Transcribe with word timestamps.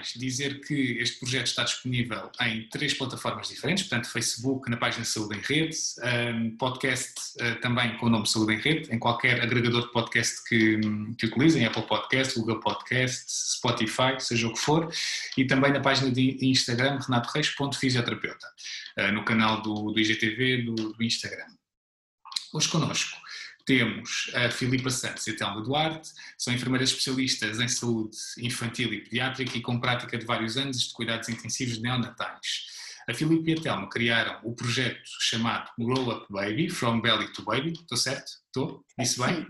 mais, 0.00 0.14
dizer 0.14 0.60
que 0.60 0.98
este 0.98 1.20
projeto 1.20 1.46
está 1.46 1.62
disponível 1.62 2.30
em 2.40 2.68
três 2.68 2.94
plataformas 2.94 3.48
diferentes, 3.48 3.84
portanto, 3.84 4.10
Facebook, 4.10 4.70
na 4.70 4.76
página 4.76 5.04
Saúde 5.04 5.36
em 5.36 5.40
Rede, 5.40 5.76
um, 6.34 6.56
podcast 6.56 7.12
uh, 7.40 7.60
também 7.60 7.96
com 7.98 8.06
o 8.06 8.08
nome 8.08 8.26
Saúde 8.26 8.54
em 8.54 8.58
Rede, 8.58 8.92
em 8.92 8.98
qualquer 8.98 9.42
agregador 9.42 9.82
de 9.82 9.92
podcast 9.92 10.42
que, 10.48 10.80
que 11.18 11.26
utilizem, 11.26 11.64
Apple 11.66 11.82
Podcast, 11.82 12.38
Google 12.38 12.60
Podcast, 12.60 13.24
Spotify, 13.28 14.18
seja 14.18 14.48
o 14.48 14.54
que 14.54 14.58
for, 14.58 14.90
e 15.36 15.44
também 15.44 15.72
na 15.72 15.80
página 15.80 16.10
de 16.10 16.38
Instagram, 16.40 16.98
renatoreis.fisioterapeuta, 17.00 18.46
uh, 18.98 19.12
no 19.12 19.24
canal 19.24 19.60
do, 19.62 19.92
do 19.92 20.00
IGTV 20.00 20.62
do, 20.62 20.74
do 20.74 21.02
Instagram. 21.02 21.46
Hoje 22.52 22.68
connosco 22.68 23.19
temos 23.70 24.32
a 24.34 24.50
Filipa 24.50 24.90
Santos 24.90 25.24
e 25.28 25.30
a 25.30 25.36
Telma 25.36 25.62
Duarte, 25.62 26.10
são 26.36 26.52
enfermeiras 26.52 26.88
especialistas 26.90 27.60
em 27.60 27.68
saúde 27.68 28.16
infantil 28.38 28.92
e 28.92 29.00
pediátrica 29.00 29.56
e 29.56 29.60
com 29.60 29.78
prática 29.78 30.18
de 30.18 30.26
vários 30.26 30.56
anos 30.56 30.88
de 30.88 30.92
cuidados 30.92 31.28
intensivos 31.28 31.80
neonatais. 31.80 32.66
A 33.08 33.14
Filipe 33.14 33.48
e 33.52 33.54
a 33.54 33.60
Telma 33.60 33.88
criaram 33.88 34.40
o 34.42 34.52
projeto 34.56 35.08
chamado 35.20 35.70
Grow 35.78 36.10
Up 36.10 36.26
Baby, 36.28 36.68
From 36.68 37.00
Belly 37.00 37.32
to 37.32 37.44
Baby, 37.44 37.74
estou 37.74 37.96
certo? 37.96 38.32
Estou? 38.46 38.84
Disse 38.98 39.20
bem? 39.20 39.46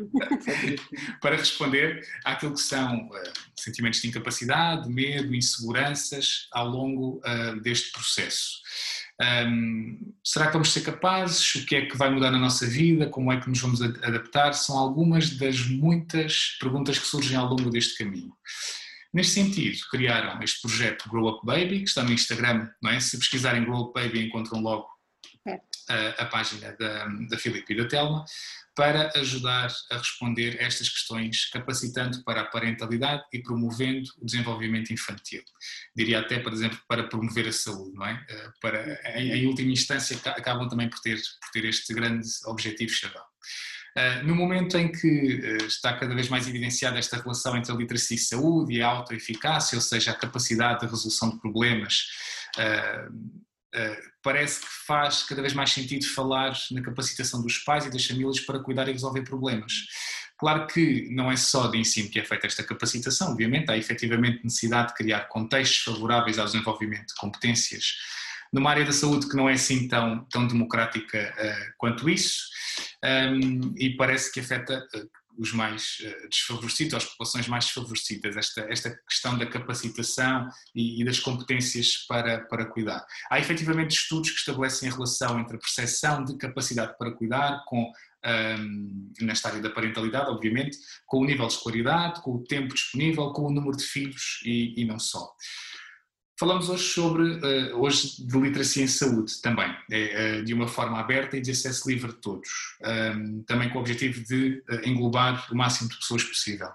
Para 1.22 1.36
responder 1.36 2.06
àquilo 2.22 2.52
que 2.52 2.60
são 2.60 3.08
uh, 3.08 3.32
sentimentos 3.56 4.02
de 4.02 4.08
incapacidade, 4.08 4.86
medo, 4.90 5.34
inseguranças 5.34 6.46
ao 6.52 6.68
longo 6.68 7.22
uh, 7.24 7.58
deste 7.62 7.90
processo. 7.92 8.60
Um, 9.20 10.14
será 10.24 10.46
que 10.46 10.54
vamos 10.54 10.72
ser 10.72 10.80
capazes? 10.80 11.54
O 11.56 11.66
que 11.66 11.76
é 11.76 11.86
que 11.86 11.96
vai 11.96 12.10
mudar 12.10 12.30
na 12.30 12.38
nossa 12.38 12.66
vida? 12.66 13.06
Como 13.08 13.30
é 13.30 13.38
que 13.38 13.48
nos 13.48 13.60
vamos 13.60 13.82
adaptar? 13.82 14.54
São 14.54 14.78
algumas 14.78 15.30
das 15.36 15.60
muitas 15.66 16.56
perguntas 16.58 16.98
que 16.98 17.06
surgem 17.06 17.36
ao 17.36 17.46
longo 17.46 17.70
deste 17.70 17.98
caminho. 17.98 18.32
Neste 19.12 19.34
sentido, 19.34 19.78
criaram 19.90 20.40
este 20.42 20.62
projeto 20.62 21.08
Grow 21.10 21.28
Up 21.28 21.44
Baby, 21.44 21.80
que 21.80 21.88
está 21.88 22.02
no 22.02 22.12
Instagram, 22.12 22.70
não 22.80 22.90
é? 22.90 23.00
Se 23.00 23.18
pesquisarem 23.18 23.64
Grow 23.64 23.82
Up 23.82 24.00
Baby 24.00 24.26
encontram 24.26 24.60
logo 24.60 24.86
é. 25.46 25.60
a, 25.88 26.22
a, 26.22 26.26
página 26.26 26.74
da, 26.78 27.06
da 27.28 27.36
Filipe 27.36 27.72
e 27.72 27.76
da 27.76 27.86
Telma 27.86 28.24
para 28.80 29.12
ajudar 29.16 29.70
a 29.90 29.98
responder 29.98 30.56
estas 30.58 30.88
questões, 30.88 31.50
capacitando 31.50 32.24
para 32.24 32.40
a 32.40 32.46
parentalidade 32.46 33.22
e 33.30 33.38
promovendo 33.42 34.08
o 34.16 34.24
desenvolvimento 34.24 34.90
infantil. 34.90 35.42
Diria 35.94 36.20
até, 36.20 36.38
por 36.38 36.50
exemplo, 36.50 36.78
para 36.88 37.04
promover 37.04 37.46
a 37.46 37.52
saúde, 37.52 37.94
não 37.94 38.06
é? 38.06 38.24
Eh, 38.26 38.50
para, 38.58 39.18
em, 39.20 39.32
em 39.32 39.46
última 39.46 39.70
instância, 39.70 40.16
acabam 40.24 40.66
também 40.66 40.88
por 40.88 40.98
ter, 41.00 41.16
por 41.16 41.50
ter 41.52 41.66
este 41.66 41.92
grande 41.92 42.26
objetivo 42.46 42.90
chavão. 42.90 43.22
Uh, 43.98 44.26
no 44.26 44.34
momento 44.34 44.78
em 44.78 44.90
que 44.90 45.34
uh, 45.34 45.66
está 45.66 45.92
cada 45.92 46.14
vez 46.14 46.30
mais 46.30 46.48
evidenciada 46.48 46.98
esta 46.98 47.20
relação 47.20 47.58
entre 47.58 47.72
a 47.72 47.74
literacia 47.74 48.14
e 48.14 48.18
saúde 48.18 48.72
e 48.76 48.80
a 48.80 48.86
autoeficácia, 48.88 49.76
ou 49.76 49.82
seja, 49.82 50.12
a 50.12 50.14
capacidade 50.14 50.80
de 50.80 50.86
resolução 50.86 51.28
de 51.28 51.38
problemas, 51.38 52.06
parece 54.22 54.60
que 54.60 54.66
faz 54.86 55.22
cada 55.22 55.40
vez 55.40 55.54
mais 55.54 55.70
sentido 55.70 56.04
falar 56.06 56.56
na 56.72 56.82
capacitação 56.82 57.40
dos 57.40 57.58
pais 57.58 57.86
e 57.86 57.90
das 57.90 58.04
famílias 58.04 58.40
para 58.40 58.58
cuidar 58.58 58.88
e 58.88 58.92
resolver 58.92 59.22
problemas. 59.22 59.72
Claro 60.36 60.66
que 60.66 61.08
não 61.10 61.30
é 61.30 61.36
só 61.36 61.66
de 61.66 61.78
ensino 61.78 62.08
que 62.08 62.18
é 62.18 62.24
feita 62.24 62.46
esta 62.46 62.64
capacitação, 62.64 63.32
obviamente, 63.32 63.70
há 63.70 63.76
efetivamente 63.76 64.42
necessidade 64.42 64.88
de 64.88 64.94
criar 64.94 65.28
contextos 65.28 65.84
favoráveis 65.84 66.38
ao 66.38 66.46
desenvolvimento 66.46 67.08
de 67.08 67.14
competências 67.14 67.96
numa 68.52 68.70
área 68.70 68.84
da 68.84 68.92
saúde 68.92 69.28
que 69.28 69.36
não 69.36 69.48
é 69.48 69.52
assim 69.52 69.86
tão, 69.86 70.24
tão 70.24 70.46
democrática 70.46 71.34
uh, 71.38 71.72
quanto 71.78 72.08
isso, 72.08 72.48
um, 73.02 73.08
ehm, 73.08 73.74
e 73.76 73.96
parece 73.96 74.32
que 74.32 74.40
afeta 74.40 74.86
uh, 74.94 75.10
os 75.40 75.54
mais 75.54 75.96
uh, 76.00 76.28
desfavorecidos, 76.28 76.94
as 76.94 77.04
populações 77.06 77.48
mais 77.48 77.64
desfavorecidas, 77.64 78.36
esta, 78.36 78.60
esta 78.70 78.90
questão 79.08 79.38
da 79.38 79.46
capacitação 79.46 80.46
e, 80.74 81.00
e, 81.00 81.04
das 81.04 81.18
competências 81.18 82.04
para, 82.06 82.40
para 82.40 82.66
cuidar. 82.66 83.04
Há 83.30 83.40
efetivamente 83.40 83.96
estudos 83.96 84.30
que 84.30 84.38
estabelecem 84.38 84.90
a 84.90 84.92
relação 84.92 85.40
entre 85.40 85.56
a 85.56 85.58
percepção 85.58 86.22
de 86.24 86.36
capacidade 86.36 86.96
para 86.98 87.12
cuidar 87.12 87.64
com 87.66 87.82
um, 87.82 87.92
ehm, 88.22 89.12
nesta 89.22 89.48
área 89.48 89.62
da 89.62 89.70
parentalidade, 89.70 90.28
obviamente, 90.30 90.76
com 91.06 91.20
o 91.20 91.24
nível 91.24 91.46
de 91.46 91.54
escolaridade, 91.54 92.20
com 92.20 92.34
o 92.34 92.44
tempo 92.44 92.74
disponível, 92.74 93.32
com 93.32 93.46
o 93.46 93.50
número 93.50 93.76
de 93.76 93.84
filhos 93.84 94.40
e, 94.44 94.74
e 94.76 94.84
não 94.84 94.98
só. 94.98 95.34
Falamos 96.40 96.70
hoje 96.70 96.84
sobre, 96.84 97.22
uh, 97.22 97.78
hoje 97.78 98.14
de 98.18 98.38
literacia 98.38 98.82
em 98.82 98.86
saúde 98.86 99.42
também, 99.42 99.76
é, 99.90 100.38
uh, 100.38 100.42
de 100.42 100.54
uma 100.54 100.66
forma 100.66 100.98
aberta 100.98 101.36
e 101.36 101.40
de 101.42 101.50
acesso 101.50 101.86
livre 101.86 102.12
de 102.12 102.16
todos, 102.16 102.48
ehm, 102.82 103.42
também 103.42 103.68
com 103.68 103.76
o 103.76 103.80
objetivo 103.82 104.24
de 104.24 104.64
uh, 104.70 104.88
englobar 104.88 105.46
o 105.52 105.54
máximo 105.54 105.90
de 105.90 105.98
pessoas 105.98 106.24
possível. 106.24 106.70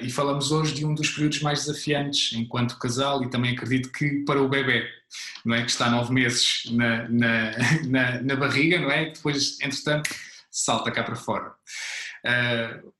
e 0.00 0.10
falamos 0.10 0.50
hoje 0.50 0.74
de 0.74 0.84
um 0.84 0.96
dos 0.96 1.10
períodos 1.10 1.42
mais 1.42 1.64
desafiantes 1.64 2.32
enquanto 2.32 2.76
casal 2.76 3.22
e 3.22 3.30
também 3.30 3.52
acredito 3.52 3.92
que 3.92 4.24
para 4.24 4.42
o 4.42 4.48
bebê, 4.48 4.84
não 5.44 5.54
é? 5.54 5.62
Que 5.62 5.70
está 5.70 5.88
nove 5.88 6.12
meses 6.12 6.64
na, 6.72 7.08
na, 7.08 7.52
na, 7.86 8.22
na 8.22 8.34
barriga, 8.34 8.80
não 8.80 8.90
é? 8.90 9.10
Depois, 9.10 9.60
entretanto, 9.60 10.10
salta 10.50 10.90
cá 10.90 11.04
para 11.04 11.14
fora. 11.14 11.54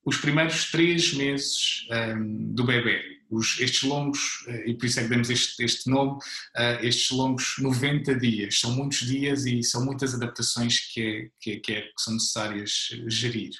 os 0.04 0.16
primeiros 0.18 0.70
três 0.70 1.12
meses 1.14 1.88
um, 1.90 1.94
ehm, 1.94 2.54
do 2.54 2.62
bebê 2.62 3.21
os, 3.32 3.58
estes 3.60 3.82
longos, 3.82 4.44
eh, 4.46 4.70
e 4.70 4.74
por 4.74 4.84
isso 4.86 5.00
é 5.00 5.04
que 5.04 5.08
demos 5.08 5.30
este, 5.30 5.64
este 5.64 5.90
nome, 5.90 6.12
uh, 6.12 6.84
estes 6.84 7.10
longos 7.10 7.54
90 7.58 8.14
dias. 8.16 8.60
São 8.60 8.72
muitos 8.72 8.98
dias 8.98 9.46
e 9.46 9.62
são 9.62 9.84
muitas 9.84 10.14
adaptações 10.14 10.92
que, 10.92 11.00
é, 11.00 11.28
que, 11.40 11.52
é, 11.52 11.56
que, 11.60 11.72
é, 11.72 11.80
que 11.80 11.92
são 11.98 12.14
necessárias 12.14 12.70
gerir. 13.08 13.50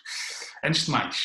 Antes 0.63 0.85
de 0.85 0.91
mais, 0.91 1.17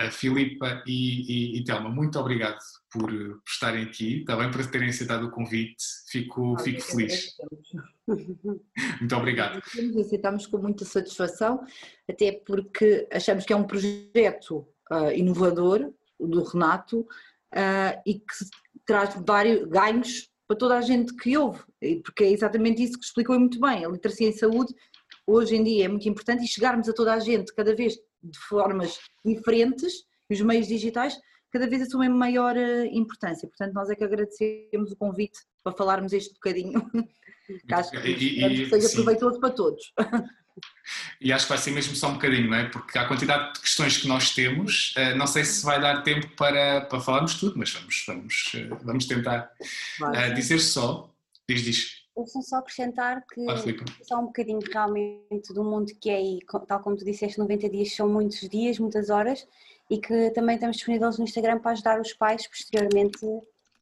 uh, 0.00 0.10
Filipa 0.10 0.82
e, 0.86 1.54
e, 1.54 1.58
e 1.60 1.64
Telma, 1.64 1.88
muito 1.88 2.18
obrigado 2.18 2.58
por, 2.90 3.10
por, 3.10 3.42
estarem 3.46 3.84
aqui, 3.84 4.24
também 4.24 4.50
por 4.50 4.66
terem 4.66 4.88
aceitado 4.88 5.26
o 5.26 5.30
convite, 5.30 5.84
fico, 6.10 6.58
fico 6.58 6.80
feliz. 6.80 7.34
Muito 9.00 9.16
obrigado. 9.16 9.62
Aceitamos 10.00 10.46
com 10.46 10.58
muita 10.58 10.84
satisfação, 10.84 11.64
até 12.08 12.32
porque 12.32 13.06
achamos 13.12 13.44
que 13.44 13.52
é 13.52 13.56
um 13.56 13.64
projeto 13.64 14.66
uh, 14.90 15.12
inovador 15.14 15.92
do 16.18 16.42
Renato, 16.42 17.06
uh, 17.54 18.00
e 18.06 18.14
que 18.14 18.34
traz 18.84 19.14
vários 19.26 19.66
ganhos 19.68 20.28
para 20.46 20.58
toda 20.58 20.76
a 20.76 20.82
gente 20.82 21.14
que 21.16 21.36
ouve, 21.38 21.60
porque 22.04 22.24
é 22.24 22.30
exatamente 22.30 22.82
isso 22.82 22.98
que 22.98 23.04
explicou 23.04 23.38
muito 23.38 23.58
bem. 23.58 23.84
A 23.84 23.88
literacia 23.88 24.28
em 24.28 24.32
saúde 24.32 24.74
hoje 25.26 25.56
em 25.56 25.64
dia 25.64 25.86
é 25.86 25.88
muito 25.88 26.06
importante 26.08 26.44
e 26.44 26.48
chegarmos 26.48 26.88
a 26.88 26.92
toda 26.92 27.14
a 27.14 27.18
gente 27.18 27.54
cada 27.54 27.74
vez 27.74 27.94
de 28.22 28.38
formas 28.40 28.98
diferentes, 29.24 30.04
os 30.30 30.40
meios 30.40 30.66
digitais 30.66 31.18
cada 31.54 31.68
vez 31.68 31.82
assumem 31.82 32.08
maior 32.08 32.56
ah, 32.56 32.84
importância. 32.86 33.46
Portanto, 33.46 33.72
nós 33.74 33.88
é 33.88 33.94
que 33.94 34.02
agradecemos 34.02 34.90
o 34.90 34.96
convite 34.96 35.38
para 35.62 35.72
falarmos 35.72 36.12
este 36.12 36.34
bocadinho, 36.34 36.72
que 37.46 37.74
acho 37.74 37.92
que, 37.92 38.08
e, 38.08 38.64
e, 38.64 38.68
seja 38.68 38.88
sim. 38.88 38.96
proveitoso 38.96 39.38
para 39.38 39.50
todos. 39.50 39.92
E 41.20 41.32
acho 41.32 41.46
que 41.46 41.52
vai 41.52 41.58
ser 41.58 41.70
mesmo 41.70 41.94
só 41.94 42.08
um 42.08 42.14
bocadinho, 42.14 42.50
não 42.50 42.56
é? 42.56 42.68
Porque 42.68 42.98
a 42.98 43.06
quantidade 43.06 43.54
de 43.54 43.60
questões 43.60 43.96
que 43.96 44.06
nós 44.06 44.34
temos, 44.34 44.92
eh, 44.96 45.14
não 45.14 45.26
sei 45.26 45.44
se 45.44 45.64
vai 45.64 45.80
dar 45.80 46.02
tempo 46.02 46.28
para, 46.36 46.82
para 46.82 47.00
falarmos 47.00 47.34
tudo, 47.34 47.58
mas 47.58 47.72
vamos, 47.72 48.04
vamos, 48.06 48.52
eh, 48.54 48.68
vamos 48.82 49.06
tentar 49.06 49.50
vai, 49.98 50.30
uh, 50.30 50.34
dizer 50.34 50.58
só. 50.58 51.10
Diz, 51.48 51.62
diz. 51.62 52.04
Deixa 52.16 52.42
só 52.42 52.58
acrescentar 52.58 53.24
que 53.26 53.44
ah, 53.48 53.56
só 54.02 54.20
um 54.20 54.26
bocadinho 54.26 54.60
realmente 54.72 55.52
do 55.52 55.64
mundo 55.64 55.92
que 56.00 56.08
é, 56.10 56.22
e 56.22 56.38
tal 56.68 56.80
como 56.80 56.96
tu 56.96 57.04
disseste, 57.04 57.38
90 57.38 57.68
dias 57.68 57.94
são 57.94 58.08
muitos 58.08 58.48
dias, 58.48 58.78
muitas 58.78 59.10
horas, 59.10 59.46
e 59.90 59.98
que 59.98 60.30
também 60.30 60.54
estamos 60.54 60.76
disponíveis 60.76 61.18
no 61.18 61.24
Instagram 61.24 61.58
para 61.58 61.72
ajudar 61.72 62.00
os 62.00 62.12
pais 62.12 62.46
posteriormente 62.46 63.26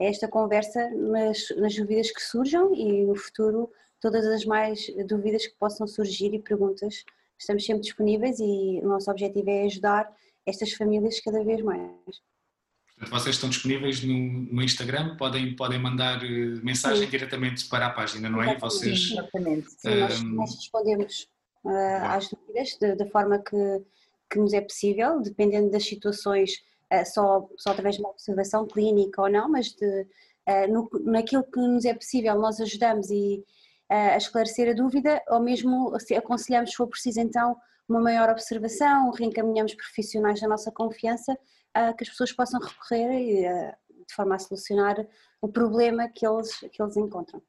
a 0.00 0.04
esta 0.04 0.26
conversa 0.28 0.88
nas, 0.90 1.38
nas 1.58 1.76
dúvidas 1.76 2.10
que 2.10 2.22
surjam 2.22 2.74
e 2.74 3.04
no 3.04 3.14
futuro 3.14 3.70
todas 4.02 4.26
as 4.26 4.44
mais 4.44 4.92
dúvidas 5.06 5.46
que 5.46 5.54
possam 5.54 5.86
surgir 5.86 6.34
e 6.34 6.40
perguntas. 6.40 7.04
Estamos 7.38 7.64
sempre 7.64 7.82
disponíveis 7.82 8.40
e 8.40 8.80
o 8.82 8.88
nosso 8.88 9.08
objetivo 9.08 9.48
é 9.48 9.62
ajudar 9.62 10.12
estas 10.44 10.72
famílias 10.72 11.20
cada 11.20 11.42
vez 11.44 11.62
mais. 11.62 11.88
Portanto, 12.96 13.10
vocês 13.10 13.36
estão 13.36 13.48
disponíveis 13.48 14.02
no, 14.02 14.14
no 14.14 14.62
Instagram, 14.62 15.16
podem, 15.16 15.54
podem 15.54 15.78
mandar 15.78 16.22
eh, 16.24 16.60
mensagem 16.62 17.04
Sim. 17.04 17.10
diretamente 17.10 17.68
para 17.68 17.86
a 17.86 17.90
página, 17.90 18.28
não 18.28 18.42
é? 18.42 18.56
Vocês, 18.58 19.08
Sim, 19.08 19.12
exatamente. 19.14 19.70
Sim, 19.70 19.88
um... 19.88 20.00
nós, 20.00 20.22
nós, 20.22 20.54
respondemos 20.56 21.28
uh, 21.64 22.04
às 22.04 22.28
dúvidas 22.28 22.78
da 22.98 23.06
forma 23.06 23.38
que, 23.38 23.82
que 24.30 24.38
nos 24.38 24.52
é 24.52 24.60
possível, 24.60 25.20
dependendo 25.20 25.70
das 25.70 25.84
situações, 25.84 26.62
uh, 26.92 27.06
só, 27.06 27.48
só 27.56 27.70
através 27.70 27.96
de 27.96 28.02
uma 28.02 28.10
observação 28.10 28.66
clínica 28.66 29.22
ou 29.22 29.30
não, 29.30 29.48
mas 29.48 29.72
de, 29.72 30.06
uh, 30.48 30.72
no, 30.72 30.90
naquilo 31.04 31.44
que 31.44 31.60
nos 31.60 31.84
é 31.84 31.94
possível 31.94 32.38
nós 32.38 32.60
ajudamos 32.60 33.10
e, 33.10 33.44
a 33.92 34.16
esclarecer 34.16 34.70
a 34.70 34.74
dúvida, 34.74 35.22
ou 35.28 35.40
mesmo 35.40 35.98
se 36.00 36.14
aconselhamos, 36.14 36.70
se 36.70 36.76
for 36.76 36.86
preciso, 36.86 37.20
então, 37.20 37.56
uma 37.88 38.00
maior 38.00 38.30
observação, 38.30 39.10
reencaminhamos 39.10 39.74
profissionais 39.74 40.40
da 40.40 40.48
nossa 40.48 40.70
confiança 40.70 41.36
a 41.74 41.92
que 41.92 42.04
as 42.04 42.10
pessoas 42.10 42.32
possam 42.32 42.60
recorrer 42.60 43.74
de 44.06 44.14
forma 44.14 44.34
a 44.34 44.38
solucionar 44.38 44.96
o 45.40 45.48
problema 45.48 46.08
que 46.08 46.26
eles, 46.26 46.58
que 46.72 46.82
eles 46.82 46.96
encontram. 46.96 47.42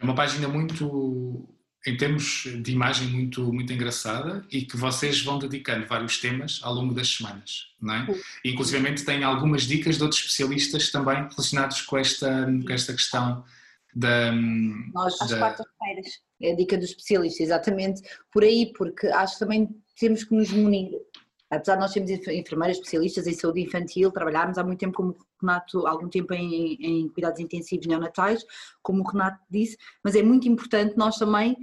É 0.00 0.04
uma 0.04 0.14
página 0.14 0.48
muito 0.48 1.46
em 1.86 1.96
termos 1.96 2.44
de 2.62 2.72
imagem 2.72 3.08
muito, 3.08 3.52
muito 3.52 3.72
engraçada 3.72 4.44
e 4.50 4.62
que 4.62 4.76
vocês 4.76 5.22
vão 5.22 5.38
dedicando 5.38 5.86
vários 5.86 6.18
temas 6.18 6.60
ao 6.62 6.74
longo 6.74 6.94
das 6.94 7.08
semanas, 7.08 7.74
não 7.80 7.94
é? 7.94 8.06
E, 8.44 8.50
inclusivamente 8.52 9.04
tem 9.04 9.24
algumas 9.24 9.62
dicas 9.62 9.96
de 9.96 10.02
outros 10.02 10.20
especialistas 10.20 10.90
também 10.90 11.26
relacionados 11.28 11.80
com 11.82 11.96
esta, 11.96 12.46
com 12.66 12.72
esta 12.72 12.92
questão 12.92 13.44
da... 13.94 14.32
Nós, 14.32 15.16
da... 15.18 15.24
às 15.24 15.34
quartas-feiras. 15.34 16.20
É 16.42 16.52
a 16.52 16.56
dica 16.56 16.78
do 16.78 16.84
especialista, 16.84 17.42
exatamente 17.42 18.02
por 18.32 18.42
aí, 18.42 18.72
porque 18.72 19.06
acho 19.08 19.34
que 19.34 19.40
também 19.40 19.68
temos 19.98 20.24
que 20.24 20.34
nos 20.34 20.50
munir. 20.50 20.90
Apesar 21.50 21.74
de 21.74 21.80
nós 21.80 21.92
sermos 21.92 22.10
enfermeiras 22.10 22.76
especialistas 22.76 23.26
em 23.26 23.32
saúde 23.32 23.60
infantil, 23.60 24.12
trabalharmos 24.12 24.56
há 24.56 24.62
muito 24.62 24.78
tempo 24.78 24.94
como 24.94 25.10
o 25.10 25.16
Renato, 25.40 25.86
algum 25.86 26.08
tempo 26.08 26.32
em, 26.32 26.74
em 26.80 27.08
cuidados 27.08 27.40
intensivos 27.40 27.86
neonatais, 27.86 28.44
como 28.82 29.02
o 29.02 29.06
Renato 29.06 29.42
disse, 29.50 29.76
mas 30.02 30.14
é 30.14 30.22
muito 30.22 30.48
importante 30.48 30.96
nós 30.96 31.16
também 31.16 31.56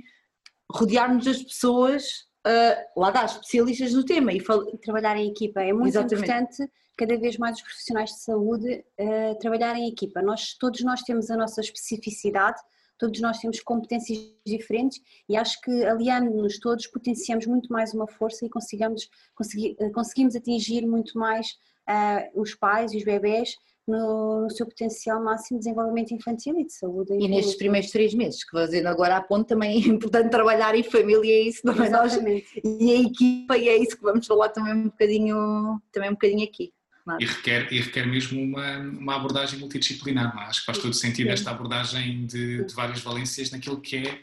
rodearmos 0.70 1.26
as 1.26 1.42
pessoas, 1.42 2.27
uh, 2.48 3.00
lá 3.00 3.12
dá, 3.12 3.26
especialistas 3.26 3.94
no 3.94 4.06
tema 4.06 4.32
e, 4.32 4.38
e 4.38 4.78
trabalhar 4.78 5.18
em 5.18 5.30
equipa. 5.30 5.62
É 5.62 5.74
muito 5.74 5.90
Exatamente. 5.90 6.32
importante 6.32 6.72
cada 6.96 7.18
vez 7.18 7.38
mais 7.38 7.58
os 7.58 7.62
profissionais 7.62 8.10
de 8.10 8.20
saúde 8.20 8.84
uh, 9.00 9.38
trabalhar 9.40 9.76
em 9.78 9.88
equipa. 9.88 10.22
Nós, 10.22 10.54
todos 10.54 10.82
nós 10.82 11.02
temos 11.04 11.30
a 11.30 11.38
nossa 11.38 11.62
especificidade, 11.62 12.60
todos 12.98 13.22
nós 13.22 13.38
temos 13.38 13.60
competências 13.60 14.20
diferentes 14.46 15.00
e 15.30 15.38
acho 15.38 15.62
que 15.62 15.86
aliando-nos 15.86 16.60
todos 16.60 16.88
potenciamos 16.88 17.46
muito 17.46 17.72
mais 17.72 17.94
uma 17.94 18.08
força 18.08 18.46
e 18.46 18.50
conseguimos, 18.50 19.08
consegui, 19.36 19.76
eh, 19.80 19.90
conseguimos 19.92 20.36
atingir 20.36 20.88
muito 20.88 21.18
mais 21.20 21.52
uh, 21.88 22.42
os 22.42 22.56
pais 22.56 22.92
e 22.94 22.98
os 22.98 23.04
bebés 23.04 23.56
no, 23.88 24.42
no, 24.42 24.50
seu 24.50 24.66
potencial 24.66 25.24
máximo 25.24 25.60
de 25.60 25.66
desenvolvimento 25.66 26.12
infantil 26.14 26.60
e 26.60 26.66
de 26.66 26.74
saúde. 26.74 27.14
E 27.14 27.28
nestes 27.28 27.56
primeiros 27.56 27.90
três 27.92 28.14
meses, 28.14 28.44
que 28.44 28.52
fazendo 28.52 28.88
agora 28.88 29.18
a 29.18 29.22
ponto, 29.22 29.48
também 29.48 29.82
é 29.82 29.88
importante 29.88 30.30
trabalhar 30.30 30.76
em 30.76 30.84
família, 30.84 31.34
é 31.34 31.42
isso, 31.42 31.62
não 31.64 31.74
é? 31.74 31.90
Nós, 31.90 32.16
e 32.64 32.92
a 32.92 33.02
equipa, 33.02 33.58
e 33.58 33.70
é 33.70 33.78
isso 33.78 33.98
que 33.98 34.04
vamos 34.04 34.26
falar 34.28 34.50
também 34.50 34.74
um 34.74 34.84
bocadinho, 34.86 35.82
também 35.92 36.10
um 36.10 36.14
bocadinho 36.14 36.44
aqui. 36.44 36.74
E 37.20 37.26
requer, 37.26 37.72
e 37.72 37.80
requer 37.80 38.06
mesmo 38.06 38.42
uma, 38.42 38.80
uma 38.80 39.16
abordagem 39.16 39.58
multidisciplinar, 39.60 40.36
é? 40.38 40.42
acho 40.42 40.60
que 40.60 40.66
faz 40.66 40.78
todo 40.78 40.94
sentido 40.94 41.30
esta 41.30 41.52
abordagem 41.52 42.26
de, 42.26 42.66
de, 42.66 42.74
várias 42.74 43.00
valências 43.00 43.50
naquilo 43.50 43.80
que 43.80 43.96
é 43.96 44.22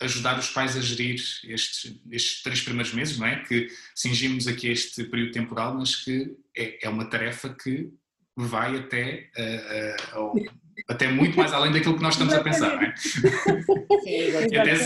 ajudar 0.00 0.38
os 0.38 0.48
pais 0.48 0.76
a 0.76 0.80
gerir 0.80 1.14
estes, 1.14 1.96
estes 2.10 2.42
três 2.42 2.60
primeiros 2.60 2.94
meses, 2.94 3.18
não 3.18 3.26
é? 3.26 3.42
Que 3.42 3.68
cingimos 3.94 4.46
aqui 4.46 4.68
este 4.68 5.02
período 5.04 5.32
temporal, 5.32 5.74
mas 5.74 5.96
que 5.96 6.36
é, 6.56 6.86
é 6.86 6.88
uma 6.88 7.06
tarefa 7.06 7.52
que 7.52 7.92
vai 8.36 8.78
até, 8.78 9.30
uh, 10.14 10.20
uh, 10.20 10.44
até 10.88 11.08
muito 11.08 11.36
mais 11.36 11.52
além 11.52 11.72
daquilo 11.72 11.96
que 11.96 12.02
nós 12.02 12.14
estamos 12.14 12.34
a 12.34 12.42
pensar, 12.42 12.76
não 12.76 12.82
é? 12.82 12.94
Sim, 12.96 14.36
até 14.58 14.76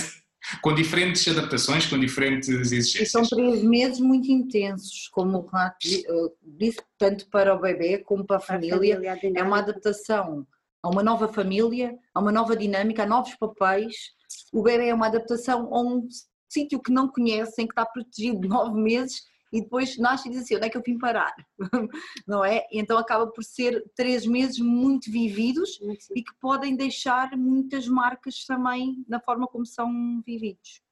com 0.63 0.75
diferentes 0.75 1.27
adaptações, 1.27 1.87
com 1.87 1.99
diferentes 1.99 2.49
exigências. 2.49 3.03
E 3.03 3.11
são 3.11 3.23
três 3.23 3.63
meses 3.63 3.99
muito 3.99 4.31
intensos, 4.31 5.09
como 5.09 5.39
o 5.39 5.47
Renato 5.47 5.87
eh, 5.87 6.33
disse, 6.43 6.79
tanto 6.99 7.29
para 7.31 7.55
o 7.55 7.61
bebê 7.61 7.99
como 7.99 8.25
para 8.25 8.37
a 8.37 8.41
família. 8.41 8.97
A 8.97 9.17
família 9.17 9.41
é 9.41 9.43
uma 9.43 9.59
adaptação 9.59 10.47
a 10.83 10.89
uma 10.89 11.03
nova 11.03 11.27
família, 11.27 11.99
a 12.15 12.21
uma 12.21 12.31
nova 12.31 12.57
dinâmica, 12.57 13.03
a 13.03 13.07
novos 13.07 13.35
papéis. 13.35 13.95
O 14.53 14.63
bebê 14.63 14.87
é 14.89 14.95
uma 14.95 15.07
adaptação 15.07 15.75
a 15.75 15.81
um 15.81 16.07
sítio 16.49 16.81
que 16.81 16.93
não 16.93 17.09
conhecem, 17.09 17.67
que 17.67 17.73
está 17.73 17.85
protegido 17.85 18.41
de 18.41 18.49
nove 18.49 18.81
meses 18.81 19.23
e 19.53 19.61
depois 19.63 19.97
nasce 19.99 20.29
e 20.29 20.33
diz 20.33 20.43
assim, 20.43 20.57
onde 20.57 20.67
é 20.67 20.71
que 20.71 20.77
eu 20.77 20.83
vim 20.83 20.99
parar? 20.99 21.35
Não 22.27 22.45
é? 22.45 22.67
Então 22.73 22.99
acaba 22.99 23.27
por 23.27 23.45
ser 23.45 23.85
três 23.95 24.27
meses 24.27 24.59
muito 24.59 25.11
vividos 25.11 25.79
e 26.15 26.23
que 26.23 26.35
podem 26.41 26.77
deixar 26.77 27.37
muitas 27.37 27.87
marcas 27.87 28.45
também 28.45 29.05
na 29.09 29.21
forma 29.21 29.47
como 29.47 29.65
são 29.65 30.23
vividos. 30.27 30.83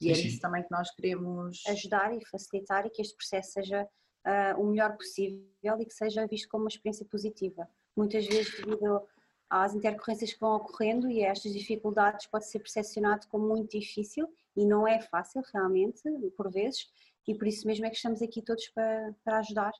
E 0.00 0.10
é 0.10 0.12
isso 0.12 0.40
também 0.40 0.62
que 0.62 0.70
nós 0.70 0.90
queremos 0.94 1.62
ajudar 1.68 2.16
e 2.16 2.24
facilitar 2.26 2.86
e 2.86 2.90
que 2.90 3.02
este 3.02 3.14
processo 3.14 3.52
seja 3.52 3.86
uh, 4.26 4.60
o 4.60 4.66
melhor 4.70 4.96
possível 4.96 5.44
e 5.78 5.84
que 5.84 5.92
seja 5.92 6.26
visto 6.26 6.48
como 6.48 6.64
uma 6.64 6.68
experiência 6.68 7.04
positiva. 7.04 7.68
Muitas 7.94 8.26
vezes, 8.26 8.50
devido 8.56 9.02
às 9.50 9.74
intercorrências 9.74 10.32
que 10.32 10.40
vão 10.40 10.56
ocorrendo 10.56 11.10
e 11.10 11.24
a 11.24 11.28
estas 11.28 11.52
dificuldades, 11.52 12.26
pode 12.26 12.48
ser 12.48 12.60
percepcionado 12.60 13.26
como 13.28 13.48
muito 13.48 13.78
difícil 13.78 14.26
e 14.56 14.64
não 14.64 14.86
é 14.86 15.00
fácil 15.00 15.42
realmente, 15.52 16.02
por 16.36 16.50
vezes, 16.50 16.88
e 17.26 17.34
por 17.34 17.46
isso 17.46 17.66
mesmo 17.66 17.86
é 17.86 17.90
que 17.90 17.96
estamos 17.96 18.22
aqui 18.22 18.42
todos 18.42 18.66
para, 18.74 19.14
para 19.24 19.38
ajudar 19.38 19.72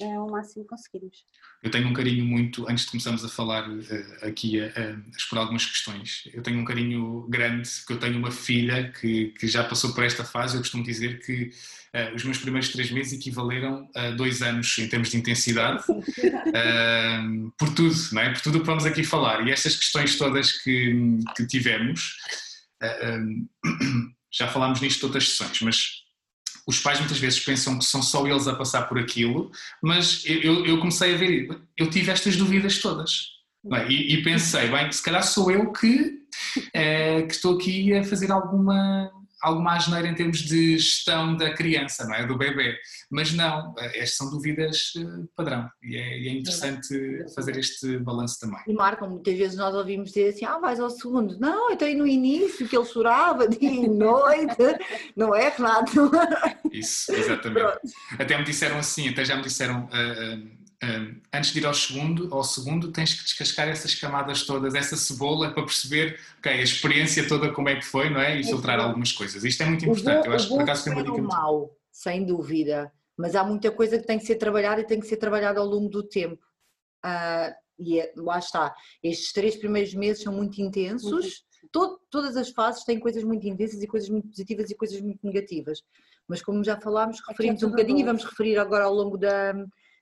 uh, 0.00 0.20
ao 0.20 0.30
máximo 0.30 0.64
que 0.64 0.70
conseguirmos. 0.70 1.18
Eu 1.62 1.70
tenho 1.70 1.88
um 1.88 1.92
carinho 1.92 2.24
muito, 2.24 2.68
antes 2.68 2.84
de 2.84 2.90
começarmos 2.90 3.24
a 3.24 3.28
falar 3.28 3.68
uh, 3.68 3.82
aqui 4.22 4.60
a, 4.60 4.66
a, 4.66 5.16
explorar 5.16 5.42
algumas 5.42 5.66
questões, 5.66 6.28
eu 6.32 6.42
tenho 6.42 6.58
um 6.58 6.64
carinho 6.64 7.26
grande, 7.28 7.68
porque 7.78 7.92
eu 7.94 7.98
tenho 7.98 8.18
uma 8.18 8.30
filha 8.30 8.90
que, 8.92 9.28
que 9.38 9.46
já 9.46 9.64
passou 9.64 9.92
por 9.92 10.04
esta 10.04 10.24
fase, 10.24 10.56
eu 10.56 10.60
costumo 10.60 10.84
dizer 10.84 11.20
que 11.24 11.50
uh, 11.94 12.14
os 12.14 12.24
meus 12.24 12.38
primeiros 12.38 12.70
três 12.70 12.90
meses 12.90 13.12
equivaleram 13.12 13.88
a 13.94 14.10
dois 14.10 14.42
anos 14.42 14.78
em 14.78 14.88
termos 14.88 15.10
de 15.10 15.18
intensidade, 15.18 15.84
uh, 15.90 17.50
por 17.58 17.74
tudo, 17.74 17.94
não 18.12 18.22
é? 18.22 18.32
por 18.32 18.40
tudo 18.40 18.58
o 18.58 18.60
que 18.60 18.66
vamos 18.66 18.86
aqui 18.86 19.04
falar. 19.04 19.46
E 19.46 19.50
estas 19.50 19.76
questões 19.76 20.16
todas 20.16 20.52
que, 20.62 21.18
que 21.36 21.46
tivemos, 21.46 22.16
já 24.32 24.48
falámos 24.48 24.80
nisto 24.80 25.00
todas 25.00 25.24
as 25.24 25.28
sessões, 25.30 25.60
mas 25.60 25.99
os 26.66 26.78
pais 26.78 26.98
muitas 26.98 27.18
vezes 27.18 27.40
pensam 27.40 27.78
que 27.78 27.84
são 27.84 28.02
só 28.02 28.26
eles 28.26 28.46
a 28.46 28.54
passar 28.54 28.82
por 28.82 28.98
aquilo, 28.98 29.50
mas 29.82 30.22
eu, 30.26 30.64
eu 30.66 30.78
comecei 30.78 31.14
a 31.14 31.16
ver, 31.16 31.60
eu 31.76 31.90
tive 31.90 32.10
estas 32.10 32.36
dúvidas 32.36 32.78
todas. 32.78 33.40
É? 33.72 33.88
E, 33.88 34.14
e, 34.14 34.22
pensei, 34.22 34.68
bem, 34.70 34.90
se 34.90 35.02
calhar 35.02 35.22
sou 35.22 35.50
eu 35.50 35.70
que, 35.72 36.18
é, 36.72 37.22
que 37.22 37.34
estou 37.34 37.56
aqui 37.56 37.94
a 37.94 38.02
fazer 38.02 38.32
alguma, 38.32 39.10
alguma 39.42 39.76
asneira 39.76 40.08
em 40.08 40.14
termos 40.14 40.38
de 40.38 40.78
gestão 40.78 41.36
da 41.36 41.52
criança, 41.54 42.04
não 42.06 42.14
é? 42.14 42.26
Do 42.26 42.36
bebê. 42.36 42.76
Mas 43.10 43.32
não, 43.32 43.74
estas 43.78 44.16
são 44.16 44.30
dúvidas 44.30 44.92
eh, 44.96 45.26
padrão 45.34 45.68
e 45.82 45.96
é, 45.96 46.28
é 46.28 46.32
interessante 46.32 47.24
fazer 47.34 47.56
este 47.56 47.98
balanço 47.98 48.38
também. 48.40 48.60
E 48.66 48.72
marcam, 48.72 49.08
muitas 49.08 49.36
vezes 49.36 49.56
nós 49.56 49.74
ouvimos 49.74 50.10
dizer 50.10 50.28
assim, 50.28 50.44
ah, 50.44 50.58
vais 50.58 50.78
ao 50.78 50.90
segundo. 50.90 51.38
Não, 51.38 51.70
eu 51.70 51.76
tenho 51.76 51.98
no 51.98 52.06
início 52.06 52.68
que 52.68 52.76
ele 52.76 52.86
chorava 52.86 53.48
dia 53.48 53.70
e 53.70 53.88
noite, 53.88 54.56
não 55.16 55.34
é, 55.34 55.48
Renato? 55.48 56.10
Isso, 56.72 57.12
exatamente. 57.12 57.60
Pronto. 57.60 57.80
Até 58.18 58.38
me 58.38 58.44
disseram 58.44 58.78
assim, 58.78 59.08
até 59.08 59.24
já 59.24 59.36
me 59.36 59.42
disseram... 59.42 59.86
Uh, 59.86 60.56
uh, 60.56 60.59
antes 61.32 61.52
de 61.52 61.58
ir 61.58 61.66
ao 61.66 61.74
segundo, 61.74 62.32
ao 62.34 62.42
segundo, 62.42 62.90
tens 62.90 63.12
que 63.14 63.22
descascar 63.22 63.68
essas 63.68 63.94
camadas 63.94 64.44
todas, 64.44 64.74
essa 64.74 64.96
cebola, 64.96 65.52
para 65.52 65.62
perceber 65.62 66.18
okay, 66.38 66.52
a 66.52 66.62
experiência 66.62 67.28
toda 67.28 67.52
como 67.52 67.68
é 67.68 67.76
que 67.76 67.84
foi, 67.84 68.08
não 68.08 68.20
é? 68.20 68.40
E 68.40 68.44
filtrar 68.44 68.80
algumas 68.80 69.12
coisas. 69.12 69.44
Isto 69.44 69.62
é 69.62 69.66
muito 69.66 69.84
importante. 69.84 70.26
Eu 70.26 70.32
acho 70.32 70.48
que 70.48 70.54
por 70.54 70.62
acaso 70.62 70.84
tem 70.84 70.92
uma 70.92 71.02
dica. 71.02 71.12
Muito... 71.12 71.28
Mal, 71.28 71.76
sem 71.92 72.24
dúvida, 72.24 72.90
mas 73.16 73.34
há 73.34 73.44
muita 73.44 73.70
coisa 73.70 73.98
que 73.98 74.06
tem 74.06 74.18
que 74.18 74.24
ser 74.24 74.36
trabalhada 74.36 74.80
e 74.80 74.86
tem 74.86 74.98
que 74.98 75.06
ser 75.06 75.18
trabalhada 75.18 75.60
ao 75.60 75.66
longo 75.66 75.90
do 75.90 76.02
tempo. 76.02 76.42
Uh, 77.04 77.54
e 77.78 78.00
é, 78.00 78.12
lá 78.16 78.38
está. 78.38 78.74
Estes 79.02 79.32
três 79.32 79.56
primeiros 79.56 79.92
meses 79.94 80.22
são 80.22 80.32
muito 80.32 80.60
intensos. 80.62 81.26
Uhum. 81.26 81.68
Todo, 81.70 82.00
todas 82.10 82.36
as 82.36 82.48
fases 82.50 82.84
têm 82.84 82.98
coisas 82.98 83.22
muito 83.22 83.46
intensas 83.46 83.82
e 83.82 83.86
coisas 83.86 84.08
muito 84.08 84.28
positivas 84.28 84.70
e 84.70 84.74
coisas 84.74 85.00
muito 85.00 85.20
negativas. 85.22 85.82
Mas 86.26 86.40
como 86.42 86.64
já 86.64 86.80
falámos, 86.80 87.18
é 87.18 87.30
referimos 87.30 87.62
é 87.62 87.66
um 87.66 87.70
bocadinho 87.70 87.98
bom. 87.98 88.02
e 88.02 88.06
vamos 88.06 88.24
referir 88.24 88.58
agora 88.58 88.84
ao 88.84 88.94
longo 88.94 89.18
da, 89.18 89.52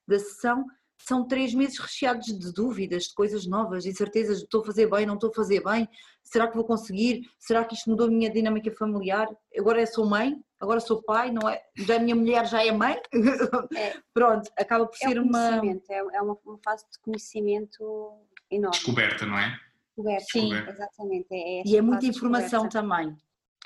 da 0.08 0.18
sessão, 0.18 0.64
são 1.00 1.26
três 1.26 1.54
meses 1.54 1.78
recheados 1.78 2.26
de 2.26 2.52
dúvidas, 2.52 3.04
de 3.04 3.14
coisas 3.14 3.46
novas, 3.46 3.86
incertezas, 3.86 4.38
estou 4.38 4.62
a 4.62 4.64
fazer 4.64 4.90
bem, 4.90 5.06
não 5.06 5.14
estou 5.14 5.30
a 5.30 5.34
fazer 5.34 5.62
bem, 5.62 5.88
será 6.24 6.48
que 6.48 6.56
vou 6.56 6.64
conseguir? 6.64 7.22
Será 7.38 7.64
que 7.64 7.74
isto 7.74 7.88
mudou 7.88 8.08
a 8.08 8.10
minha 8.10 8.30
dinâmica 8.30 8.70
familiar? 8.72 9.28
Agora 9.56 9.86
sou 9.86 10.06
mãe, 10.06 10.36
agora 10.58 10.80
sou 10.80 11.02
pai, 11.02 11.30
não 11.30 11.48
é? 11.48 11.62
Já 11.76 11.96
a 11.96 12.00
minha 12.00 12.16
mulher 12.16 12.46
já 12.46 12.64
é 12.64 12.72
mãe? 12.72 13.00
É, 13.76 13.96
Pronto, 14.12 14.50
acaba 14.58 14.86
por 14.86 14.96
é 15.00 15.08
ser 15.08 15.20
uma... 15.20 15.64
É, 15.88 15.98
é 16.16 16.22
uma, 16.22 16.36
uma 16.44 16.58
fase 16.64 16.84
de 16.90 16.98
conhecimento 17.00 18.12
enorme. 18.50 18.76
Descoberta, 18.76 19.24
não 19.24 19.38
é? 19.38 19.58
Descoberta, 19.96 20.26
sim, 20.32 20.52
exatamente. 20.52 21.28
É 21.30 21.62
e 21.64 21.76
é 21.76 21.80
muita 21.80 22.06
informação 22.06 22.68
também. 22.68 23.16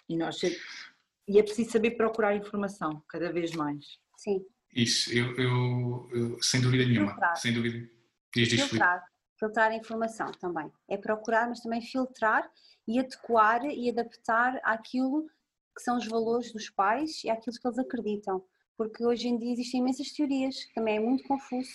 E, 0.08 0.16
nós, 0.16 0.40
e 0.42 1.38
é 1.38 1.42
preciso 1.42 1.70
saber 1.70 1.92
procurar 1.92 2.36
informação, 2.36 3.02
cada 3.08 3.32
vez 3.32 3.52
mais. 3.52 3.98
Sim. 4.16 4.44
Isso, 4.74 5.12
eu, 5.12 5.36
eu, 5.36 6.08
eu 6.12 6.42
sem 6.42 6.60
dúvida 6.60 6.84
nenhuma, 6.84 7.10
filtrar. 7.10 7.36
sem 7.36 7.52
dúvida. 7.52 7.90
Diz, 8.34 8.48
diz, 8.48 8.62
filtrar, 8.62 9.04
filtrar 9.38 9.70
a 9.70 9.74
informação 9.74 10.32
também. 10.32 10.72
É 10.88 10.96
procurar, 10.96 11.48
mas 11.48 11.60
também 11.60 11.82
filtrar 11.82 12.50
e 12.88 12.98
adequar 12.98 13.64
e 13.66 13.90
adaptar 13.90 14.58
àquilo 14.64 15.26
que 15.74 15.82
são 15.82 15.98
os 15.98 16.06
valores 16.06 16.52
dos 16.52 16.70
pais 16.70 17.22
e 17.24 17.30
àquilo 17.30 17.56
que 17.56 17.66
eles 17.66 17.78
acreditam. 17.78 18.42
Porque 18.76 19.04
hoje 19.04 19.28
em 19.28 19.38
dia 19.38 19.52
existem 19.52 19.80
imensas 19.80 20.10
teorias, 20.12 20.64
que 20.64 20.74
também 20.74 20.96
é 20.96 21.00
muito 21.00 21.24
confuso, 21.24 21.70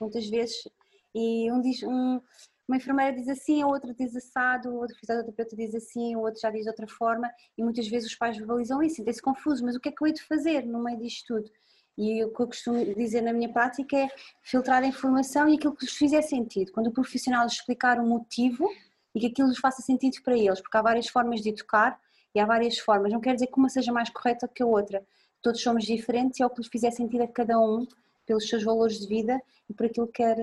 muitas 0.00 0.28
vezes. 0.28 0.68
E 1.14 1.50
um 1.50 1.60
diz, 1.60 1.82
um, 1.82 2.20
uma 2.68 2.76
enfermeira 2.76 3.16
diz 3.16 3.28
assim, 3.28 3.62
a 3.62 3.66
outra 3.66 3.94
diz 3.94 4.14
assado, 4.14 4.68
o 4.68 4.76
outro 4.76 4.96
fisioterapeuta 4.98 5.56
diz 5.56 5.74
assim, 5.74 6.14
o 6.16 6.20
outro 6.20 6.40
já 6.40 6.50
diz 6.50 6.62
de 6.62 6.68
outra 6.68 6.86
forma, 6.86 7.30
e 7.56 7.62
muitas 7.62 7.88
vezes 7.88 8.10
os 8.10 8.16
pais 8.16 8.36
verbalizam 8.36 8.82
isso, 8.82 8.96
sentem-se 8.96 9.22
confusos, 9.22 9.62
mas 9.62 9.74
o 9.74 9.80
que 9.80 9.88
é 9.88 9.92
que 9.92 10.02
eu 10.02 10.06
hei 10.06 10.12
de 10.12 10.22
fazer 10.22 10.64
no 10.64 10.82
meio 10.82 10.98
disto 10.98 11.34
tudo? 11.34 11.50
E 11.96 12.24
o 12.24 12.32
que 12.32 12.40
eu 12.40 12.46
costumo 12.46 12.94
dizer 12.94 13.20
na 13.20 13.32
minha 13.32 13.52
prática 13.52 13.96
é 13.96 14.08
filtrar 14.42 14.82
a 14.82 14.86
informação 14.86 15.48
e 15.48 15.56
aquilo 15.56 15.74
que 15.74 15.84
lhes 15.84 15.94
fizer 15.94 16.22
sentido. 16.22 16.72
Quando 16.72 16.86
o 16.86 16.92
profissional 16.92 17.46
explicar 17.46 17.98
o 17.98 18.06
motivo 18.06 18.66
e 19.14 19.20
que 19.20 19.26
aquilo 19.26 19.48
lhes 19.48 19.58
faça 19.58 19.82
sentido 19.82 20.16
para 20.22 20.36
eles, 20.36 20.60
porque 20.60 20.76
há 20.76 20.82
várias 20.82 21.08
formas 21.08 21.40
de 21.42 21.50
educar 21.50 22.00
E 22.34 22.40
há 22.40 22.46
várias 22.46 22.78
formas, 22.78 23.12
não 23.12 23.20
quer 23.20 23.34
dizer 23.34 23.48
que 23.48 23.58
uma 23.58 23.68
seja 23.68 23.92
mais 23.92 24.08
correta 24.08 24.48
que 24.48 24.62
a 24.62 24.66
outra. 24.66 25.04
Todos 25.42 25.60
somos 25.60 25.84
diferentes 25.84 26.40
e 26.40 26.42
é 26.42 26.46
o 26.46 26.50
que 26.50 26.62
lhes 26.62 26.70
fizer 26.70 26.90
sentido 26.90 27.22
a 27.22 27.28
cada 27.28 27.58
um, 27.60 27.86
pelos 28.26 28.48
seus 28.48 28.62
valores 28.62 28.98
de 28.98 29.06
vida 29.06 29.38
e 29.68 29.74
por 29.74 29.86
aquilo 29.86 30.06
que 30.06 30.14
quer, 30.14 30.36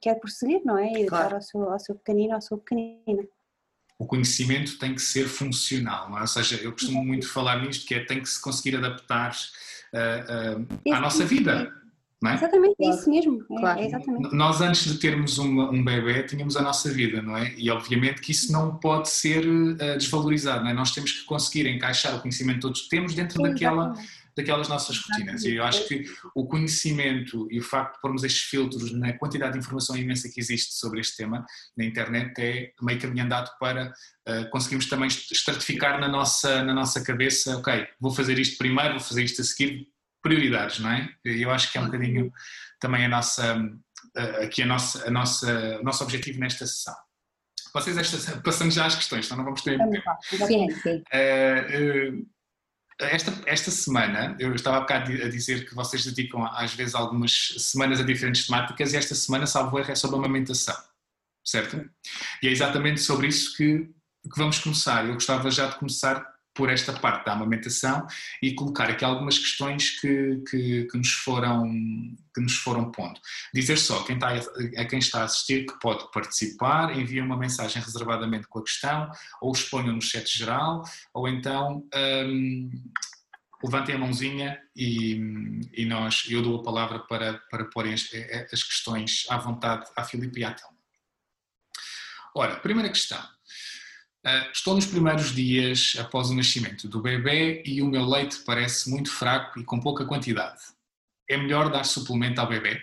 quer 0.00 0.14
prosseguir, 0.16 0.62
não 0.64 0.76
é? 0.76 0.90
E 0.90 1.06
claro. 1.06 1.28
dar 1.28 1.34
ao 1.36 1.42
seu, 1.42 1.70
ao 1.70 1.78
seu 1.78 1.94
pequenino, 1.94 2.34
à 2.34 2.40
sua 2.40 2.58
pequenina 2.58 3.22
o 4.00 4.06
conhecimento 4.06 4.78
tem 4.78 4.94
que 4.94 5.02
ser 5.02 5.28
funcional, 5.28 6.16
é? 6.16 6.22
ou 6.22 6.26
seja, 6.26 6.56
eu 6.56 6.72
costumo 6.72 7.04
muito 7.04 7.28
falar 7.28 7.60
nisto, 7.60 7.86
que 7.86 7.94
é 7.94 8.02
tem 8.02 8.22
que 8.22 8.30
se 8.30 8.40
conseguir 8.40 8.74
adaptar 8.74 9.36
à 9.92 11.00
nossa 11.00 11.24
vida. 11.24 11.72
É? 12.22 12.34
Exatamente, 12.34 12.74
é 12.80 12.90
isso 12.90 13.08
mesmo. 13.08 13.42
É, 13.50 13.60
claro. 13.60 13.80
É 13.80 13.86
exatamente. 13.86 14.34
Nós, 14.34 14.60
antes 14.60 14.84
de 14.84 14.98
termos 14.98 15.38
uma, 15.38 15.70
um 15.70 15.82
bebê, 15.82 16.22
tínhamos 16.22 16.54
a 16.54 16.60
nossa 16.60 16.92
vida, 16.92 17.22
não 17.22 17.34
é? 17.34 17.54
E 17.56 17.70
obviamente 17.70 18.20
que 18.20 18.32
isso 18.32 18.52
não 18.52 18.76
pode 18.76 19.08
ser 19.08 19.46
uh, 19.46 19.74
desvalorizado, 19.96 20.64
não 20.64 20.70
é? 20.70 20.74
Nós 20.74 20.92
temos 20.92 21.12
que 21.12 21.24
conseguir 21.24 21.66
encaixar 21.66 22.14
o 22.14 22.20
conhecimento 22.20 22.56
que 22.56 22.62
todos 22.62 22.88
temos 22.88 23.14
dentro 23.14 23.36
Sim, 23.36 23.42
daquela, 23.42 23.94
daquelas 24.40 24.68
nossas 24.68 24.98
rotinas. 24.98 25.44
E 25.44 25.54
eu 25.54 25.64
acho 25.64 25.86
que 25.86 26.04
o 26.34 26.46
conhecimento 26.46 27.46
e 27.50 27.58
o 27.58 27.62
facto 27.62 27.94
de 27.94 28.00
pormos 28.00 28.24
estes 28.24 28.42
filtros 28.42 28.92
na 28.92 29.12
quantidade 29.12 29.52
de 29.52 29.58
informação 29.58 29.96
imensa 29.96 30.28
que 30.28 30.40
existe 30.40 30.74
sobre 30.74 31.00
este 31.00 31.16
tema 31.16 31.44
na 31.76 31.84
internet 31.84 32.32
é 32.38 32.72
meio 32.82 33.00
caminho 33.00 33.24
andado 33.24 33.50
para 33.58 33.92
uh, 34.28 34.50
conseguirmos 34.50 34.88
também 34.88 35.08
estratificar 35.08 36.00
na 36.00 36.08
nossa, 36.08 36.62
na 36.62 36.74
nossa 36.74 37.02
cabeça, 37.02 37.56
ok, 37.58 37.86
vou 38.00 38.12
fazer 38.12 38.38
isto 38.38 38.58
primeiro, 38.58 38.94
vou 38.94 39.00
fazer 39.00 39.22
isto 39.22 39.40
a 39.40 39.44
seguir, 39.44 39.86
prioridades, 40.22 40.80
não 40.80 40.90
é? 40.90 41.08
E 41.24 41.42
eu 41.42 41.50
acho 41.50 41.70
que 41.70 41.78
é 41.78 41.80
um 41.80 41.86
bocadinho 41.86 42.32
também 42.78 43.04
a 43.06 43.08
nossa, 43.08 43.58
aqui 44.42 44.62
a 44.62 44.66
nossa, 44.66 45.08
a 45.08 45.10
nossa, 45.10 45.78
o 45.80 45.82
nosso 45.82 46.04
objetivo 46.04 46.38
nesta 46.40 46.66
sessão. 46.66 46.94
Vocês, 47.72 47.96
esta, 47.96 48.40
passando 48.40 48.72
já 48.72 48.86
às 48.86 48.96
questões, 48.96 49.26
então 49.26 49.36
não 49.38 49.44
vamos 49.44 49.62
ter 49.62 49.78
muito 49.78 49.92
tempo. 49.92 50.46
Sim, 50.46 50.70
sim. 50.70 51.02
Uh, 51.12 52.18
uh, 52.18 52.26
esta, 53.06 53.32
esta 53.46 53.70
semana, 53.70 54.36
eu 54.38 54.54
estava 54.54 54.78
há 54.78 54.80
bocado 54.80 55.12
a 55.12 55.28
dizer 55.28 55.68
que 55.68 55.74
vocês 55.74 56.04
dedicam 56.04 56.44
às 56.44 56.74
vezes 56.74 56.94
algumas 56.94 57.54
semanas 57.58 58.00
a 58.00 58.02
diferentes 58.02 58.46
temáticas 58.46 58.92
e 58.92 58.96
esta 58.96 59.14
semana, 59.14 59.46
salvo 59.46 59.78
erro, 59.78 59.90
é 59.90 59.94
sobre 59.94 60.16
a 60.16 60.18
amamentação, 60.18 60.76
certo? 61.44 61.88
E 62.42 62.48
é 62.48 62.50
exatamente 62.50 63.00
sobre 63.00 63.28
isso 63.28 63.56
que, 63.56 63.78
que 64.22 64.38
vamos 64.38 64.58
começar. 64.58 65.06
Eu 65.06 65.14
gostava 65.14 65.50
já 65.50 65.68
de 65.68 65.76
começar 65.76 66.29
por 66.60 66.68
esta 66.68 66.92
parte 66.92 67.24
da 67.24 67.32
amamentação 67.32 68.06
e 68.42 68.54
colocar 68.54 68.90
aqui 68.90 69.02
algumas 69.02 69.38
questões 69.38 69.98
que, 69.98 70.42
que, 70.50 70.84
que, 70.84 70.98
nos, 70.98 71.10
foram, 71.10 71.64
que 72.34 72.40
nos 72.42 72.56
foram 72.56 72.92
pondo. 72.92 73.18
Dizer 73.54 73.78
só 73.78 74.04
quem 74.04 74.16
está, 74.16 74.28
a 74.28 74.84
quem 74.84 74.98
está 74.98 75.22
a 75.22 75.24
assistir 75.24 75.64
que 75.64 75.80
pode 75.80 76.10
participar, 76.12 76.94
envia 76.94 77.24
uma 77.24 77.38
mensagem 77.38 77.80
reservadamente 77.80 78.46
com 78.46 78.58
a 78.58 78.62
questão, 78.62 79.10
ou 79.40 79.52
exponha 79.52 79.90
no 79.90 80.02
chat 80.02 80.36
geral, 80.36 80.82
ou 81.14 81.26
então 81.26 81.82
um, 81.94 82.70
levantem 83.64 83.94
a 83.94 83.98
mãozinha 83.98 84.60
e, 84.76 85.14
e, 85.72 85.86
nós, 85.86 86.26
eu 86.28 86.42
dou 86.42 86.60
a 86.60 86.62
palavra 86.62 86.98
para, 86.98 87.38
para 87.50 87.64
porem 87.70 87.94
as, 87.94 88.06
as 88.52 88.62
questões 88.62 89.24
à 89.30 89.38
vontade 89.38 89.86
à 89.96 90.04
Filipe 90.04 90.40
e 90.40 90.44
à 90.44 90.52
Telma. 90.52 90.76
Ora, 92.34 92.56
primeira 92.56 92.90
questão. 92.90 93.39
Uh, 94.26 94.50
estou 94.52 94.74
nos 94.74 94.84
primeiros 94.84 95.34
dias 95.34 95.96
após 95.98 96.28
o 96.28 96.34
nascimento 96.34 96.86
do 96.86 97.00
bebê 97.00 97.62
e 97.64 97.80
o 97.80 97.86
meu 97.86 98.04
leite 98.04 98.40
parece 98.44 98.90
muito 98.90 99.10
fraco 99.10 99.58
e 99.58 99.64
com 99.64 99.80
pouca 99.80 100.04
quantidade. 100.04 100.60
É 101.26 101.38
melhor 101.38 101.70
dar 101.70 101.84
suplemento 101.84 102.38
ao 102.38 102.46
bebê? 102.46 102.78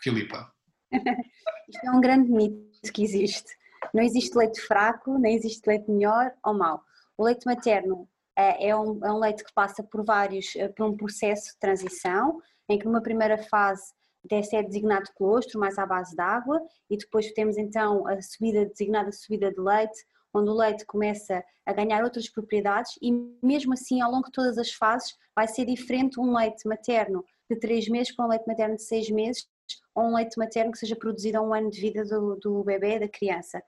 Filipa. 0.00 0.50
Isto 1.68 1.84
é 1.84 1.90
um 1.90 2.00
grande 2.00 2.30
mito 2.30 2.92
que 2.94 3.02
existe. 3.02 3.58
Não 3.92 4.02
existe 4.02 4.34
leite 4.38 4.58
fraco, 4.62 5.18
nem 5.18 5.34
existe 5.34 5.66
leite 5.66 5.90
melhor 5.90 6.32
ou 6.42 6.54
mau. 6.54 6.82
O 7.18 7.24
leite 7.24 7.44
materno 7.44 7.96
uh, 8.02 8.08
é, 8.36 8.74
um, 8.74 9.04
é 9.04 9.12
um, 9.12 9.18
leite 9.18 9.44
que 9.44 9.52
passa 9.52 9.82
por 9.82 10.02
vários, 10.02 10.54
uh, 10.54 10.72
por 10.74 10.86
um 10.86 10.96
processo 10.96 11.52
de 11.52 11.58
transição, 11.58 12.40
em 12.70 12.78
que 12.78 12.86
numa 12.86 13.02
primeira 13.02 13.36
fase 13.36 13.92
deve 14.24 14.44
ser 14.44 14.62
designado 14.62 15.10
colostro, 15.14 15.60
mais 15.60 15.78
à 15.78 15.84
base 15.84 16.16
de 16.16 16.22
água, 16.22 16.58
e 16.88 16.96
depois 16.96 17.30
temos 17.32 17.58
então 17.58 18.06
a 18.08 18.20
subida, 18.22 18.64
designada 18.64 19.12
subida 19.12 19.52
de 19.52 19.60
leite, 19.60 19.98
onde 20.32 20.50
o 20.50 20.54
leite 20.54 20.84
começa 20.84 21.42
a 21.64 21.72
ganhar 21.72 22.02
outras 22.04 22.28
propriedades 22.28 22.98
e 23.02 23.12
mesmo 23.42 23.72
assim 23.72 24.00
ao 24.00 24.10
longo 24.10 24.26
de 24.26 24.32
todas 24.32 24.58
as 24.58 24.72
fases 24.72 25.16
vai 25.34 25.46
ser 25.46 25.64
diferente 25.64 26.20
um 26.20 26.36
leite 26.36 26.66
materno 26.66 27.24
de 27.50 27.56
3 27.56 27.88
meses 27.88 28.14
para 28.14 28.26
um 28.26 28.28
leite 28.28 28.46
materno 28.46 28.76
de 28.76 28.82
6 28.82 29.10
meses 29.10 29.48
ou 29.94 30.04
um 30.04 30.14
leite 30.14 30.38
materno 30.38 30.72
que 30.72 30.78
seja 30.78 30.96
produzido 30.96 31.38
a 31.38 31.42
um 31.42 31.52
ano 31.52 31.70
de 31.70 31.80
vida 31.80 32.04
do, 32.04 32.36
do 32.36 32.64
bebê, 32.64 32.98
da 32.98 33.08
criança. 33.08 33.62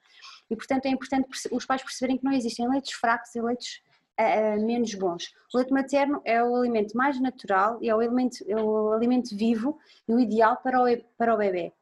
E 0.49 0.57
portanto 0.57 0.87
é 0.87 0.88
importante 0.90 1.29
os 1.50 1.67
pais 1.67 1.83
perceberem 1.83 2.19
que 2.19 2.25
não 2.25 2.33
existem 2.33 2.69
leites 2.69 2.93
fracos 2.93 3.35
e 3.35 3.40
leites 3.40 3.83
uh, 4.19 4.64
menos 4.64 4.95
bons. 4.95 5.33
O 5.52 5.59
leite 5.59 5.73
materno 5.73 6.21
é 6.25 6.43
o 6.43 6.55
alimento 6.57 6.97
mais 6.97 7.21
natural 7.21 7.79
e 7.83 7.88
é 7.88 7.95
o 7.95 8.00
alimento, 8.00 8.38
é 8.47 8.57
o 8.57 8.93
alimento 8.93 9.37
vivo 9.37 9.79
e 10.09 10.14
o 10.14 10.21
ideal 10.21 10.57
para 10.59 10.83
o, 10.83 10.87
para 11.17 11.35
o 11.35 11.38
bebê. 11.38 11.73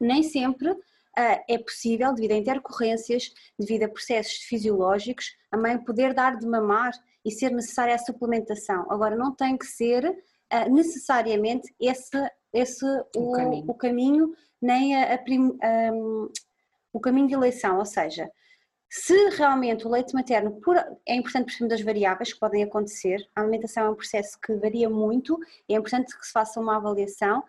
Nem 0.00 0.22
sempre 0.22 0.76
é 1.16 1.58
possível, 1.58 2.14
devido 2.14 2.32
a 2.32 2.36
intercorrências, 2.36 3.32
devido 3.58 3.84
a 3.84 3.88
processos 3.88 4.38
fisiológicos, 4.44 5.26
a 5.50 5.56
mãe 5.56 5.76
poder 5.78 6.14
dar 6.14 6.38
de 6.38 6.46
mamar 6.46 6.92
e 7.24 7.30
ser 7.30 7.50
necessária 7.50 7.94
a 7.94 7.98
suplementação. 7.98 8.86
Agora, 8.90 9.14
não 9.14 9.34
tem 9.34 9.56
que 9.56 9.66
ser 9.66 10.16
ah, 10.50 10.68
necessariamente 10.68 11.72
esse, 11.80 12.30
esse 12.52 12.84
o, 13.16 13.30
o, 13.30 13.32
caminho. 13.32 13.64
o 13.68 13.74
caminho. 13.74 14.34
nem 14.60 14.96
a, 14.96 15.14
a 15.14 15.18
prim, 15.18 15.58
um, 15.92 16.28
o 16.92 17.00
caminho 17.00 17.28
de 17.28 17.34
eleição, 17.34 17.78
ou 17.78 17.84
seja, 17.84 18.30
se 18.90 19.30
realmente 19.30 19.86
o 19.86 19.90
leite 19.90 20.12
materno, 20.12 20.60
por, 20.60 20.76
é 21.06 21.14
importante 21.14 21.46
perceber 21.46 21.70
das 21.70 21.80
variáveis 21.80 22.34
que 22.34 22.38
podem 22.38 22.62
acontecer, 22.62 23.26
a 23.34 23.40
alimentação 23.40 23.86
é 23.86 23.90
um 23.90 23.94
processo 23.94 24.38
que 24.38 24.54
varia 24.56 24.90
muito, 24.90 25.38
é 25.66 25.74
importante 25.74 26.14
que 26.18 26.26
se 26.26 26.32
faça 26.32 26.60
uma 26.60 26.76
avaliação 26.76 27.42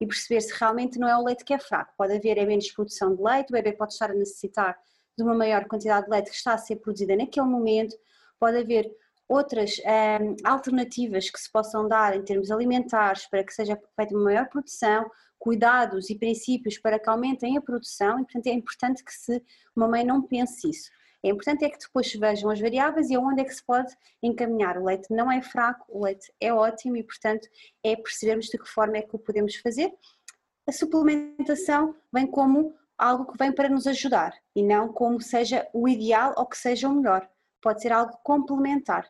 e 0.00 0.06
perceber 0.06 0.40
se 0.40 0.52
realmente 0.58 0.98
não 0.98 1.08
é 1.08 1.16
o 1.16 1.24
leite 1.24 1.44
que 1.44 1.54
é 1.54 1.58
fraco. 1.58 1.92
Pode 1.96 2.14
haver 2.14 2.38
é 2.38 2.44
menos 2.44 2.70
produção 2.72 3.14
de 3.14 3.22
leite, 3.22 3.50
o 3.50 3.52
bebê 3.52 3.72
pode 3.72 3.92
estar 3.92 4.10
a 4.10 4.14
necessitar 4.14 4.76
de 5.16 5.22
uma 5.22 5.34
maior 5.34 5.66
quantidade 5.66 6.06
de 6.06 6.10
leite 6.10 6.30
que 6.30 6.36
está 6.36 6.54
a 6.54 6.58
ser 6.58 6.76
produzida 6.76 7.16
naquele 7.16 7.46
momento, 7.46 7.96
pode 8.38 8.58
haver 8.58 8.90
outras 9.28 9.76
um, 10.20 10.36
alternativas 10.44 11.30
que 11.30 11.40
se 11.40 11.50
possam 11.50 11.88
dar 11.88 12.16
em 12.16 12.22
termos 12.22 12.50
alimentares 12.50 13.26
para 13.26 13.44
que 13.44 13.52
seja 13.52 13.78
feita 13.96 14.14
uma 14.14 14.24
maior 14.24 14.48
produção, 14.48 15.10
cuidados 15.38 16.10
e 16.10 16.18
princípios 16.18 16.78
para 16.78 16.98
que 16.98 17.08
aumentem 17.08 17.56
a 17.56 17.60
produção 17.60 18.20
e 18.20 18.24
portanto 18.24 18.46
é 18.46 18.52
importante 18.52 19.04
que 19.04 19.12
se 19.12 19.42
uma 19.74 19.88
mãe 19.88 20.04
não 20.04 20.22
pense 20.22 20.68
isso. 20.68 20.90
É 21.24 21.28
importante 21.28 21.64
é 21.64 21.70
que 21.70 21.78
depois 21.78 22.10
se 22.10 22.18
vejam 22.18 22.50
as 22.50 22.60
variáveis 22.60 23.08
e 23.08 23.14
aonde 23.14 23.42
é 23.42 23.44
que 23.44 23.54
se 23.54 23.64
pode 23.64 23.94
encaminhar. 24.22 24.76
O 24.76 24.84
leite 24.84 25.06
não 25.10 25.30
é 25.30 25.40
fraco, 25.40 25.86
o 25.88 26.04
leite 26.04 26.32
é 26.40 26.52
ótimo 26.52 26.96
e, 26.96 27.04
portanto, 27.04 27.48
é 27.84 27.94
percebermos 27.94 28.46
de 28.46 28.58
que 28.58 28.68
forma 28.68 28.96
é 28.96 29.02
que 29.02 29.14
o 29.14 29.18
podemos 29.18 29.54
fazer. 29.56 29.92
A 30.66 30.72
suplementação 30.72 31.94
vem 32.12 32.26
como 32.26 32.74
algo 32.98 33.30
que 33.30 33.38
vem 33.38 33.52
para 33.52 33.68
nos 33.68 33.86
ajudar 33.86 34.32
e 34.54 34.62
não 34.62 34.92
como 34.92 35.20
seja 35.20 35.68
o 35.72 35.88
ideal 35.88 36.34
ou 36.36 36.46
que 36.46 36.58
seja 36.58 36.88
o 36.88 36.94
melhor. 36.94 37.28
Pode 37.60 37.82
ser 37.82 37.92
algo 37.92 38.18
complementar, 38.24 39.08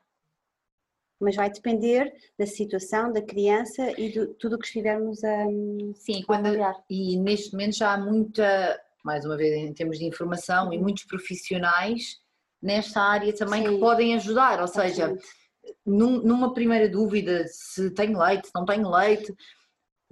mas 1.19 1.37
vai 1.37 1.51
depender 1.51 2.13
da 2.39 2.47
situação 2.47 3.13
da 3.13 3.23
criança 3.23 3.91
e 3.99 4.11
de 4.11 4.27
tudo 4.35 4.57
o 4.57 4.59
que 4.59 4.67
estivermos 4.67 5.23
a 5.25 5.45
Sim, 5.95 6.23
quando, 6.27 6.49
e 6.91 7.17
neste 7.19 7.53
momento 7.53 7.77
já 7.77 7.95
há 7.95 7.99
muita 7.99 8.81
mais 9.05 9.25
uma 9.25 9.37
vez 9.37 9.55
em 9.55 9.73
termos 9.73 9.99
de 9.99 10.05
informação, 10.05 10.67
uhum. 10.67 10.73
e 10.73 10.79
muitos 10.79 11.05
profissionais 11.05 12.21
nesta 12.63 13.01
área 13.01 13.35
também 13.35 13.65
Sim. 13.65 13.75
que 13.75 13.81
podem 13.81 14.15
ajudar, 14.15 14.61
ou 14.61 14.69
seja, 14.69 15.17
num, 15.85 16.23
numa 16.23 16.55
primeira 16.55 16.89
dúvida 16.89 17.45
se 17.49 17.91
tem 17.91 18.17
leite, 18.17 18.49
se 18.49 18.55
não 18.55 18.65
tem 18.65 18.87
leite, 18.87 19.35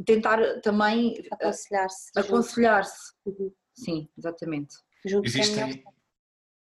tentar 0.05 0.61
também 0.61 1.15
eh, 1.19 1.29
aconselhar-se. 1.33 2.11
Aconselhar-se. 2.17 3.13
Uhum. 3.25 3.53
Sim, 3.75 4.09
exatamente. 4.19 4.75
Existem, 5.25 5.83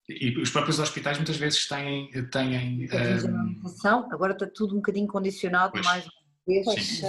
e 0.09 0.37
os 0.41 0.49
próprios 0.49 0.79
hospitais 0.79 1.17
muitas 1.17 1.37
vezes 1.37 1.67
têm. 1.67 2.09
têm 2.29 2.87
um... 3.25 4.11
Agora 4.11 4.33
está 4.33 4.47
tudo 4.47 4.73
um 4.73 4.77
bocadinho 4.77 5.07
condicionado 5.07 5.73
pois. 5.73 5.85
mais 5.85 6.03
uma 6.05 6.11
vez 6.45 6.65
pois, 6.65 7.01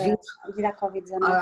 devido 0.47 0.65
à 0.67 0.73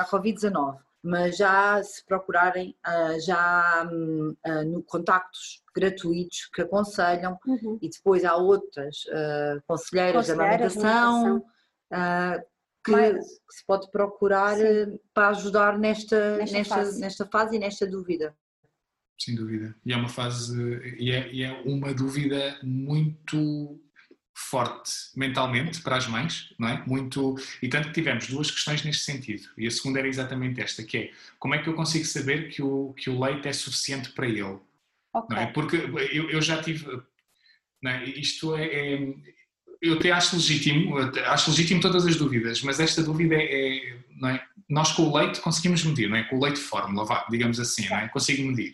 Covid-19. 0.07 0.78
À 1.03 1.09
Covid-19 1.09 1.13
mas 1.13 1.37
já 1.37 1.83
se 1.83 2.05
procurarem, 2.07 2.77
ah, 2.83 3.19
já 3.19 3.89
hum, 3.93 4.37
ah, 4.45 4.65
no 4.65 4.83
contactos 4.85 5.63
gratuitos 5.75 6.49
que 6.55 6.63
aconselham 6.63 7.39
uhum. 7.47 7.79
e 7.83 7.91
depois 7.91 8.25
há 8.25 8.37
outras 8.37 9.05
uh, 9.07 9.63
conselheiras 9.67 10.29
da 10.29 10.35
amamentação 10.35 11.43
que, 12.85 12.93
que, 12.93 13.21
se 13.51 13.67
pode 13.67 13.91
procurar 13.91 14.57
Sim. 14.57 14.99
para 15.15 15.29
ajudar 15.29 15.79
nesta, 15.79 16.37
nesta, 16.37 16.59
nesta, 16.59 16.75
fase. 16.75 17.01
nesta 17.01 17.27
fase 17.27 17.57
e 17.57 17.59
nesta 17.59 17.87
dúvida. 17.87 18.37
Sem 19.19 19.35
dúvida. 19.37 19.75
E 19.85 19.93
é 19.93 19.97
uma 19.97 20.09
fase, 20.09 20.61
e 20.99 21.11
é, 21.11 21.33
e 21.33 21.43
é 21.43 21.53
uma 21.65 21.95
dúvida 21.95 22.59
muito 22.63 23.81
forte 24.35 24.91
mentalmente 25.15 25.81
para 25.83 25.97
as 25.97 26.07
mães, 26.07 26.55
não 26.59 26.69
é? 26.69 26.83
Muito, 26.87 27.37
e 27.62 27.69
tanto 27.69 27.89
que 27.89 27.95
tivemos 27.95 28.27
duas 28.27 28.51
questões 28.51 28.83
neste 28.83 29.05
sentido. 29.05 29.49
E 29.57 29.67
a 29.67 29.71
segunda 29.71 29.99
era 29.99 30.09
exatamente 30.09 30.61
esta, 30.61 30.83
que 30.83 30.97
é 30.97 31.11
como 31.39 31.55
é 31.55 31.59
que 31.62 31.69
eu 31.69 31.75
consigo 31.75 32.05
saber 32.05 32.49
que 32.49 32.62
o, 32.62 32.95
que 32.97 33.11
o 33.11 33.21
leite 33.21 33.49
é 33.49 33.53
suficiente 33.53 34.11
para 34.11 34.27
ele? 34.27 34.59
Okay. 35.15 35.37
Não 35.37 35.43
é? 35.43 35.47
Porque 35.47 35.77
eu, 35.77 36.31
eu 36.31 36.41
já 36.41 36.62
tive 36.62 37.03
é? 37.91 38.05
Isto 38.05 38.55
é, 38.55 38.65
é, 38.65 39.15
eu 39.81 39.95
até 39.95 40.12
acho 40.12 40.37
legítimo, 40.37 40.97
acho 41.27 41.51
legítimo 41.51 41.81
todas 41.81 42.07
as 42.07 42.17
dúvidas, 42.17 42.62
mas 42.62 42.79
esta 42.79 43.03
dúvida 43.03 43.35
é, 43.37 43.99
não 44.17 44.29
é? 44.29 44.45
Nós 44.69 44.93
com 44.93 45.03
o 45.03 45.17
leite 45.17 45.41
conseguimos 45.41 45.85
medir, 45.85 46.09
não 46.09 46.17
é? 46.17 46.23
Com 46.23 46.37
o 46.39 46.43
leite 46.43 46.61
fórmula, 46.61 47.05
vá, 47.05 47.27
digamos 47.29 47.59
assim, 47.59 47.89
não 47.89 47.99
é? 47.99 48.09
Consigo 48.09 48.43
medir. 48.47 48.73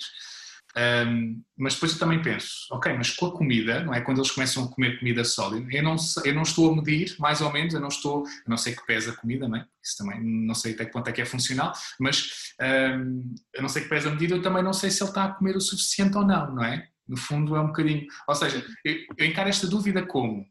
Um, 0.76 1.42
mas 1.56 1.74
depois 1.74 1.92
eu 1.92 1.98
também 1.98 2.22
penso, 2.22 2.66
ok, 2.70 2.92
mas 2.92 3.10
com 3.10 3.26
a 3.26 3.32
comida, 3.32 3.82
não 3.82 3.94
é? 3.94 4.00
Quando 4.00 4.18
eles 4.18 4.30
começam 4.30 4.64
a 4.64 4.68
comer 4.68 4.98
comida 4.98 5.24
sólida, 5.24 5.66
eu 5.74 5.82
não, 5.82 5.96
eu 6.24 6.34
não 6.34 6.42
estou 6.42 6.72
a 6.72 6.76
medir, 6.76 7.16
mais 7.18 7.40
ou 7.40 7.52
menos, 7.52 7.74
eu 7.74 7.80
não 7.80 7.88
estou, 7.88 8.24
eu 8.24 8.48
não 8.48 8.56
sei 8.56 8.74
que 8.74 8.86
pesa 8.86 9.10
a 9.12 9.16
comida, 9.16 9.48
não 9.48 9.56
é? 9.56 9.66
Isso 9.82 9.96
também 9.96 10.22
não 10.22 10.54
sei 10.54 10.74
até 10.74 10.84
que 10.84 10.92
ponto 10.92 11.08
é 11.08 11.12
que 11.12 11.22
é 11.22 11.24
funcional, 11.24 11.72
mas 11.98 12.52
um, 12.60 13.34
eu 13.54 13.62
não 13.62 13.68
sei 13.68 13.82
que 13.82 13.88
pesa 13.88 14.08
a 14.08 14.12
medida, 14.12 14.34
eu 14.34 14.42
também 14.42 14.62
não 14.62 14.72
sei 14.72 14.90
se 14.90 15.02
ele 15.02 15.10
está 15.10 15.24
a 15.24 15.32
comer 15.32 15.56
o 15.56 15.60
suficiente 15.60 16.16
ou 16.16 16.24
não, 16.24 16.54
não 16.54 16.64
é? 16.64 16.88
No 17.08 17.16
fundo 17.16 17.56
é 17.56 17.60
um 17.60 17.68
bocadinho, 17.68 18.06
ou 18.26 18.34
seja, 18.34 18.64
eu, 18.84 18.96
eu 19.16 19.26
encaro 19.26 19.48
esta 19.48 19.66
dúvida 19.66 20.04
como 20.06 20.46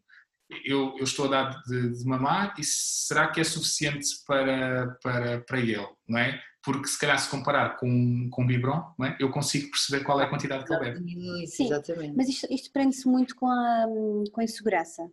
eu, 0.65 0.95
eu, 0.97 1.03
estou 1.03 1.25
a 1.25 1.29
dar 1.29 1.61
de, 1.63 1.97
de, 1.97 2.05
mamar 2.05 2.53
e 2.57 2.63
será 2.63 3.27
que 3.27 3.39
é 3.39 3.43
suficiente 3.43 4.07
para, 4.25 4.97
para, 5.03 5.41
para 5.41 5.59
ele, 5.59 5.87
não 6.07 6.17
é? 6.17 6.41
Porque 6.63 6.87
se 6.87 6.99
calhar 6.99 7.17
se 7.17 7.29
comparar 7.29 7.77
com, 7.77 8.29
com 8.29 8.43
o 8.43 8.45
biberon, 8.45 8.83
não 8.97 9.05
é? 9.05 9.15
eu 9.19 9.29
consigo 9.29 9.71
perceber 9.71 10.03
qual 10.03 10.19
é 10.19 10.25
a 10.25 10.29
quantidade 10.29 10.65
que 10.65 10.73
ele 10.73 10.91
bebe. 10.91 11.47
Sim, 11.47 11.65
exatamente. 11.65 12.13
Mas 12.15 12.27
isto, 12.27 12.47
isto 12.51 12.71
prende-se 12.71 13.07
muito 13.07 13.35
com 13.35 13.47
a, 13.47 13.85
com 14.31 14.41
a 14.41 14.43
insegurança 14.43 15.09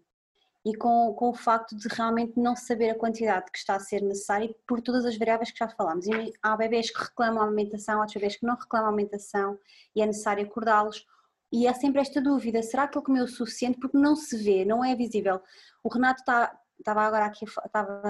e 0.64 0.74
com, 0.74 1.12
com 1.14 1.28
o 1.28 1.34
facto 1.34 1.76
de 1.76 1.86
realmente 1.88 2.40
não 2.40 2.56
saber 2.56 2.90
a 2.90 2.94
quantidade 2.94 3.50
que 3.52 3.58
está 3.58 3.76
a 3.76 3.80
ser 3.80 4.02
necessária 4.02 4.52
por 4.66 4.80
todas 4.80 5.04
as 5.04 5.16
variáveis 5.16 5.52
que 5.52 5.58
já 5.58 5.68
falámos. 5.68 6.06
E 6.06 6.32
há 6.42 6.56
bebês 6.56 6.90
que 6.90 7.00
reclamam 7.00 7.42
a 7.42 7.46
alimentação, 7.46 7.96
há 7.96 8.00
outros 8.00 8.14
bebês 8.14 8.36
que 8.36 8.46
não 8.46 8.56
reclamam 8.56 8.88
a 8.88 8.92
alimentação 8.92 9.58
e 9.94 10.02
é 10.02 10.06
necessário 10.06 10.44
acordá-los 10.44 11.06
e 11.54 11.68
há 11.68 11.72
sempre 11.72 12.00
esta 12.00 12.20
dúvida: 12.20 12.60
será 12.64 12.88
que 12.88 12.98
ele 12.98 13.04
comeu 13.04 13.24
o 13.24 13.28
suficiente? 13.28 13.78
Porque 13.78 13.96
não 13.96 14.16
se 14.16 14.36
vê, 14.36 14.64
não 14.64 14.84
é 14.84 14.96
visível. 14.96 15.40
O 15.84 15.88
Renato 15.88 16.20
está, 16.20 16.52
estava 16.76 17.02
agora 17.02 17.26
aqui, 17.26 17.44
estava, 17.44 18.02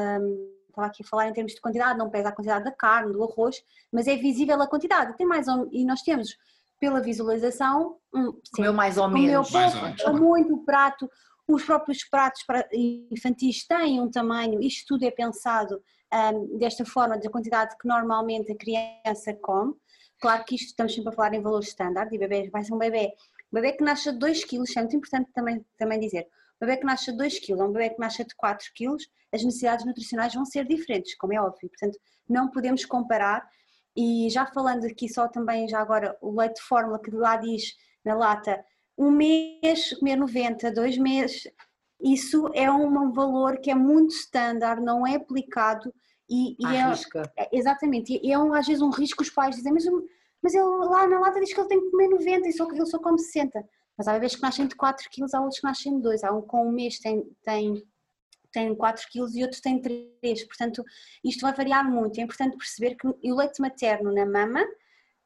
estava 0.74 0.88
aqui 0.88 1.02
a 1.02 1.06
falar 1.06 1.28
em 1.28 1.32
termos 1.32 1.54
de 1.54 1.60
quantidade, 1.60 1.98
não 1.98 2.10
pesa 2.10 2.28
a 2.28 2.32
quantidade 2.32 2.64
da 2.64 2.72
carne, 2.72 3.12
do 3.12 3.22
arroz, 3.22 3.62
mas 3.92 4.06
é 4.06 4.16
visível 4.16 4.60
a 4.60 4.66
quantidade. 4.66 5.16
Tem 5.16 5.26
mais 5.26 5.46
e 5.72 5.84
nós 5.84 6.02
temos 6.02 6.36
pela 6.78 7.00
visualização, 7.00 7.96
um, 8.14 8.38
comeu 8.54 8.72
mais 8.72 8.98
ou 8.98 9.08
menos, 9.08 9.50
pouco, 9.50 9.76
mais 9.76 10.04
ou 10.04 10.16
muito 10.16 10.54
o 10.54 10.64
prato. 10.64 11.10
Os 11.46 11.62
próprios 11.64 12.04
pratos 12.04 12.42
infantis 13.10 13.66
têm 13.66 14.00
um 14.00 14.10
tamanho, 14.10 14.60
isto 14.62 14.86
tudo 14.88 15.04
é 15.04 15.10
pensado 15.10 15.80
um, 16.12 16.58
desta 16.58 16.84
forma, 16.84 17.18
da 17.18 17.30
quantidade 17.30 17.76
que 17.78 17.86
normalmente 17.86 18.52
a 18.52 18.56
criança 18.56 19.34
come. 19.40 19.74
Claro 20.20 20.44
que 20.44 20.54
isto 20.54 20.68
estamos 20.68 20.94
sempre 20.94 21.10
a 21.10 21.12
falar 21.12 21.34
em 21.34 21.42
valores 21.42 21.68
standard 21.68 22.14
e 22.14 22.18
bebê 22.18 22.48
vai 22.50 22.64
ser 22.64 22.72
um 22.72 22.78
bebê 22.78 23.12
um 23.52 23.60
bebê 23.60 23.72
que 23.72 23.84
nasce 23.84 24.10
de 24.10 24.18
2 24.18 24.44
kg, 24.44 24.64
é 24.76 24.80
muito 24.80 24.96
importante 24.96 25.30
também, 25.32 25.64
também 25.78 26.00
dizer, 26.00 26.26
um 26.60 26.66
bebê 26.66 26.78
que 26.78 26.86
nasce 26.86 27.10
de 27.10 27.18
2 27.18 27.40
kg, 27.40 27.62
um 27.62 27.72
bebê 27.72 27.90
que 27.90 28.00
nasce 28.00 28.24
de 28.24 28.34
4 28.36 28.66
kg, 28.76 28.96
as 29.32 29.42
necessidades 29.42 29.84
nutricionais 29.84 30.34
vão 30.34 30.44
ser 30.44 30.66
diferentes, 30.66 31.16
como 31.16 31.32
é 31.32 31.40
óbvio, 31.40 31.68
portanto 31.68 31.98
não 32.28 32.50
podemos 32.50 32.84
comparar. 32.84 33.46
E 33.96 34.28
já 34.30 34.46
falando 34.46 34.84
aqui 34.86 35.08
só 35.08 35.28
também 35.28 35.68
já 35.68 35.80
agora 35.80 36.16
o 36.20 36.36
leite 36.36 36.56
de 36.56 36.62
fórmula 36.62 37.00
que 37.00 37.10
lá 37.10 37.36
diz 37.36 37.74
na 38.04 38.14
lata 38.14 38.64
um 38.96 39.10
mês 39.10 39.92
comer 39.98 40.16
90, 40.16 40.70
dois 40.72 40.96
meses, 40.96 41.48
isso 42.00 42.48
é 42.54 42.70
um 42.70 43.12
valor 43.12 43.58
que 43.58 43.70
é 43.70 43.74
muito 43.74 44.14
standard, 44.14 44.82
não 44.82 45.06
é 45.06 45.16
aplicado 45.16 45.92
e, 46.28 46.56
e 46.58 46.66
é, 46.66 47.42
é, 47.42 47.48
exatamente, 47.52 48.20
e 48.22 48.32
é 48.32 48.38
um, 48.38 48.54
às 48.54 48.66
vezes 48.66 48.82
um 48.82 48.90
risco 48.90 49.22
os 49.22 49.30
pais 49.30 49.56
dizem, 49.56 49.72
mas 49.72 49.84
mas 50.44 50.54
ele 50.54 50.64
lá 50.64 51.06
na 51.06 51.20
lata 51.20 51.40
diz 51.40 51.54
que 51.54 51.58
ele 51.58 51.68
tem 51.68 51.80
que 51.80 51.90
comer 51.90 52.08
90 52.08 52.48
e 52.48 52.52
só, 52.52 52.70
ele 52.70 52.84
só 52.84 52.98
come 52.98 53.18
60. 53.18 53.66
Mas 53.96 54.08
há 54.08 54.12
bebês 54.12 54.34
que 54.34 54.42
nascem 54.42 54.66
de 54.66 54.74
4 54.74 55.08
kg, 55.10 55.24
há 55.34 55.40
outros 55.40 55.60
que 55.60 55.66
nascem 55.66 55.96
de 55.96 56.02
2. 56.02 56.24
Há 56.24 56.32
um 56.32 56.42
com 56.42 56.68
um 56.68 56.72
mês 56.72 56.98
tem, 56.98 57.22
tem, 57.44 57.82
tem 58.52 58.74
4 58.74 59.06
kg 59.12 59.26
e 59.34 59.42
outros 59.42 59.60
têm 59.60 59.80
3. 59.80 60.44
Portanto, 60.46 60.84
isto 61.24 61.40
vai 61.42 61.54
variar 61.54 61.88
muito. 61.88 62.18
É 62.18 62.22
importante 62.22 62.56
perceber 62.56 62.96
que 62.96 63.06
o 63.06 63.36
leite 63.36 63.60
materno 63.60 64.12
na 64.12 64.26
mama, 64.26 64.64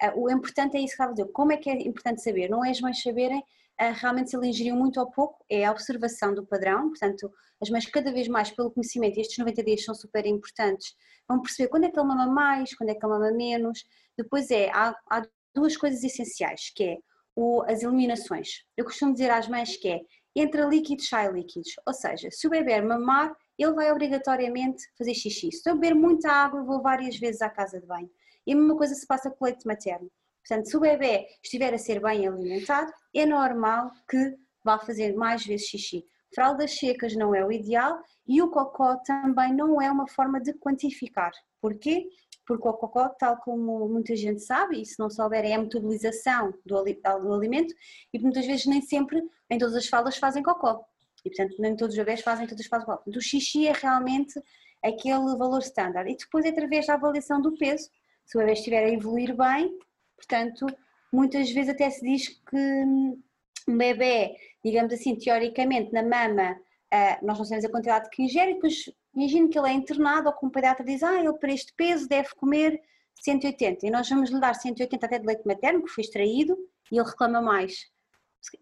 eh, 0.03 0.13
o 0.15 0.31
importante 0.31 0.77
é 0.77 0.81
isso 0.81 0.89
que 0.89 1.03
estava 1.03 1.11
a 1.11 1.15
dizer. 1.15 1.33
Como 1.33 1.53
é 1.53 1.57
que 1.57 1.71
é 1.71 1.75
importante 1.87 2.23
saber? 2.23 2.49
Não 2.49 2.65
é 2.65 2.71
as 2.71 2.81
mães 2.81 3.03
saberem 3.03 3.43
eh, 3.81 3.93
realmente 3.93 4.31
se 4.31 4.37
ele 4.37 4.49
ingeriu 4.49 4.75
muito 4.75 4.99
ou 4.99 5.11
pouco, 5.11 5.45
é 5.49 5.65
a 5.65 5.71
observação 5.71 6.35
do 6.35 6.45
padrão. 6.45 6.89
Portanto, 6.89 7.33
as 7.61 7.71
mães 7.71 7.87
cada 7.87 8.13
vez 8.13 8.29
mais 8.29 8.51
pelo 8.51 8.71
conhecimento, 8.71 9.19
e 9.19 9.21
estes 9.21 9.39
90 9.39 9.65
dias 9.65 9.85
são 9.85 9.95
super 9.95 10.27
importantes, 10.27 10.95
vão 11.29 11.41
perceber 11.41 11.69
quando 11.69 11.85
é 11.85 11.91
que 11.91 11.99
ele 11.99 12.07
mama 12.07 12.27
mais, 12.27 12.75
quando 12.75 12.91
é 12.91 12.95
que 12.95 13.05
ele 13.05 13.13
mama 13.13 13.33
menos, 13.33 13.85
depois 14.17 14.51
é, 14.51 14.69
há, 14.71 14.95
há 15.11 15.23
duas 15.55 15.77
coisas 15.77 16.03
essenciais, 16.03 16.71
que 16.75 16.85
é 16.85 16.99
o, 17.39 17.63
as 17.69 17.85
eliminações. 17.85 18.65
Eu 18.77 18.85
costumo 18.85 19.13
dizer 19.13 19.31
às 19.31 19.47
mães 19.47 19.77
que 19.77 19.89
é 19.89 20.01
entre 20.35 20.65
líquidos 20.67 21.09
sai 21.09 21.31
líquidos, 21.31 21.71
ou 21.87 21.95
seja, 21.95 22.29
se 22.33 22.47
o 22.49 22.51
bebê 22.51 22.81
mamar, 22.81 23.33
ele 23.57 23.73
vai 23.75 23.93
obrigatoriamente 23.93 24.83
fazer 24.97 25.15
xixi. 25.15 25.53
Se 25.53 25.71
eu 25.71 25.75
beber 25.77 25.95
muita 25.95 26.31
água, 26.31 26.65
vou 26.65 26.83
várias 26.83 27.17
vezes 27.17 27.41
à 27.41 27.49
casa 27.49 27.81
de 27.81 27.87
banho. 27.87 28.11
E 28.45 28.53
a 28.53 28.57
mesma 28.57 28.77
coisa 28.77 28.95
se 28.95 29.07
passa 29.07 29.31
com 29.31 29.45
o 29.45 29.47
leite 29.47 29.67
materno. 29.67 30.11
Portanto, 30.45 30.69
se 30.69 30.77
o 30.77 30.81
bebê 30.81 31.27
estiver 31.43 31.73
a 31.75 31.79
ser 31.79 32.01
bem 32.01 32.27
alimentado, 32.27 32.93
é 33.15 33.25
normal 33.25 33.93
que 34.09 34.37
vá 34.65 34.79
fazer 34.79 35.15
mais 35.15 35.45
vezes 35.47 35.67
xixi. 35.67 36.05
Fraldas 36.35 36.77
secas 36.77 37.15
não 37.15 37.35
é 37.35 37.45
o 37.45 37.53
ideal 37.53 38.01
e 38.27 38.43
o 38.43 38.51
cocó 38.51 38.97
também 38.97 39.55
não 39.55 39.81
é 39.81 39.91
uma 39.91 40.09
forma 40.09 40.41
de 40.41 40.53
quantificar. 40.55 41.31
Porquê? 41.61 42.09
Porque 42.49 42.67
o 42.67 42.73
cocó, 42.73 43.11
tal 43.11 43.37
como 43.37 43.87
muita 43.91 44.17
gente 44.17 44.41
sabe, 44.41 44.81
e 44.81 44.87
se 44.87 44.99
não 44.99 45.11
souber, 45.11 45.45
é 45.45 45.53
a 45.53 45.59
metabolização 45.59 46.55
do, 46.65 46.83
do 46.83 47.35
alimento, 47.35 47.75
e 48.11 48.19
muitas 48.19 48.47
vezes 48.47 48.65
nem 48.65 48.81
sempre, 48.81 49.23
em 49.51 49.59
todas 49.59 49.75
as 49.75 49.87
falas, 49.87 50.17
fazem 50.17 50.43
cocó. 50.43 50.83
E 51.23 51.29
portanto, 51.29 51.57
nem 51.59 51.77
todos 51.77 51.95
os 51.95 51.99
bebés 51.99 52.23
fazem 52.23 52.47
todas 52.47 52.65
as 52.65 52.67
falas 52.67 52.87
cocó. 52.87 53.03
Do 53.07 53.21
xixi 53.21 53.69
é 53.69 53.73
realmente 53.73 54.43
aquele 54.83 55.37
valor 55.37 55.61
standard. 55.61 56.11
E 56.11 56.17
depois, 56.17 56.47
através 56.47 56.87
da 56.87 56.95
avaliação 56.95 57.39
do 57.43 57.55
peso, 57.55 57.91
se 58.25 58.39
o 58.39 58.41
bebê 58.41 58.55
estiver 58.55 58.85
a 58.85 58.91
evoluir 58.91 59.37
bem, 59.37 59.79
portanto, 60.17 60.67
muitas 61.13 61.51
vezes 61.51 61.69
até 61.69 61.91
se 61.91 62.01
diz 62.01 62.29
que 62.29 62.57
um 62.57 63.77
bebê, 63.77 64.35
digamos 64.65 64.95
assim, 64.95 65.17
teoricamente, 65.17 65.93
na 65.93 66.03
mama, 66.03 66.59
ah, 66.91 67.19
nós 67.23 67.37
não 67.37 67.45
sabemos 67.45 67.67
a 67.67 67.71
quantidade 67.71 68.09
que 68.09 68.23
ingere, 68.23 68.53
e 68.53 68.55
depois 68.55 68.91
Imagino 69.15 69.49
que 69.49 69.59
ele 69.59 69.69
é 69.69 69.73
internado 69.73 70.29
ou 70.29 70.35
que 70.35 70.45
um 70.45 70.51
pediatra 70.51 70.85
diz, 70.85 71.03
ah, 71.03 71.19
ele 71.19 71.33
para 71.35 71.53
este 71.53 71.73
peso 71.75 72.09
deve 72.09 72.29
comer 72.37 72.81
180 73.23 73.87
e 73.87 73.91
nós 73.91 74.09
vamos 74.09 74.31
lhe 74.31 74.41
dar 74.41 74.55
180 74.55 75.07
até 75.07 75.19
de 75.19 75.27
leite 75.27 75.47
materno 75.47 75.83
que 75.83 75.91
foi 75.91 76.03
extraído 76.05 76.57
e 76.91 76.99
ele 76.99 77.09
reclama 77.09 77.41
mais. 77.41 77.91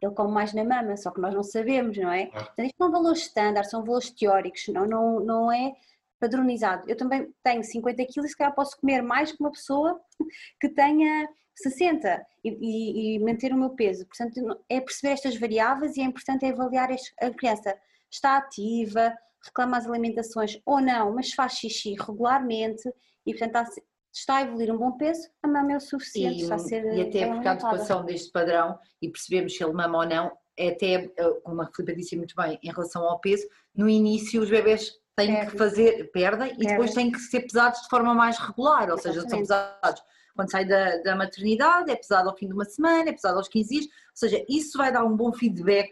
Ele 0.01 0.15
come 0.15 0.33
mais 0.33 0.53
na 0.55 0.65
mama, 0.65 0.97
só 0.97 1.11
que 1.11 1.21
nós 1.21 1.35
não 1.35 1.43
sabemos, 1.43 1.97
não 1.99 2.11
é? 2.11 2.27
Portanto, 2.27 2.65
isto 2.65 2.77
são 2.79 2.91
valores 2.91 3.21
standard, 3.21 3.71
são 3.71 3.85
valores 3.85 4.11
teóricos, 4.11 4.67
não, 4.69 4.87
não, 4.87 5.21
não 5.21 5.53
é 5.53 5.75
padronizado. 6.19 6.89
Eu 6.89 6.97
também 6.97 7.33
tenho 7.43 7.63
50 7.63 8.05
quilos 8.07 8.27
e 8.27 8.29
se 8.31 8.37
calhar 8.37 8.55
posso 8.55 8.81
comer 8.81 9.03
mais 9.03 9.33
que 9.33 9.41
uma 9.41 9.51
pessoa 9.51 10.01
que 10.61 10.69
tenha 10.71 11.29
60 11.55 12.27
e, 12.45 12.49
e, 12.51 13.17
e, 13.17 13.19
manter 13.19 13.53
o 13.53 13.57
meu 13.57 13.71
peso. 13.71 14.07
Portanto, 14.07 14.61
é 14.69 14.81
perceber 14.81 15.13
estas 15.13 15.39
variáveis 15.39 15.97
e 15.97 16.01
é 16.01 16.05
importante 16.05 16.47
avaliar 16.47 16.89
a 17.21 17.31
criança 17.31 17.77
está 18.11 18.37
ativa, 18.37 19.15
reclama 19.47 19.77
as 19.77 19.87
alimentações 19.87 20.61
ou 20.65 20.81
não, 20.81 21.15
mas 21.15 21.33
faz 21.33 21.53
xixi 21.55 21.95
regularmente 21.95 22.89
e, 23.25 23.35
portanto, 23.35 23.71
está 24.13 24.37
a 24.37 24.43
evoluir 24.43 24.73
um 24.73 24.79
bom 24.79 24.93
peso, 24.93 25.29
a 25.43 25.49
mama 25.49 25.73
é 25.73 25.77
o 25.77 25.81
suficiente. 25.81 26.39
E, 26.39 26.43
está 26.43 26.55
a 26.55 26.59
ser 26.59 26.85
e 26.95 27.03
até 27.03 27.27
porque 27.27 27.49
a 27.49 27.53
adequação 27.53 28.05
deste 28.05 28.31
padrão 28.31 28.79
e 29.01 29.09
percebemos 29.09 29.57
se 29.57 29.63
ele 29.63 29.73
mama 29.73 29.99
ou 29.99 30.07
não, 30.07 30.33
é 30.57 30.69
até, 30.69 30.95
eh, 30.95 31.41
como 31.45 31.61
a 31.61 31.67
Filipe 31.67 31.97
disse 31.97 32.17
muito 32.17 32.35
bem, 32.35 32.59
em 32.63 32.71
relação 32.71 33.05
ao 33.05 33.21
peso, 33.21 33.47
no 33.75 33.89
início 33.89 34.41
os 34.41 34.49
bebés 34.49 34.93
têm 35.15 35.35
Perde. 35.35 35.51
que 35.51 35.59
fazer, 35.59 36.11
perdem 36.13 36.49
Perde. 36.49 36.65
e 36.65 36.67
depois 36.67 36.95
têm 36.95 37.13
que 37.13 37.19
ser 37.19 37.43
pesados 37.43 37.83
de 37.83 37.89
forma 37.89 38.15
mais 38.15 38.39
regular, 38.39 38.91
ou 38.91 38.99
seja, 38.99 39.21
são 39.29 39.41
pesados 39.41 40.03
quando 40.35 40.51
sai 40.51 40.67
da, 40.67 40.99
da 40.99 41.17
maternidade, 41.17 41.91
é 41.91 41.97
pesado 41.97 42.29
ao 42.29 42.37
fim 42.37 42.47
de 42.47 42.53
uma 42.53 42.67
semana, 42.67 43.09
é 43.09 43.13
pesado 43.13 43.39
aos 43.39 43.49
15 43.49 43.69
dias, 43.69 43.85
ou 43.87 43.91
seja, 44.15 44.45
isso 44.49 44.77
vai 44.77 44.93
dar 44.93 45.03
um 45.03 45.17
bom 45.17 45.33
feedback 45.33 45.91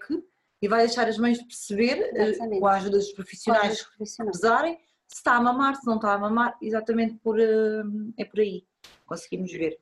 e 0.64 0.68
vai 0.68 0.87
deixar 0.87 1.07
as 1.07 1.18
mães 1.18 1.38
de 1.38 1.44
perceber, 1.44 2.11
eh, 2.14 2.29
exatamente. 2.31 2.61
com 2.61 2.66
a 2.66 2.72
ajuda 2.77 2.96
dos 2.96 3.12
profissionais, 3.12 3.83
profissionais. 3.83 4.40
pesarem, 4.40 4.79
se 5.07 5.16
está 5.16 5.37
a 5.37 5.40
mamar, 5.40 5.77
se 5.77 5.87
não 5.87 5.96
está 5.96 6.14
a 6.14 6.18
mamar, 6.18 6.57
exatamente 6.62 7.16
por, 7.22 7.38
eh, 7.38 7.83
é 8.16 8.24
por 8.24 8.40
aí, 8.40 8.64
conseguimos 9.05 9.53
ver. 9.53 9.79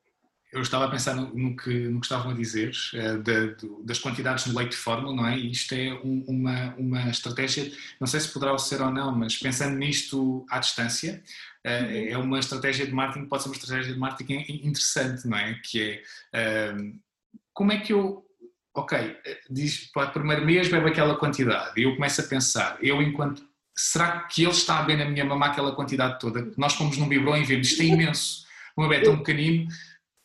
Eu 0.52 0.60
estava 0.60 0.86
a 0.86 0.90
pensar 0.90 1.14
no, 1.14 1.32
no, 1.32 1.56
que, 1.56 1.88
no 1.88 2.00
que, 2.00 2.06
estavam 2.06 2.32
a 2.32 2.34
dizer, 2.34 2.74
uh, 2.92 3.22
de, 3.22 3.54
de, 3.54 3.84
das 3.84 3.98
quantidades 3.98 4.44
no 4.44 4.58
leite 4.58 4.72
de 4.72 4.76
fórmula, 4.76 5.14
não 5.14 5.26
é? 5.26 5.38
E 5.38 5.50
isto 5.50 5.72
é 5.72 5.94
um, 6.04 6.24
uma, 6.28 6.74
uma 6.74 7.08
estratégia, 7.08 7.72
não 7.98 8.06
sei 8.06 8.20
se 8.20 8.28
poderá 8.28 8.58
ser 8.58 8.82
ou 8.82 8.90
não, 8.90 9.16
mas 9.16 9.38
pensando 9.38 9.78
nisto 9.78 10.44
à 10.50 10.58
distância, 10.58 11.22
uh, 11.64 12.10
é 12.10 12.18
uma 12.18 12.38
estratégia 12.38 12.84
de 12.84 12.92
marketing, 12.92 13.28
pode 13.28 13.44
ser 13.44 13.48
uma 13.48 13.56
estratégia 13.56 13.94
de 13.94 13.98
marketing 13.98 14.44
interessante, 14.66 15.26
não 15.26 15.38
é? 15.38 15.58
Que 15.64 16.02
é, 16.34 16.74
como 17.54 17.72
é 17.72 17.78
que 17.78 17.94
eu 17.94 18.26
ok, 18.74 19.16
diz 19.50 19.90
para 19.92 20.08
o 20.08 20.12
primeiro 20.12 20.44
mês 20.44 20.68
bebe 20.68 20.88
aquela 20.88 21.16
quantidade, 21.16 21.80
e 21.80 21.84
eu 21.84 21.94
começo 21.94 22.20
a 22.20 22.24
pensar, 22.24 22.78
eu 22.80 23.02
enquanto, 23.02 23.42
será 23.74 24.20
que 24.20 24.42
ele 24.42 24.52
está 24.52 24.78
a 24.78 24.82
beber 24.82 25.04
na 25.04 25.10
minha 25.10 25.24
mamá 25.24 25.46
aquela 25.46 25.74
quantidade 25.74 26.18
toda? 26.18 26.50
Nós 26.56 26.74
fomos 26.74 26.96
num 26.96 27.08
biberon 27.08 27.36
e 27.36 27.44
vemos, 27.44 27.70
isto 27.70 27.82
é 27.82 27.86
imenso, 27.86 28.44
um 28.76 28.88
bebê 28.88 29.04
tão 29.04 29.18
pequenino, 29.18 29.68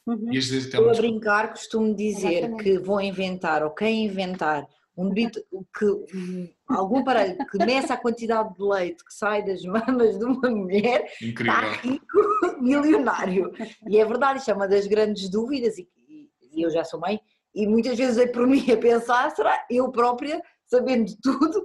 Uhum. 0.07 0.31
Eu 0.31 0.89
a 0.89 0.93
brincar 0.93 1.49
costumo 1.49 1.93
dizer 1.93 2.37
Exatamente. 2.37 2.63
que 2.63 2.79
vou 2.79 3.01
inventar, 3.01 3.61
ou 3.61 3.71
quem 3.71 4.05
inventar, 4.05 4.65
um 4.95 5.09
debito 5.09 5.43
que 5.77 5.85
um, 5.85 6.49
algum 6.69 6.99
aparelho 6.99 7.37
que 7.51 7.57
meça 7.57 7.93
a 7.93 7.97
quantidade 7.97 8.55
de 8.55 8.63
leite 8.63 9.03
que 9.03 9.13
sai 9.13 9.43
das 9.43 9.61
mamas 9.63 10.17
de 10.17 10.23
uma 10.23 10.49
mulher 10.49 11.11
Incrível. 11.21 11.53
está 11.53 11.71
rico, 11.81 12.07
milionário. 12.61 13.51
E 13.85 13.99
é 13.99 14.05
verdade, 14.05 14.39
isto 14.39 14.49
é 14.49 14.53
uma 14.53 14.67
das 14.67 14.87
grandes 14.87 15.29
dúvidas, 15.29 15.77
e, 15.77 15.89
e 16.53 16.61
eu 16.61 16.71
já 16.71 16.85
sou 16.85 17.01
mãe, 17.01 17.19
e 17.57 17.65
muitas 17.65 17.97
vezes 17.97 18.17
é 18.19 18.27
por 18.27 18.45
mim 18.45 18.71
a 18.71 18.77
pensar, 18.77 19.31
será 19.31 19.65
eu 19.69 19.91
própria, 19.91 20.39
sabendo 20.67 21.05
de 21.05 21.17
tudo, 21.19 21.63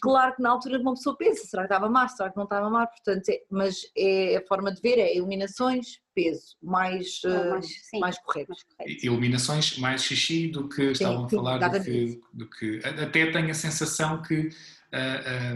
claro 0.00 0.36
que 0.36 0.42
na 0.42 0.50
altura 0.50 0.78
uma 0.78 0.94
pessoa 0.94 1.16
pensa, 1.16 1.44
será 1.46 1.62
que 1.66 1.72
estava 1.72 1.90
má, 1.90 2.06
será 2.06 2.30
que 2.30 2.36
não 2.36 2.44
estava 2.44 2.70
má, 2.70 2.86
portanto, 2.86 3.28
é, 3.28 3.42
mas 3.50 3.80
é 3.96 4.36
a 4.36 4.46
forma 4.46 4.72
de 4.72 4.80
ver, 4.80 4.98
é 4.98 5.16
eliminações, 5.16 5.98
peso, 6.14 6.56
mais, 6.62 7.20
uh, 7.24 7.50
mais, 7.50 7.66
sim, 7.66 7.98
mais 7.98 8.18
correto. 8.18 8.50
mais 8.50 8.62
correto. 8.62 9.06
Eliminações 9.06 9.78
mais 9.78 10.02
xixi 10.02 10.48
do 10.48 10.68
que 10.68 10.92
estavam 10.92 11.24
a 11.26 11.28
sim, 11.28 11.36
falar, 11.36 11.58
do 11.58 11.82
que, 11.82 12.20
do 12.32 12.50
que- 12.50 12.80
Até 12.84 13.30
tenho 13.32 13.50
a 13.50 13.54
sensação 13.54 14.22
que 14.22 14.50
ah, 14.92 15.54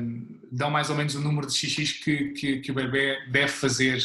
dão 0.50 0.70
mais 0.70 0.90
ou 0.90 0.96
menos 0.96 1.14
o 1.14 1.20
número 1.20 1.46
de 1.46 1.54
xixis 1.54 1.92
que, 1.92 2.30
que, 2.32 2.60
que 2.60 2.70
o 2.70 2.74
bebê 2.74 3.18
deve 3.30 3.48
fazer 3.48 3.98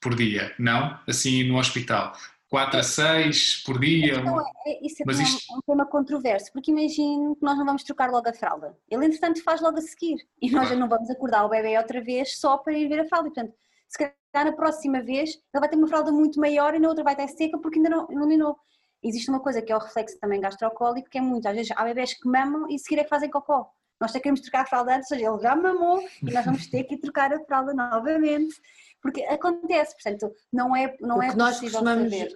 por 0.00 0.14
dia, 0.14 0.54
não? 0.58 0.98
Assim 1.08 1.42
no 1.44 1.58
hospital. 1.58 2.12
4 2.56 2.80
a 2.80 2.82
6 2.82 3.62
por 3.66 3.78
dia. 3.78 4.14
Então, 4.18 4.40
é- 4.66 4.86
isso 4.86 5.02
é 5.02 5.04
Mas 5.06 5.18
um, 5.18 5.22
isto- 5.22 5.54
um 5.54 5.60
tema 5.66 5.84
controverso, 5.84 6.50
porque 6.52 6.70
imagino 6.70 7.36
que 7.36 7.44
nós 7.44 7.58
não 7.58 7.66
vamos 7.66 7.84
trocar 7.84 8.10
logo 8.10 8.26
a 8.28 8.32
fralda. 8.32 8.74
Ele, 8.90 9.04
entretanto, 9.04 9.42
faz 9.42 9.60
logo 9.60 9.76
a 9.76 9.82
seguir. 9.82 10.16
E 10.40 10.50
nós 10.50 10.66
já 10.70 10.74
não 10.74 10.88
vamos 10.88 11.10
acordar 11.10 11.44
o 11.44 11.50
bebê 11.50 11.76
outra 11.76 12.00
vez 12.02 12.38
só 12.38 12.56
para 12.56 12.72
ir 12.72 12.88
ver 12.88 13.00
a 13.00 13.06
fralda. 13.06 13.28
Portanto, 13.30 13.52
se 13.86 13.98
calhar 13.98 14.50
na 14.50 14.52
próxima 14.52 15.02
vez 15.02 15.30
ele 15.34 15.60
vai 15.60 15.68
ter 15.68 15.76
uma 15.76 15.86
fralda 15.86 16.10
muito 16.10 16.40
maior 16.40 16.74
e 16.74 16.78
na 16.78 16.88
outra 16.88 17.04
vai 17.04 17.12
estar 17.12 17.28
seca 17.28 17.58
porque 17.58 17.78
ainda 17.78 17.90
não, 17.90 18.08
ninou. 18.26 18.56
Existe 19.02 19.28
uma 19.28 19.40
coisa 19.40 19.60
que 19.60 19.70
é 19.70 19.76
o 19.76 19.78
reflexo 19.78 20.18
também 20.18 20.40
gastrocólico, 20.40 21.10
que 21.10 21.18
é 21.18 21.20
muito, 21.20 21.46
às 21.46 21.54
vezes 21.54 21.70
há 21.76 21.84
bebés 21.84 22.14
que 22.14 22.26
mamam 22.26 22.66
e 22.70 22.78
seguir 22.78 23.00
é 23.00 23.04
que 23.04 23.10
fazem 23.10 23.28
cocó. 23.30 23.70
Nós 24.00 24.10
até 24.10 24.20
queremos 24.20 24.40
trocar 24.40 24.62
a 24.62 24.66
fralda 24.66 24.96
antes, 24.96 25.10
ou 25.10 25.16
seja, 25.18 25.30
ele 25.30 25.40
já 25.42 25.54
mamou 25.54 26.00
e 26.22 26.30
nós 26.32 26.44
vamos 26.44 26.66
ter 26.66 26.84
que 26.84 26.96
trocar 26.98 27.32
a 27.32 27.38
fralda 27.44 27.72
novamente. 27.74 28.54
Porque 29.06 29.22
acontece, 29.24 29.94
portanto, 29.94 30.34
não 30.52 30.74
é, 30.74 30.96
não 31.00 31.18
o 31.18 31.22
é 31.22 31.30
que 31.30 31.36
nós 31.36 31.60
costumamos 31.60 32.10
saber. 32.12 32.32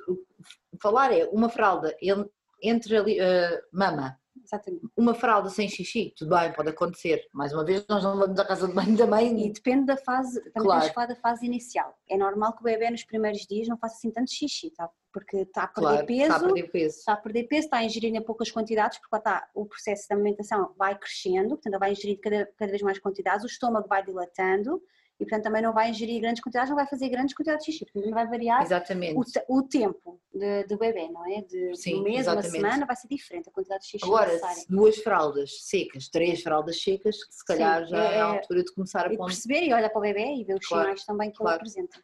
falar 0.81 1.13
é 1.13 1.25
uma 1.27 1.49
fralda 1.49 1.97
en- 2.01 2.29
entre 2.63 2.97
ali, 2.97 3.19
uh, 3.21 3.61
mama, 3.73 4.17
Exatamente. 4.43 4.87
uma 4.97 5.15
fralda 5.15 5.49
sem 5.51 5.69
xixi, 5.69 6.15
tudo 6.17 6.35
bem, 6.37 6.53
pode 6.53 6.71
acontecer. 6.71 7.27
Mais 7.33 7.53
uma 7.53 7.65
vez, 7.65 7.85
nós 7.89 8.03
não 8.03 8.17
vamos 8.19 8.39
à 8.39 8.45
casa 8.45 8.67
de 8.69 8.75
banho 8.75 8.97
também. 8.97 9.47
E 9.47 9.53
depende 9.53 9.87
da 9.87 9.97
fase, 9.97 10.41
também 10.53 10.63
Claro. 10.63 10.81
temos 10.81 10.95
falar 10.95 11.07
da 11.07 11.17
fase 11.17 11.45
inicial. 11.47 11.95
É 12.09 12.17
normal 12.17 12.53
que 12.55 12.61
o 12.61 12.65
bebê 12.65 12.91
nos 12.91 13.05
primeiros 13.05 13.43
dias 13.47 13.69
não 13.69 13.77
faça 13.77 13.97
assim 13.97 14.11
tanto 14.11 14.31
xixi, 14.33 14.71
tá? 14.71 14.89
porque 15.13 15.39
está 15.39 15.65
a 15.65 15.67
perder 15.69 15.89
claro, 15.89 16.07
peso, 16.07 16.23
está 16.23 16.37
a 16.37 16.41
perder 16.41 16.71
peso. 16.71 16.97
está 16.99 17.13
a 17.13 17.17
perder 17.17 17.43
peso, 17.49 17.65
está 17.65 17.77
a 17.79 17.85
ingerir 17.85 18.15
em 18.15 18.23
poucas 18.23 18.49
quantidades, 18.51 18.97
porque 18.99 19.09
lá 19.13 19.19
está, 19.19 19.49
o 19.57 19.67
processo 19.67 20.07
de 20.07 20.15
alimentação 20.15 20.73
vai 20.79 20.97
crescendo, 20.97 21.49
portanto 21.57 21.81
vai 21.81 21.91
ingerir 21.93 22.21
cada, 22.21 22.47
cada 22.57 22.71
vez 22.71 22.81
mais 22.83 22.99
quantidades, 23.01 23.43
o 23.45 23.49
estômago 23.49 23.89
vai 23.89 24.05
dilatando 24.05 24.81
e 25.21 25.25
portanto 25.25 25.43
também 25.45 25.61
não 25.61 25.73
vai 25.75 25.91
ingerir 25.91 26.19
grandes 26.21 26.43
quantidades, 26.43 26.71
não 26.71 26.77
vai 26.77 26.87
fazer 26.87 27.11
grandes 27.11 27.35
quantidades 27.35 27.67
de 27.67 27.73
xixi, 27.73 27.85
portanto 27.85 28.03
também 28.05 28.15
vai 28.15 28.27
variar 28.27 28.63
Exatamente. 28.63 29.15
o, 29.49 29.59
o 29.59 29.63
tempo 29.63 30.19
de- 30.35 30.65
do 30.65 30.79
bebê, 30.79 31.09
não 31.11 31.25
é? 31.31 31.43
De, 31.43 31.77
Sim, 31.77 32.01
um 32.01 32.03
mês, 32.03 32.21
exatamente. 32.21 32.47
uma 32.49 32.57
semana, 32.71 32.87
vai 32.87 32.97
ser 32.97 33.07
diferente 33.09 33.49
a 33.49 33.53
quantidade 33.53 33.83
de 33.83 33.89
xixi 33.91 34.05
Agora, 34.07 34.27
necessária. 34.29 34.65
duas 34.69 34.97
fraldas 34.99 35.63
secas, 35.65 36.09
três 36.09 36.43
fraldas 36.43 36.83
secas, 36.83 37.17
se 37.29 37.45
calhar 37.45 37.85
já 37.87 38.03
é, 38.03 38.15
é- 38.17 38.21
a 38.21 38.25
altura 38.25 38.65
de 38.65 38.73
começar 38.73 39.07
a 39.07 39.13
E 39.13 39.19
perceber 39.19 39.63
e 39.67 39.75
olhar 39.75 39.91
para 39.91 39.99
o 39.99 40.03
bebê 40.03 40.35
e 40.37 40.45
ver 40.45 40.55
os 40.57 40.67
Claro, 40.67 40.85
sinais 40.85 41.05
também 41.05 41.31
que 41.31 41.37
claro. 41.37 41.53
ele 41.53 41.57
apresenta. 41.61 42.01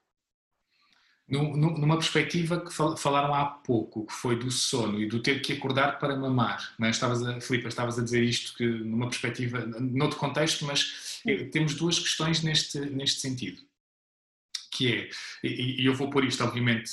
Num- 1.29 1.57
num- 1.57 1.77
Numa 1.77 1.97
perspectiva 1.99 2.61
que 2.61 2.73
fal- 2.73 2.97
falaram 2.97 3.35
há 3.35 3.45
pouco, 3.47 4.07
que 4.07 4.13
foi 4.13 4.39
do 4.39 4.49
sono 4.49 5.01
e 5.01 5.09
do 5.09 5.21
ter 5.21 5.41
que 5.43 5.55
acordar 5.55 5.99
para 5.99 6.15
mamar. 6.15 6.73
Não 6.79 6.87
é? 6.87 6.91
estavas 6.91 7.21
a, 7.27 7.41
Filipe, 7.41 7.67
estavas 7.67 7.99
a 7.99 8.05
dizer 8.05 8.23
isto 8.23 8.57
que 8.57 8.65
numa 8.65 9.09
perspectiva, 9.09 9.59
noutro 9.81 10.19
contexto, 10.21 10.65
mas 10.65 10.83
temos 11.51 11.75
duas 11.75 11.99
questões 11.99 12.43
neste, 12.43 12.79
neste 12.79 13.21
sentido. 13.21 13.61
Que 14.73 14.93
é, 14.93 15.11
e, 15.43 15.83
e 15.83 15.87
eu 15.87 15.95
vou 15.95 16.11
pôr 16.11 16.25
isto, 16.25 16.45
obviamente, 16.45 16.91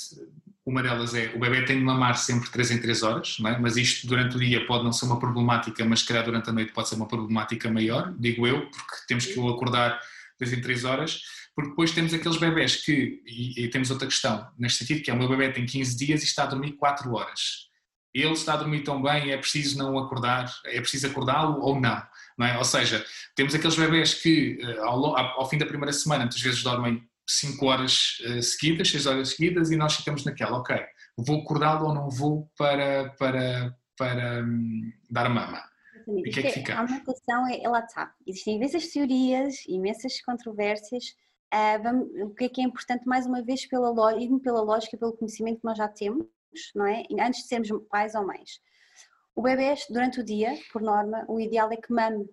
uma 0.66 0.82
delas 0.82 1.14
é 1.14 1.30
o 1.34 1.38
bebê 1.38 1.62
tem 1.64 1.78
de 1.78 1.84
mamar 1.84 2.16
sempre 2.16 2.50
3 2.50 2.72
em 2.72 2.80
3 2.80 3.02
horas, 3.02 3.36
é? 3.40 3.58
mas 3.58 3.76
isto 3.76 4.06
durante 4.06 4.36
o 4.36 4.40
dia 4.40 4.66
pode 4.66 4.82
não 4.82 4.92
ser 4.92 5.04
uma 5.04 5.18
problemática, 5.18 5.84
mas 5.84 6.00
se 6.00 6.06
calhar 6.06 6.24
durante 6.24 6.48
a 6.48 6.52
noite 6.52 6.72
pode 6.72 6.88
ser 6.88 6.94
uma 6.94 7.06
problemática 7.06 7.70
maior, 7.70 8.14
digo 8.18 8.46
eu, 8.46 8.70
porque 8.70 8.94
temos 9.06 9.26
que 9.26 9.38
o 9.38 9.48
acordar 9.48 10.00
3 10.38 10.54
em 10.54 10.60
3 10.62 10.84
horas, 10.84 11.20
porque 11.54 11.70
depois 11.70 11.92
temos 11.92 12.14
aqueles 12.14 12.38
bebés 12.38 12.76
que, 12.76 13.22
e, 13.26 13.64
e 13.64 13.68
temos 13.68 13.90
outra 13.90 14.08
questão 14.08 14.50
neste 14.58 14.78
sentido, 14.78 15.02
que 15.02 15.10
é 15.10 15.14
o 15.14 15.18
meu 15.18 15.28
bebê 15.28 15.52
tem 15.52 15.66
15 15.66 15.96
dias 15.96 16.22
e 16.22 16.24
está 16.24 16.44
a 16.44 16.46
dormir 16.46 16.72
4 16.72 17.12
horas. 17.12 17.68
Ele 18.14 18.32
está 18.32 18.54
a 18.54 18.56
dormir 18.56 18.80
tão 18.84 19.02
bem, 19.02 19.32
é 19.32 19.36
preciso 19.36 19.76
não 19.76 19.98
acordar, 19.98 20.50
é 20.64 20.80
preciso 20.80 21.08
acordá-lo 21.08 21.60
ou 21.60 21.78
não 21.78 22.02
é? 22.42 22.58
Ou 22.58 22.64
seja, 22.64 23.04
temos 23.36 23.54
aqueles 23.54 23.76
bebés 23.76 24.14
que 24.14 24.58
eh, 24.60 24.78
ao, 24.78 25.16
ao- 25.16 25.48
fim 25.48 25.58
da 25.58 25.66
primeira 25.66 25.92
semana 25.92 26.24
muitas 26.24 26.40
vezes 26.40 26.62
dormem 26.62 27.02
5 27.28 27.64
horas 27.66 28.18
eh, 28.24 28.42
seguidas, 28.42 28.90
6 28.90 29.06
horas 29.06 29.28
seguidas 29.30 29.70
e 29.70 29.76
nós 29.76 29.94
ficamos 29.94 30.24
naquela, 30.24 30.58
ok, 30.58 30.76
vou 31.16 31.40
acordá-lo 31.42 31.86
ou 31.88 31.94
não 31.94 32.10
vou 32.10 32.50
para, 32.58 33.10
para, 33.18 33.74
para 33.96 34.42
hum, 34.44 34.90
dar 35.10 35.28
mama. 35.28 35.62
Exatamente. 36.06 36.28
E 36.28 36.32
que 36.32 36.38
é 36.40 36.42
que 36.42 36.48
Isto 36.48 36.58
ficamos? 36.60 36.80
A 36.80 36.84
alimentação 36.94 37.48
é, 37.48 37.68
lá 37.68 37.80
está. 37.80 38.14
Existem 38.26 38.56
imensas 38.56 38.88
teorias, 38.88 39.54
imensas 39.68 40.20
controvérsias. 40.22 41.04
Ah, 41.50 41.78
vamos- 41.78 42.08
o 42.20 42.30
que 42.34 42.44
é 42.44 42.48
que 42.48 42.60
é 42.60 42.64
importante, 42.64 43.06
mais 43.06 43.26
uma 43.26 43.42
vez, 43.42 43.64
pela, 43.66 43.94
pela 44.42 44.60
lógica, 44.60 44.96
pelo 44.98 45.12
conhecimento 45.12 45.60
que 45.60 45.64
nós 45.64 45.78
já 45.78 45.86
temos, 45.88 46.26
não 46.74 46.86
é? 46.86 47.04
Antes 47.20 47.42
de 47.42 47.48
sermos 47.48 47.70
pais 47.88 48.14
ou 48.14 48.26
mães. 48.26 48.60
O 49.34 49.42
bebê, 49.42 49.74
durante 49.90 50.20
o 50.20 50.24
dia, 50.24 50.56
por 50.72 50.80
norma, 50.80 51.24
o 51.28 51.40
ideal 51.40 51.70
é 51.72 51.76
que 51.76 51.92
mame 51.92 52.28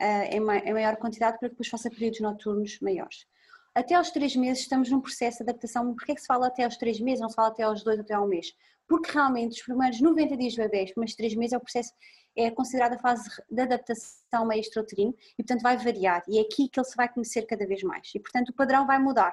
ah, 0.00 0.24
em, 0.26 0.40
ma- 0.40 0.58
em 0.58 0.72
maior 0.72 0.96
quantidade 0.96 1.38
para 1.38 1.48
que 1.48 1.54
depois 1.54 1.68
faça 1.68 1.90
períodos 1.90 2.20
noturnos 2.20 2.78
maiores. 2.80 3.26
Até 3.74 3.94
aos 3.94 4.10
três 4.10 4.34
meses 4.34 4.62
estamos 4.62 4.90
num 4.90 5.00
processo 5.00 5.38
de 5.38 5.50
adaptação. 5.50 5.94
Porquê 5.94 6.12
é 6.12 6.14
que 6.14 6.20
se 6.22 6.26
fala 6.26 6.46
até 6.46 6.64
aos 6.64 6.76
três 6.78 6.98
meses, 6.98 7.20
não 7.20 7.28
se 7.28 7.34
fala 7.34 7.48
até 7.48 7.62
aos 7.62 7.84
dois, 7.84 8.00
até 8.00 8.14
ao 8.14 8.26
mês? 8.26 8.54
Porque 8.88 9.10
realmente 9.10 9.52
os 9.52 9.62
primeiros 9.62 10.00
90 10.00 10.36
dias 10.36 10.54
de 10.54 10.60
bebê, 10.60 10.84
os 10.84 10.92
primeiros 10.92 11.14
três 11.14 11.34
meses 11.34 11.52
é 11.52 11.56
o 11.56 11.60
processo 11.60 11.92
é 12.38 12.50
considerada 12.50 12.96
a 12.96 12.98
fase 12.98 13.28
de 13.50 13.62
adaptação 13.62 14.46
meio 14.46 14.60
extrauterino 14.60 15.14
e, 15.38 15.42
portanto, 15.42 15.62
vai 15.62 15.76
variar. 15.78 16.22
E 16.28 16.38
é 16.38 16.42
aqui 16.42 16.68
que 16.68 16.78
ele 16.78 16.86
se 16.86 16.94
vai 16.94 17.08
conhecer 17.08 17.42
cada 17.46 17.66
vez 17.66 17.82
mais. 17.82 18.10
E, 18.14 18.20
portanto, 18.20 18.50
o 18.50 18.54
padrão 18.54 18.86
vai 18.86 18.98
mudar. 18.98 19.32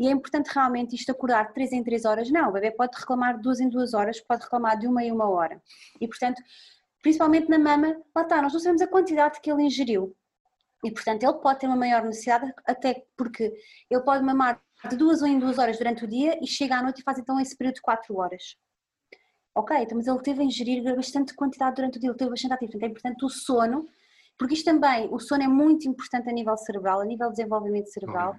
E 0.00 0.08
é 0.08 0.10
importante 0.10 0.46
realmente 0.46 0.96
isto 0.96 1.12
acordar 1.12 1.48
de 1.48 1.52
3 1.52 1.72
em 1.72 1.84
3 1.84 2.06
horas. 2.06 2.30
Não, 2.30 2.48
o 2.48 2.52
bebê 2.52 2.70
pode 2.70 2.98
reclamar 2.98 3.36
de 3.36 3.42
2 3.42 3.60
em 3.60 3.68
2 3.68 3.92
horas, 3.92 4.18
pode 4.18 4.42
reclamar 4.42 4.78
de 4.78 4.86
uma 4.86 5.04
em 5.04 5.12
uma 5.12 5.28
hora. 5.28 5.62
E, 6.00 6.08
portanto, 6.08 6.42
principalmente 7.02 7.50
na 7.50 7.58
mama, 7.58 8.00
lá 8.16 8.22
está, 8.22 8.40
nós 8.40 8.50
não 8.50 8.60
sabemos 8.60 8.80
a 8.80 8.86
quantidade 8.86 9.38
que 9.42 9.52
ele 9.52 9.62
ingeriu. 9.62 10.16
E, 10.82 10.90
portanto, 10.90 11.22
ele 11.22 11.34
pode 11.34 11.60
ter 11.60 11.66
uma 11.66 11.76
maior 11.76 12.02
necessidade, 12.02 12.50
até 12.64 13.04
porque 13.14 13.52
ele 13.90 14.00
pode 14.00 14.24
mamar 14.24 14.58
de 14.88 14.96
duas 14.96 15.20
ou 15.20 15.28
em 15.28 15.38
duas 15.38 15.58
horas 15.58 15.76
durante 15.76 16.02
o 16.06 16.08
dia 16.08 16.38
e 16.42 16.46
chega 16.46 16.78
à 16.78 16.82
noite 16.82 17.00
e 17.00 17.02
faz 17.02 17.18
então 17.18 17.38
esse 17.38 17.54
período 17.54 17.74
de 17.74 17.82
4 17.82 18.16
horas. 18.16 18.56
Ok, 19.54 19.76
então, 19.76 19.98
mas 19.98 20.06
ele 20.06 20.22
teve 20.22 20.40
a 20.40 20.44
ingerir 20.44 20.82
bastante 20.96 21.34
quantidade 21.34 21.76
durante 21.76 21.98
o 21.98 22.00
dia, 22.00 22.08
ele 22.08 22.16
teve 22.16 22.30
bastante 22.30 22.54
ativo. 22.54 22.72
Portanto, 22.72 22.88
é 22.88 22.90
importante 22.90 23.24
o 23.26 23.28
sono, 23.28 23.86
porque 24.38 24.54
isto 24.54 24.64
também, 24.64 25.12
o 25.12 25.20
sono 25.20 25.42
é 25.42 25.46
muito 25.46 25.86
importante 25.86 26.30
a 26.30 26.32
nível 26.32 26.56
cerebral, 26.56 27.00
a 27.02 27.04
nível 27.04 27.28
de 27.28 27.36
desenvolvimento 27.36 27.90
cerebral. 27.90 28.34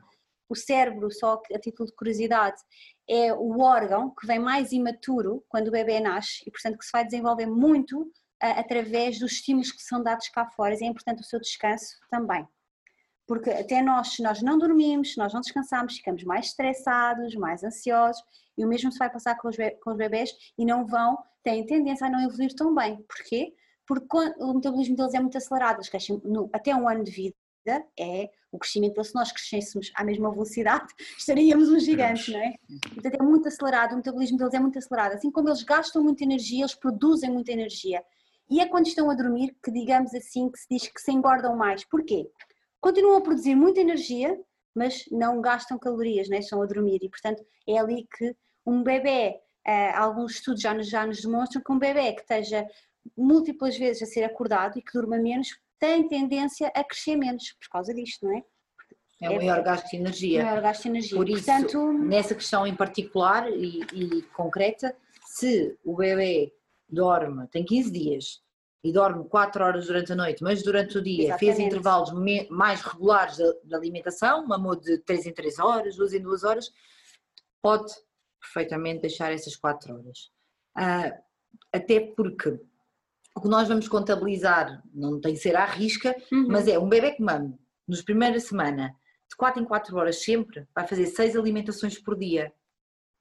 O 0.51 0.55
cérebro, 0.55 1.09
só 1.11 1.41
a 1.53 1.59
título 1.59 1.87
de 1.87 1.95
curiosidade, 1.95 2.61
é 3.09 3.33
o 3.33 3.59
órgão 3.61 4.13
que 4.13 4.27
vem 4.27 4.37
mais 4.37 4.73
imaturo 4.73 5.43
quando 5.47 5.69
o 5.69 5.71
bebê 5.71 6.01
nasce 6.01 6.43
e, 6.45 6.51
portanto, 6.51 6.77
que 6.77 6.83
se 6.85 6.91
vai 6.91 7.05
desenvolver 7.05 7.45
muito 7.45 8.11
ah, 8.41 8.59
através 8.59 9.17
dos 9.17 9.31
estímulos 9.31 9.71
que 9.71 9.81
são 9.81 10.03
dados 10.03 10.27
cá 10.27 10.45
fora. 10.45 10.75
E 10.75 10.83
é 10.83 10.87
importante 10.87 11.21
o 11.21 11.25
seu 11.25 11.39
descanso 11.39 11.95
também. 12.09 12.45
Porque 13.25 13.49
até 13.49 13.81
nós, 13.81 14.09
se 14.15 14.21
nós 14.21 14.41
não 14.41 14.57
dormimos, 14.57 15.13
se 15.13 15.17
nós 15.17 15.33
não 15.33 15.39
descansamos, 15.39 15.95
ficamos 15.95 16.23
mais 16.25 16.47
estressados, 16.47 17.33
mais 17.35 17.63
ansiosos, 17.63 18.21
e 18.57 18.65
o 18.65 18.67
mesmo 18.67 18.91
se 18.91 18.99
vai 18.99 19.09
passar 19.09 19.37
com 19.37 19.47
os, 19.47 19.55
be- 19.55 19.77
com 19.81 19.91
os 19.91 19.97
e 20.57 20.65
não 20.65 20.85
vão, 20.85 21.17
têm 21.43 21.65
tendência 21.65 22.07
a 22.07 22.09
não 22.09 22.21
evoluir 22.21 22.53
tão 22.53 22.75
bem. 22.75 22.97
Porquê? 23.07 23.55
Porque 23.87 24.05
o 24.39 24.53
metabolismo 24.53 24.97
deles 24.97 25.13
é 25.13 25.19
muito 25.21 25.37
acelerado, 25.37 25.77
eles 25.77 25.87
crescem 25.89 26.19
no- 26.25 26.49
até 26.51 26.75
um 26.75 26.89
ano 26.89 27.05
de 27.05 27.11
vida, 27.11 27.35
é 27.69 28.29
o 28.51 28.57
crescimento 28.57 29.03
se 29.03 29.15
nós 29.15 29.31
crescêssemos 29.31 29.91
à 29.95 30.03
mesma 30.03 30.31
velocidade, 30.31 30.87
estaríamos 31.17 31.69
uns 31.69 31.83
gigantes, 31.83 32.33
não 32.33 32.39
é? 32.39 32.55
Portanto, 32.93 33.15
é 33.15 33.23
muito 33.23 33.47
acelerado, 33.47 33.93
o 33.93 33.97
metabolismo 33.97 34.37
deles 34.37 34.53
é 34.53 34.59
muito 34.59 34.77
acelerado. 34.77 35.13
Assim 35.13 35.31
como 35.31 35.49
eles 35.49 35.63
gastam 35.63 36.03
muita 36.03 36.23
energia, 36.23 36.61
eles 36.61 36.75
produzem 36.75 37.31
muita 37.31 37.51
energia. 37.51 38.03
E 38.49 38.59
é 38.59 38.67
quando 38.67 38.87
estão 38.87 39.09
a 39.09 39.15
dormir 39.15 39.55
que, 39.63 39.71
digamos 39.71 40.13
assim, 40.13 40.49
que 40.49 40.59
se 40.59 40.67
diz 40.69 40.87
que 40.87 40.99
se 40.99 41.11
engordam 41.11 41.55
mais. 41.55 41.85
Porquê? 41.85 42.29
Continuam 42.81 43.17
a 43.17 43.21
produzir 43.21 43.55
muita 43.55 43.79
energia, 43.79 44.37
mas 44.75 45.05
não 45.09 45.39
gastam 45.39 45.79
calorias, 45.79 46.27
né? 46.27 46.39
estão 46.39 46.61
a 46.61 46.65
dormir. 46.65 46.99
E, 47.01 47.09
portanto, 47.09 47.45
é 47.67 47.77
ali 47.77 48.07
que 48.17 48.35
um 48.65 48.83
bebê, 48.83 49.39
eh, 49.65 49.91
alguns 49.91 50.33
estudos 50.33 50.61
já 50.61 50.73
nos, 50.73 50.89
já 50.89 51.05
nos 51.05 51.21
demonstram 51.21 51.61
que 51.63 51.71
um 51.71 51.79
bebê 51.79 52.11
que 52.13 52.21
esteja 52.21 52.67
múltiplas 53.17 53.77
vezes 53.77 54.03
a 54.03 54.05
ser 54.05 54.23
acordado 54.23 54.77
e 54.77 54.81
que 54.81 54.93
durma 54.93 55.17
menos, 55.17 55.49
tem 55.81 56.07
tendência 56.07 56.71
a 56.75 56.83
crescer 56.83 57.15
menos 57.15 57.53
por 57.59 57.67
causa 57.69 57.91
disto, 57.93 58.23
não 58.25 58.37
é? 58.37 58.43
É 59.23 59.29
o 59.29 59.35
maior 59.35 59.61
gasto 59.63 59.89
de 59.89 59.97
energia. 59.97 60.43
Maior 60.43 60.61
gasto 60.61 60.83
de 60.83 60.89
energia. 60.89 61.17
Por 61.17 61.29
isso, 61.29 61.45
Portanto, 61.45 61.93
nessa 61.93 62.35
questão 62.35 62.65
em 62.65 62.75
particular 62.75 63.51
e, 63.51 63.81
e 63.93 64.21
concreta, 64.33 64.95
se 65.25 65.77
o 65.83 65.95
bebê 65.95 66.53
dorme, 66.87 67.47
tem 67.47 67.65
15 67.65 67.91
dias, 67.91 68.41
e 68.83 68.91
dorme 68.91 69.27
4 69.27 69.63
horas 69.63 69.85
durante 69.87 70.11
a 70.11 70.15
noite, 70.15 70.43
mas 70.43 70.63
durante 70.63 70.97
o 70.97 71.01
dia 71.01 71.25
Exatamente. 71.25 71.39
fez 71.39 71.59
intervalos 71.59 72.11
mais 72.49 72.81
regulares 72.81 73.37
de, 73.37 73.75
alimentação, 73.75 74.45
mamou 74.47 74.75
de 74.75 74.97
3 74.99 75.27
em 75.27 75.33
3 75.33 75.59
horas, 75.59 75.95
2 75.95 76.13
em 76.13 76.21
2 76.21 76.43
horas, 76.43 76.71
pode 77.61 77.93
perfeitamente 78.39 79.01
deixar 79.01 79.31
essas 79.31 79.55
4 79.55 79.93
horas. 79.93 80.31
Uh, 80.75 81.21
até 81.71 81.99
porque 81.99 82.59
o 83.35 83.41
que 83.41 83.47
nós 83.47 83.67
vamos 83.67 83.87
contabilizar 83.87 84.81
não 84.93 85.19
tem 85.19 85.33
que 85.33 85.39
ser 85.39 85.55
à 85.55 85.65
risca, 85.65 86.15
uhum. 86.31 86.47
mas 86.49 86.67
é 86.67 86.77
um 86.77 86.89
bebê 86.89 87.11
que 87.11 87.23
mama 87.23 87.57
nos 87.87 88.01
primeira 88.01 88.39
semana 88.39 88.93
de 89.29 89.35
4 89.35 89.61
em 89.61 89.65
4 89.65 89.95
horas 89.97 90.21
sempre, 90.21 90.67
vai 90.75 90.87
fazer 90.87 91.05
6 91.05 91.35
alimentações 91.35 91.97
por 91.97 92.17
dia, 92.17 92.51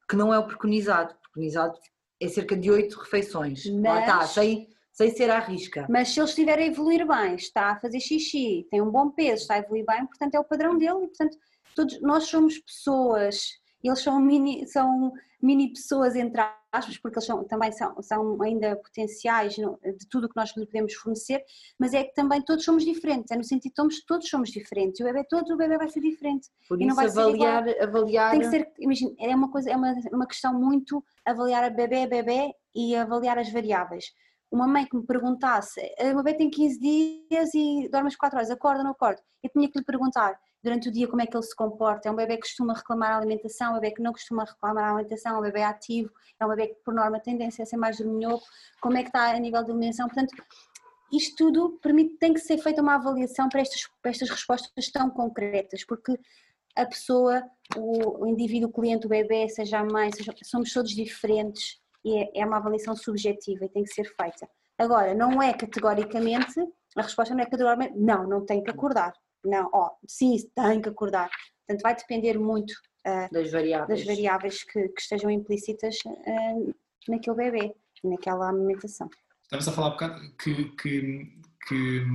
que 0.08 0.16
não 0.16 0.34
é 0.34 0.38
o 0.38 0.46
preconizado. 0.46 1.14
O 1.14 1.20
preconizado 1.20 1.78
é 2.20 2.28
cerca 2.28 2.56
de 2.56 2.70
8 2.70 2.98
refeições. 2.98 3.64
Mas... 3.66 3.82
Lá 3.82 4.00
está, 4.00 4.26
sem, 4.26 4.68
sem 4.92 5.10
ser 5.10 5.30
à 5.30 5.38
risca. 5.38 5.86
Mas 5.88 6.08
se 6.08 6.20
ele 6.20 6.28
estiver 6.28 6.58
a 6.58 6.66
evoluir 6.66 7.06
bem, 7.06 7.36
está 7.36 7.70
a 7.70 7.80
fazer 7.80 8.00
xixi, 8.00 8.66
tem 8.70 8.82
um 8.82 8.90
bom 8.90 9.10
peso, 9.10 9.42
está 9.42 9.54
a 9.54 9.58
evoluir 9.58 9.84
bem, 9.86 10.06
portanto 10.06 10.34
é 10.34 10.40
o 10.40 10.44
padrão 10.44 10.76
dele 10.76 11.04
e 11.04 11.08
portanto 11.08 11.38
todos 11.74 12.00
nós 12.02 12.24
somos 12.24 12.58
pessoas 12.58 13.60
eles 13.82 14.00
são 14.00 14.20
mini, 14.20 14.66
são 14.66 15.12
mini 15.42 15.72
pessoas 15.72 16.14
entre 16.14 16.40
aspas, 16.72 16.98
porque 16.98 17.18
eles 17.18 17.26
são, 17.26 17.44
também 17.44 17.72
são, 17.72 18.00
são 18.02 18.40
ainda 18.42 18.76
potenciais 18.76 19.54
de 19.54 20.08
tudo 20.08 20.26
o 20.26 20.28
que 20.28 20.36
nós 20.36 20.54
lhe 20.56 20.66
podemos 20.66 20.94
fornecer, 20.94 21.42
mas 21.78 21.92
é 21.94 22.04
que 22.04 22.14
também 22.14 22.42
todos 22.42 22.64
somos 22.64 22.84
diferentes, 22.84 23.30
é 23.30 23.36
no 23.36 23.44
sentido 23.44 23.72
que 23.88 24.06
todos 24.06 24.28
somos 24.28 24.50
diferentes, 24.50 25.00
o 25.00 25.04
bebê 25.04 25.24
todo, 25.24 25.52
o 25.52 25.56
bebê 25.56 25.76
vai 25.76 25.88
ser 25.88 26.00
diferente. 26.00 26.48
Por 26.68 26.80
isso 26.80 27.00
avaliar, 27.00 27.64
avaliar... 27.80 28.30
Tem 28.32 28.40
que 28.40 28.50
ser, 28.50 28.72
imagina, 28.78 29.12
é 29.18 29.34
uma 29.34 29.50
coisa, 29.50 29.70
é 29.70 29.76
uma, 29.76 29.94
uma 30.12 30.26
questão 30.26 30.54
muito 30.54 31.04
avaliar 31.24 31.64
a 31.64 31.70
bebê 31.70 32.04
a 32.04 32.08
bebê 32.08 32.54
e 32.74 32.94
avaliar 32.94 33.38
as 33.38 33.50
variáveis. 33.52 34.04
Uma 34.50 34.66
mãe 34.66 34.84
que 34.84 34.96
me 34.96 35.06
perguntasse, 35.06 35.80
o 36.12 36.16
bebê 36.16 36.34
tem 36.34 36.50
15 36.50 36.80
dias 36.80 37.54
e 37.54 37.88
dorme 37.90 38.08
às 38.08 38.16
4 38.16 38.36
horas, 38.36 38.50
acorda 38.50 38.78
ou 38.78 38.84
não 38.84 38.92
acorda? 38.92 39.22
Eu 39.42 39.50
tinha 39.50 39.70
que 39.70 39.78
lhe 39.78 39.84
perguntar, 39.84 40.38
durante 40.62 40.88
o 40.88 40.92
dia 40.92 41.08
como 41.08 41.22
é 41.22 41.26
que 41.26 41.36
ele 41.36 41.44
se 41.44 41.54
comporta. 41.54 42.08
É 42.08 42.12
um 42.12 42.16
bebê 42.16 42.34
que 42.34 42.42
costuma 42.42 42.74
reclamar 42.74 43.12
a 43.12 43.16
alimentação, 43.18 43.68
é 43.68 43.70
um 43.70 43.80
bebê 43.80 43.94
que 43.94 44.02
não 44.02 44.12
costuma 44.12 44.44
reclamar 44.44 44.84
a 44.84 44.94
alimentação, 44.94 45.36
é 45.36 45.38
um 45.38 45.42
bebê 45.42 45.62
ativo, 45.62 46.10
é 46.38 46.44
um 46.44 46.48
bebê 46.48 46.68
que 46.68 46.74
por 46.84 46.94
norma 46.94 47.18
tendência 47.20 47.62
a 47.62 47.66
ser 47.66 47.76
mais 47.76 47.98
dorminhoco, 47.98 48.44
como 48.80 48.96
é 48.96 49.02
que 49.02 49.08
está 49.08 49.30
a 49.30 49.38
nível 49.38 49.64
de 49.64 49.70
alimentação. 49.70 50.06
Portanto, 50.06 50.34
isto 51.12 51.36
tudo 51.36 51.78
permite, 51.82 52.16
tem 52.18 52.32
que 52.32 52.40
ser 52.40 52.58
feita 52.58 52.82
uma 52.82 52.94
avaliação 52.94 53.48
para 53.48 53.60
estas, 53.60 53.88
para 54.00 54.10
estas 54.10 54.30
respostas 54.30 54.90
tão 54.92 55.10
concretas, 55.10 55.84
porque 55.84 56.18
a 56.76 56.86
pessoa, 56.86 57.42
o, 57.76 58.24
o 58.24 58.26
indivíduo, 58.28 58.68
o 58.68 58.72
cliente, 58.72 59.06
o 59.06 59.08
bebê, 59.08 59.48
seja 59.48 59.80
a 59.80 59.84
mãe, 59.84 60.12
seja, 60.12 60.32
somos 60.44 60.72
todos 60.72 60.92
diferentes 60.92 61.80
e 62.04 62.16
é, 62.16 62.30
é 62.42 62.46
uma 62.46 62.58
avaliação 62.58 62.94
subjetiva 62.94 63.64
e 63.64 63.68
tem 63.68 63.82
que 63.82 63.92
ser 63.92 64.04
feita. 64.04 64.48
Agora, 64.78 65.14
não 65.14 65.42
é 65.42 65.52
categoricamente, 65.52 66.60
a 66.96 67.02
resposta 67.02 67.34
não 67.34 67.42
é 67.42 67.44
categoricamente, 67.44 67.98
não, 67.98 68.26
não 68.26 68.46
tem 68.46 68.62
que 68.62 68.70
acordar 68.70 69.12
não, 69.44 69.68
ó, 69.72 69.90
sim, 70.06 70.36
tem 70.54 70.80
que 70.80 70.88
acordar. 70.88 71.30
Portanto, 71.66 71.82
vai 71.82 71.96
depender 71.96 72.38
muito 72.38 72.72
uh, 73.06 73.32
das 73.32 73.50
variáveis, 73.50 74.00
das 74.00 74.06
variáveis 74.06 74.62
que, 74.64 74.88
que 74.88 75.00
estejam 75.00 75.30
implícitas 75.30 75.96
uh, 76.06 76.74
naquele 77.08 77.36
bebê, 77.36 77.74
naquela 78.04 78.48
alimentação. 78.48 79.08
Estamos 79.42 79.68
a 79.68 79.72
falar 79.72 79.88
um 79.88 79.92
bocado 79.92 80.32
que, 80.36 80.64
que, 80.76 81.32
que 81.66 82.06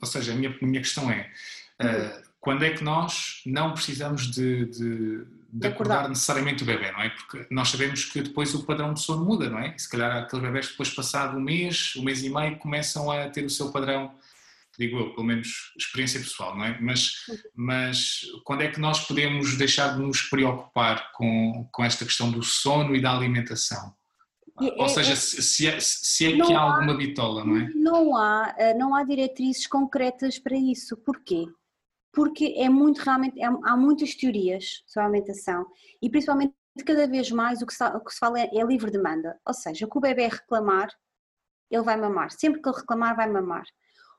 ou 0.00 0.06
seja, 0.06 0.32
a 0.32 0.36
minha, 0.36 0.50
a 0.50 0.66
minha 0.66 0.80
questão 0.80 1.10
é 1.10 1.30
uh, 1.82 2.32
quando 2.42 2.64
é 2.64 2.70
que 2.70 2.82
nós 2.82 3.40
não 3.46 3.72
precisamos 3.72 4.28
de, 4.28 4.66
de, 4.66 5.24
de 5.52 5.66
acordar 5.68 6.08
necessariamente 6.08 6.64
o 6.64 6.66
bebê, 6.66 6.90
não 6.90 7.00
é? 7.00 7.10
Porque 7.10 7.46
nós 7.48 7.68
sabemos 7.68 8.04
que 8.04 8.20
depois 8.20 8.52
o 8.52 8.66
padrão 8.66 8.92
de 8.92 9.00
sono 9.00 9.24
muda, 9.24 9.48
não 9.48 9.60
é? 9.60 9.76
E 9.76 9.78
se 9.78 9.88
calhar 9.88 10.16
aqueles 10.16 10.44
bebés 10.44 10.68
depois 10.68 10.90
passado 10.90 11.36
um 11.36 11.40
mês, 11.40 11.94
um 11.96 12.02
mês 12.02 12.20
e 12.24 12.28
meio 12.28 12.58
começam 12.58 13.08
a 13.12 13.28
ter 13.28 13.44
o 13.44 13.50
seu 13.50 13.70
padrão 13.70 14.12
digo 14.78 14.98
eu, 14.98 15.14
pelo 15.14 15.26
menos 15.26 15.72
experiência 15.76 16.20
pessoal, 16.20 16.56
não 16.56 16.64
é? 16.64 16.78
Mas, 16.80 17.12
mas 17.54 18.20
quando 18.44 18.62
é 18.62 18.68
que 18.68 18.80
nós 18.80 19.06
podemos 19.06 19.56
deixar 19.56 19.94
de 19.94 20.00
nos 20.00 20.22
preocupar 20.22 21.12
com, 21.12 21.68
com 21.72 21.84
esta 21.84 22.04
questão 22.04 22.30
do 22.30 22.42
sono 22.42 22.94
e 22.94 23.00
da 23.00 23.14
alimentação? 23.14 23.94
Ou 24.56 24.84
é, 24.84 24.88
seja, 24.88 25.12
é, 25.12 25.16
se, 25.16 25.66
é, 25.66 25.80
se 25.80 26.26
é 26.26 26.32
que 26.32 26.52
há, 26.52 26.58
há 26.58 26.62
alguma 26.62 26.96
bitola, 26.96 27.44
não 27.44 27.56
é? 27.56 27.70
Não 27.74 28.16
há, 28.16 28.54
eh, 28.58 28.74
não 28.74 28.94
há 28.94 29.02
diretrizes 29.02 29.66
concretas 29.66 30.38
para 30.38 30.56
isso. 30.56 30.96
Porquê? 30.98 31.46
Porque 32.12 32.54
é 32.58 32.68
muito 32.68 32.98
realmente, 32.98 33.40
é, 33.40 33.46
há 33.46 33.76
muitas 33.76 34.14
teorias 34.14 34.82
sobre 34.86 35.04
a 35.04 35.08
alimentação 35.08 35.66
e 36.00 36.10
principalmente 36.10 36.54
cada 36.86 37.06
vez 37.06 37.30
mais 37.30 37.62
o 37.62 37.66
que 37.66 37.74
se, 37.74 37.84
o 37.84 38.00
que 38.00 38.12
se 38.12 38.18
fala 38.18 38.40
é, 38.40 38.50
é 38.54 38.64
livre 38.64 38.90
demanda. 38.90 39.38
Ou 39.46 39.54
seja, 39.54 39.86
que 39.86 39.98
o 39.98 40.00
bebê 40.00 40.28
reclamar, 40.28 40.90
ele 41.70 41.82
vai 41.82 41.96
mamar. 41.96 42.30
Sempre 42.30 42.60
que 42.60 42.68
ele 42.68 42.76
reclamar, 42.76 43.16
vai 43.16 43.28
mamar. 43.30 43.64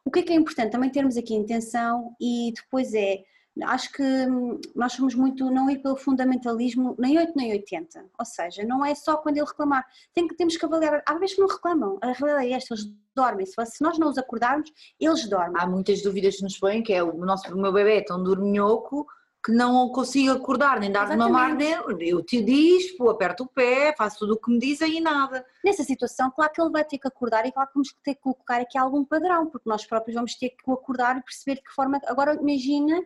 O 0.05 0.11
que 0.11 0.19
é 0.19 0.23
que 0.23 0.33
é 0.33 0.35
importante? 0.35 0.71
Também 0.71 0.89
termos 0.89 1.17
aqui 1.17 1.33
intenção 1.33 2.15
e 2.19 2.51
depois 2.55 2.93
é, 2.93 3.23
acho 3.63 3.91
que 3.91 4.03
hum, 4.03 4.59
nós 4.75 4.93
somos 4.93 5.15
muito, 5.15 5.49
não 5.49 5.69
ir 5.69 5.79
pelo 5.79 5.95
fundamentalismo 5.95 6.95
nem 6.97 7.17
8 7.17 7.33
nem 7.35 7.51
80, 7.51 8.05
ou 8.17 8.25
seja, 8.25 8.63
não 8.63 8.83
é 8.83 8.95
só 8.95 9.17
quando 9.17 9.37
ele 9.37 9.45
reclamar, 9.45 9.85
Tem 10.13 10.27
temos 10.27 10.57
que 10.57 10.65
avaliar, 10.65 11.03
há 11.05 11.13
vezes 11.15 11.35
que 11.35 11.41
não 11.41 11.47
reclamam, 11.47 11.97
a 12.01 12.11
realidade 12.11 12.47
é 12.47 12.51
esta, 12.53 12.73
eles 12.73 12.91
dormem, 13.15 13.45
se 13.45 13.81
nós 13.81 13.99
não 13.99 14.09
os 14.09 14.17
acordarmos, 14.17 14.71
eles 14.99 15.27
dormem. 15.29 15.61
Há 15.61 15.67
muitas 15.67 16.01
dúvidas 16.01 16.37
que 16.37 16.43
nos 16.43 16.57
põem, 16.57 16.81
que 16.81 16.93
é 16.93 17.03
o 17.03 17.25
nosso 17.25 17.53
o 17.53 17.61
meu 17.61 17.71
bebê 17.71 17.97
é 17.97 18.03
tão 18.03 18.23
dorminhoco 18.23 19.07
que 19.43 19.51
não 19.51 19.89
consigo 19.89 20.32
acordar 20.32 20.79
nem 20.79 20.89
dar 20.89 21.10
de 21.10 21.17
mamar 21.17 21.53
nele, 21.53 22.10
eu 22.10 22.23
te 22.23 22.41
dispo, 22.41 23.10
aperto 23.10 23.43
o 23.43 23.47
pé, 23.47 23.93
faço 23.97 24.19
tudo 24.19 24.36
o 24.36 24.39
que 24.39 24.49
me 24.49 24.58
dizem 24.58 24.97
e 24.97 25.01
nada. 25.01 25.45
Nessa 25.63 25.84
situação, 25.84 26.32
claro 26.32 26.53
que 26.53 26.62
ele 26.62 26.71
vai 26.71 26.86
ter 26.86 26.97
que 26.97 27.08
acordar 27.08 27.45
e 27.45 27.51
claro 27.51 27.67
que 27.67 27.73
vamos 27.75 27.93
ter 28.03 28.15
que 28.15 28.21
colocar 28.21 28.62
aqui 28.62 28.77
algum 28.77 29.03
padrão, 29.03 29.47
porque 29.47 29.69
nós 29.69 29.86
próprios 29.86 30.15
vamos 30.15 30.36
ter 30.36 30.49
que 30.49 30.71
acordar 30.71 31.17
e 31.17 31.21
perceber 31.21 31.56
de 31.56 31.63
que 31.63 31.73
forma. 31.73 31.99
Agora 32.06 32.36
imagina 32.36 33.01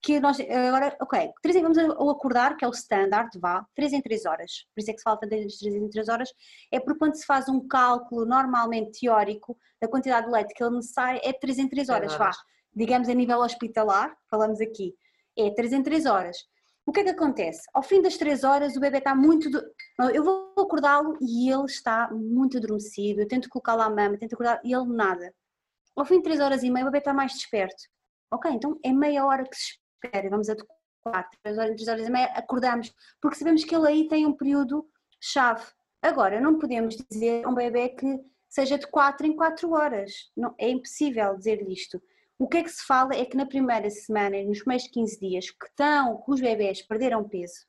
que 0.00 0.20
nós, 0.20 0.38
agora, 0.40 0.96
ok, 1.02 1.32
três, 1.42 1.60
vamos 1.60 1.76
ao 1.76 2.08
acordar, 2.08 2.56
que 2.56 2.64
é 2.64 2.68
o 2.68 2.70
standard, 2.70 3.28
vá, 3.38 3.66
3 3.74 3.94
em 3.94 4.00
3 4.00 4.26
horas, 4.26 4.64
por 4.74 4.80
isso 4.80 4.90
é 4.90 4.94
que 4.94 5.00
se 5.00 5.04
falta 5.04 5.26
das 5.26 5.56
3 5.58 5.74
em 5.74 5.90
3 5.90 6.08
horas, 6.08 6.32
é 6.72 6.78
porque 6.78 7.00
quando 7.00 7.16
se 7.16 7.26
faz 7.26 7.48
um 7.48 7.66
cálculo 7.66 8.24
normalmente 8.24 9.00
teórico 9.00 9.58
da 9.82 9.88
quantidade 9.88 10.26
de 10.26 10.32
leite 10.32 10.54
que 10.54 10.62
ele 10.62 10.76
necessário, 10.76 11.20
é 11.22 11.32
3 11.32 11.58
em 11.58 11.68
3 11.68 11.88
horas, 11.88 12.14
vá, 12.14 12.30
digamos 12.74 13.08
a 13.08 13.14
nível 13.14 13.40
hospitalar, 13.40 14.16
falamos 14.30 14.60
aqui, 14.60 14.94
é 15.38 15.50
3 15.50 15.72
em 15.72 15.82
3 15.82 16.06
horas. 16.06 16.36
O 16.86 16.92
que 16.92 17.00
é 17.00 17.04
que 17.04 17.10
acontece? 17.10 17.62
Ao 17.74 17.82
fim 17.82 18.00
das 18.00 18.16
3 18.16 18.44
horas 18.44 18.74
o 18.74 18.80
bebê 18.80 18.98
está 18.98 19.14
muito. 19.14 19.50
Do... 19.50 19.62
Eu 20.14 20.24
vou 20.24 20.54
acordá-lo 20.56 21.18
e 21.20 21.50
ele 21.50 21.66
está 21.66 22.08
muito 22.10 22.56
adormecido. 22.56 23.20
Eu 23.20 23.28
tento 23.28 23.48
colocá-lo 23.50 23.82
à 23.82 23.90
mama, 23.90 24.16
tento 24.16 24.32
acordar 24.32 24.60
e 24.64 24.72
ele 24.72 24.86
nada. 24.86 25.34
Ao 25.94 26.04
fim 26.04 26.16
de 26.16 26.22
3 26.22 26.40
horas 26.40 26.62
e 26.62 26.70
meia 26.70 26.84
o 26.84 26.86
bebê 26.86 26.98
está 26.98 27.12
mais 27.12 27.32
desperto. 27.32 27.82
Ok, 28.30 28.50
então 28.50 28.78
é 28.82 28.92
meia 28.92 29.26
hora 29.26 29.44
que 29.44 29.54
se 29.54 29.78
espera. 30.02 30.30
Vamos 30.30 30.48
adequar 30.48 31.28
3 31.42 31.58
horas, 31.58 31.76
3 31.76 31.88
horas 31.88 32.08
e 32.08 32.10
meia, 32.10 32.26
acordamos. 32.28 32.92
Porque 33.20 33.36
sabemos 33.36 33.64
que 33.64 33.74
ele 33.74 33.86
aí 33.86 34.08
tem 34.08 34.24
um 34.24 34.32
período 34.32 34.88
chave. 35.20 35.66
Agora, 36.00 36.40
não 36.40 36.58
podemos 36.58 36.96
dizer 37.10 37.44
a 37.44 37.48
um 37.50 37.54
bebê 37.54 37.90
que 37.90 38.18
seja 38.48 38.78
de 38.78 38.86
4 38.86 39.26
em 39.26 39.36
4 39.36 39.70
horas. 39.72 40.30
Não, 40.36 40.54
é 40.58 40.70
impossível 40.70 41.36
dizer 41.36 41.60
isto. 41.68 42.00
O 42.38 42.46
que 42.46 42.58
é 42.58 42.62
que 42.62 42.70
se 42.70 42.84
fala 42.86 43.14
é 43.14 43.24
que 43.24 43.36
na 43.36 43.46
primeira 43.46 43.90
semana, 43.90 44.42
nos 44.44 44.60
primeiros 44.60 44.86
15 44.86 45.20
dias, 45.20 45.50
que 45.50 45.66
estão, 45.66 46.22
que 46.22 46.30
os 46.30 46.40
bebés 46.40 46.82
perderam 46.82 47.28
peso, 47.28 47.66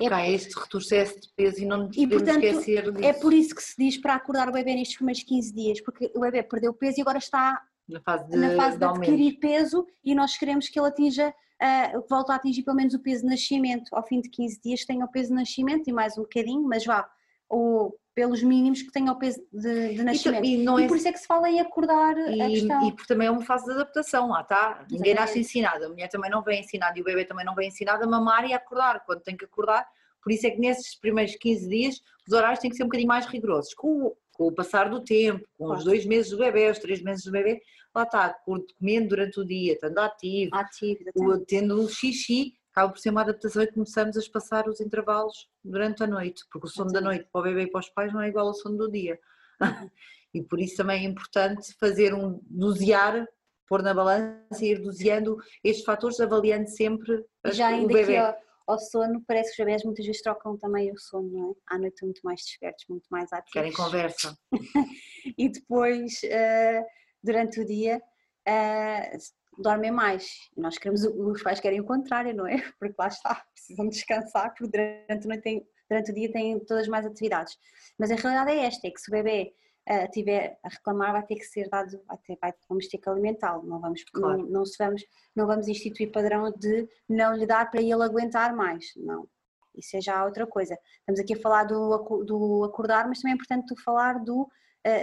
é 0.00 0.08
Cá, 0.08 0.28
este 0.28 0.58
retrocesso 0.58 1.20
de 1.20 1.28
peso 1.34 1.60
e 1.60 1.64
não 1.64 1.86
nos 1.86 1.96
e, 1.96 2.06
portanto, 2.06 2.44
esquecer 2.44 2.90
disso. 2.90 3.04
É 3.04 3.12
por 3.12 3.32
isso 3.32 3.54
que 3.54 3.62
se 3.62 3.74
diz 3.78 3.96
para 3.98 4.14
acordar 4.14 4.48
o 4.48 4.52
bebê 4.52 4.74
nestes 4.74 4.96
primeiros 4.96 5.22
15 5.22 5.54
dias, 5.54 5.80
porque 5.80 6.10
o 6.14 6.20
bebê 6.20 6.42
perdeu 6.42 6.72
peso 6.74 6.98
e 6.98 7.02
agora 7.02 7.18
está 7.18 7.62
na 7.88 8.00
fase 8.00 8.28
de, 8.28 8.36
na 8.36 8.56
fase 8.56 8.72
de, 8.72 8.78
de 8.78 8.84
adquirir 8.84 9.38
peso 9.38 9.86
e 10.04 10.14
nós 10.14 10.36
queremos 10.36 10.68
que 10.68 10.78
ele 10.78 10.88
atinja, 10.88 11.28
uh, 11.28 12.04
volte 12.08 12.32
a 12.32 12.36
atingir 12.36 12.62
pelo 12.62 12.76
menos 12.76 12.94
o 12.94 13.00
peso 13.00 13.22
de 13.22 13.28
nascimento. 13.28 13.94
Ao 13.94 14.06
fim 14.06 14.20
de 14.20 14.28
15 14.28 14.60
dias 14.62 14.84
tenha 14.84 15.04
o 15.04 15.10
peso 15.10 15.28
de 15.28 15.34
nascimento 15.34 15.88
e 15.88 15.92
mais 15.92 16.16
um 16.16 16.22
bocadinho, 16.22 16.62
mas 16.62 16.84
vá, 16.84 17.08
o, 17.48 17.92
pelos 18.14 18.42
mínimos 18.42 18.82
que 18.82 18.90
tenham 18.90 19.14
o 19.14 19.18
peso 19.18 19.40
de, 19.52 19.94
de 19.94 20.02
nascimento. 20.02 20.44
E, 20.44 20.56
e, 20.56 20.64
e, 20.64 20.88
por 20.88 20.96
isso 20.96 21.08
é 21.08 21.12
que 21.12 21.18
se 21.18 21.26
fala 21.26 21.48
em 21.48 21.60
acordar 21.60 22.16
e, 22.18 22.40
a 22.40 22.48
questão. 22.48 22.88
E 22.88 22.92
porque 22.92 23.06
também 23.06 23.28
é 23.28 23.30
uma 23.30 23.44
fase 23.44 23.64
de 23.66 23.72
adaptação, 23.72 24.28
lá 24.28 24.40
está. 24.40 24.84
Ninguém 24.90 25.14
nasce 25.14 25.38
ensinado, 25.38 25.84
a 25.84 25.88
mulher 25.88 26.08
também 26.08 26.30
não 26.30 26.42
vem 26.42 26.60
ensinada 26.60 26.98
e 26.98 27.02
o 27.02 27.04
bebê 27.04 27.24
também 27.24 27.44
não 27.44 27.54
vem 27.54 27.68
ensinado 27.68 28.04
a 28.04 28.06
mamar 28.06 28.44
e 28.48 28.52
a 28.52 28.56
acordar 28.56 29.04
quando 29.04 29.20
tem 29.20 29.36
que 29.36 29.44
acordar. 29.44 29.86
Por 30.22 30.32
isso 30.32 30.46
é 30.46 30.50
que 30.50 30.58
nesses 30.58 30.94
primeiros 30.94 31.34
15 31.36 31.68
dias 31.68 32.02
os 32.26 32.32
horários 32.32 32.60
têm 32.60 32.70
que 32.70 32.76
ser 32.76 32.82
um 32.82 32.86
bocadinho 32.86 33.08
mais 33.08 33.26
rigorosos. 33.26 33.74
Com 33.74 34.06
o, 34.06 34.16
com 34.32 34.48
o 34.48 34.52
passar 34.52 34.90
do 34.90 35.02
tempo, 35.02 35.46
com 35.56 35.66
claro. 35.66 35.78
os 35.78 35.84
dois 35.84 36.04
meses 36.04 36.30
do 36.30 36.38
bebê, 36.38 36.70
os 36.70 36.78
três 36.78 37.02
meses 37.02 37.24
do 37.24 37.32
bebê, 37.32 37.60
lá 37.94 38.02
está, 38.02 38.36
comendo 38.44 39.08
durante 39.08 39.40
o 39.40 39.44
dia, 39.44 39.72
estando 39.72 39.98
ativo, 39.98 40.54
ativo 40.54 41.44
tendo 41.46 41.88
xixi, 41.88 42.54
acaba 42.80 42.92
por 42.92 42.98
ser 42.98 43.10
uma 43.10 43.20
adaptação 43.20 43.62
e 43.62 43.66
começamos 43.66 44.16
a 44.16 44.20
espaçar 44.20 44.68
os 44.68 44.80
intervalos 44.80 45.48
durante 45.62 46.02
a 46.02 46.06
noite, 46.06 46.44
porque 46.50 46.66
o 46.66 46.70
sono 46.70 46.90
da 46.90 47.00
noite 47.00 47.28
para 47.30 47.40
o 47.40 47.44
bebê 47.44 47.62
e 47.62 47.70
para 47.70 47.80
os 47.80 47.90
pais 47.90 48.12
não 48.12 48.20
é 48.20 48.28
igual 48.28 48.48
ao 48.48 48.54
sono 48.54 48.78
do 48.78 48.90
dia. 48.90 49.18
e 50.32 50.42
por 50.42 50.58
isso 50.58 50.76
também 50.76 51.04
é 51.04 51.08
importante 51.08 51.74
fazer 51.78 52.14
um 52.14 52.40
dosear, 52.44 53.26
pôr 53.68 53.82
na 53.82 53.92
balança 53.92 54.64
e 54.64 54.72
ir 54.72 54.80
doseando 54.80 55.36
estes 55.62 55.84
fatores, 55.84 56.20
avaliando 56.20 56.68
sempre 56.68 57.24
Já 57.46 57.68
ainda 57.68 57.84
o 57.84 57.88
bebê. 57.88 58.16
Ao, 58.16 58.34
ao, 58.66 58.78
sono, 58.78 59.22
parece 59.26 59.54
que 59.54 59.62
os 59.62 59.66
bebés 59.66 59.84
muitas 59.84 60.06
vezes 60.06 60.22
trocam 60.22 60.56
também 60.56 60.90
o 60.90 60.98
sono, 60.98 61.30
não 61.30 61.50
é? 61.50 61.74
À 61.74 61.78
noite 61.78 62.02
muito 62.04 62.20
mais 62.24 62.40
despertos, 62.40 62.84
muito 62.88 63.06
mais 63.10 63.30
ativos. 63.32 63.52
Querem 63.52 63.72
conversa. 63.72 64.36
e 65.36 65.48
depois 65.50 66.20
uh, 66.24 66.84
durante 67.22 67.60
o 67.60 67.66
dia 67.66 68.00
uh, 68.48 69.39
dormem 69.58 69.90
mais. 69.90 70.50
Nós 70.56 70.78
queremos, 70.78 71.04
os 71.04 71.42
pais 71.42 71.60
querem 71.60 71.80
o 71.80 71.84
contrário, 71.84 72.34
não 72.34 72.46
é? 72.46 72.56
Porque 72.78 72.94
lá 72.98 73.08
está, 73.08 73.42
precisam 73.52 73.88
descansar, 73.88 74.54
porque 74.54 74.70
durante, 74.70 75.26
noite 75.26 75.42
tem, 75.42 75.66
durante 75.88 76.10
o 76.10 76.14
dia 76.14 76.32
têm 76.32 76.58
todas 76.60 76.88
mais 76.88 77.06
atividades. 77.06 77.56
Mas 77.98 78.10
a 78.10 78.14
realidade 78.14 78.50
é 78.52 78.66
esta, 78.66 78.86
é 78.86 78.90
que 78.90 79.00
se 79.00 79.10
o 79.10 79.12
bebê 79.12 79.54
uh, 79.88 80.10
tiver 80.10 80.58
a 80.62 80.68
reclamar 80.68 81.12
vai 81.12 81.22
ter 81.24 81.36
que 81.36 81.44
ser 81.44 81.68
dado, 81.68 82.00
vai 82.06 82.18
ter, 82.18 82.38
vai, 82.40 82.54
vamos 82.68 82.88
ter 82.88 82.98
que 82.98 83.08
alimentá-lo, 83.08 83.66
não 83.66 83.80
vamos, 83.80 84.02
claro. 84.04 84.38
não, 84.38 84.48
não, 84.48 84.66
se 84.66 84.76
vamos, 84.78 85.04
não 85.34 85.46
vamos 85.46 85.68
instituir 85.68 86.10
padrão 86.10 86.52
de 86.52 86.88
não 87.08 87.34
lhe 87.34 87.46
dar 87.46 87.70
para 87.70 87.80
ele 87.80 88.02
aguentar 88.02 88.54
mais, 88.54 88.92
não. 88.96 89.28
Isso 89.76 89.96
é 89.96 90.00
já 90.00 90.24
outra 90.24 90.46
coisa. 90.46 90.76
Estamos 90.98 91.20
aqui 91.20 91.34
a 91.34 91.40
falar 91.40 91.64
do, 91.64 92.24
do 92.24 92.64
acordar, 92.64 93.06
mas 93.06 93.20
também 93.20 93.32
é 93.32 93.34
importante 93.34 93.74
falar 93.82 94.18
do 94.18 94.50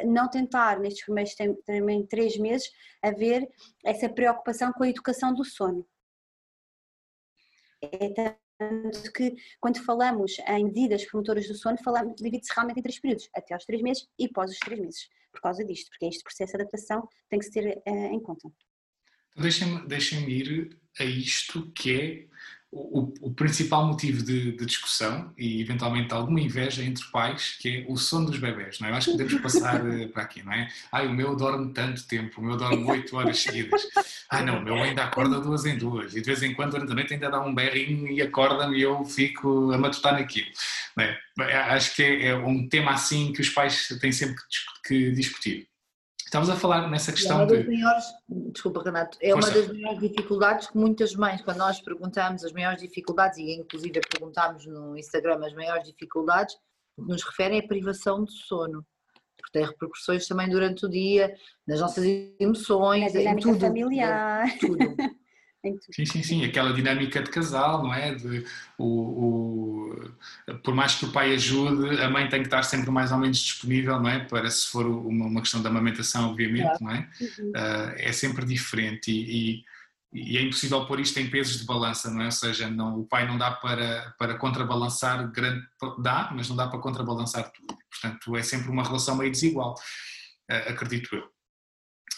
não 0.06 0.30
tentar, 0.30 0.80
nestes 0.80 1.06
primeiros 1.06 1.36
também 1.66 2.06
três 2.08 2.38
meses, 2.38 2.70
haver 3.02 3.48
essa 3.86 4.10
preocupação 4.10 4.72
com 4.74 4.84
a 4.84 4.90
educação 4.90 5.34
do 5.34 5.46
sono. 5.46 5.88
É 7.82 8.38
tanto 8.58 9.12
que 9.14 9.36
quando 9.60 9.84
falamos 9.84 10.38
em 10.48 10.66
medidas 10.66 11.06
promotoras 11.06 11.48
do 11.48 11.56
sono, 11.56 11.78
falamos, 11.84 12.16
divide-se 12.16 12.52
realmente 12.54 12.80
em 12.80 12.82
três 12.82 13.00
períodos, 13.00 13.30
até 13.36 13.54
aos 13.54 13.66
três 13.66 13.82
meses 13.82 14.08
e 14.18 14.28
pós 14.28 14.52
os 14.52 14.58
três 14.58 14.80
meses, 14.80 15.10
por 15.32 15.42
causa 15.42 15.64
disto, 15.64 15.90
porque 15.90 16.06
este 16.06 16.24
processo 16.24 16.54
de 16.54 16.62
adaptação 16.62 17.08
tem 17.30 17.40
que 17.40 17.46
se 17.46 17.52
ter 17.52 17.78
uh, 17.86 18.14
em 18.14 18.20
conta. 18.20 18.50
Deixem-me 19.36 19.88
deixem 19.88 20.28
ir 20.28 20.80
a 21.00 21.04
isto 21.04 21.72
que 21.74 21.92
é 21.92 22.28
o, 22.72 23.14
o, 23.22 23.34
principal 23.34 23.88
motivo 23.88 24.22
de, 24.22 24.52
de, 24.52 24.66
discussão 24.66 25.34
e 25.38 25.62
eventualmente 25.62 26.14
alguma 26.14 26.42
inveja 26.42 26.84
entre 26.84 27.06
pais, 27.12 27.58
que 27.62 27.78
é 27.78 27.86
o 27.88 27.96
sono 27.96 28.26
dos 28.26 28.40
bebés, 28.40 28.80
não 28.80 28.88
é? 28.88 28.92
Eu 28.92 28.96
acho 28.96 29.12
que 29.12 29.18
podemos 29.18 29.42
passar 29.42 29.86
eh, 29.90 30.08
para 30.08 30.24
aqui, 30.24 30.44
não 30.44 30.52
é? 30.52 30.68
Ai, 30.92 31.08
o 31.08 31.14
meu 31.14 31.36
dorme 31.36 31.74
tanto 31.74 32.06
tempo, 32.06 32.42
o 32.42 32.44
meu 32.44 32.58
dorme 32.58 32.84
8 32.84 33.16
horas 33.16 33.40
seguidas. 33.40 33.88
Ai 34.30 34.44
não, 34.44 34.60
o 34.60 34.64
meu 34.64 34.76
ainda 34.76 35.06
acorda 35.06 35.40
duas 35.40 35.66
em 35.66 35.78
duas 35.78 36.14
e 36.14 36.20
de 36.20 36.26
vez 36.26 36.44
em 36.44 36.54
quando 36.54 36.72
durante 36.72 36.92
a 36.92 36.96
noite 36.96 37.14
ainda 37.14 37.30
dá 37.30 37.40
um 37.40 37.56
berrinho 37.56 38.08
e 38.12 38.22
acorda-me 38.22 38.78
e 38.78 38.82
eu 38.82 39.06
fico 39.06 39.72
a 39.72 39.78
matutar 39.78 40.14
naquilo. 40.14 40.48
É? 41.00 41.18
Acho 41.72 41.96
que 41.96 42.04
é, 42.04 42.28
é, 42.28 42.36
um 42.36 42.68
tema 42.68 42.92
assim 42.92 43.32
que 43.32 43.42
os 43.42 43.50
pais 43.50 43.88
têm 44.02 44.12
sempre 44.12 44.36
que 44.86 45.12
discutir. 45.12 45.70
Estamos 46.28 46.50
a 46.50 46.58
falar 46.58 46.90
nessa 46.90 47.14
questão 47.14 47.40
é 47.40 47.44
uma 47.44 47.48
das 47.48 47.64
de... 47.64 47.68
Maiores, 47.70 48.06
desculpa, 48.52 48.84
Renato, 48.84 49.18
é 49.22 49.32
Força. 49.32 49.50
uma 49.50 49.58
das 49.62 49.68
maiores 49.72 50.00
dificuldades 50.02 50.68
que 50.68 50.78
muitas 50.78 51.16
mães, 51.16 51.42
quando 51.42 51.58
nós 51.60 51.80
perguntamos 51.80 52.44
as 52.44 52.52
maiores 52.52 52.82
dificuldades, 52.82 53.38
e 53.38 53.54
inclusive 53.54 54.02
perguntamos 54.12 54.66
no 54.66 54.98
Instagram 54.98 55.40
as 55.46 55.54
maiores 55.54 55.88
dificuldades, 55.88 56.58
nos 56.98 57.24
referem 57.24 57.62
a 57.62 57.66
privação 57.66 58.26
de 58.26 58.34
sono. 58.34 58.86
Porque 59.38 59.54
tem 59.54 59.66
repercussões 59.66 60.28
também 60.28 60.50
durante 60.50 60.86
o 60.86 60.90
dia, 60.90 61.34
nas 61.66 61.80
nossas 61.80 62.04
emoções, 62.38 63.16
em 63.16 63.38
tudo. 63.38 63.58
familiar. 63.62 64.54
Tudo. 64.60 64.80
Sim, 65.92 66.06
sim, 66.06 66.24
sim, 66.24 66.46
aquela 66.46 66.72
dinâmica 66.72 67.22
de 67.22 67.30
casal, 67.30 67.84
não 67.84 67.94
é? 67.94 68.14
De, 68.14 68.46
o, 68.78 68.86
o, 68.86 70.58
por 70.64 70.76
mais 70.76 70.96
que 70.96 71.06
o 71.06 71.12
pai 71.12 71.34
ajude, 71.34 72.00
a 72.02 72.10
mãe 72.10 72.30
tem 72.30 72.42
que 72.42 72.48
estar 72.48 72.64
sempre 72.64 72.92
mais 72.92 73.12
ou 73.12 73.18
menos 73.18 73.40
disponível, 73.40 74.00
não 74.00 74.10
é? 74.10 74.20
Para 74.20 74.50
se 74.50 74.68
for 74.68 74.86
uma, 74.86 75.26
uma 75.26 75.42
questão 75.42 75.62
da 75.62 75.70
amamentação, 75.70 76.30
obviamente, 76.30 76.80
não 76.80 76.92
é? 76.92 77.10
Uhum. 77.20 77.50
Uh, 77.50 77.94
é 77.98 78.12
sempre 78.12 78.46
diferente 78.46 79.12
e, 79.12 79.64
e, 80.14 80.34
e, 80.34 80.38
é 80.38 80.42
impossível 80.42 80.86
pôr 80.86 81.00
isto 81.00 81.20
em 81.20 81.30
pesos 81.30 81.60
de 81.60 81.66
balança, 81.66 82.12
não 82.12 82.22
é? 82.22 82.26
Ou 82.26 82.32
seja, 82.32 82.70
não, 82.70 83.00
o 83.00 83.06
pai 83.06 83.28
não 83.28 83.38
dá 83.38 83.52
para, 83.52 84.14
para 84.20 84.38
contrabalançar 84.38 85.30
grande, 85.32 85.66
dá, 86.00 86.32
mas 86.36 86.48
não 86.50 86.56
dá 86.56 86.68
para 86.68 86.80
contrabalançar 86.80 87.52
tudo. 87.52 87.76
Portanto, 87.90 88.38
é 88.38 88.44
sempre 88.44 88.70
uma 88.70 88.84
relação 88.84 89.18
meio 89.18 89.32
desigual, 89.32 89.74
uh, 89.74 90.70
acredito 90.70 91.16
eu. 91.16 91.37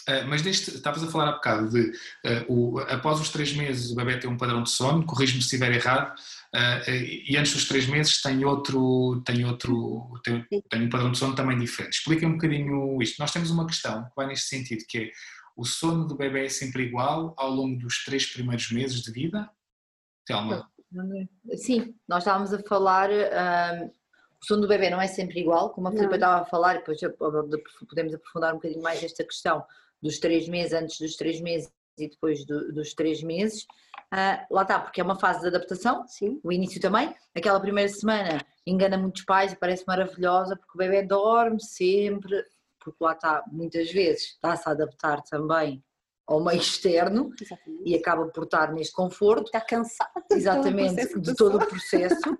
Uh, 0.08 0.26
mas 0.28 0.42
deste, 0.42 0.70
estavas 0.70 1.02
a 1.02 1.06
falar 1.06 1.28
há 1.28 1.32
bocado 1.32 1.68
de 1.68 1.90
uh, 1.90 2.44
o, 2.48 2.78
após 2.80 3.20
os 3.20 3.28
três 3.28 3.52
meses 3.54 3.90
o 3.90 3.94
bebê 3.94 4.18
tem 4.18 4.30
um 4.30 4.36
padrão 4.36 4.62
de 4.62 4.70
sono, 4.70 5.04
corrijo-me 5.04 5.40
se 5.40 5.46
estiver 5.46 5.72
errado, 5.72 6.18
uh, 6.54 6.90
e 6.90 7.36
antes 7.36 7.52
dos 7.52 7.68
três 7.68 7.86
meses 7.86 8.20
tem 8.22 8.44
outro, 8.44 9.22
tem 9.24 9.44
outro, 9.44 10.20
tem, 10.24 10.44
tem, 10.68 10.82
um 10.82 10.88
padrão 10.88 11.12
de 11.12 11.18
sono 11.18 11.34
também 11.34 11.58
diferente. 11.58 11.98
Explica 11.98 12.26
um 12.26 12.32
bocadinho 12.32 13.00
isto. 13.02 13.18
Nós 13.18 13.32
temos 13.32 13.50
uma 13.50 13.66
questão 13.66 14.04
que 14.04 14.16
vai 14.16 14.26
neste 14.26 14.48
sentido, 14.48 14.84
que 14.88 14.98
é 14.98 15.10
o 15.56 15.64
sono 15.64 16.06
do 16.06 16.16
bebê 16.16 16.46
é 16.46 16.48
sempre 16.48 16.84
igual 16.84 17.34
ao 17.36 17.50
longo 17.50 17.78
dos 17.78 18.02
três 18.04 18.26
primeiros 18.26 18.70
meses 18.70 19.02
de 19.02 19.12
vida? 19.12 19.50
Telma? 20.24 20.70
Sim, 21.54 21.94
nós 22.08 22.22
estávamos 22.22 22.52
a 22.52 22.58
falar, 22.62 23.10
um, 23.10 23.86
o 23.86 24.44
sono 24.44 24.62
do 24.62 24.68
bebê 24.68 24.88
não 24.90 25.00
é 25.00 25.06
sempre 25.06 25.40
igual, 25.40 25.70
como 25.70 25.88
a 25.88 25.92
Filipe 25.92 26.14
estava 26.14 26.42
a 26.42 26.46
falar, 26.46 26.78
depois 26.78 26.98
podemos 27.88 28.14
aprofundar 28.14 28.52
um 28.52 28.56
bocadinho 28.56 28.82
mais 28.82 29.02
esta 29.02 29.22
questão 29.22 29.64
dos 30.02 30.18
três 30.18 30.48
meses, 30.48 30.72
antes 30.72 30.98
dos 30.98 31.16
três 31.16 31.40
meses 31.40 31.70
e 31.98 32.08
depois 32.08 32.44
do, 32.44 32.72
dos 32.72 32.94
três 32.94 33.22
meses. 33.22 33.64
Uh, 34.12 34.42
lá 34.50 34.62
está, 34.62 34.78
porque 34.78 35.00
é 35.00 35.04
uma 35.04 35.18
fase 35.18 35.40
de 35.42 35.48
adaptação, 35.48 36.06
Sim. 36.06 36.40
o 36.42 36.52
início 36.52 36.80
também. 36.80 37.14
Aquela 37.34 37.60
primeira 37.60 37.88
semana 37.88 38.40
engana 38.66 38.98
muitos 38.98 39.24
pais 39.24 39.52
e 39.52 39.56
parece 39.56 39.84
maravilhosa, 39.86 40.56
porque 40.56 40.72
o 40.74 40.78
bebê 40.78 41.02
dorme 41.02 41.62
sempre, 41.62 42.44
porque 42.78 43.02
lá 43.02 43.12
está, 43.12 43.44
muitas 43.50 43.90
vezes 43.92 44.32
está-se 44.32 44.68
a 44.68 44.72
adaptar 44.72 45.22
também 45.22 45.82
ao 46.26 46.42
meio 46.42 46.60
externo 46.60 47.32
Exatamente. 47.40 47.82
e 47.84 47.94
acaba 47.94 48.26
por 48.26 48.44
estar 48.44 48.72
neste 48.72 48.94
conforto. 48.94 49.46
Está 49.46 49.60
cansado 49.60 50.10
Exatamente, 50.30 51.20
de 51.20 51.34
todo 51.34 51.56
o 51.56 51.66
processo. 51.66 52.38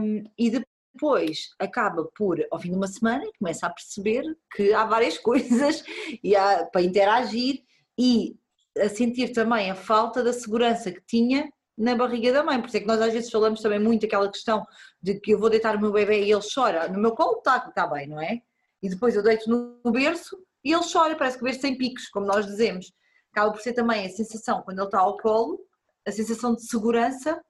um, 0.00 0.24
e 0.38 0.50
depois 0.92 1.50
acaba 1.58 2.04
por, 2.16 2.38
ao 2.50 2.58
fim 2.58 2.70
de 2.70 2.76
uma 2.76 2.86
semana, 2.86 3.24
começa 3.38 3.66
a 3.66 3.70
perceber 3.70 4.24
que 4.54 4.72
há 4.72 4.84
várias 4.84 5.16
coisas 5.18 5.82
e 6.22 6.36
há, 6.36 6.66
para 6.66 6.82
interagir 6.82 7.62
e 7.98 8.36
a 8.78 8.88
sentir 8.88 9.32
também 9.32 9.70
a 9.70 9.74
falta 9.74 10.22
da 10.22 10.32
segurança 10.32 10.90
que 10.90 11.02
tinha 11.06 11.50
na 11.76 11.94
barriga 11.94 12.32
da 12.32 12.42
mãe. 12.42 12.60
Por 12.60 12.68
isso 12.68 12.76
é 12.76 12.80
que 12.80 12.86
nós 12.86 13.00
às 13.00 13.12
vezes 13.12 13.30
falamos 13.30 13.60
também 13.60 13.78
muito 13.78 14.06
aquela 14.06 14.30
questão 14.30 14.64
de 15.02 15.18
que 15.20 15.32
eu 15.32 15.38
vou 15.38 15.50
deitar 15.50 15.76
o 15.76 15.80
meu 15.80 15.92
bebê 15.92 16.24
e 16.24 16.32
ele 16.32 16.42
chora. 16.54 16.88
No 16.88 17.00
meu 17.00 17.12
colo 17.12 17.38
está, 17.38 17.56
está 17.68 17.86
bem, 17.86 18.06
não 18.06 18.20
é? 18.20 18.40
E 18.82 18.88
depois 18.88 19.14
eu 19.14 19.22
deito 19.22 19.48
no 19.48 19.92
berço 19.92 20.36
e 20.64 20.72
ele 20.72 20.84
chora, 20.90 21.16
parece 21.16 21.36
que 21.36 21.42
o 21.42 21.46
berço 21.46 21.60
tem 21.60 21.76
picos, 21.76 22.08
como 22.08 22.26
nós 22.26 22.46
dizemos. 22.46 22.92
Acaba 23.32 23.52
por 23.52 23.60
ser 23.60 23.72
também 23.72 24.06
a 24.06 24.10
sensação, 24.10 24.62
quando 24.62 24.78
ele 24.78 24.86
está 24.86 25.00
ao 25.00 25.16
colo, 25.16 25.58
a 26.06 26.12
sensação 26.12 26.54
de 26.54 26.66
segurança 26.66 27.42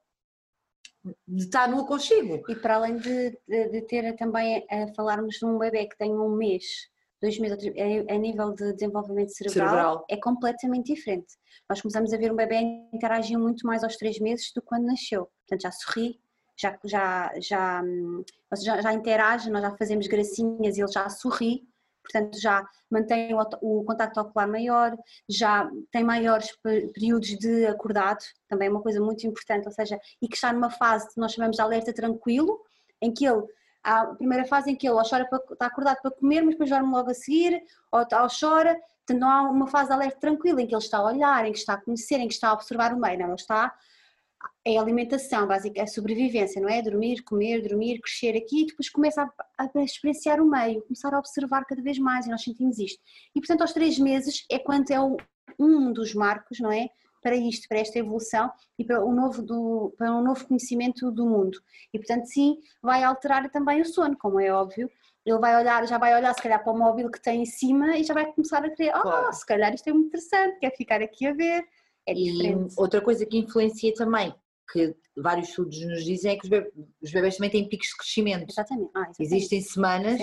de 1.26 1.44
estar 1.44 1.68
no 1.68 1.80
aconchego. 1.80 2.42
E 2.48 2.54
para 2.56 2.76
além 2.76 2.96
de, 2.96 3.38
de, 3.48 3.68
de 3.68 3.82
ter 3.82 4.14
também 4.16 4.64
a 4.70 4.92
falarmos 4.94 5.36
de 5.36 5.44
um 5.44 5.58
bebê 5.58 5.86
que 5.86 5.96
tem 5.96 6.12
um 6.12 6.30
mês, 6.36 6.64
dois 7.20 7.38
meses, 7.38 7.58
a, 7.58 8.14
a 8.14 8.18
nível 8.18 8.52
de 8.52 8.72
desenvolvimento 8.74 9.30
cerebral, 9.30 9.68
cerebral, 9.68 10.06
é 10.08 10.16
completamente 10.16 10.94
diferente. 10.94 11.34
Nós 11.68 11.80
começamos 11.80 12.12
a 12.12 12.16
ver 12.16 12.32
um 12.32 12.36
bebê 12.36 12.56
interagir 12.92 13.38
muito 13.38 13.66
mais 13.66 13.82
aos 13.82 13.96
três 13.96 14.18
meses 14.18 14.52
do 14.54 14.60
que 14.60 14.68
quando 14.68 14.86
nasceu. 14.86 15.28
Portanto, 15.40 15.62
já 15.62 15.72
sorri, 15.72 16.20
já, 16.56 16.78
já, 16.84 17.32
já, 17.40 17.82
hum, 17.82 18.24
já, 18.62 18.80
já 18.80 18.92
interage, 18.92 19.50
nós 19.50 19.62
já 19.62 19.76
fazemos 19.76 20.06
gracinhas 20.06 20.76
e 20.76 20.82
ele 20.82 20.92
já 20.92 21.08
sorri 21.08 21.66
portanto 22.02 22.38
já 22.38 22.66
mantém 22.90 23.34
o, 23.34 23.40
o 23.62 23.84
contacto 23.84 24.20
ocular 24.20 24.48
maior, 24.48 24.96
já 25.28 25.70
tem 25.90 26.04
maiores 26.04 26.48
períodos 26.94 27.28
de 27.38 27.66
acordado, 27.66 28.22
também 28.48 28.68
é 28.68 28.70
uma 28.70 28.82
coisa 28.82 29.00
muito 29.00 29.26
importante, 29.26 29.66
ou 29.66 29.72
seja, 29.72 29.98
e 30.20 30.28
que 30.28 30.34
está 30.34 30.52
numa 30.52 30.70
fase 30.70 31.08
que 31.12 31.20
nós 31.20 31.32
chamamos 31.32 31.56
de 31.56 31.62
alerta 31.62 31.92
tranquilo, 31.92 32.60
em 33.00 33.12
que 33.12 33.26
ele 33.26 33.42
a 33.84 34.06
primeira 34.06 34.44
fase 34.44 34.70
em 34.70 34.76
que 34.76 34.86
ele 34.86 34.94
ou 34.94 35.02
chora 35.02 35.26
para, 35.26 35.42
está 35.52 35.66
acordado 35.66 36.00
para 36.00 36.10
comer, 36.12 36.42
mas 36.42 36.52
depois 36.52 36.70
dorme 36.70 36.92
logo 36.92 37.10
a 37.10 37.14
seguir, 37.14 37.60
ou, 37.90 38.00
ou 38.00 38.28
chora, 38.28 38.74
portanto 39.04 39.20
não 39.20 39.28
há 39.28 39.42
uma 39.42 39.66
fase 39.66 39.88
de 39.88 39.94
alerta 39.94 40.20
tranquila 40.20 40.62
em 40.62 40.66
que 40.66 40.74
ele 40.74 40.82
está 40.82 40.98
a 40.98 41.04
olhar, 41.04 41.44
em 41.44 41.52
que 41.52 41.58
está 41.58 41.74
a 41.74 41.80
conhecer, 41.80 42.16
em 42.16 42.28
que 42.28 42.34
está 42.34 42.50
a 42.50 42.52
observar 42.52 42.94
o 42.94 43.00
meio, 43.00 43.18
não, 43.18 43.26
ele 43.26 43.34
está 43.34 43.74
é 44.64 44.78
alimentação 44.78 45.46
básica, 45.46 45.80
é 45.80 45.86
sobrevivência, 45.86 46.60
não 46.60 46.68
é? 46.68 46.80
Dormir, 46.80 47.22
comer, 47.22 47.62
dormir, 47.62 48.00
crescer 48.00 48.36
aqui 48.36 48.62
e 48.62 48.66
depois 48.66 48.88
começa 48.88 49.22
a, 49.58 49.64
a, 49.64 49.82
experienciar 49.82 50.40
o 50.40 50.48
meio, 50.48 50.82
começar 50.82 51.12
a 51.12 51.18
observar 51.18 51.64
cada 51.64 51.82
vez 51.82 51.98
mais 51.98 52.26
e 52.26 52.30
nós 52.30 52.42
sentimos 52.42 52.78
isto. 52.78 53.00
E 53.34 53.40
portanto 53.40 53.62
aos 53.62 53.72
três 53.72 53.98
meses 53.98 54.44
é 54.50 54.58
quando 54.58 54.90
é 54.90 55.00
o, 55.00 55.16
um 55.58 55.92
dos 55.92 56.14
marcos, 56.14 56.60
não 56.60 56.70
é? 56.70 56.88
Para 57.20 57.36
isto, 57.36 57.68
para 57.68 57.78
esta 57.78 57.98
evolução 57.98 58.50
e 58.78 58.84
para, 58.84 59.04
o 59.04 59.12
novo 59.12 59.42
do, 59.42 59.94
para 59.96 60.14
um 60.14 60.22
novo 60.22 60.46
conhecimento 60.46 61.10
do 61.10 61.26
mundo. 61.26 61.58
E 61.92 61.98
portanto 61.98 62.26
sim, 62.26 62.56
vai 62.80 63.02
alterar 63.02 63.48
também 63.50 63.80
o 63.80 63.84
sono, 63.84 64.16
como 64.16 64.40
é 64.40 64.52
óbvio, 64.52 64.90
ele 65.24 65.38
vai 65.38 65.56
olhar, 65.56 65.86
já 65.86 65.98
vai 65.98 66.14
olhar 66.14 66.34
se 66.34 66.42
calhar 66.42 66.62
para 66.62 66.72
o 66.72 66.78
móvel 66.78 67.10
que 67.10 67.22
tem 67.22 67.42
em 67.42 67.46
cima 67.46 67.96
e 67.96 68.04
já 68.04 68.12
vai 68.12 68.26
começar 68.32 68.64
a 68.64 68.70
querer, 68.70 68.92
oh, 68.96 69.02
claro. 69.02 69.32
se 69.32 69.46
calhar 69.46 69.72
isto 69.72 69.88
é 69.88 69.92
muito 69.92 70.06
interessante, 70.06 70.58
quer 70.58 70.76
ficar 70.76 71.00
aqui 71.00 71.26
a 71.26 71.32
ver. 71.32 71.64
É 72.06 72.14
e 72.14 72.54
outra 72.76 73.00
coisa 73.00 73.24
que 73.24 73.38
influencia 73.38 73.94
também, 73.94 74.34
que 74.72 74.94
vários 75.16 75.48
estudos 75.50 75.80
nos 75.86 76.04
dizem 76.04 76.32
é 76.32 76.36
que 76.36 76.44
os 76.44 76.50
bebês, 76.50 76.72
os 77.02 77.12
bebês 77.12 77.36
também 77.36 77.50
têm 77.50 77.68
picos 77.68 77.88
de 77.88 77.96
crescimento. 77.96 78.50
Exatamente. 78.50 78.90
Ah, 78.94 79.00
exatamente. 79.00 79.22
Existem 79.22 79.60
semanas 79.60 80.20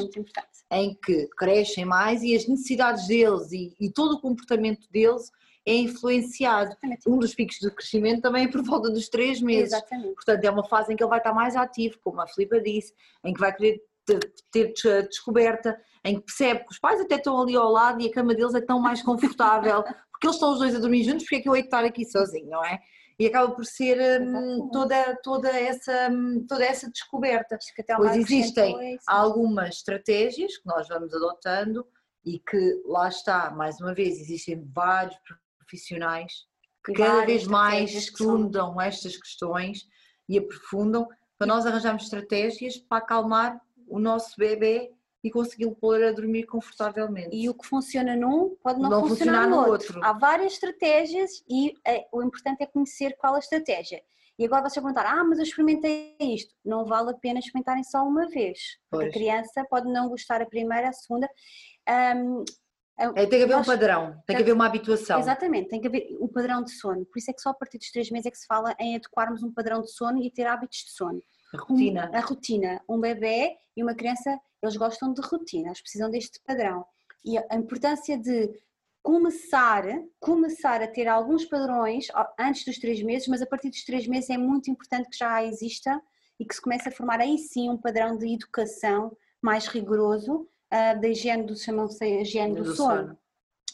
é 0.70 0.82
em 0.82 0.94
que 0.96 1.28
crescem 1.38 1.86
mais 1.86 2.22
e 2.24 2.36
as 2.36 2.48
necessidades 2.48 3.08
deles 3.08 3.52
e, 3.52 3.76
e 3.80 3.92
todo 3.92 4.14
o 4.14 4.22
comportamento 4.22 4.88
deles 4.92 5.32
é 5.66 5.74
influenciado. 5.74 6.72
Exatamente. 6.72 7.10
Um 7.10 7.20
dos 7.20 7.36
picos 7.36 7.58
de 7.60 7.70
crescimento 7.72 8.22
também 8.22 8.46
é 8.46 8.52
por 8.52 8.64
volta 8.64 8.90
dos 8.90 9.08
três 9.10 9.42
meses. 9.42 9.74
Exatamente. 9.74 10.16
Portanto, 10.16 10.44
é 10.44 10.50
uma 10.50 10.68
fase 10.68 10.94
em 10.94 10.96
que 10.96 11.04
ele 11.04 11.10
vai 11.10 11.20
estar 11.20 11.34
mais 11.34 11.56
ativo, 11.56 12.00
como 12.04 12.20
a 12.22 12.28
Filipa 12.28 12.60
disse, 12.60 12.94
em 13.24 13.34
que 13.34 13.40
vai 13.40 13.56
querer 13.56 13.82
ter 14.52 14.74
descoberta, 15.08 15.80
em 16.04 16.16
que 16.16 16.26
percebe 16.26 16.62
que 16.62 16.72
os 16.72 16.80
pais 16.80 17.00
até 17.00 17.16
estão 17.16 17.40
ali 17.40 17.56
ao 17.56 17.72
lado 17.72 18.02
e 18.02 18.08
a 18.08 18.12
cama 18.12 18.34
deles 18.34 18.56
é 18.56 18.62
tão 18.62 18.80
mais 18.80 19.04
confortável, 19.04 19.84
porque 20.20 20.28
eles 20.28 20.36
estão 20.36 20.52
os 20.52 20.60
dois 20.60 20.76
a 20.76 20.80
dormir 20.80 21.04
juntos, 21.04 21.24
porque 21.24 21.38
é 21.38 21.40
que 21.40 21.50
eu 21.50 21.56
hei 21.56 21.62
de 21.62 21.68
estar 21.68 21.86
aqui 21.86 22.06
sozinho, 22.06 22.50
não 22.50 22.64
é? 22.64 22.78
E 23.18 23.26
acaba 23.26 23.54
por 23.54 23.66
ser 23.66 24.22
hum, 24.22 24.70
toda, 24.72 25.18
toda, 25.24 25.50
essa, 25.50 26.10
hum, 26.12 26.46
toda 26.48 26.64
essa 26.64 26.90
descoberta. 26.92 27.58
Pois 27.96 28.18
existem 28.18 28.98
algumas 29.08 29.76
estratégias 29.78 30.58
que 30.58 30.68
nós 30.68 30.88
vamos 30.90 31.14
adotando 31.14 31.88
e 32.26 32.40
que 32.40 32.82
lá 32.86 33.08
está, 33.08 33.50
mais 33.52 33.80
uma 33.80 33.94
vez, 33.94 34.20
existem 34.20 34.62
vários 34.74 35.18
profissionais 35.58 36.48
que 36.86 36.94
cada 36.94 37.26
vez 37.26 37.46
mais 37.48 37.94
estudam 37.94 38.74
que 38.74 38.82
estas 38.82 39.18
questões 39.18 39.86
e 40.28 40.38
aprofundam 40.38 41.08
para 41.38 41.48
nós 41.48 41.66
arranjarmos 41.66 42.04
estratégias 42.04 42.78
para 42.78 42.98
acalmar 43.00 43.60
o 43.88 44.00
nosso 44.00 44.36
bebê 44.38 44.92
e 45.24 45.30
consegui-lo 45.30 45.76
pôr 45.76 46.04
a 46.04 46.12
dormir 46.12 46.46
confortavelmente. 46.46 47.36
E 47.36 47.50
o 47.50 47.54
que 47.54 47.68
funciona 47.68 48.16
num 48.16 48.56
pode 48.64 48.80
não, 48.80 48.90
não 48.90 49.08
funcionar, 49.08 49.44
funcionar, 49.44 49.50
no 49.50 49.72
outro. 49.72 49.96
outro. 49.96 50.06
Há 50.06 50.14
várias 50.14 50.54
estratégias 50.54 51.44
e 51.50 51.74
é, 51.86 52.08
o 52.12 52.24
importante 52.24 52.64
é 52.64 52.66
conhecer 52.66 53.16
qual 53.18 53.36
a 53.36 53.40
estratégia. 53.40 54.02
E 54.38 54.46
agora 54.46 54.70
você 54.70 54.80
perguntar, 54.80 55.06
ah, 55.06 55.24
mas 55.24 55.38
eu 55.38 55.44
experimentei 55.44 56.16
isto. 56.22 56.56
Não 56.64 56.86
vale 56.86 57.10
a 57.10 57.14
pena 57.14 57.40
experimentarem 57.40 57.84
só 57.84 58.08
uma 58.08 58.26
vez. 58.30 58.58
Porque 58.90 59.08
a 59.08 59.12
criança 59.12 59.66
pode 59.70 59.92
não 59.92 60.08
gostar 60.08 60.42
a 60.42 60.46
primeira, 60.46 60.88
a 60.88 60.94
segunda. 60.94 61.30
Um, 62.16 62.46
é, 62.98 63.26
tem 63.26 63.40
que 63.40 63.44
haver 63.44 63.56
um 63.56 63.64
padrão, 63.64 64.22
tem 64.28 64.36
que 64.36 64.42
haver 64.42 64.52
uma 64.54 64.66
habituação. 64.66 65.20
Exatamente, 65.20 65.70
tem 65.70 65.80
que 65.80 65.88
haver 65.88 66.08
o 66.20 66.26
um 66.26 66.28
padrão 66.28 66.62
de 66.62 66.72
sono. 66.72 67.06
Por 67.06 67.18
isso 67.18 67.32
é 67.32 67.34
que 67.34 67.42
só 67.42 67.50
a 67.50 67.54
partir 67.54 67.78
dos 67.78 67.92
três 67.92 68.12
meses 68.12 68.26
é 68.26 68.32
que 68.32 68.38
se 68.38 68.46
fala 68.46 68.76
em 68.78 68.96
adequarmos 68.96 69.42
um 69.42 69.54
padrão 69.54 69.82
de 69.82 69.92
sono 69.92 70.22
e 70.22 70.30
ter 70.30 70.46
hábitos 70.46 70.80
de 70.80 70.92
sono. 70.92 71.24
A 71.54 71.58
rotina. 71.58 72.12
Um, 72.12 72.16
a 72.16 72.20
rotina. 72.20 72.82
Um 72.90 73.00
bebê 73.00 73.56
e 73.76 73.82
uma 73.82 73.96
criança, 73.96 74.38
eles 74.62 74.78
gostam 74.78 75.14
de 75.14 75.22
rotina, 75.22 75.70
eles 75.70 75.82
precisam 75.82 76.10
deste 76.10 76.39
padrão. 76.45 76.86
E 77.24 77.38
a 77.38 77.55
importância 77.55 78.18
de 78.18 78.49
começar, 79.01 79.84
começar 80.20 80.82
a 80.82 80.88
ter 80.88 81.07
alguns 81.07 81.45
padrões 81.45 82.07
antes 82.38 82.66
dos 82.66 82.78
três 82.78 83.01
meses, 83.01 83.28
mas 83.28 83.41
a 83.41 83.45
partir 83.45 83.70
dos 83.70 83.84
três 83.84 84.07
meses 84.07 84.30
é 84.30 84.38
muito 84.38 84.70
importante 84.70 85.10
que 85.10 85.18
já 85.18 85.43
exista 85.43 86.01
e 86.39 86.45
que 86.45 86.53
se 86.53 86.62
comece 86.62 86.89
a 86.89 86.91
formar 86.91 87.20
aí 87.20 87.38
sim 87.38 87.70
um 87.70 87.78
padrão 87.78 88.18
de 88.18 88.34
educação 88.34 89.16
mais 89.41 89.68
rigoroso 89.68 90.47
uh, 90.74 91.01
da 91.01 91.07
higiene 91.07 91.43
do, 91.43 91.55
chamam-se 91.55 92.05
higiene 92.22 92.55
do, 92.55 92.64
do 92.64 92.76
sono. 92.76 93.01
sono. 93.01 93.20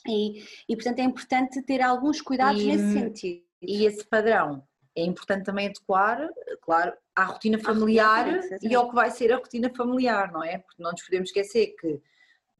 E, 0.07 0.43
e, 0.69 0.75
portanto 0.75 0.99
é 0.99 1.03
importante 1.03 1.61
ter 1.63 1.81
alguns 1.81 2.21
cuidados 2.21 2.61
e, 2.61 2.67
nesse 2.67 2.93
sentido. 2.93 3.43
E 3.61 3.86
esse 3.86 4.05
padrão 4.05 4.63
é 4.96 5.04
importante 5.04 5.46
também 5.46 5.68
adequar, 5.68 6.28
claro, 6.62 6.93
à 7.16 7.26
rotina 7.26 7.60
familiar 7.60 8.28
rotina, 8.28 8.60
e 8.62 8.74
ao 8.74 8.89
que 8.89 8.96
vai 8.96 9.12
ser 9.12 9.32
a 9.34 9.38
rotina 9.38 9.70
familiar, 9.76 10.32
não 10.32 10.43
é? 10.43 10.60
Porque 10.60 10.82
não 10.82 10.91
nos 10.91 11.04
podemos 11.04 11.30
esquecer 11.30 11.76
que 11.80 12.02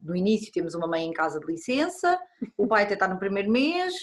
no 0.00 0.14
início 0.14 0.52
temos 0.52 0.74
uma 0.74 0.86
mãe 0.86 1.06
em 1.06 1.12
casa 1.12 1.40
de 1.40 1.46
licença, 1.46 2.18
o 2.56 2.66
pai 2.66 2.84
até 2.84 2.94
está 2.94 3.08
no 3.08 3.18
primeiro 3.18 3.50
mês, 3.50 3.94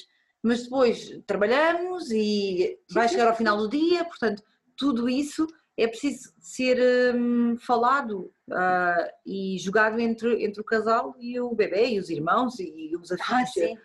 mas 0.41 0.63
depois 0.63 1.21
trabalhamos 1.27 2.11
e 2.11 2.79
vai 2.91 3.07
chegar 3.07 3.27
ao 3.27 3.35
final 3.35 3.55
do 3.57 3.69
dia, 3.69 4.03
portanto, 4.03 4.43
tudo 4.75 5.07
isso 5.07 5.47
é 5.77 5.87
preciso 5.87 6.33
ser 6.39 7.15
hum, 7.15 7.57
falado 7.59 8.31
uh, 8.49 9.09
e 9.25 9.57
jogado 9.59 9.99
entre, 9.99 10.43
entre 10.43 10.61
o 10.61 10.65
casal 10.65 11.15
e 11.19 11.39
o 11.39 11.53
bebê 11.55 11.91
e 11.91 11.99
os 11.99 12.09
irmãos 12.09 12.59
e 12.59 12.95
os 12.95 13.11
afins. 13.11 13.31
Ah, 13.31 13.45
sim. 13.45 13.77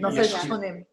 Não 0.00 0.12
sei 0.12 0.24
se 0.24 0.34
respondemos. 0.34 0.89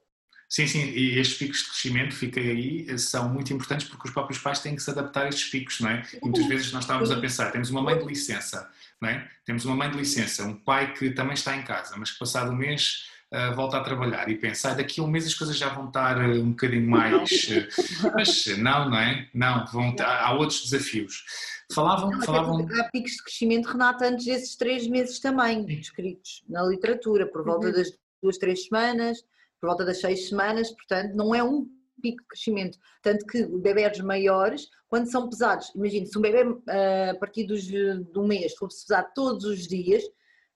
Sim, 0.50 0.66
sim, 0.66 0.80
e 0.92 1.20
estes 1.20 1.38
picos 1.38 1.60
de 1.60 1.66
crescimento, 1.66 2.16
fiquem 2.16 2.50
aí, 2.50 3.00
são 3.00 3.28
muito 3.28 3.52
importantes 3.52 3.86
porque 3.88 4.08
os 4.08 4.14
próprios 4.14 4.40
pais 4.40 4.60
têm 4.60 4.76
que 4.76 4.82
se 4.82 4.90
adaptar 4.90 5.26
a 5.26 5.30
estes 5.30 5.50
picos, 5.50 5.82
não 5.82 5.90
é? 5.90 6.04
E 6.14 6.24
muitas 6.24 6.48
vezes 6.48 6.72
nós 6.72 6.84
estávamos 6.86 7.12
a 7.12 7.20
pensar, 7.20 7.52
temos 7.52 7.70
uma 7.70 7.82
mãe 7.82 7.98
de 7.98 8.06
licença, 8.06 8.70
não 9.02 9.10
é? 9.10 9.30
Temos 9.46 9.66
uma 9.66 9.76
mãe 9.76 9.92
de 9.92 9.98
licença, 9.98 10.46
um 10.46 10.56
pai 10.56 10.94
que 10.94 11.10
também 11.10 11.34
está 11.34 11.56
em 11.56 11.64
casa, 11.64 11.96
mas 11.98 12.12
que 12.12 12.20
passado 12.20 12.52
um 12.52 12.56
mês 12.56 13.08
uh, 13.34 13.54
volta 13.56 13.76
a 13.76 13.84
trabalhar 13.84 14.30
e 14.30 14.38
pensa, 14.38 14.72
ah, 14.72 14.74
daqui 14.74 15.02
a 15.02 15.04
um 15.04 15.08
mês 15.08 15.28
as 15.28 15.34
coisas 15.34 15.58
já 15.58 15.68
vão 15.68 15.90
estar 15.90 16.18
uh, 16.18 16.42
um 16.42 16.52
bocadinho 16.52 16.90
mais... 16.90 17.30
Uh, 17.30 17.68
mas 18.16 18.46
não, 18.58 18.90
não 18.90 18.98
é? 18.98 19.28
Não, 19.34 19.66
vão, 19.66 19.94
há 20.00 20.34
outros 20.34 20.64
desafios. 20.64 21.26
Falavam, 21.74 22.10
não, 22.10 22.22
falavam... 22.22 22.66
Há 22.80 22.86
picos 22.86 23.12
de 23.12 23.24
crescimento, 23.24 23.66
Renata, 23.66 24.08
antes 24.08 24.26
desses 24.26 24.56
três 24.56 24.88
meses 24.88 25.20
também, 25.20 25.66
descritos 25.66 26.42
na 26.48 26.64
literatura, 26.64 27.28
por 27.28 27.44
volta 27.44 27.68
uhum. 27.68 27.74
das 27.74 27.90
duas, 28.24 28.38
três 28.38 28.64
semanas 28.64 29.22
por 29.60 29.68
volta 29.68 29.86
das 29.86 30.00
seis 30.00 30.30
semanas, 30.30 30.72
portanto, 30.72 31.16
não 31.16 31.34
é 31.34 31.44
um 31.44 31.68
pico 32.02 32.22
de 32.22 32.28
crescimento. 32.28 32.78
Tanto 33.02 33.26
que 33.26 33.46
bebés 33.46 34.00
maiores, 34.00 34.68
quando 34.88 35.10
são 35.10 35.30
pesados, 35.30 35.72
imagine, 35.76 36.06
se 36.06 36.18
um 36.18 36.22
bebê 36.22 36.44
ah, 36.70 37.12
a 37.12 37.16
partir 37.16 37.46
dos, 37.46 37.64
de 37.64 38.08
um 38.16 38.28
mês 38.28 38.56
fosse 38.56 38.86
pesado 38.86 39.10
todos 39.16 39.46
os 39.46 39.68
dias, 39.68 40.04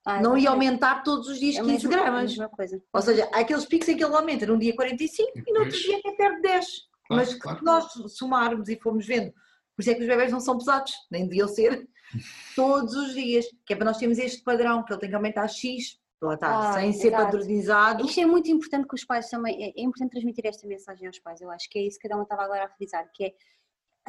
ah, 0.05 0.21
não 0.21 0.37
ia 0.37 0.49
aumentar 0.49 1.03
todos 1.03 1.27
os 1.27 1.39
dias 1.39 1.57
é 1.57 1.63
15 1.63 1.87
gramas. 1.87 2.35
Ou 2.93 3.01
seja, 3.01 3.29
há 3.33 3.39
aqueles 3.39 3.65
picos 3.65 3.87
em 3.87 3.97
que 3.97 4.03
ele 4.03 4.15
aumenta 4.15 4.45
num 4.45 4.57
dia 4.57 4.75
45 4.75 5.31
e, 5.35 5.43
e 5.45 5.53
no 5.53 5.59
outro 5.61 5.77
dia 5.77 5.97
até 5.97 6.11
perde 6.13 6.41
10. 6.41 6.65
Claro, 7.07 7.23
Mas 7.23 7.33
claro. 7.35 7.59
se 7.59 7.65
nós 7.65 8.13
somarmos 8.13 8.69
e 8.69 8.79
formos 8.79 9.05
vendo, 9.05 9.31
por 9.75 9.81
isso 9.81 9.91
é 9.91 9.95
que 9.95 10.01
os 10.01 10.07
bebés 10.07 10.31
não 10.31 10.39
são 10.39 10.57
pesados, 10.57 10.91
nem 11.11 11.27
deviam 11.27 11.47
ser, 11.47 11.87
todos 12.55 12.93
os 12.95 13.13
dias, 13.13 13.45
que 13.65 13.73
é 13.73 13.75
para 13.75 13.85
nós 13.85 13.97
termos 13.97 14.17
este 14.17 14.43
padrão, 14.43 14.83
que 14.83 14.91
ele 14.91 14.99
tem 14.99 15.09
que 15.09 15.15
aumentar 15.15 15.47
X 15.47 16.00
lá 16.21 16.35
está, 16.35 16.69
ah, 16.69 16.73
sem 16.73 16.93
ser 16.93 17.11
padronizado. 17.11 18.05
Isto 18.05 18.19
é 18.19 18.25
muito 18.25 18.49
importante 18.49 18.87
que 18.87 18.95
os 18.95 19.03
pais 19.03 19.29
também, 19.29 19.63
é, 19.63 19.81
é 19.81 19.83
importante 19.83 20.11
transmitir 20.11 20.45
esta 20.45 20.67
mensagem 20.67 21.07
aos 21.07 21.19
pais, 21.19 21.41
eu 21.41 21.49
acho 21.49 21.69
que 21.69 21.79
é 21.79 21.81
isso 21.83 21.97
que 21.99 22.07
cada 22.07 22.19
um 22.19 22.23
estava 22.23 22.43
agora 22.43 22.65
a 22.65 22.69
frisar, 22.69 23.09
que 23.13 23.25
é, 23.25 23.33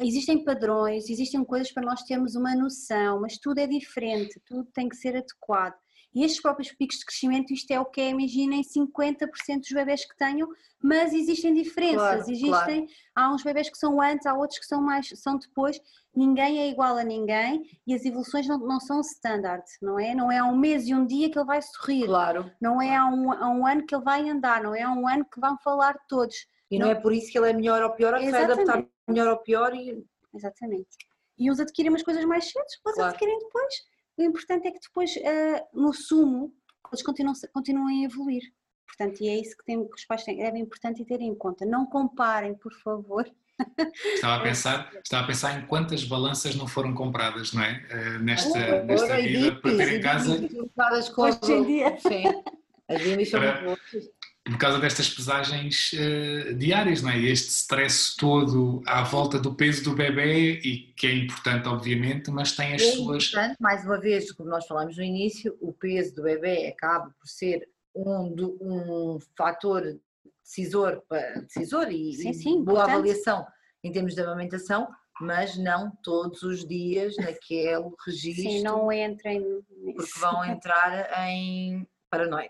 existem 0.01 0.43
padrões, 0.43 1.09
existem 1.09 1.43
coisas 1.43 1.71
para 1.71 1.83
nós 1.83 2.03
termos 2.03 2.35
uma 2.35 2.55
noção, 2.55 3.21
mas 3.21 3.37
tudo 3.37 3.59
é 3.59 3.67
diferente, 3.67 4.39
tudo 4.45 4.65
tem 4.73 4.87
que 4.87 4.95
ser 4.95 5.15
adequado. 5.15 5.75
E 6.13 6.23
estes 6.23 6.41
próprios 6.41 6.71
picos 6.71 6.97
de 6.97 7.05
crescimento, 7.05 7.51
isto 7.51 7.71
é 7.71 7.79
o 7.79 7.85
que 7.85 7.99
é, 7.99 8.09
imaginem 8.09 8.61
50% 8.61 9.59
dos 9.59 9.71
bebés 9.71 10.05
que 10.05 10.15
tenham, 10.15 10.47
mas 10.81 11.13
existem 11.13 11.53
diferenças, 11.53 11.95
claro, 11.95 12.19
existem, 12.21 12.51
claro. 12.51 12.87
há 13.15 13.33
uns 13.33 13.43
bebés 13.43 13.69
que 13.69 13.77
são 13.77 14.01
antes, 14.01 14.25
há 14.25 14.33
outros 14.33 14.59
que 14.59 14.65
são 14.65 14.81
mais, 14.81 15.07
são 15.15 15.37
depois, 15.37 15.79
ninguém 16.15 16.59
é 16.59 16.69
igual 16.69 16.97
a 16.97 17.03
ninguém 17.03 17.63
e 17.87 17.95
as 17.95 18.05
evoluções 18.05 18.47
não, 18.47 18.59
não 18.59 18.79
são 18.79 19.01
standard, 19.01 19.63
não 19.81 19.97
é? 19.97 20.13
Não 20.13 20.31
é 20.31 20.37
há 20.37 20.45
um 20.45 20.57
mês 20.57 20.87
e 20.87 20.93
um 20.93 21.05
dia 21.05 21.31
que 21.31 21.39
ele 21.39 21.47
vai 21.47 21.61
sorrir, 21.61 22.05
claro, 22.05 22.51
não 22.61 22.81
é 22.81 22.95
há 22.95 23.05
um, 23.05 23.31
há 23.31 23.49
um 23.49 23.65
ano 23.65 23.85
que 23.85 23.95
ele 23.95 24.03
vai 24.03 24.29
andar, 24.29 24.61
não 24.61 24.75
é 24.75 24.81
há 24.81 24.91
um 24.91 25.07
ano 25.07 25.25
que 25.25 25.39
vão 25.39 25.57
falar 25.57 25.97
todos. 26.07 26.35
E 26.69 26.77
não, 26.77 26.87
não 26.87 26.93
é 26.93 26.95
por 26.95 27.13
isso 27.13 27.31
que 27.31 27.37
ele 27.37 27.49
é 27.49 27.53
melhor 27.53 27.81
ou 27.81 27.91
pior, 27.91 28.13
ou 28.13 28.19
que 28.19 28.29
vai 28.29 28.43
adaptar 28.43 28.85
melhor 29.07 29.27
ou 29.29 29.37
pior 29.37 29.73
e... 29.73 30.05
Exatamente. 30.33 30.89
E 31.37 31.49
uns 31.49 31.59
adquirem 31.59 31.91
umas 31.91 32.03
coisas 32.03 32.25
mais 32.25 32.45
cedo, 32.45 32.65
outros 32.85 32.95
claro. 32.95 33.11
adquirem 33.11 33.39
depois 33.39 33.92
o 34.17 34.23
importante 34.23 34.67
é 34.67 34.71
que 34.71 34.79
depois, 34.79 35.15
uh, 35.15 35.67
no 35.73 35.93
sumo, 35.93 36.53
eles 36.91 37.01
continuam, 37.01 37.33
continuem 37.53 38.03
a 38.03 38.05
evoluir. 38.05 38.43
Portanto, 38.85 39.21
e 39.21 39.27
é 39.27 39.39
isso 39.39 39.57
que, 39.57 39.65
tem, 39.65 39.87
que 39.87 39.95
os 39.95 40.05
pais 40.05 40.23
têm, 40.23 40.43
é 40.43 40.57
importante 40.57 41.01
e 41.01 41.05
ter 41.05 41.19
em 41.21 41.33
conta. 41.33 41.65
Não 41.65 41.85
comparem, 41.85 42.55
por 42.55 42.73
favor. 42.73 43.25
Estava 44.05 44.35
a 44.35 44.39
pensar, 44.41 44.91
estava 45.03 45.23
a 45.23 45.27
pensar 45.27 45.59
em 45.59 45.65
quantas 45.65 46.03
balanças 46.03 46.55
não 46.55 46.67
foram 46.67 46.93
compradas, 46.93 47.53
não 47.53 47.63
é? 47.63 47.83
Uh, 47.89 48.23
nesta, 48.23 48.81
oh, 48.81 48.85
nesta 48.85 49.17
vida, 49.17 49.55
para 49.55 49.77
ter 49.77 49.93
em 49.97 50.01
casa. 50.01 50.33
Hoje 51.17 51.53
em 51.53 51.63
dia. 51.63 51.97
Sim. 51.99 52.23
As 52.87 53.29
para, 53.29 53.77
por 54.45 54.57
causa 54.57 54.77
destas 54.77 55.09
pesagens 55.09 55.93
uh, 55.93 56.53
diárias, 56.55 57.01
não 57.01 57.09
é? 57.09 57.17
Este 57.17 57.49
stress 57.49 58.15
todo 58.17 58.83
à 58.85 59.01
volta 59.01 59.39
do 59.39 59.55
peso 59.55 59.83
do 59.85 59.95
bebê 59.95 60.59
e 60.59 60.93
que 60.97 61.07
é 61.07 61.13
importante, 61.13 61.67
obviamente, 61.67 62.29
mas 62.29 62.51
tem 62.51 62.73
as 62.73 62.81
é 62.81 62.91
suas. 62.91 63.27
Importante, 63.27 63.57
mais 63.61 63.85
uma 63.85 63.99
vez, 63.99 64.31
como 64.33 64.49
nós 64.49 64.67
falamos 64.67 64.97
no 64.97 65.03
início, 65.03 65.57
o 65.61 65.71
peso 65.71 66.15
do 66.15 66.23
bebê 66.23 66.67
acaba 66.67 67.05
por 67.05 67.27
ser 67.27 67.69
um, 67.95 68.35
um 68.59 69.19
fator 69.37 69.97
decisor, 70.43 71.01
decisor 71.43 71.89
e, 71.89 72.13
sim, 72.13 72.33
sim, 72.33 72.63
boa 72.63 72.79
importante. 72.79 72.91
avaliação 72.91 73.47
em 73.81 73.91
termos 73.93 74.13
de 74.13 74.21
amamentação, 74.21 74.89
mas 75.21 75.57
não 75.57 75.91
todos 76.03 76.41
os 76.43 76.67
dias 76.67 77.15
naquele 77.15 77.89
registro. 78.05 78.51
Sim, 78.51 78.63
não 78.63 78.91
entrem. 78.91 79.41
Porque 79.95 80.19
vão 80.19 80.43
entrar 80.45 81.29
em 81.29 81.87
paranoia. 82.09 82.49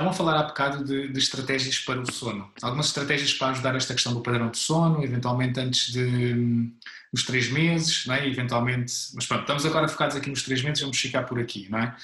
Estavam 0.00 0.12
a 0.12 0.16
falar 0.16 0.40
há 0.40 0.42
bocado 0.44 0.82
de, 0.82 1.08
de, 1.08 1.18
estratégias 1.18 1.78
para 1.78 2.00
o 2.00 2.10
sono. 2.10 2.50
Algumas 2.62 2.86
estratégias 2.86 3.34
para 3.34 3.48
ajudar 3.48 3.76
esta 3.76 3.92
questão 3.92 4.14
do 4.14 4.22
padrão 4.22 4.50
de 4.50 4.56
sono, 4.56 5.04
eventualmente 5.04 5.60
antes 5.60 5.92
de, 5.92 6.72
dos 7.12 7.22
três 7.22 7.50
meses, 7.50 8.06
não 8.06 8.14
é? 8.14 8.26
eventualmente. 8.26 8.94
Mas 9.14 9.26
pronto, 9.26 9.42
estamos 9.42 9.66
agora 9.66 9.86
focados 9.88 10.16
aqui 10.16 10.30
nos 10.30 10.42
três 10.42 10.62
meses, 10.62 10.80
vamos 10.80 10.98
ficar 10.98 11.24
por 11.24 11.38
aqui, 11.38 11.68
não 11.68 11.80
é? 11.80 11.94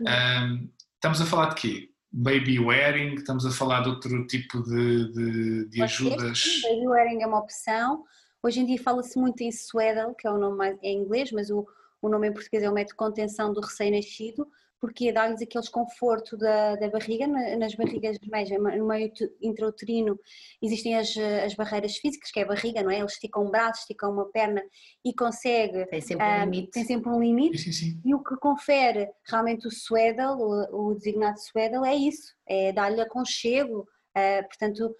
Um, 0.00 0.68
estamos 0.96 1.20
a 1.20 1.26
falar 1.26 1.50
de 1.50 1.60
quê? 1.60 1.90
Baby 2.12 2.58
wearing, 2.58 3.14
estamos 3.14 3.46
a 3.46 3.52
falar 3.52 3.82
de 3.82 3.90
outro 3.90 4.26
tipo 4.26 4.60
de, 4.60 5.12
de, 5.12 5.68
de 5.68 5.80
ajudas. 5.80 6.60
Baby 6.64 6.88
wearing 6.88 7.22
é 7.22 7.26
uma 7.28 7.38
opção. 7.38 8.02
Hoje 8.42 8.58
em 8.58 8.66
dia 8.66 8.82
fala-se 8.82 9.16
muito 9.16 9.40
em 9.42 9.52
swaddle, 9.52 10.12
que 10.16 10.26
é 10.26 10.30
o 10.32 10.38
nome 10.38 10.56
mais, 10.56 10.76
em 10.82 10.98
inglês, 10.98 11.30
mas 11.30 11.50
o, 11.50 11.64
o 12.02 12.08
nome 12.08 12.30
em 12.30 12.32
português 12.32 12.64
é 12.64 12.68
o 12.68 12.74
método 12.74 12.94
de 12.94 12.96
contenção 12.96 13.52
do 13.52 13.60
recém-nascido 13.60 14.44
porque 14.84 15.10
dá-lhes 15.10 15.40
aquele 15.40 15.66
conforto 15.70 16.36
da, 16.36 16.76
da 16.76 16.90
barriga, 16.90 17.26
nas 17.26 17.74
barrigas 17.74 18.18
no 18.20 18.86
meio 18.86 19.10
intrauterino 19.40 20.20
existem 20.60 20.94
as, 20.94 21.16
as 21.16 21.54
barreiras 21.54 21.96
físicas, 21.96 22.30
que 22.30 22.38
é 22.38 22.42
a 22.42 22.46
barriga, 22.46 22.82
não 22.82 22.90
é? 22.90 22.98
Ele 22.98 23.06
estica 23.06 23.40
um 23.40 23.50
braço, 23.50 23.80
estica 23.80 24.06
uma 24.06 24.26
perna 24.26 24.62
e 25.02 25.14
consegue... 25.14 25.86
Tem 25.86 26.02
sempre 26.02 26.26
um 26.26 26.28
ah, 26.28 26.44
limite. 26.44 26.70
Tem 26.70 26.84
sempre 26.84 27.08
um 27.08 27.18
limite. 27.18 27.58
Sim, 27.60 27.72
sim. 27.72 28.00
E 28.04 28.14
o 28.14 28.22
que 28.22 28.36
confere 28.36 29.08
realmente 29.26 29.66
o 29.66 29.70
swaddle, 29.70 30.36
o, 30.36 30.90
o 30.90 30.94
designado 30.94 31.40
swaddle, 31.40 31.86
é 31.86 31.94
isso, 31.94 32.34
é 32.46 32.70
dar-lhe 32.70 33.00
aconchego, 33.00 33.88
uh, 34.14 34.46
portanto 34.46 34.94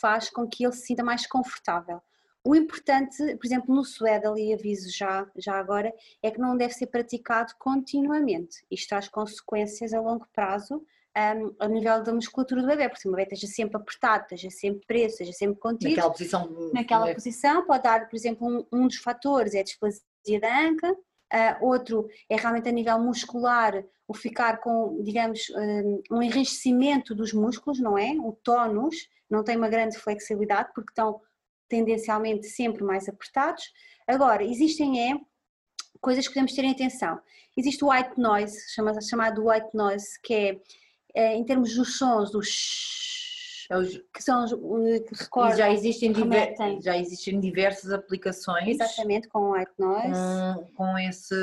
faz 0.00 0.30
com 0.30 0.48
que 0.48 0.64
ele 0.64 0.72
se 0.72 0.86
sinta 0.86 1.04
mais 1.04 1.26
confortável. 1.26 2.00
O 2.42 2.54
importante, 2.54 3.36
por 3.36 3.46
exemplo, 3.46 3.74
no 3.74 3.84
swaddle, 3.84 4.38
e 4.38 4.54
aviso 4.54 4.90
já, 4.90 5.30
já 5.36 5.58
agora, 5.58 5.92
é 6.22 6.30
que 6.30 6.38
não 6.38 6.56
deve 6.56 6.72
ser 6.72 6.86
praticado 6.86 7.52
continuamente. 7.58 8.64
Isto 8.70 8.88
traz 8.88 9.08
consequências 9.08 9.92
a 9.92 10.00
longo 10.00 10.26
prazo 10.32 10.82
um, 11.16 11.54
a 11.58 11.68
nível 11.68 12.02
da 12.02 12.14
musculatura 12.14 12.62
do 12.62 12.68
bebê, 12.68 12.88
porque 12.88 13.02
se 13.02 13.08
o 13.08 13.10
bebê 13.10 13.24
esteja 13.24 13.46
sempre 13.46 13.76
apertado, 13.76 14.22
esteja 14.22 14.50
sempre 14.50 14.86
preso, 14.86 15.14
esteja 15.14 15.32
sempre 15.32 15.58
contido. 15.58 15.90
Naquela 15.90 16.10
posição. 16.10 16.70
Naquela 16.72 17.14
posição, 17.14 17.66
pode 17.66 17.82
dar, 17.82 18.08
por 18.08 18.16
exemplo, 18.16 18.46
um, 18.46 18.66
um 18.72 18.86
dos 18.86 18.96
fatores 18.96 19.54
é 19.54 19.60
a 19.60 19.64
displasia 19.64 20.40
da 20.40 20.60
anca, 20.62 20.92
uh, 20.92 21.66
outro 21.66 22.08
é 22.28 22.36
realmente 22.36 22.68
a 22.68 22.72
nível 22.72 22.98
muscular, 23.00 23.84
o 24.06 24.14
ficar 24.14 24.60
com, 24.60 25.02
digamos, 25.02 25.42
um, 26.10 26.22
enriquecimento 26.22 27.14
dos 27.14 27.32
músculos, 27.32 27.78
não 27.80 27.98
é? 27.98 28.12
O 28.12 28.32
tónus, 28.32 28.96
não 29.28 29.44
tem 29.44 29.56
uma 29.56 29.68
grande 29.68 29.98
flexibilidade, 29.98 30.70
porque 30.74 30.90
estão 30.90 31.20
tendencialmente 31.70 32.46
sempre 32.48 32.84
mais 32.84 33.08
apertados. 33.08 33.62
Agora, 34.06 34.44
existem 34.44 35.10
é 35.10 35.18
coisas 36.00 36.26
que 36.26 36.34
podemos 36.34 36.52
ter 36.52 36.64
em 36.64 36.72
atenção. 36.72 37.18
Existe 37.56 37.84
o 37.84 37.90
white 37.90 38.18
noise, 38.18 38.58
chamado 39.08 39.46
white 39.46 39.74
noise, 39.74 40.20
que 40.22 40.34
é, 40.34 40.60
é 41.14 41.34
em 41.36 41.44
termos 41.44 41.74
dos 41.74 41.96
sons, 41.96 42.30
dos 42.30 42.48
que 44.12 44.20
são 44.20 44.44
os 44.44 44.50
que 44.52 45.14
recordam, 45.14 45.56
já 45.56 45.70
existem, 45.70 46.12
diver, 46.12 46.56
já 46.82 46.98
existem 46.98 47.38
diversas 47.38 47.92
aplicações 47.92 48.66
exatamente 48.66 49.28
com 49.28 49.52
white 49.52 49.70
noise 49.78 50.10
com, 50.56 50.74
com 50.74 50.98
esse 50.98 51.34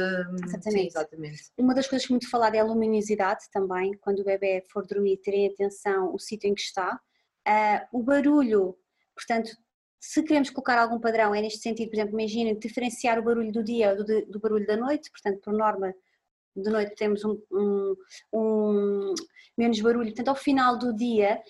exatamente. 0.43 0.71
Sim, 0.71 0.87
exatamente. 0.87 1.43
uma 1.57 1.73
das 1.73 1.87
coisas 1.87 2.05
que 2.05 2.11
muito 2.11 2.29
falada 2.29 2.57
é 2.57 2.59
a 2.59 2.65
luminosidade 2.65 3.45
também 3.49 3.93
quando 4.01 4.19
o 4.19 4.25
bebê 4.25 4.61
for 4.69 4.85
dormir 4.85 5.17
terem 5.17 5.47
atenção 5.47 6.13
o 6.13 6.19
sítio 6.19 6.49
em 6.49 6.53
que 6.53 6.59
está 6.59 6.99
uh, 7.47 7.97
o 7.97 8.03
barulho 8.03 8.77
portanto 9.15 9.51
se 9.99 10.23
queremos 10.23 10.49
colocar 10.49 10.77
algum 10.79 10.99
padrão, 10.99 11.33
é 11.33 11.41
neste 11.41 11.59
sentido, 11.59 11.89
por 11.89 11.95
exemplo, 11.95 12.19
imaginem 12.19 12.57
diferenciar 12.57 13.19
o 13.19 13.23
barulho 13.23 13.51
do 13.51 13.63
dia 13.63 13.95
do, 13.95 14.03
do 14.25 14.39
barulho 14.39 14.65
da 14.65 14.77
noite, 14.77 15.09
portanto, 15.11 15.41
por 15.41 15.53
norma, 15.53 15.93
de 16.55 16.69
noite 16.69 16.95
temos 16.95 17.23
um, 17.23 17.39
um, 17.51 17.95
um, 18.33 19.13
menos 19.57 19.79
barulho, 19.81 20.07
portanto, 20.07 20.29
ao 20.29 20.35
final 20.35 20.77
do 20.77 20.93
dia, 20.95 21.41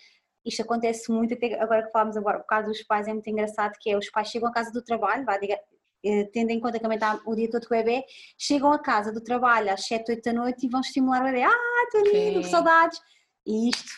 isto 0.45 0.61
acontece 0.61 1.11
muito, 1.11 1.33
até 1.33 1.59
agora 1.59 1.83
que 1.83 1.91
falamos 1.91 2.15
agora, 2.15 2.39
o 2.39 2.43
caso 2.43 2.69
dos 2.69 2.81
pais 2.83 3.07
é 3.07 3.13
muito 3.13 3.29
engraçado, 3.29 3.73
que 3.79 3.89
é 3.89 3.97
os 3.97 4.09
pais 4.09 4.29
chegam 4.29 4.49
à 4.49 4.51
casa 4.51 4.71
do 4.71 4.81
trabalho, 4.81 5.25
vá, 5.25 5.37
diga, 5.37 5.59
eh, 6.05 6.25
tendo 6.31 6.51
em 6.51 6.59
conta 6.59 6.77
que 6.77 6.83
também 6.83 6.97
está 6.97 7.19
o 7.25 7.35
dia 7.35 7.49
todo 7.49 7.67
com 7.67 7.75
o 7.75 7.77
bebê, 7.77 8.03
chegam 8.37 8.71
à 8.71 8.79
casa 8.79 9.11
do 9.11 9.21
trabalho 9.21 9.71
às 9.71 9.85
7, 9.85 10.11
8 10.11 10.23
da 10.23 10.33
noite 10.33 10.65
e 10.65 10.69
vão 10.69 10.79
estimular 10.79 11.21
o 11.21 11.25
bebê, 11.25 11.43
ah, 11.43 11.83
estou 11.83 12.01
lindo, 12.01 12.41
que 12.41 12.47
saudades, 12.47 12.99
e 13.45 13.69
isto 13.69 13.91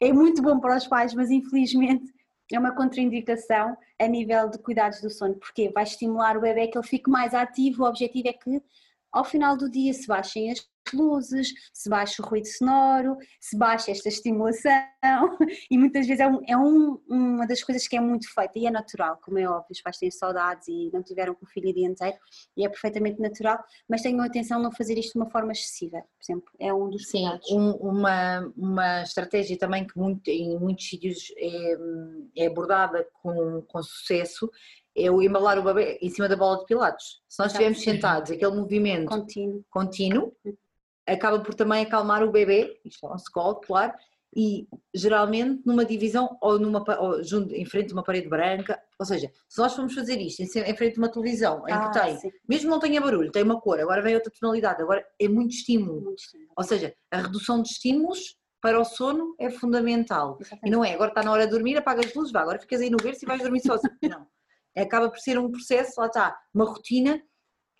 é 0.00 0.12
muito 0.12 0.42
bom 0.42 0.58
para 0.58 0.76
os 0.76 0.86
pais, 0.86 1.14
mas 1.14 1.30
infelizmente 1.30 2.15
é 2.52 2.58
uma 2.58 2.74
contraindicação 2.74 3.76
a 3.98 4.06
nível 4.06 4.48
de 4.48 4.58
cuidados 4.58 5.00
do 5.00 5.10
sono, 5.10 5.34
porque 5.34 5.70
vai 5.70 5.82
estimular 5.82 6.36
o 6.36 6.40
bebê 6.40 6.68
que 6.68 6.78
ele 6.78 6.86
fique 6.86 7.10
mais 7.10 7.34
ativo, 7.34 7.82
o 7.82 7.88
objetivo 7.88 8.28
é 8.28 8.32
que 8.32 8.62
ao 9.10 9.24
final 9.24 9.56
do 9.56 9.70
dia 9.70 9.92
se 9.92 10.06
baixem 10.06 10.50
as 10.50 10.60
luzes, 10.94 11.52
se 11.72 11.88
baixa 11.88 12.22
o 12.22 12.26
ruído 12.26 12.46
sonoro, 12.46 13.16
se 13.40 13.56
baixa 13.56 13.90
esta 13.90 14.08
estimulação. 14.08 14.86
E 15.70 15.78
muitas 15.78 16.06
vezes 16.06 16.20
é, 16.20 16.28
um, 16.28 16.40
é 16.46 16.56
um, 16.56 17.00
uma 17.08 17.46
das 17.46 17.62
coisas 17.62 17.86
que 17.86 17.96
é 17.96 18.00
muito 18.00 18.32
feita 18.32 18.58
e 18.58 18.66
é 18.66 18.70
natural, 18.70 19.18
como 19.22 19.38
é 19.38 19.48
óbvio, 19.48 19.66
os 19.70 19.80
pais 19.80 19.98
têm 19.98 20.10
saudades 20.10 20.66
e 20.68 20.90
não 20.92 21.02
tiveram 21.02 21.34
com 21.34 21.44
o 21.44 21.48
filho 21.48 21.70
o 21.70 21.74
dia 21.74 21.86
inteiro 21.86 22.16
e 22.56 22.64
é 22.64 22.68
perfeitamente 22.68 23.20
natural, 23.20 23.58
mas 23.88 24.02
tenham 24.02 24.20
atenção 24.20 24.58
a 24.58 24.62
não 24.62 24.72
fazer 24.72 24.98
isto 24.98 25.12
de 25.12 25.18
uma 25.18 25.30
forma 25.30 25.52
excessiva, 25.52 25.98
por 25.98 26.24
exemplo, 26.24 26.50
é 26.58 26.72
um 26.72 26.90
dos 26.90 27.08
Sim, 27.08 27.26
um, 27.50 27.70
uma, 27.72 28.52
uma 28.56 29.02
estratégia 29.02 29.58
também 29.58 29.86
que 29.86 29.98
muito, 29.98 30.28
em 30.28 30.58
muitos 30.58 30.88
sítios 30.88 31.32
é, 31.36 31.76
é 32.36 32.46
abordada 32.46 33.06
com, 33.22 33.62
com 33.62 33.82
sucesso 33.82 34.50
é 34.96 35.10
o 35.10 35.20
embalar 35.20 35.58
o 35.58 35.62
bebê 35.62 35.98
em 36.00 36.08
cima 36.08 36.26
da 36.26 36.36
bola 36.36 36.58
de 36.58 36.64
pilates. 36.64 37.20
Se 37.28 37.38
nós 37.38 37.52
estivermos 37.52 37.82
sentados, 37.82 38.30
aquele 38.30 38.56
movimento 38.56 39.08
contínuo, 39.08 39.64
contínuo 39.68 40.32
uhum 40.44 40.56
acaba 41.06 41.40
por 41.40 41.54
também 41.54 41.84
acalmar 41.84 42.22
o 42.22 42.30
bebê, 42.30 42.80
isto 42.84 43.06
é 43.06 43.12
um 43.12 43.18
scald, 43.18 43.60
claro, 43.66 43.92
e 44.36 44.68
geralmente 44.94 45.62
numa 45.64 45.84
divisão 45.84 46.36
ou, 46.42 46.58
numa, 46.58 46.84
ou 47.00 47.24
junto, 47.24 47.54
em 47.54 47.64
frente 47.64 47.92
a 47.92 47.94
uma 47.94 48.02
parede 48.02 48.28
branca, 48.28 48.78
ou 48.98 49.06
seja, 49.06 49.32
se 49.48 49.58
nós 49.58 49.74
formos 49.74 49.94
fazer 49.94 50.20
isto 50.20 50.40
em, 50.40 50.44
em 50.44 50.76
frente 50.76 50.98
a 50.98 51.02
uma 51.02 51.08
televisão 51.08 51.66
em 51.66 51.72
ah, 51.72 51.88
que 51.88 51.98
tem, 51.98 52.16
sim. 52.18 52.30
mesmo 52.46 52.68
não 52.68 52.78
tenha 52.78 53.00
barulho, 53.00 53.32
tem 53.32 53.42
uma 53.42 53.58
cor, 53.60 53.80
agora 53.80 54.02
vem 54.02 54.14
outra 54.14 54.30
tonalidade, 54.38 54.82
agora 54.82 55.06
é 55.18 55.26
muito 55.26 55.52
estímulo. 55.52 56.02
muito 56.02 56.18
estímulo. 56.18 56.50
Ou 56.54 56.64
seja, 56.64 56.94
a 57.10 57.18
redução 57.18 57.62
de 57.62 57.68
estímulos 57.70 58.36
para 58.60 58.80
o 58.80 58.84
sono 58.84 59.34
é 59.38 59.48
fundamental. 59.48 60.36
Exatamente. 60.40 60.66
E 60.66 60.70
não 60.70 60.84
é, 60.84 60.92
agora 60.92 61.10
está 61.10 61.22
na 61.22 61.32
hora 61.32 61.46
de 61.46 61.52
dormir, 61.52 61.76
apaga 61.78 62.04
as 62.04 62.12
luzes, 62.12 62.32
vá, 62.32 62.42
agora 62.42 62.58
ficas 62.58 62.80
aí 62.80 62.90
no 62.90 62.98
berço 62.98 63.24
e 63.24 63.26
vais 63.26 63.40
dormir 63.40 63.60
sozinho. 63.60 63.94
não. 64.02 64.26
Acaba 64.76 65.08
por 65.08 65.18
ser 65.18 65.38
um 65.38 65.50
processo, 65.50 65.98
lá 65.98 66.06
está, 66.06 66.38
uma 66.52 66.66
rotina 66.66 67.22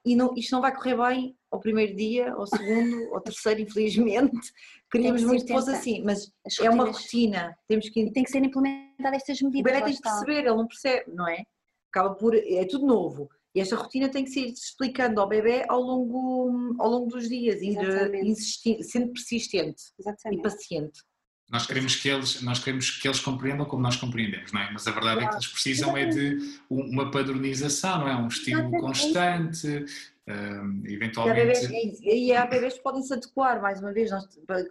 e 0.06 0.16
não, 0.16 0.32
isto 0.34 0.52
não 0.52 0.62
vai 0.62 0.74
correr 0.74 0.96
bem 0.96 1.36
ao 1.56 1.60
primeiro 1.60 1.94
dia, 1.96 2.32
ao 2.32 2.46
segundo, 2.46 3.14
ao 3.14 3.20
terceiro, 3.20 3.60
infelizmente. 3.60 4.52
Queríamos 4.90 5.24
muito 5.24 5.44
que 5.44 5.52
fosse 5.52 5.70
assim, 5.70 6.02
mas 6.04 6.30
é 6.60 6.70
uma 6.70 6.84
rotina. 6.84 7.56
Temos 7.66 7.88
que... 7.88 8.00
E 8.00 8.12
tem 8.12 8.22
que 8.22 8.30
ser 8.30 8.44
implementada 8.44 9.16
estas 9.16 9.40
medidas. 9.40 9.60
O 9.60 9.74
bebê 9.74 9.84
tem 9.84 9.94
que 9.94 10.02
perceber, 10.02 10.38
ele 10.38 10.54
não 10.54 10.66
percebe, 10.66 11.12
não 11.12 11.28
é? 11.28 11.42
Acaba 11.90 12.14
por. 12.14 12.34
É 12.34 12.64
tudo 12.66 12.86
novo. 12.86 13.28
E 13.54 13.60
esta 13.60 13.74
rotina 13.74 14.08
tem 14.08 14.22
que 14.22 14.30
ser 14.30 14.46
explicando 14.46 15.18
ao 15.18 15.26
bebê 15.26 15.64
ao 15.66 15.80
longo, 15.80 16.76
ao 16.78 16.90
longo 16.90 17.06
dos 17.06 17.28
dias, 17.28 17.62
insistindo, 17.62 18.82
sendo 18.82 19.12
persistente 19.12 19.82
Exatamente. 19.98 20.40
e 20.40 20.42
paciente. 20.42 21.00
Nós 21.48 21.64
queremos 21.64 21.94
que 21.94 22.08
eles, 22.08 22.42
nós 22.42 22.58
queremos 22.58 22.90
que 22.90 23.06
eles 23.06 23.20
compreendam 23.20 23.64
como 23.64 23.82
nós 23.82 23.96
compreendemos, 23.96 24.52
não 24.52 24.60
é? 24.60 24.70
Mas 24.72 24.86
a 24.86 24.90
verdade 24.90 25.20
claro. 25.20 25.26
é 25.26 25.28
que 25.30 25.34
eles 25.36 25.46
precisam 25.46 25.96
é 25.96 26.06
de 26.06 26.38
uma 26.68 27.10
padronização, 27.10 28.00
não 28.00 28.08
é? 28.08 28.16
Um 28.16 28.26
estímulo 28.26 28.70
constante, 28.80 29.86
um, 30.28 30.82
eventualmente... 30.86 32.00
E 32.02 32.32
há 32.32 32.46
bebês 32.46 32.74
que 32.74 32.82
podem 32.82 33.02
se 33.02 33.12
adequar, 33.12 33.60
mais 33.60 33.80
uma 33.80 33.92
vez, 33.92 34.10
nós 34.10 34.26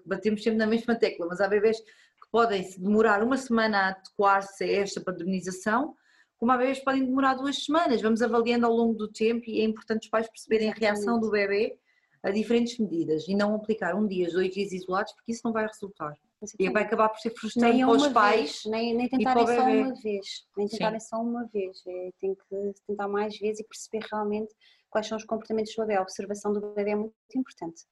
batemos 0.06 0.44
sempre 0.44 0.58
na 0.58 0.68
mesma 0.68 0.96
tecla, 0.96 1.26
mas 1.28 1.40
há 1.42 1.48
bebês 1.48 1.80
que 1.80 2.30
podem 2.32 2.68
demorar 2.78 3.24
uma 3.24 3.38
semana 3.38 3.78
a 3.78 3.88
adequar-se 3.90 4.64
a 4.64 4.68
esta 4.68 5.02
padronização, 5.02 5.96
como 6.38 6.52
há 6.52 6.58
bebês 6.58 6.80
que 6.80 6.86
podem 6.86 7.06
demorar 7.06 7.36
duas 7.36 7.64
semanas. 7.64 8.02
Vamos 8.02 8.22
avaliando 8.22 8.66
ao 8.66 8.74
longo 8.74 8.94
do 8.94 9.08
tempo 9.08 9.44
e 9.48 9.62
é 9.62 9.64
importante 9.64 10.04
os 10.04 10.10
pais 10.10 10.28
perceberem 10.28 10.70
a 10.70 10.74
reação 10.74 11.20
do 11.20 11.30
bebê 11.30 11.78
a 12.22 12.32
diferentes 12.32 12.78
medidas 12.80 13.28
e 13.28 13.36
não 13.36 13.56
aplicar 13.56 13.96
um 13.96 14.08
dia, 14.08 14.30
dois 14.30 14.54
dias 14.54 14.72
isolados, 14.72 15.14
porque 15.14 15.32
isso 15.32 15.42
não 15.46 15.54
vai 15.54 15.66
resultar. 15.68 16.14
E 16.60 16.70
vai 16.70 16.84
acabar 16.84 17.10
por 17.10 17.20
ser 17.20 17.30
frustrante 17.32 17.80
para 17.80 17.92
os 17.92 18.08
pais. 18.10 18.40
Vez, 18.40 18.62
nem, 18.66 18.94
nem 18.94 19.08
tentarem 19.08 19.48
só 19.48 19.64
uma 19.64 19.94
vez. 19.96 20.46
Nem 20.58 20.68
tentarem 20.68 21.00
só 21.00 21.22
uma 21.22 21.46
vez. 21.48 21.82
É, 21.88 22.10
tem 22.20 22.36
que 22.36 22.74
tentar 22.86 23.08
mais 23.08 23.38
vezes 23.40 23.62
e 23.62 23.64
perceber 23.64 24.06
realmente 24.12 24.54
quais 24.96 25.08
são 25.08 25.18
os 25.18 25.26
comportamentos 25.26 25.76
do 25.76 25.82
bebê. 25.82 25.98
A 25.98 26.02
observação 26.02 26.54
do 26.54 26.62
bebê 26.74 26.92
é 26.92 26.96
muito 26.96 27.14
importante. 27.36 27.84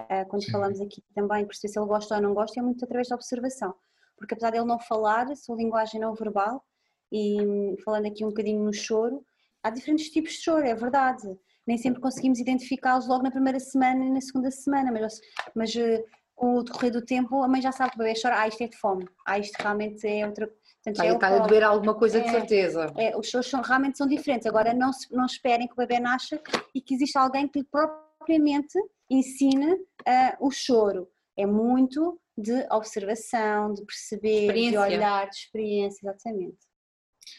Uh, 0.00 0.26
quando 0.28 0.42
Sim. 0.42 0.52
falamos 0.52 0.80
aqui 0.80 1.02
também, 1.14 1.44
perceber 1.44 1.72
se 1.72 1.78
ele 1.78 1.86
gosta 1.86 2.14
ou 2.14 2.22
não 2.22 2.32
gosta, 2.32 2.58
é 2.58 2.62
muito 2.62 2.82
através 2.82 3.08
da 3.08 3.14
observação. 3.14 3.74
Porque 4.16 4.32
apesar 4.32 4.50
dele 4.50 4.64
não 4.64 4.78
falar, 4.78 5.30
a 5.30 5.36
sua 5.36 5.56
linguagem 5.56 6.00
não 6.00 6.14
verbal, 6.14 6.64
e 7.12 7.38
hum, 7.42 7.76
falando 7.84 8.06
aqui 8.06 8.24
um 8.24 8.28
bocadinho 8.28 8.64
no 8.64 8.72
choro, 8.72 9.22
há 9.62 9.68
diferentes 9.68 10.08
tipos 10.08 10.32
de 10.32 10.38
choro, 10.38 10.66
é 10.66 10.74
verdade. 10.74 11.26
Nem 11.66 11.76
sempre 11.76 12.00
conseguimos 12.00 12.38
identificá-los 12.38 13.06
logo 13.06 13.22
na 13.22 13.30
primeira 13.30 13.60
semana 13.60 14.02
e 14.02 14.10
na 14.10 14.20
segunda 14.22 14.50
semana, 14.50 14.90
mas, 14.90 15.20
mas 15.54 15.74
uh, 15.74 16.04
com 16.34 16.54
o 16.54 16.62
decorrer 16.62 16.90
do 16.90 17.04
tempo 17.04 17.42
a 17.42 17.48
mãe 17.48 17.60
já 17.60 17.72
sabe 17.72 17.90
que 17.90 17.96
o 17.96 17.98
bebê 17.98 18.18
chora, 18.18 18.40
ah, 18.40 18.48
isto 18.48 18.62
é 18.62 18.68
de 18.68 18.76
fome, 18.78 19.06
ah, 19.26 19.38
isto 19.38 19.56
realmente 19.60 20.06
é 20.06 20.26
outra 20.26 20.50
Portanto, 20.86 21.02
Aí 21.02 21.12
está 21.12 21.28
a 21.28 21.46
doer 21.48 21.64
alguma 21.64 21.94
coisa 21.94 22.20
de 22.20 22.28
é, 22.28 22.30
certeza. 22.30 22.92
É, 22.96 23.16
os 23.16 23.28
shows 23.28 23.48
são, 23.48 23.60
realmente 23.60 23.98
são 23.98 24.06
diferentes. 24.06 24.46
Agora, 24.46 24.72
não, 24.72 24.92
não 25.10 25.26
esperem 25.26 25.66
que 25.66 25.72
o 25.72 25.76
bebê 25.76 25.98
nasça 25.98 26.40
e 26.72 26.80
que 26.80 26.94
exista 26.94 27.18
alguém 27.18 27.48
que 27.48 27.58
lhe 27.58 27.64
propriamente 27.64 28.78
ensine 29.10 29.72
uh, 29.72 30.36
o 30.38 30.48
choro. 30.52 31.08
É 31.36 31.44
muito 31.44 32.20
de 32.38 32.64
observação, 32.70 33.74
de 33.74 33.84
perceber, 33.84 34.52
de 34.52 34.76
olhar, 34.76 35.28
de 35.28 35.34
experiência, 35.34 35.98
exatamente. 36.04 36.58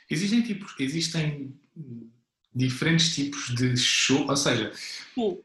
Existem 0.10 0.42
tipos, 0.42 0.76
existem 0.78 1.58
diferentes 2.54 3.16
tipos 3.16 3.56
de 3.56 3.78
show, 3.78 4.28
ou 4.28 4.36
seja, 4.36 4.74
Sim. 5.16 5.40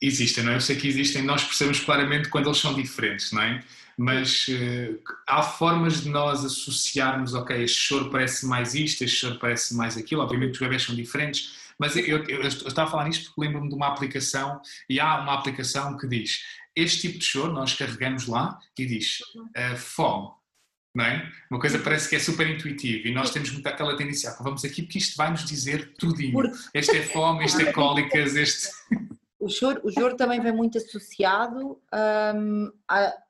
existem, 0.00 0.44
não 0.44 0.52
é? 0.52 0.56
Eu 0.56 0.60
sei 0.62 0.76
que 0.76 0.88
existem, 0.88 1.22
nós 1.22 1.44
percebemos 1.44 1.80
claramente 1.80 2.30
quando 2.30 2.46
eles 2.46 2.58
são 2.58 2.72
diferentes, 2.72 3.32
não 3.32 3.42
é? 3.42 3.62
Mas 3.98 4.46
uh, 4.46 5.02
há 5.26 5.42
formas 5.42 6.02
de 6.02 6.08
nós 6.08 6.44
associarmos, 6.44 7.34
ok, 7.34 7.64
este 7.64 7.80
choro 7.80 8.10
parece 8.10 8.46
mais 8.46 8.72
isto, 8.72 9.02
este 9.02 9.18
choro 9.18 9.40
parece 9.40 9.74
mais 9.74 9.96
aquilo, 9.96 10.22
obviamente 10.22 10.52
os 10.52 10.60
bebés 10.60 10.84
são 10.84 10.94
diferentes, 10.94 11.72
mas 11.76 11.96
eu, 11.96 12.24
eu, 12.24 12.42
eu 12.42 12.46
estava 12.46 12.86
a 12.86 12.90
falar 12.90 13.04
nisto 13.06 13.26
porque 13.26 13.40
lembro-me 13.40 13.68
de 13.68 13.74
uma 13.74 13.88
aplicação, 13.88 14.60
e 14.88 15.00
há 15.00 15.20
uma 15.20 15.34
aplicação 15.34 15.96
que 15.96 16.06
diz, 16.06 16.44
este 16.76 17.08
tipo 17.08 17.18
de 17.18 17.24
choro, 17.24 17.52
nós 17.52 17.74
carregamos 17.74 18.28
lá 18.28 18.56
e 18.78 18.86
diz 18.86 19.18
uh, 19.34 19.76
fome. 19.76 20.38
É? 21.00 21.28
Uma 21.48 21.60
coisa 21.60 21.78
parece 21.78 22.08
que 22.08 22.16
é 22.16 22.18
super 22.18 22.48
intuitiva 22.48 23.06
e 23.06 23.12
nós 23.12 23.30
temos 23.30 23.52
muito 23.52 23.66
aquela 23.68 23.96
tendência, 23.96 24.30
ah, 24.30 24.42
vamos 24.42 24.64
aqui 24.64 24.82
porque 24.82 24.98
isto 24.98 25.16
vai 25.16 25.30
nos 25.30 25.44
dizer 25.44 25.94
tudinho. 25.96 26.50
Este 26.74 26.96
é 26.96 27.02
fome, 27.02 27.44
este 27.44 27.62
é 27.62 27.72
cólicas, 27.72 28.34
este... 28.34 28.68
O 29.48 29.50
choro, 29.50 29.80
o 29.82 29.90
choro 29.90 30.14
também 30.14 30.40
vem 30.40 30.52
muito 30.52 30.76
associado 30.76 31.80
um, 32.34 32.72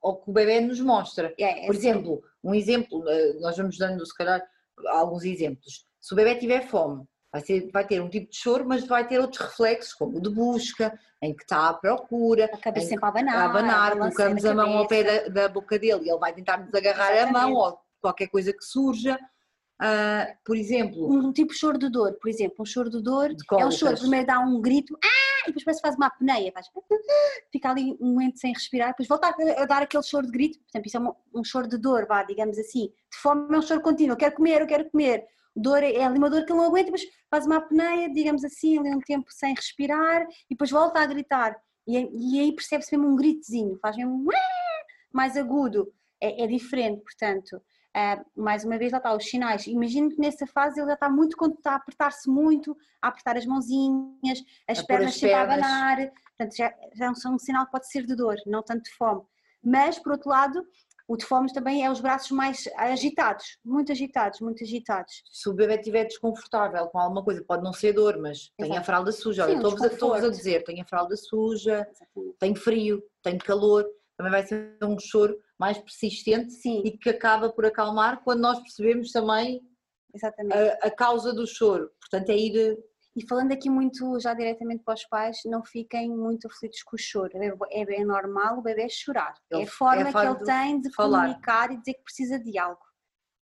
ao 0.03 0.17
que 0.17 0.31
o 0.31 0.33
bebê 0.33 0.61
nos 0.61 0.81
mostra. 0.81 1.33
É, 1.39 1.65
é 1.65 1.67
Por 1.67 1.77
exemplo, 1.77 2.23
um 2.43 2.53
exemplo, 2.53 3.09
eh, 3.09 3.35
nós 3.41 3.57
vamos 3.57 3.79
dando 3.79 4.05
se 4.05 4.13
calhar 4.17 4.43
alguns 4.89 5.23
exemplos. 5.23 5.87
Se 6.01 6.13
o 6.13 6.17
bebê 6.17 6.35
tiver 6.35 6.67
fome, 6.67 7.05
vai, 7.33 7.41
ser, 7.41 7.71
vai 7.73 7.87
ter 7.87 8.03
um 8.03 8.09
tipo 8.09 8.29
de 8.31 8.37
choro, 8.37 8.65
mas 8.67 8.85
vai 8.85 9.07
ter 9.07 9.21
outros 9.21 9.47
reflexos, 9.47 9.95
como 9.95 10.19
o 10.19 10.21
de 10.21 10.29
busca, 10.29 10.99
em 11.23 11.33
que 11.33 11.45
está 11.45 11.69
à 11.69 11.75
procura, 11.75 12.47
a 12.47 12.59
cabeça 12.59 12.89
sempre 12.89 13.05
a 13.05 13.09
abanar, 13.09 13.37
a 13.37 13.45
abanar 13.45 13.93
colocamos 13.97 14.45
a, 14.45 14.51
a 14.51 14.55
mão 14.55 14.79
ao 14.79 14.89
pé 14.89 15.05
da, 15.05 15.29
da, 15.29 15.49
boca 15.49 15.79
dele 15.79 16.07
e 16.07 16.11
ele 16.11 16.19
vai 16.19 16.33
tentar 16.33 16.59
nos 16.59 16.75
agarrar 16.75 17.13
Exatamente. 17.13 17.37
a 17.37 17.41
mão 17.43 17.55
ou 17.55 17.79
qualquer 18.01 18.27
coisa 18.27 18.53
que 18.53 18.65
surja. 18.65 19.17
Uh, 19.81 20.35
por 20.45 20.57
exemplo. 20.57 21.09
Um 21.09 21.33
tipo 21.33 21.53
de 21.53 21.59
choro 21.61 21.79
de 21.79 21.89
dor, 21.89 22.13
por 22.15 22.29
exemplo, 22.29 22.57
um 22.59 22.65
choro 22.65 22.91
de 22.91 23.01
dor 23.01 23.29
de 23.29 23.45
é 23.53 23.65
o 23.65 23.71
choro, 23.71 23.97
primeiro 23.97 24.27
dá 24.27 24.41
um 24.41 24.61
grito, 24.61 24.99
ah! 25.05 25.28
E 25.49 25.53
depois 25.53 25.65
parece 25.65 25.81
que 25.81 25.87
faz 25.89 25.97
uma 25.97 26.07
apneia, 26.07 26.53
faz, 26.53 26.67
fica 27.51 27.71
ali 27.71 27.97
um 28.01 28.13
momento 28.13 28.39
sem 28.39 28.53
respirar, 28.53 28.91
depois 28.91 29.09
volta 29.09 29.29
a, 29.29 29.65
dar 29.65 29.83
aquele 29.83 30.03
choro 30.03 30.27
de 30.27 30.33
grito, 30.33 30.59
por 30.59 30.71
exemplo, 30.71 30.87
isso 30.87 30.97
é 30.97 31.01
um, 31.01 31.41
um 31.41 31.45
choro 31.45 31.69
de 31.69 31.79
dor, 31.79 32.07
vá, 32.07 32.23
digamos 32.23 32.59
assim, 32.59 32.89
de 32.89 33.19
fome 33.21 33.55
é 33.55 33.59
um 33.59 33.63
choro 33.63 33.81
contínuo, 33.81 34.13
eu 34.13 34.17
quero 34.17 34.35
comer, 34.35 34.61
eu 34.61 34.67
quero 34.67 34.91
comer, 34.91 35.27
dor 35.55 35.83
é, 35.83 35.93
é 35.93 36.05
ali 36.05 36.19
uma 36.19 36.31
dor 36.31 36.45
que 36.45 36.53
ele 36.53 36.59
não 36.59 36.67
aguenta, 36.67 36.87
depois 36.87 37.03
faz 37.31 37.47
uma 37.47 37.57
apneia, 37.57 38.13
digamos 38.13 38.45
assim, 38.45 38.79
ali 38.79 38.95
um 38.95 39.01
tempo 39.01 39.27
sem 39.31 39.55
respirar, 39.55 40.23
e 40.23 40.55
depois 40.55 40.71
volta 40.71 41.01
a 41.01 41.07
gritar, 41.07 41.57
e, 41.87 42.37
e 42.37 42.41
aí 42.41 42.53
percebe-se 42.53 42.97
mesmo 42.97 43.13
um 43.13 43.17
gritozinho, 43.17 43.79
faz 43.81 43.97
mesmo 43.97 44.25
mais 45.13 45.37
agudo, 45.37 45.93
é, 46.21 46.45
é 46.45 46.47
diferente, 46.47 47.03
portanto, 47.03 47.61
Uh, 47.99 48.41
mais 48.41 48.65
uma 48.65 48.79
vez, 48.79 48.93
lá 48.93 48.99
está, 48.99 49.13
os 49.17 49.25
sinais. 49.29 49.67
Imagino 49.67 50.09
que 50.11 50.21
nessa 50.21 50.47
fase 50.47 50.79
ele 50.79 50.87
já 50.87 50.95
está 50.95 51.11
muito, 51.11 51.37
está 51.47 51.73
a 51.73 51.77
apertar-se 51.77 52.31
muito, 52.31 52.77
a 53.03 53.09
apertar 53.09 53.37
as 53.37 53.45
mãozinhas, 53.45 54.45
as 54.69 54.79
a 54.79 54.85
pernas 54.85 55.15
sempre 55.15 55.35
a 55.35 55.43
abanar, 55.43 55.97
portanto 56.37 56.57
já, 56.57 56.73
já 56.95 57.13
são 57.15 57.35
um 57.35 57.39
sinal 57.39 57.67
que 57.67 57.73
pode 57.73 57.89
ser 57.91 58.07
de 58.07 58.15
dor, 58.15 58.37
não 58.47 58.63
tanto 58.63 58.85
de 58.85 58.91
fome. 58.91 59.23
Mas, 59.65 59.99
por 59.99 60.13
outro 60.13 60.31
lado, 60.31 60.65
o 61.09 61.17
de 61.17 61.25
fome 61.25 61.53
também 61.53 61.85
é 61.85 61.91
os 61.91 62.01
braços 62.01 62.31
mais 62.31 62.69
agitados, 62.77 63.59
muito 63.65 63.91
agitados, 63.91 64.41
muito 64.41 64.63
agitados. 64.63 65.23
Se 65.33 65.49
o 65.49 65.55
bebê 65.55 65.75
estiver 65.75 66.05
desconfortável 66.05 66.87
com 66.89 66.99
alguma 66.99 67.25
coisa, 67.25 67.43
pode 67.43 67.65
não 67.65 67.73
ser 67.73 67.95
dor, 67.95 68.19
mas 68.19 68.53
tem 68.57 68.77
a 68.77 68.85
fralda 68.85 69.11
suja. 69.11 69.45
Sim, 69.45 69.57
Olha, 69.57 69.89
estou-vos 69.89 70.25
a, 70.25 70.29
dizer, 70.29 70.63
tem 70.65 70.81
a 70.81 70.85
fralda 70.85 71.17
suja, 71.17 71.89
Exatamente. 71.91 72.37
tem 72.39 72.55
frio, 72.55 73.03
tem 73.23 73.39
calor, 73.39 73.85
também 74.17 74.31
vai 74.31 74.47
ser 74.47 74.77
um 74.83 74.99
choro 75.01 75.37
mais 75.59 75.79
persistente 75.79 76.53
Sim. 76.53 76.83
e 76.85 76.97
que 76.97 77.11
acaba 77.11 77.51
por 77.51 77.67
acalmar 77.67 78.23
quando 78.23 78.41
nós 78.41 78.61
percebemos 78.61 79.11
também 79.11 79.61
a, 80.53 80.87
a, 80.87 80.91
causa 80.91 81.33
do 81.33 81.47
choro. 81.47 81.91
Portanto, 82.01 82.31
é 82.31 82.37
ir. 82.37 82.79
E 83.17 83.27
falando 83.27 83.51
aqui 83.51 83.69
muito 83.69 84.19
já 84.21 84.33
diretamente 84.33 84.85
para 84.85 84.95
os 84.95 85.05
pais, 85.07 85.39
não 85.45 85.65
fiquem 85.65 86.09
muito 86.09 86.47
aflitos 86.47 86.83
com 86.85 86.95
o 86.95 86.99
choro. 86.99 87.33
É 87.71 87.85
bem 87.85 88.05
normal 88.05 88.59
o 88.59 88.63
bebê 88.63 88.89
chorar. 88.89 89.35
Ele, 89.51 89.63
é 89.63 89.65
a 89.65 89.71
forma 89.71 90.09
é 90.09 90.13
que 90.13 90.19
ele 90.19 90.45
tem 90.45 90.81
de 90.81 90.95
falar. 90.95 91.23
comunicar 91.23 91.73
e 91.73 91.79
dizer 91.79 91.95
que 91.95 92.05
precisa 92.05 92.39
de 92.39 92.57
algo. 92.57 92.81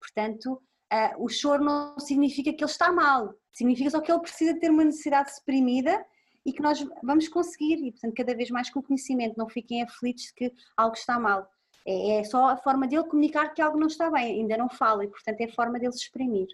Portanto, 0.01 0.63
uh, 0.93 1.23
o 1.23 1.29
choro 1.29 1.63
não 1.63 1.99
significa 1.99 2.53
que 2.53 2.65
ele 2.65 2.71
está 2.71 2.91
mal, 2.91 3.35
significa 3.53 3.91
só 3.91 4.01
que 4.01 4.11
ele 4.11 4.21
precisa 4.21 4.59
ter 4.59 4.71
uma 4.71 4.85
necessidade 4.85 5.35
suprimida 5.35 6.03
e 6.45 6.53
que 6.53 6.63
nós 6.63 6.83
vamos 7.03 7.29
conseguir. 7.29 7.85
E, 7.85 7.91
portanto, 7.91 8.15
cada 8.15 8.35
vez 8.35 8.51
mais 8.51 8.71
com 8.71 8.79
o 8.81 8.83
conhecimento, 8.83 9.37
não 9.37 9.49
fiquem 9.49 9.83
aflitos 9.83 10.25
de 10.25 10.35
que 10.35 10.53
algo 10.77 10.95
está 10.95 11.19
mal. 11.19 11.47
É, 11.87 12.19
é 12.19 12.25
só 12.25 12.51
a 12.51 12.57
forma 12.57 12.89
dele 12.89 13.05
comunicar 13.05 13.49
que 13.55 13.63
algo 13.63 13.79
não 13.79 13.87
está 13.87 14.11
bem, 14.11 14.41
ainda 14.41 14.57
não 14.57 14.69
fala 14.69 15.05
e, 15.05 15.09
portanto, 15.09 15.41
é 15.41 15.45
a 15.45 15.53
forma 15.53 15.79
dele 15.79 15.93
se 15.93 16.05
exprimir. 16.05 16.49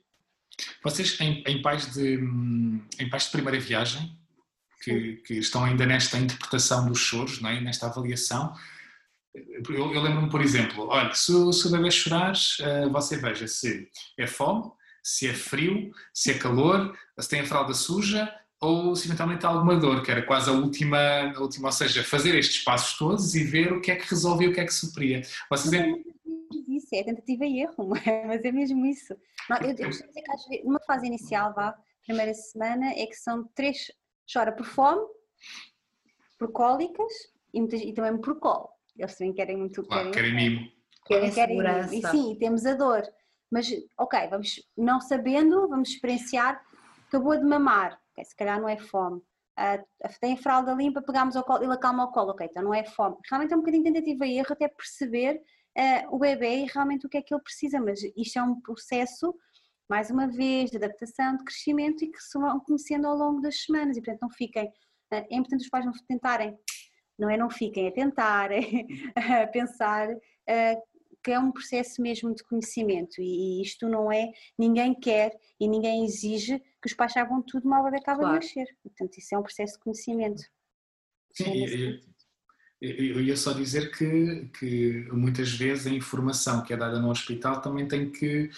Vocês, 0.84 1.18
em, 1.20 1.42
em, 1.46 1.62
pais, 1.62 1.92
de, 1.94 2.18
em 2.98 3.08
pais 3.08 3.24
de 3.24 3.30
primeira 3.30 3.58
viagem, 3.58 4.16
que, 4.82 5.16
que, 5.26 5.34
estão 5.34 5.64
ainda 5.64 5.86
nesta 5.86 6.18
interpretação 6.18 6.86
dos 6.86 6.98
choros, 6.98 7.40
não 7.40 7.48
é? 7.48 7.60
nesta 7.60 7.86
avaliação, 7.86 8.54
eu, 9.34 9.94
eu 9.94 10.02
lembro-me, 10.02 10.28
por 10.28 10.42
exemplo, 10.42 10.88
olha, 10.88 11.14
se, 11.14 11.32
se 11.52 11.66
o 11.66 11.70
bebê 11.70 11.90
chorar, 11.90 12.34
uh, 12.34 12.90
você 12.90 13.16
veja 13.16 13.48
se 13.48 13.88
é 14.18 14.26
fome, 14.26 14.70
se 15.02 15.26
é 15.26 15.32
frio, 15.32 15.90
se 16.12 16.32
é 16.32 16.38
calor, 16.38 16.96
se 17.18 17.28
tem 17.28 17.40
a 17.40 17.46
fralda 17.46 17.72
suja, 17.72 18.32
ou 18.62 18.94
se 18.94 19.08
eventualmente 19.08 19.44
há 19.44 19.48
alguma 19.48 19.74
dor, 19.74 20.02
que 20.04 20.10
era 20.10 20.22
quase 20.22 20.48
a 20.48 20.52
última, 20.52 20.96
a 21.36 21.40
última, 21.40 21.66
ou 21.66 21.72
seja, 21.72 22.04
fazer 22.04 22.36
estes 22.36 22.62
passos 22.62 22.96
todos 22.96 23.34
e 23.34 23.42
ver 23.42 23.72
o 23.72 23.80
que 23.80 23.90
é 23.90 23.96
que 23.96 24.08
resolvia, 24.08 24.48
o 24.48 24.52
que 24.52 24.60
é 24.60 24.64
que 24.64 24.72
supria. 24.72 25.20
Vocês 25.50 25.72
é... 25.72 25.92
Isso, 26.68 26.86
é 26.94 27.02
tentativa 27.02 27.44
e 27.44 27.62
erro, 27.62 27.88
mas 28.26 28.44
é 28.44 28.52
mesmo 28.52 28.86
isso. 28.86 29.16
Não, 29.50 29.56
eu, 29.58 29.70
eu 29.70 29.88
dizer 29.88 30.06
que 30.12 30.30
às 30.30 30.46
vezes, 30.46 30.64
numa 30.64 30.78
fase 30.86 31.06
inicial, 31.08 31.52
vá, 31.52 31.76
primeira 32.06 32.32
semana, 32.34 32.92
é 32.92 33.04
que 33.04 33.16
são 33.16 33.44
três, 33.52 33.90
chora 34.32 34.52
por 34.52 34.64
fome, 34.64 35.02
por 36.38 36.52
cólicas 36.52 37.12
e, 37.52 37.60
muitas, 37.60 37.80
e 37.80 37.92
também 37.92 38.16
por 38.20 38.38
colo. 38.38 38.68
Eles 38.96 39.16
também 39.16 39.32
querem 39.32 39.56
muito... 39.56 39.82
Claro, 39.82 40.12
querem, 40.12 40.30
querem 40.30 40.50
mimo. 40.50 40.72
Querem, 41.04 41.32
querem 41.32 41.58
mimo. 41.58 41.94
E 41.94 42.10
sim, 42.10 42.36
temos 42.38 42.64
a 42.64 42.74
dor. 42.74 43.02
Mas, 43.50 43.68
ok, 43.98 44.28
vamos, 44.28 44.62
não 44.76 45.00
sabendo, 45.00 45.68
vamos 45.68 45.90
experienciar, 45.90 46.62
acabou 47.08 47.36
de 47.36 47.44
mamar, 47.44 48.00
okay, 48.12 48.24
se 48.24 48.36
calhar 48.36 48.60
não 48.60 48.68
é 48.68 48.76
fome. 48.76 49.20
Uh, 49.58 49.84
tem 50.20 50.34
a 50.34 50.36
fralda 50.36 50.72
limpa, 50.72 51.02
pegamos 51.02 51.36
ao 51.36 51.44
colo, 51.44 51.62
ele 51.62 51.74
acalma 51.74 52.04
o 52.04 52.12
colo, 52.12 52.30
ok, 52.30 52.46
então 52.46 52.62
não 52.62 52.72
é 52.72 52.84
fome. 52.84 53.16
Realmente 53.28 53.52
é 53.52 53.56
um 53.56 53.60
bocadinho 53.60 53.84
tentativa 53.84 54.26
e 54.26 54.38
erro 54.38 54.52
até 54.52 54.68
perceber 54.68 55.42
uh, 55.76 56.14
o 56.14 56.18
bebê 56.18 56.64
e 56.64 56.66
realmente 56.66 57.06
o 57.06 57.08
que 57.08 57.18
é 57.18 57.22
que 57.22 57.34
ele 57.34 57.42
precisa, 57.42 57.80
mas 57.80 58.00
isto 58.16 58.38
é 58.38 58.42
um 58.42 58.60
processo, 58.60 59.34
mais 59.88 60.10
uma 60.10 60.26
vez, 60.26 60.70
de 60.70 60.78
adaptação, 60.78 61.36
de 61.36 61.44
crescimento 61.44 62.04
e 62.04 62.10
que 62.10 62.18
se 62.18 62.38
vão 62.38 62.60
conhecendo 62.60 63.06
ao 63.06 63.16
longo 63.16 63.40
das 63.40 63.62
semanas 63.62 63.96
e 63.96 64.00
portanto 64.00 64.22
não 64.22 64.30
fiquem, 64.30 64.66
uh, 64.66 65.26
é 65.30 65.34
importante 65.36 65.64
os 65.64 65.68
pais 65.68 65.84
não 65.84 65.92
tentarem, 66.08 66.58
não 67.18 67.28
é 67.28 67.36
não 67.36 67.50
fiquem, 67.50 67.86
é 67.86 67.90
tentar, 67.90 68.50
é 68.52 69.46
pensar 69.46 70.08
que 71.22 71.30
é 71.30 71.38
um 71.38 71.52
processo 71.52 72.02
mesmo 72.02 72.34
de 72.34 72.42
conhecimento 72.42 73.20
e 73.20 73.62
isto 73.62 73.88
não 73.88 74.10
é, 74.10 74.32
ninguém 74.58 74.92
quer 74.92 75.38
e 75.60 75.68
ninguém 75.68 76.04
exige 76.04 76.60
que 76.82 76.88
os 76.88 76.94
pais 76.94 77.12
saibam 77.12 77.40
tudo 77.40 77.68
mal 77.68 77.82
o 77.82 77.84
bebê 77.84 77.98
acaba 77.98 78.22
claro. 78.22 78.40
de 78.40 78.46
nascer. 78.46 78.66
Portanto, 78.82 79.16
isso 79.16 79.34
é 79.34 79.38
um 79.38 79.42
processo 79.42 79.74
de 79.74 79.78
conhecimento. 79.78 80.42
Sim, 81.32 81.64
é 81.64 82.11
eu 82.82 83.20
ia 83.20 83.36
só 83.36 83.52
dizer 83.52 83.92
que, 83.92 84.48
que 84.58 85.06
muitas 85.12 85.52
vezes 85.52 85.86
a 85.86 85.90
informação 85.90 86.62
que 86.62 86.72
é 86.72 86.76
dada 86.76 86.98
no 86.98 87.10
hospital 87.10 87.60
também 87.60 87.86
tem 87.86 88.10
que. 88.10 88.50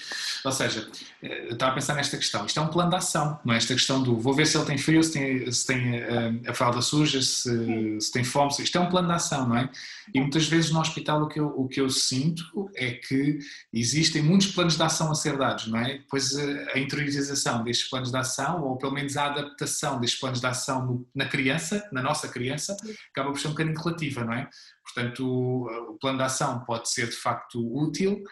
Ou 0.42 0.50
seja, 0.50 0.88
eu 1.22 1.52
estava 1.52 1.72
a 1.72 1.74
pensar 1.74 1.94
nesta 1.94 2.16
questão. 2.16 2.46
Isto 2.46 2.58
é 2.58 2.62
um 2.62 2.68
plano 2.68 2.88
de 2.88 2.96
ação, 2.96 3.38
não 3.44 3.52
é? 3.52 3.58
Esta 3.58 3.74
questão 3.74 4.02
do 4.02 4.18
vou 4.18 4.32
ver 4.32 4.46
se 4.46 4.56
ele 4.56 4.64
tem 4.64 4.78
frio, 4.78 5.04
se 5.04 5.12
tem, 5.12 5.52
se 5.52 5.66
tem 5.66 5.96
a, 5.96 6.06
eh, 6.06 6.32
a 6.48 6.54
fralda 6.54 6.80
suja, 6.80 7.20
se, 7.20 8.00
se, 8.00 8.10
tem 8.10 8.24
fome. 8.24 8.50
Isto 8.58 8.78
é 8.78 8.80
um 8.80 8.88
plano 8.88 9.08
de 9.08 9.14
ação, 9.14 9.46
não 9.46 9.58
é? 9.58 9.68
E 10.14 10.18
muitas 10.18 10.46
vezes 10.46 10.70
no 10.70 10.80
hospital 10.80 11.22
o 11.22 11.28
que, 11.28 11.38
eu, 11.38 11.48
o 11.48 11.68
que 11.68 11.80
eu 11.82 11.90
sinto 11.90 12.70
é 12.74 12.92
que 12.92 13.38
existem 13.74 14.22
muitos 14.22 14.46
planos 14.52 14.76
de 14.76 14.82
ação 14.82 15.10
a 15.10 15.14
ser 15.14 15.36
dados, 15.36 15.66
não 15.66 15.78
é? 15.78 15.98
Depois 15.98 16.34
a, 16.34 16.72
a 16.74 16.78
interiorização 16.78 17.62
destes 17.62 17.90
planos 17.90 18.10
de 18.10 18.16
ação, 18.16 18.62
ou 18.62 18.78
pelo 18.78 18.92
menos 18.92 19.18
a 19.18 19.26
adaptação 19.26 20.00
destes 20.00 20.18
planos 20.18 20.40
de 20.40 20.46
ação 20.46 21.04
na 21.14 21.26
criança, 21.26 21.86
na 21.92 22.02
nossa 22.02 22.26
criança, 22.28 22.74
acaba 23.10 23.30
por 23.30 23.38
ser 23.38 23.48
um 23.48 23.50
bocadinho 23.50 23.74
relativa 24.14 24.24
não 24.24 24.32
é? 24.32 24.48
Portanto, 24.82 25.26
o, 25.26 25.92
o 25.92 25.98
plano 25.98 26.18
de 26.18 26.24
ação 26.24 26.64
pode 26.64 26.88
ser 26.90 27.08
de 27.08 27.16
facto 27.16 27.58
útil, 27.74 28.22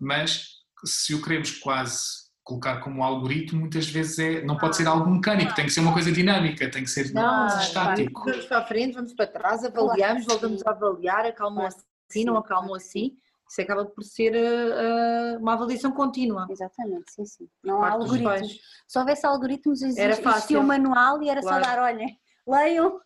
mas 0.00 0.46
se 0.84 1.14
o 1.14 1.22
queremos 1.22 1.52
quase 1.58 2.30
colocar 2.42 2.80
como 2.80 3.04
algoritmo, 3.04 3.60
muitas 3.60 3.86
vezes 3.88 4.18
é, 4.18 4.42
não 4.42 4.56
pode 4.56 4.76
ser 4.76 4.86
algo 4.86 5.08
mecânico, 5.08 5.54
tem 5.54 5.66
que 5.66 5.70
ser 5.70 5.80
uma 5.80 5.92
coisa 5.92 6.10
dinâmica, 6.10 6.70
tem 6.70 6.82
que 6.82 6.90
ser 6.90 7.12
não, 7.12 7.46
estático. 7.46 8.24
Vamos 8.24 8.46
para 8.46 8.58
a 8.58 8.66
frente, 8.66 8.94
vamos 8.94 9.12
para 9.12 9.26
trás, 9.26 9.64
avaliamos, 9.64 10.24
voltamos 10.26 10.66
a 10.66 10.70
avaliar, 10.70 11.26
acalmou 11.26 11.66
assim, 11.66 12.24
não 12.24 12.36
acalmou 12.36 12.74
assim. 12.74 13.16
Isso 13.48 13.60
acaba 13.62 13.84
por 13.84 14.04
ser 14.04 14.32
uh, 14.32 15.38
uma 15.40 15.54
avaliação 15.54 15.90
contínua. 15.90 16.46
Exatamente, 16.48 17.12
sim, 17.12 17.24
sim. 17.24 17.48
Não 17.64 17.82
há 17.82 17.90
algoritmos. 17.90 18.60
Se 18.86 18.96
houvesse 18.96 19.26
algoritmos, 19.26 19.82
existia 19.82 20.60
um 20.60 20.62
manual 20.62 21.20
e 21.20 21.28
era 21.28 21.40
claro. 21.40 21.64
só 21.64 21.68
dar, 21.68 21.82
olha, 21.82 22.06
leiam, 22.46 23.00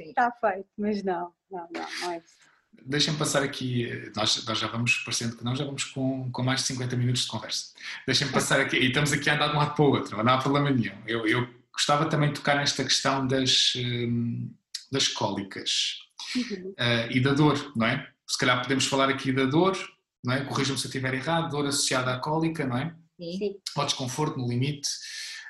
está 0.00 0.30
feito, 0.40 0.68
mas 0.78 1.02
não, 1.02 1.32
não, 1.50 1.68
não, 1.72 1.86
não 2.00 2.12
é 2.12 2.18
isso. 2.18 2.44
Deixem-me 2.86 3.18
passar 3.18 3.42
aqui, 3.42 4.10
nós, 4.14 4.44
nós, 4.44 4.58
já 4.58 4.66
vamos, 4.66 4.98
parecendo 5.04 5.36
que 5.36 5.44
não, 5.44 5.54
já 5.54 5.64
vamos 5.64 5.84
com, 5.84 6.30
com 6.30 6.42
mais 6.42 6.60
de 6.60 6.66
50 6.66 6.96
minutos 6.96 7.22
de 7.22 7.28
conversa. 7.28 7.72
Deixem-me 8.06 8.32
passar 8.32 8.60
aqui, 8.60 8.76
e 8.76 8.88
estamos 8.88 9.12
aqui 9.12 9.30
a 9.30 9.34
andar 9.34 9.48
de 9.48 9.56
um 9.56 9.58
lado 9.58 9.74
para 9.74 9.84
o 9.84 9.88
outro, 9.88 10.22
não 10.22 10.32
há 10.32 10.38
problema 10.38 10.70
nenhum. 10.70 10.96
Eu, 11.06 11.26
eu 11.26 11.48
gostava 11.72 12.06
também 12.06 12.28
de 12.28 12.34
tocar 12.36 12.56
nesta 12.56 12.84
questão 12.84 13.26
das, 13.26 13.72
hum, 13.76 14.52
das 14.90 15.08
cólicas 15.08 15.98
uhum. 16.36 16.70
uh, 16.70 17.10
e 17.10 17.20
da 17.20 17.32
dor, 17.32 17.72
não 17.74 17.86
é? 17.86 18.08
Se 18.26 18.38
calhar 18.38 18.60
podemos 18.62 18.86
falar 18.86 19.08
aqui 19.08 19.32
da 19.32 19.44
dor, 19.44 19.76
não 20.22 20.34
é? 20.34 20.44
Corrijam-me 20.44 20.78
se 20.78 20.86
eu 20.86 20.88
estiver 20.88 21.14
errado, 21.14 21.50
dor 21.50 21.66
associada 21.66 22.14
à 22.14 22.18
cólica, 22.18 22.66
não 22.66 22.78
é? 22.78 22.94
Sim. 23.20 23.56
Ao 23.76 23.84
desconforto 23.84 24.38
no 24.38 24.48
limite. 24.48 24.88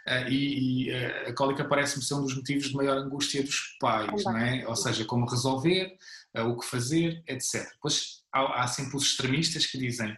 Uh, 0.07 0.28
e, 0.28 0.88
e 0.88 0.92
uh, 0.92 1.30
a 1.30 1.32
cólica 1.32 1.64
parece-me 1.64 2.05
ser 2.05 2.14
um 2.14 2.22
dos 2.22 2.36
motivos 2.36 2.68
de 2.68 2.74
maior 2.74 2.98
angústia 2.98 3.42
dos 3.42 3.76
pais, 3.80 4.22
não 4.24 4.36
é? 4.36 4.66
Ou 4.68 4.76
seja, 4.76 5.05
como 5.07 5.26
resolver, 5.26 5.96
uh, 6.36 6.42
o 6.42 6.59
que 6.59 6.66
fazer, 6.66 7.22
etc. 7.26 7.66
Depois 7.72 8.22
há, 8.30 8.62
há 8.62 8.66
sempre 8.66 8.96
os 8.96 9.05
extremistas 9.05 9.66
que 9.66 9.78
dizem 9.78 10.16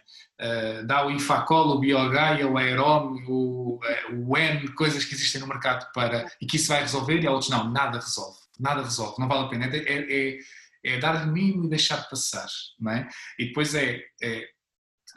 dá 0.85 1.03
o 1.03 1.09
Infacol, 1.09 1.69
o 1.69 1.79
Biogaia, 1.79 2.47
o 2.47 2.59
Aerom, 2.59 3.15
o, 3.27 3.79
o 4.13 4.37
N, 4.37 4.67
coisas 4.75 5.03
que 5.03 5.15
existem 5.15 5.41
no 5.41 5.47
mercado 5.47 5.91
para 5.93 6.31
e 6.39 6.45
que 6.45 6.57
isso 6.57 6.67
vai 6.67 6.81
resolver, 6.81 7.19
e 7.19 7.25
há 7.25 7.31
outros 7.31 7.49
não, 7.49 7.71
nada 7.71 7.97
resolve, 7.97 8.37
nada 8.59 8.83
resolve, 8.83 9.15
não 9.19 9.27
vale 9.27 9.45
a 9.45 9.47
pena. 9.47 9.65
É, 9.65 9.77
é, 9.79 10.29
é, 10.29 10.39
é 10.83 10.99
dar 10.99 11.25
de 11.25 11.31
mim 11.31 11.65
e 11.65 11.69
deixar 11.69 12.07
passar, 12.07 12.45
não 12.79 12.91
é? 12.91 13.09
E 13.39 13.47
depois 13.47 13.73
é, 13.73 13.99
é 14.21 14.47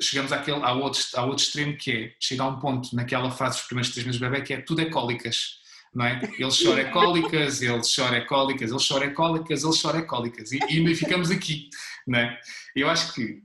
chegamos 0.00 0.32
àquele, 0.32 0.62
ao, 0.62 0.80
outro, 0.80 1.02
ao 1.14 1.28
outro 1.28 1.44
extremo 1.44 1.76
que 1.76 1.92
é 1.92 2.14
chegar 2.18 2.44
a 2.44 2.48
um 2.48 2.58
ponto 2.58 2.94
naquela 2.94 3.30
fase 3.30 3.58
dos 3.58 3.66
primeiros 3.66 3.92
três 3.92 4.06
meses 4.06 4.20
do 4.20 4.28
bebê 4.28 4.42
que 4.42 4.54
é 4.54 4.60
tudo 4.60 4.80
é 4.80 4.86
cólicas. 4.86 5.60
Não 5.92 6.06
é? 6.06 6.20
Ele 6.38 6.50
chora 6.50 6.82
é 6.82 6.84
cólicas, 6.84 7.62
ele 7.62 7.80
chora 7.82 8.16
é 8.16 8.20
cólicas, 8.20 8.70
ele 8.70 8.86
chora 8.86 9.04
é 9.06 9.10
cólicas, 9.10 9.64
ele 9.64 9.80
chora 9.82 10.02
cólicas. 10.02 10.52
E, 10.52 10.58
e 10.58 10.78
ainda 10.78 10.94
ficamos 10.94 11.30
aqui. 11.30 11.68
Não 12.06 12.18
é? 12.18 12.40
Eu 12.76 12.88
acho 12.88 13.12
que 13.12 13.42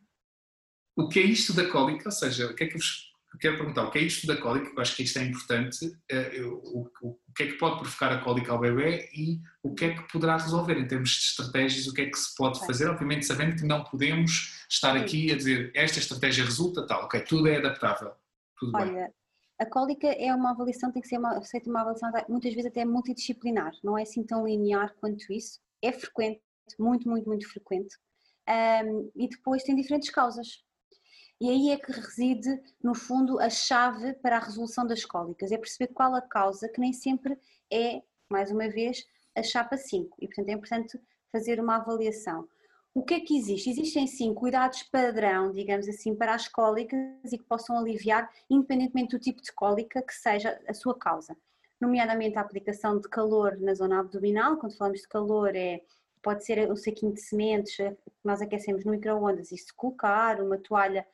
o 0.95 1.10
que 1.10 1.20
é 1.20 1.24
isto 1.24 1.53
da 1.53 1.68
cólica, 1.68 2.08
ou 2.08 2.12
seja, 2.12 2.47
o 2.47 2.56
que 2.56 2.64
é 2.64 2.68
que 2.68 2.78
vos 2.78 3.10
quero 3.38 3.57
perguntar, 3.57 3.83
o 3.83 3.91
que 3.91 3.99
é 3.99 4.01
isto 4.01 4.27
da 4.27 4.38
cólica? 4.38 4.71
Eu 4.75 4.81
acho 4.81 4.95
que 4.95 5.03
isto 5.03 5.19
é 5.19 5.23
importante. 5.23 5.91
Eh, 6.09 6.41
o, 6.41 6.89
o, 7.01 7.09
o 7.09 7.33
que 7.36 7.43
é 7.43 7.47
que 7.47 7.57
pode 7.57 7.79
provocar 7.79 8.11
a 8.11 8.21
cólica 8.21 8.51
ao 8.51 8.59
bebê 8.59 9.09
e 9.13 9.39
o 9.63 9.73
que 9.73 9.86
é 9.86 9.95
que 9.95 10.11
poderá 10.11 10.38
resolver 10.38 10.77
em 10.77 10.88
termos 10.88 11.09
de 11.09 11.17
estratégias, 11.17 11.88
o 11.88 11.93
que 11.93 12.01
é 12.01 12.09
que 12.09 12.17
se 12.17 12.36
pode 12.36 12.59
fazer, 12.65 12.88
obviamente 12.88 13.25
sabendo 13.25 13.55
que 13.55 13.65
não 13.65 13.83
podemos 13.83 14.65
estar 14.69 14.95
aqui 14.95 15.31
a 15.31 15.38
dizer 15.38 15.71
esta 15.75 15.99
estratégia 15.99 16.45
resulta 16.45 16.86
tal, 16.86 17.03
ok, 17.05 17.19
tudo 17.21 17.47
é 17.47 17.57
adaptável, 17.57 18.13
tudo 18.57 18.71
Olha, 18.75 18.91
bem. 18.91 19.13
A 19.57 19.65
cólica 19.65 20.07
é 20.07 20.33
uma 20.33 20.51
avaliação, 20.51 20.91
tem 20.91 21.01
que 21.01 21.07
ser 21.07 21.17
uma, 21.17 21.39
uma 21.67 21.81
avaliação 21.81 22.11
muitas 22.27 22.53
vezes 22.53 22.69
até 22.69 22.83
multidisciplinar, 22.83 23.71
não 23.83 23.97
é 23.97 24.03
assim 24.03 24.23
tão 24.23 24.45
linear 24.45 24.93
quanto 24.99 25.31
isso, 25.31 25.59
é 25.81 25.91
frequente, 25.91 26.41
muito, 26.77 27.07
muito, 27.07 27.27
muito 27.27 27.49
frequente, 27.49 27.95
um, 28.47 29.11
e 29.15 29.27
depois 29.27 29.63
tem 29.63 29.75
diferentes 29.75 30.09
causas. 30.09 30.63
E 31.39 31.49
aí 31.49 31.69
é 31.71 31.77
que 31.77 31.91
reside, 31.91 32.61
no 32.81 32.95
fundo, 32.95 33.39
a 33.39 33.49
chave 33.49 34.13
para 34.13 34.38
a 34.38 34.39
resolução 34.39 34.88
das 34.88 35.03
cólicas, 35.03 35.51
é 35.51 35.57
perceber 35.57 35.93
qual 35.93 36.15
a 36.15 36.21
causa, 36.21 36.69
que 36.69 36.79
nem 36.79 36.93
sempre 36.93 37.38
é, 37.71 38.01
mais 38.29 38.51
uma 38.51 38.69
vez, 38.69 39.05
a 39.36 39.43
chapa 39.43 39.75
5. 39.75 40.15
E, 40.21 40.27
portanto, 40.27 40.49
é 40.49 40.53
importante 40.53 40.99
fazer 41.31 41.59
uma 41.59 41.75
avaliação. 41.75 42.47
O 42.93 43.03
que 43.03 43.15
é 43.15 43.19
que 43.19 43.38
existe? 43.38 43.69
Existem 43.69 44.07
sim 44.07 44.33
cuidados 44.33 44.83
padrão, 44.83 45.51
digamos 45.51 45.89
assim, 45.89 46.15
para 46.15 46.33
as 46.33 46.47
cólicas 46.47 46.99
e 47.29 47.38
que 47.38 47.43
possam 47.43 47.77
aliviar, 47.77 48.31
independentemente 48.49 49.09
do 49.09 49.19
tipo 49.19 49.41
de 49.41 49.51
cólica 49.51 50.01
que 50.01 50.13
seja 50.13 50.57
a 50.65 50.73
sua 50.73 50.97
causa. 50.97 51.36
Nomeadamente 51.81 52.38
a 52.38 52.41
aplicação 52.41 52.97
de 52.97 53.09
calor 53.09 53.57
na 53.59 53.73
zona 53.73 53.99
abdominal, 53.99 54.55
quando 54.55 54.77
falamos 54.77 55.01
de 55.01 55.09
calor 55.09 55.53
é 55.53 55.81
pode 56.23 56.43
ser 56.43 56.71
um 56.71 56.75
saquinho 56.75 57.13
de 57.13 57.21
sementes 57.21 57.75
que 57.75 57.95
nós 58.23 58.41
aquecemos 58.41 58.83
no 58.83 58.91
micro-ondas 58.91 59.51
e 59.51 59.57
se 59.57 59.71
colocar, 59.75 60.41
uma 60.41 60.57
toalha 60.57 61.05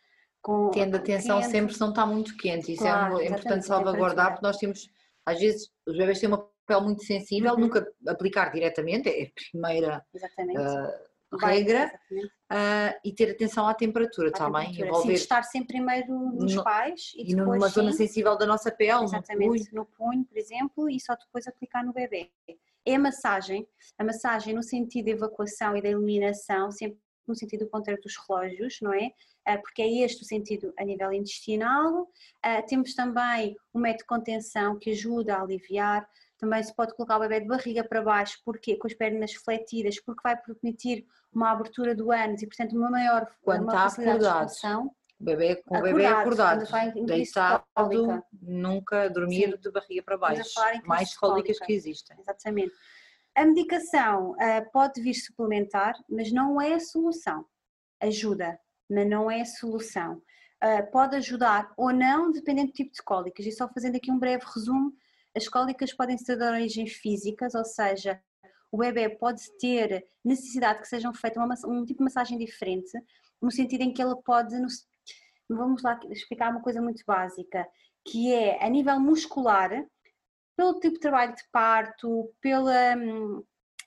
com. 0.42 0.70
Tendo 0.72 0.96
atenção 0.98 1.40
quente. 1.40 1.52
sempre 1.52 1.74
se 1.74 1.80
não 1.80 1.90
está 1.90 2.06
muito 2.06 2.36
quente, 2.38 2.74
isso 2.74 2.84
é 2.84 2.92
claro, 2.92 3.20
é 3.20 3.28
importante 3.28 3.66
salvaguardar, 3.66 4.32
porque 4.32 4.46
nós 4.46 4.58
temos, 4.58 4.90
às 5.26 5.40
vezes, 5.40 5.70
os 5.86 5.98
bebês 5.98 6.20
têm 6.20 6.30
uma 6.30 6.50
pele 6.66 6.82
muito 6.82 7.04
sensível, 7.04 7.54
uhum. 7.54 7.60
nunca 7.60 7.88
aplicar 8.08 8.52
diretamente, 8.52 9.10
é 9.10 9.24
a 9.24 9.52
primeira 9.52 10.06
uh, 10.14 11.38
regra, 11.38 11.92
uh, 12.12 13.00
e 13.04 13.14
ter 13.14 13.32
atenção 13.32 13.68
à 13.68 13.74
temperatura 13.74 14.30
à 14.30 14.32
também. 14.32 14.72
Temperatura. 14.72 14.88
Envolver... 14.88 15.18
Sim, 15.18 15.24
estar 15.24 15.44
sempre 15.44 15.76
primeiro 15.76 16.14
nos 16.14 16.56
no, 16.56 16.64
pais 16.64 17.12
e, 17.16 17.32
e 17.32 17.36
depois, 17.36 17.60
numa 17.60 17.68
sim, 17.68 17.74
zona 17.74 17.92
sensível 17.92 18.38
da 18.38 18.46
nossa 18.46 18.72
pele, 18.72 19.04
exatamente, 19.04 19.50
no 19.50 19.50
punho. 19.50 19.66
no 19.74 19.86
punho, 19.86 20.26
por 20.26 20.38
exemplo, 20.38 20.90
e 20.90 21.00
só 21.00 21.16
depois 21.16 21.48
aplicar 21.48 21.84
no 21.84 21.94
bebê. 21.94 22.32
É 22.86 22.96
a 22.96 23.00
massagem, 23.00 23.68
a 23.98 24.04
massagem 24.04 24.56
no 24.56 24.64
sentido 24.64 25.06
de 25.06 25.12
evacuação 25.12 25.78
e 25.78 25.82
da 25.82 25.90
eliminação, 25.90 26.72
sempre 26.72 27.00
no 27.28 27.36
sentido 27.36 27.68
contrário 27.70 28.02
dos 28.02 28.16
relógios, 28.18 28.80
não 28.82 28.94
é? 28.94 29.12
Ah, 29.46 29.58
porque 29.58 29.82
é 29.82 30.04
este 30.04 30.24
o 30.24 30.26
sentido 30.26 30.74
a 30.78 30.84
nível 30.84 31.12
intestinal. 31.12 32.08
Ah, 32.42 32.62
temos 32.62 32.94
também 32.94 33.56
um 33.74 33.80
método 33.80 34.00
de 34.00 34.06
contenção 34.06 34.78
que 34.78 34.92
ajuda 34.92 35.36
a 35.36 35.42
aliviar. 35.42 36.08
Também 36.38 36.64
se 36.64 36.76
pode 36.76 36.96
colocar 36.96 37.18
o 37.18 37.20
bebê 37.20 37.40
de 37.40 37.48
barriga 37.48 37.84
para 37.84 38.02
baixo, 38.02 38.40
porque 38.44 38.76
com 38.76 38.88
as 38.88 38.94
pernas 38.94 39.34
fletidas, 39.34 40.00
porque 40.00 40.22
vai 40.24 40.36
permitir 40.36 41.06
uma 41.32 41.52
abertura 41.52 41.94
do 41.96 42.12
ânus 42.12 42.42
e, 42.42 42.48
portanto, 42.48 42.76
uma 42.76 42.90
maior 42.90 43.28
Quando 43.44 43.64
uma 43.64 43.88
está 43.88 44.02
acordado. 44.02 44.52
O 45.20 45.24
bebê, 45.24 45.56
com 45.58 45.78
o 45.78 45.82
bebê 45.84 46.08
acordado, 46.08 46.66
deitado, 47.06 47.64
nunca 48.42 49.08
dormir 49.08 49.56
de 49.56 49.72
barriga 49.72 50.02
para 50.02 50.18
baixo. 50.18 50.60
Mais 50.86 51.16
cólicas 51.16 51.60
que 51.60 51.74
existem. 51.74 52.18
Exatamente. 52.20 52.74
A 53.36 53.46
medicação 53.46 54.32
uh, 54.32 54.72
pode 54.74 55.00
vir 55.00 55.14
suplementar, 55.14 55.94
mas 56.10 56.32
não 56.32 56.60
é 56.60 56.74
a 56.74 56.80
solução. 56.80 57.46
Ajuda, 58.00 58.60
mas 58.92 59.10
não 59.10 59.32
é 59.32 59.42
a 59.42 59.46
solução. 59.46 60.22
Uh, 60.64 60.92
pode 60.92 61.16
ajudar 61.16 61.74
ou 61.76 61.92
não, 61.92 62.32
dependendo 62.32 62.68
do 62.68 62.74
tipo 62.74 62.92
de 62.92 63.02
cólicas. 63.02 63.46
E 63.46 63.52
só 63.52 63.68
fazendo 63.70 63.96
aqui 63.96 64.12
um 64.12 64.20
breve 64.20 64.44
resumo, 64.54 64.94
as 65.36 65.48
cólicas 65.48 65.94
podem 65.94 66.18
ser 66.18 66.38
de 66.38 66.44
origens 66.44 66.92
físicas, 66.94 67.56
ou 67.56 67.64
seja, 67.64 68.22
o 68.72 68.78
bebê 68.78 69.10
pode 69.10 69.42
ter 69.58 70.06
necessidade 70.24 70.82
que 70.82 70.88
sejam 70.88 71.14
feitas 71.14 71.64
um 71.64 71.86
tipo 71.86 72.00
de 72.00 72.04
massagem 72.04 72.38
diferente, 72.38 72.92
no 73.42 73.50
sentido 73.50 73.82
em 73.82 73.94
que 73.94 74.02
ele 74.02 74.16
pode, 74.24 74.56
vamos 75.50 75.82
lá 75.82 76.00
explicar 76.10 76.52
uma 76.52 76.62
coisa 76.62 76.82
muito 76.82 77.04
básica, 77.08 77.68
que 78.06 78.32
é 78.32 78.64
a 78.64 78.70
nível 78.70 79.00
muscular, 79.00 79.70
pelo 80.56 80.80
tipo 80.80 80.96
de 80.96 81.00
trabalho 81.00 81.34
de 81.34 81.44
parto, 81.52 82.32
pela, 82.40 82.96
hum, 82.96 83.44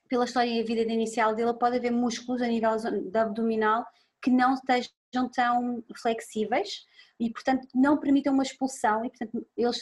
pela 0.08 0.24
história 0.24 0.50
e 0.50 0.62
vida 0.64 0.80
inicial 0.80 1.34
dele, 1.34 1.54
pode 1.54 1.76
haver 1.76 1.92
músculos 1.92 2.42
a 2.42 2.46
nível 2.46 2.72
da 3.10 3.22
abdominal 3.22 3.86
que 4.24 4.30
não 4.30 4.54
estejam 4.54 5.28
tão 5.30 5.84
flexíveis 6.00 6.86
e, 7.20 7.30
portanto, 7.30 7.68
não 7.74 7.98
permitam 7.98 8.32
uma 8.32 8.42
expulsão 8.42 9.04
e, 9.04 9.10
portanto, 9.10 9.46
eles 9.54 9.78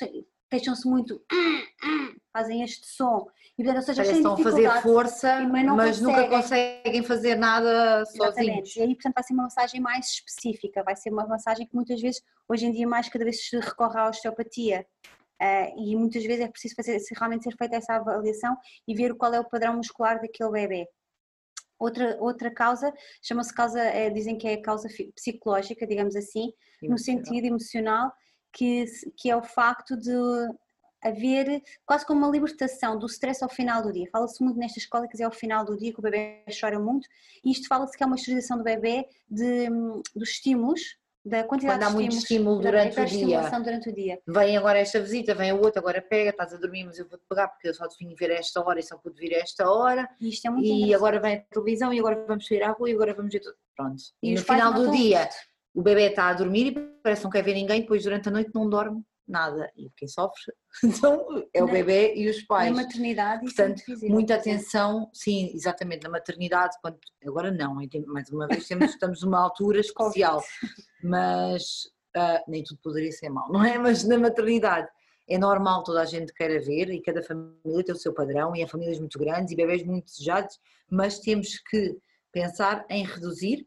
queixam-se 0.51 0.87
muito, 0.87 1.23
fazem 2.37 2.63
este 2.63 2.87
som. 2.89 3.29
E, 3.57 3.63
portanto, 3.63 3.77
ou 3.77 3.83
seja, 3.83 4.03
Parece 4.03 4.19
estão 4.19 4.35
a 4.35 4.39
fazer 4.39 4.83
força, 4.83 5.41
mas, 5.43 5.65
mas 5.65 6.01
nunca 6.01 6.29
conseguem 6.29 7.05
fazer 7.05 7.37
nada 7.37 8.05
sozinhos. 8.07 8.75
E 8.75 8.83
aí, 8.83 8.95
portanto, 8.95 9.15
vai 9.15 9.23
ser 9.23 9.33
uma 9.35 9.45
massagem 9.45 9.81
mais 9.81 10.07
específica, 10.09 10.83
vai 10.83 10.97
ser 10.97 11.11
uma 11.11 11.27
massagem 11.27 11.67
que 11.67 11.75
muitas 11.75 12.01
vezes, 12.01 12.21
hoje 12.49 12.67
em 12.67 12.73
dia, 12.73 12.87
mais 12.87 13.09
cada 13.09 13.25
vez 13.25 13.49
se 13.49 13.57
recorre 13.61 14.01
à 14.01 14.09
osteopatia. 14.09 14.85
Uh, 15.41 15.75
e 15.77 15.97
muitas 15.97 16.23
vezes 16.23 16.45
é 16.45 16.49
preciso 16.49 16.75
fazer, 16.77 17.01
realmente 17.17 17.45
ser 17.45 17.57
feita 17.57 17.77
essa 17.77 17.95
avaliação 17.95 18.57
e 18.87 18.95
ver 18.95 19.15
qual 19.15 19.35
é 19.35 19.41
o 19.41 19.49
padrão 19.49 19.77
muscular 19.77 20.21
daquele 20.21 20.51
bebê. 20.51 20.87
Outra, 21.83 22.17
outra 22.21 22.49
causa, 22.49 22.93
chama-se 23.21 23.53
causa, 23.53 23.81
é, 23.81 24.09
dizem 24.09 24.39
que 24.39 24.47
é 24.47 24.55
a 24.55 24.63
causa 24.63 24.89
psicológica, 25.17 25.85
digamos 25.85 26.15
assim, 26.15 26.53
emocional. 26.81 26.91
no 26.91 26.99
sentido 26.99 27.45
emocional, 27.47 28.13
que, 28.53 28.85
que 29.17 29.29
é 29.29 29.37
o 29.37 29.43
facto 29.43 29.97
de 29.97 30.13
haver 31.03 31.61
quase 31.85 32.07
como 32.07 32.21
uma 32.21 32.31
libertação 32.31 32.97
do 32.97 33.07
stress 33.07 33.43
ao 33.43 33.51
final 33.51 33.83
do 33.83 33.93
dia. 33.93 34.09
Fala-se 34.13 34.43
muito 34.45 34.59
nestas 34.59 34.87
cólicas, 34.87 35.19
é 35.19 35.25
ao 35.25 35.33
final 35.33 35.65
do 35.65 35.77
dia 35.77 35.93
que 35.93 35.99
o 35.99 36.03
bebê 36.03 36.45
chora 36.61 36.79
muito, 36.79 37.09
e 37.45 37.51
isto 37.51 37.67
fala-se 37.67 37.97
que 37.97 38.05
é 38.05 38.07
uma 38.07 38.15
esterilização 38.15 38.57
do 38.57 38.63
bebê 38.63 39.09
de, 39.29 39.69
dos 40.15 40.31
estímulos 40.31 40.97
da 41.25 41.45
quantidade 41.45 41.79
Quando 41.79 41.89
há 41.89 41.91
muito 41.91 42.17
estímulo 42.17 42.61
durante 42.61 43.01
o 43.01 43.07
dia. 43.07 43.51
durante 43.63 43.89
o 43.89 43.95
dia. 43.95 44.21
Vem 44.27 44.57
agora 44.57 44.79
esta 44.79 45.01
visita, 45.01 45.35
vem 45.35 45.53
o 45.53 45.61
outro, 45.61 45.79
agora 45.79 46.03
pega, 46.03 46.31
estás 46.31 46.53
a 46.53 46.57
dormir, 46.57 46.85
mas 46.85 46.99
eu 46.99 47.09
vou-te 47.09 47.25
pegar 47.29 47.49
porque 47.49 47.69
eu 47.69 47.75
só 47.75 47.87
te 47.87 47.97
vim 48.05 48.15
ver 48.15 48.33
a 48.33 48.35
esta 48.35 48.61
hora 48.61 48.81
e 48.81 48.83
só 48.83 48.97
pude 48.99 49.21
vir 49.21 49.35
a 49.35 49.39
esta 49.39 49.71
hora. 49.71 50.09
E, 50.21 50.29
isto 50.31 50.47
é 50.47 50.51
muito 50.51 50.67
e 50.67 50.93
agora 50.93 51.21
vem 51.21 51.37
a 51.37 51.41
televisão 51.41 51.93
e 51.93 52.01
agora 52.01 52.25
vamos 52.27 52.47
sair 52.47 52.63
à 52.63 52.73
rua 52.73 52.91
e 52.91 52.95
agora 52.95 53.15
vamos 53.15 53.33
ver 53.33 53.41
tudo. 53.41 53.57
Pronto. 53.77 54.03
E, 54.23 54.33
e 54.33 54.35
no 54.35 54.43
final 54.43 54.73
do 54.73 54.91
dia 54.91 55.29
o 55.75 55.81
bebê 55.81 56.09
está 56.09 56.29
a 56.29 56.35
dormir 56.35 56.67
e 56.67 56.73
parece 57.03 57.21
que 57.21 57.25
não 57.25 57.31
quer 57.31 57.43
ver 57.43 57.55
ninguém, 57.55 57.81
depois 57.81 58.03
durante 58.03 58.29
a 58.29 58.33
noite 58.33 58.51
não 58.55 58.69
dorme 58.69 59.03
nada. 59.27 59.71
E 59.77 59.91
quem 59.97 60.09
sofre 60.09 60.53
então, 60.85 61.45
é 61.53 61.63
o 61.63 61.67
bebê 61.67 62.15
e 62.15 62.29
os 62.29 62.43
pais. 62.43 62.71
Na 62.71 62.83
maternidade, 62.83 63.43
Portanto, 63.43 63.83
é 63.89 64.09
muita 64.09 64.35
atenção, 64.35 65.09
sim, 65.13 65.51
exatamente, 65.55 66.05
na 66.05 66.11
maternidade, 66.11 66.77
quando, 66.83 66.99
agora 67.27 67.51
não, 67.51 67.77
mais 68.07 68.31
uma 68.31 68.47
vez 68.47 68.67
temos, 68.67 68.91
estamos 68.91 69.23
numa 69.23 69.41
altura 69.41 69.81
especial, 69.81 70.43
mas 71.03 71.87
uh, 72.17 72.43
nem 72.49 72.63
tudo 72.63 72.81
poderia 72.83 73.13
ser 73.13 73.29
mal, 73.29 73.49
não 73.53 73.65
é? 73.65 73.79
Mas 73.79 74.05
na 74.05 74.19
maternidade 74.19 74.89
é 75.29 75.39
normal 75.39 75.83
toda 75.85 76.03
a 76.03 76.05
gente 76.05 76.33
queira 76.35 76.61
ver 76.61 76.91
e 76.91 77.01
cada 77.01 77.23
família 77.23 77.85
tem 77.85 77.95
o 77.95 77.99
seu 77.99 78.13
padrão 78.13 78.55
e 78.55 78.63
há 78.63 78.69
famílias 78.69 78.99
muito 78.99 79.19
grandes 79.19 79.53
e 79.53 79.57
bebês 79.57 79.85
muito 79.85 80.07
desejados, 80.07 80.59
mas 80.91 81.19
temos 81.21 81.59
que 81.71 81.97
pensar 82.33 82.85
em 82.89 83.05
reduzir 83.05 83.67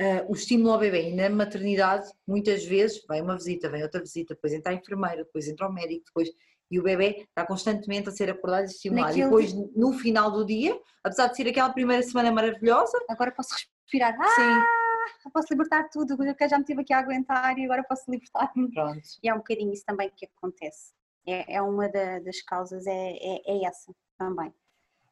uh, 0.00 0.30
o 0.30 0.34
estímulo 0.34 0.72
ao 0.72 0.78
bebê. 0.78 1.10
E 1.10 1.14
na 1.14 1.28
maternidade, 1.28 2.08
muitas 2.26 2.64
vezes, 2.64 3.00
vem 3.08 3.22
uma 3.22 3.36
visita, 3.36 3.68
vem 3.68 3.82
outra 3.82 4.00
visita, 4.00 4.34
depois 4.34 4.52
entra 4.52 4.72
a 4.72 4.74
enfermeira, 4.74 5.24
depois 5.24 5.46
entra 5.46 5.68
o 5.68 5.72
médico, 5.72 6.04
depois 6.06 6.30
e 6.70 6.78
o 6.78 6.84
bebê 6.84 7.26
está 7.28 7.44
constantemente 7.44 8.08
a 8.08 8.12
ser 8.12 8.30
acordado 8.30 8.62
e 8.62 8.66
estimulado. 8.66 9.08
Naquele... 9.08 9.22
E 9.22 9.24
depois, 9.24 9.52
no 9.74 9.92
final 9.92 10.30
do 10.30 10.46
dia, 10.46 10.78
apesar 11.02 11.26
de 11.26 11.36
ser 11.36 11.48
aquela 11.48 11.70
primeira 11.70 12.02
semana 12.02 12.30
maravilhosa. 12.30 12.96
Agora 13.08 13.32
posso 13.32 13.54
respirar. 13.54 14.16
Ah, 14.20 14.28
Sim. 14.28 15.30
Posso 15.32 15.48
libertar 15.50 15.88
tudo, 15.90 16.16
porque 16.16 16.48
já 16.48 16.58
me 16.58 16.64
tive 16.64 16.82
aqui 16.82 16.92
a 16.92 17.00
aguentar 17.00 17.58
e 17.58 17.64
agora 17.64 17.82
posso 17.82 18.08
libertar-me. 18.08 18.70
Pronto. 18.70 19.00
E 19.22 19.28
é 19.28 19.34
um 19.34 19.38
bocadinho 19.38 19.72
isso 19.72 19.84
também 19.84 20.10
que 20.16 20.26
acontece. 20.26 20.92
é, 21.26 21.56
é 21.56 21.62
uma 21.62 21.88
da, 21.88 22.20
das 22.20 22.40
causas, 22.42 22.86
é, 22.86 23.16
é, 23.16 23.42
é, 23.46 23.64
essa 23.64 23.92
também. 24.16 24.52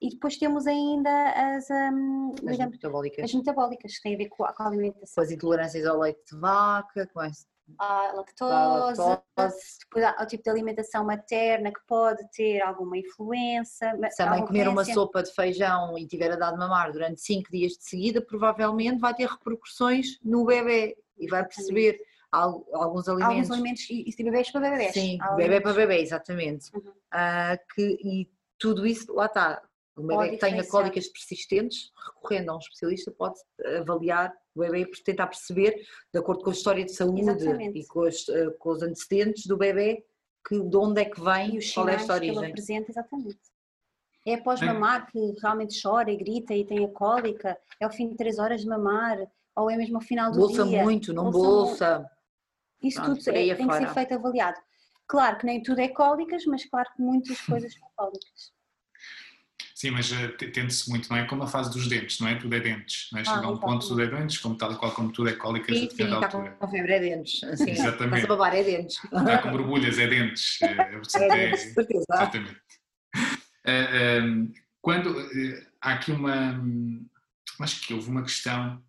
E 0.00 0.10
depois 0.10 0.36
temos 0.36 0.66
ainda 0.66 1.10
as, 1.56 1.68
um, 1.70 2.32
as, 2.46 2.52
digamos, 2.52 2.72
metabólicas. 2.72 3.24
as 3.24 3.34
metabólicas, 3.34 3.96
que 3.96 4.02
têm 4.02 4.14
a 4.14 4.18
ver 4.18 4.28
com 4.28 4.44
a, 4.44 4.52
com 4.52 4.62
a 4.62 4.66
alimentação. 4.66 5.14
Com 5.14 5.20
as 5.20 5.30
intolerâncias 5.30 5.86
ao 5.86 5.98
leite 5.98 6.20
de 6.30 6.38
vaca, 6.38 7.06
com 7.12 7.20
as 7.20 7.46
a 7.78 8.12
lactose, 8.14 9.00
lactose. 9.00 9.78
depois 9.80 10.04
há 10.04 10.22
o 10.22 10.26
tipo 10.26 10.42
de 10.42 10.50
alimentação 10.50 11.04
materna 11.04 11.70
que 11.70 11.80
pode 11.86 12.26
ter 12.30 12.62
alguma 12.62 12.96
influência. 12.96 13.94
Mãe 13.96 14.46
comer 14.46 14.68
uma 14.68 14.84
sopa 14.84 15.22
de 15.22 15.32
feijão 15.34 15.98
e 15.98 16.06
tiver 16.06 16.32
a 16.32 16.36
dar 16.36 16.52
de 16.52 16.58
mamar 16.58 16.92
durante 16.92 17.20
5 17.20 17.50
dias 17.50 17.72
de 17.72 17.84
seguida, 17.84 18.22
provavelmente 18.22 18.98
vai 18.98 19.14
ter 19.14 19.28
repercussões 19.28 20.18
no 20.22 20.44
bebê 20.44 20.96
e 21.18 21.26
vai 21.26 21.44
perceber 21.44 22.00
alguns 22.30 23.08
alimentos. 23.08 23.34
Alguns 23.34 23.50
alimentos, 23.50 23.90
e, 23.90 24.04
e 24.06 24.24
bebês 24.24 24.50
para 24.50 24.70
bebês. 24.70 24.92
Sim, 24.92 25.18
bebê 25.36 25.60
para 25.60 25.72
bebê, 25.72 26.00
exatamente. 26.00 26.70
Uhum. 26.74 26.90
Uh, 26.90 27.74
que, 27.74 27.82
e 28.02 28.30
tudo 28.58 28.86
isso, 28.86 29.12
lá 29.14 29.26
está, 29.26 29.62
o 30.00 30.06
bebê 30.06 30.30
que 30.30 30.38
tenha 30.38 30.66
cólicas 30.66 31.08
persistentes, 31.08 31.90
recorrendo 32.14 32.50
a 32.50 32.56
um 32.56 32.58
especialista, 32.58 33.10
pode 33.10 33.38
avaliar 33.80 34.32
o 34.54 34.60
bebê 34.60 34.80
e 34.80 35.02
tentar 35.02 35.26
perceber, 35.26 35.74
de 36.12 36.18
acordo 36.18 36.42
com 36.42 36.50
a 36.50 36.52
história 36.52 36.84
de 36.84 36.92
saúde 36.92 37.22
Exatamente. 37.22 37.78
e 37.78 37.86
com 37.86 38.00
os, 38.00 38.28
eh, 38.28 38.50
com 38.58 38.70
os, 38.70 38.82
antecedentes 38.82 39.46
do 39.46 39.56
bebê, 39.56 40.04
que, 40.46 40.60
de 40.60 40.76
onde 40.76 41.00
é 41.00 41.04
que 41.04 41.20
vem 41.20 41.54
e 41.54 41.58
os 41.58 41.72
qual 41.72 41.88
é 41.88 41.94
esta 41.94 42.14
origem. 42.14 42.34
Que 42.34 42.40
ele 42.40 42.50
apresenta, 42.50 42.90
exatamente. 42.90 43.38
É 44.26 44.34
após 44.34 44.60
mamar 44.60 45.10
que 45.10 45.18
realmente 45.40 45.80
chora 45.80 46.10
e 46.10 46.16
grita 46.16 46.54
e 46.54 46.64
tem 46.64 46.84
a 46.84 46.88
cólica, 46.88 47.56
é 47.80 47.84
ao 47.84 47.90
fim 47.90 48.08
de 48.08 48.16
três 48.16 48.38
horas 48.38 48.60
de 48.60 48.66
mamar, 48.66 49.18
ou 49.56 49.70
é 49.70 49.76
mesmo 49.76 49.96
ao 49.96 50.02
final 50.02 50.30
do 50.30 50.38
bolsa 50.38 50.64
dia. 50.64 50.78
Bolsa 50.78 50.84
muito, 50.84 51.12
não 51.12 51.30
bolsa. 51.30 51.98
bolsa. 51.98 52.10
Isso 52.82 53.00
Pronto, 53.02 53.18
tudo 53.18 53.36
é, 53.36 53.54
tem 53.54 53.66
que 53.66 53.74
ser 53.74 53.88
feito 53.88 54.14
avaliado. 54.14 54.58
Claro 55.06 55.38
que 55.38 55.46
nem 55.46 55.62
tudo 55.62 55.80
é 55.80 55.88
cólicas, 55.88 56.44
mas 56.44 56.64
claro 56.66 56.88
que 56.94 57.02
muitas 57.02 57.40
coisas 57.40 57.72
são 57.72 57.88
cólicas. 57.96 58.52
Sim, 59.78 59.92
mas 59.92 60.10
uh, 60.10 60.36
tende-se 60.36 60.90
muito, 60.90 61.08
não 61.08 61.16
é? 61.16 61.24
Como 61.24 61.44
a 61.44 61.46
fase 61.46 61.70
dos 61.70 61.86
dentes, 61.86 62.18
não 62.18 62.26
é? 62.26 62.34
Tudo 62.34 62.52
é 62.52 62.58
dentes, 62.58 63.08
não 63.12 63.20
é? 63.20 63.24
Chega 63.24 63.36
ah, 63.36 63.44
a 63.44 63.50
um 63.52 63.58
ponto, 63.58 63.86
tudo 63.86 64.02
é 64.02 64.08
dentes, 64.08 64.38
como 64.38 64.56
tal 64.56 64.76
qual 64.76 64.90
como 64.90 65.12
tudo 65.12 65.28
é 65.28 65.34
cólicas 65.34 65.78
sim, 65.78 65.86
a 65.86 65.90
sim, 65.90 66.02
está 66.02 66.28
com 66.28 66.68
febre, 66.68 66.94
é 66.94 66.98
dentes. 66.98 67.44
Assim, 67.44 67.70
Exatamente. 67.70 68.22
Está 68.22 68.34
a 68.34 68.36
babar, 68.36 68.56
é 68.56 68.64
dentes. 68.64 68.96
Está 69.04 69.38
com 69.38 69.52
borbulhas, 69.52 69.96
é 70.00 70.08
dentes. 70.08 70.58
É, 70.62 70.66
é 70.66 70.90
dentes, 70.96 71.14
é, 71.14 71.74
certeza. 71.74 72.04
Exatamente. 72.12 72.60
Uh, 73.64 74.52
quando 74.82 75.10
uh, 75.16 75.66
há 75.80 75.92
aqui 75.92 76.10
uma, 76.10 76.60
acho 77.60 77.86
que 77.86 77.94
houve 77.94 78.10
uma 78.10 78.24
questão 78.24 78.82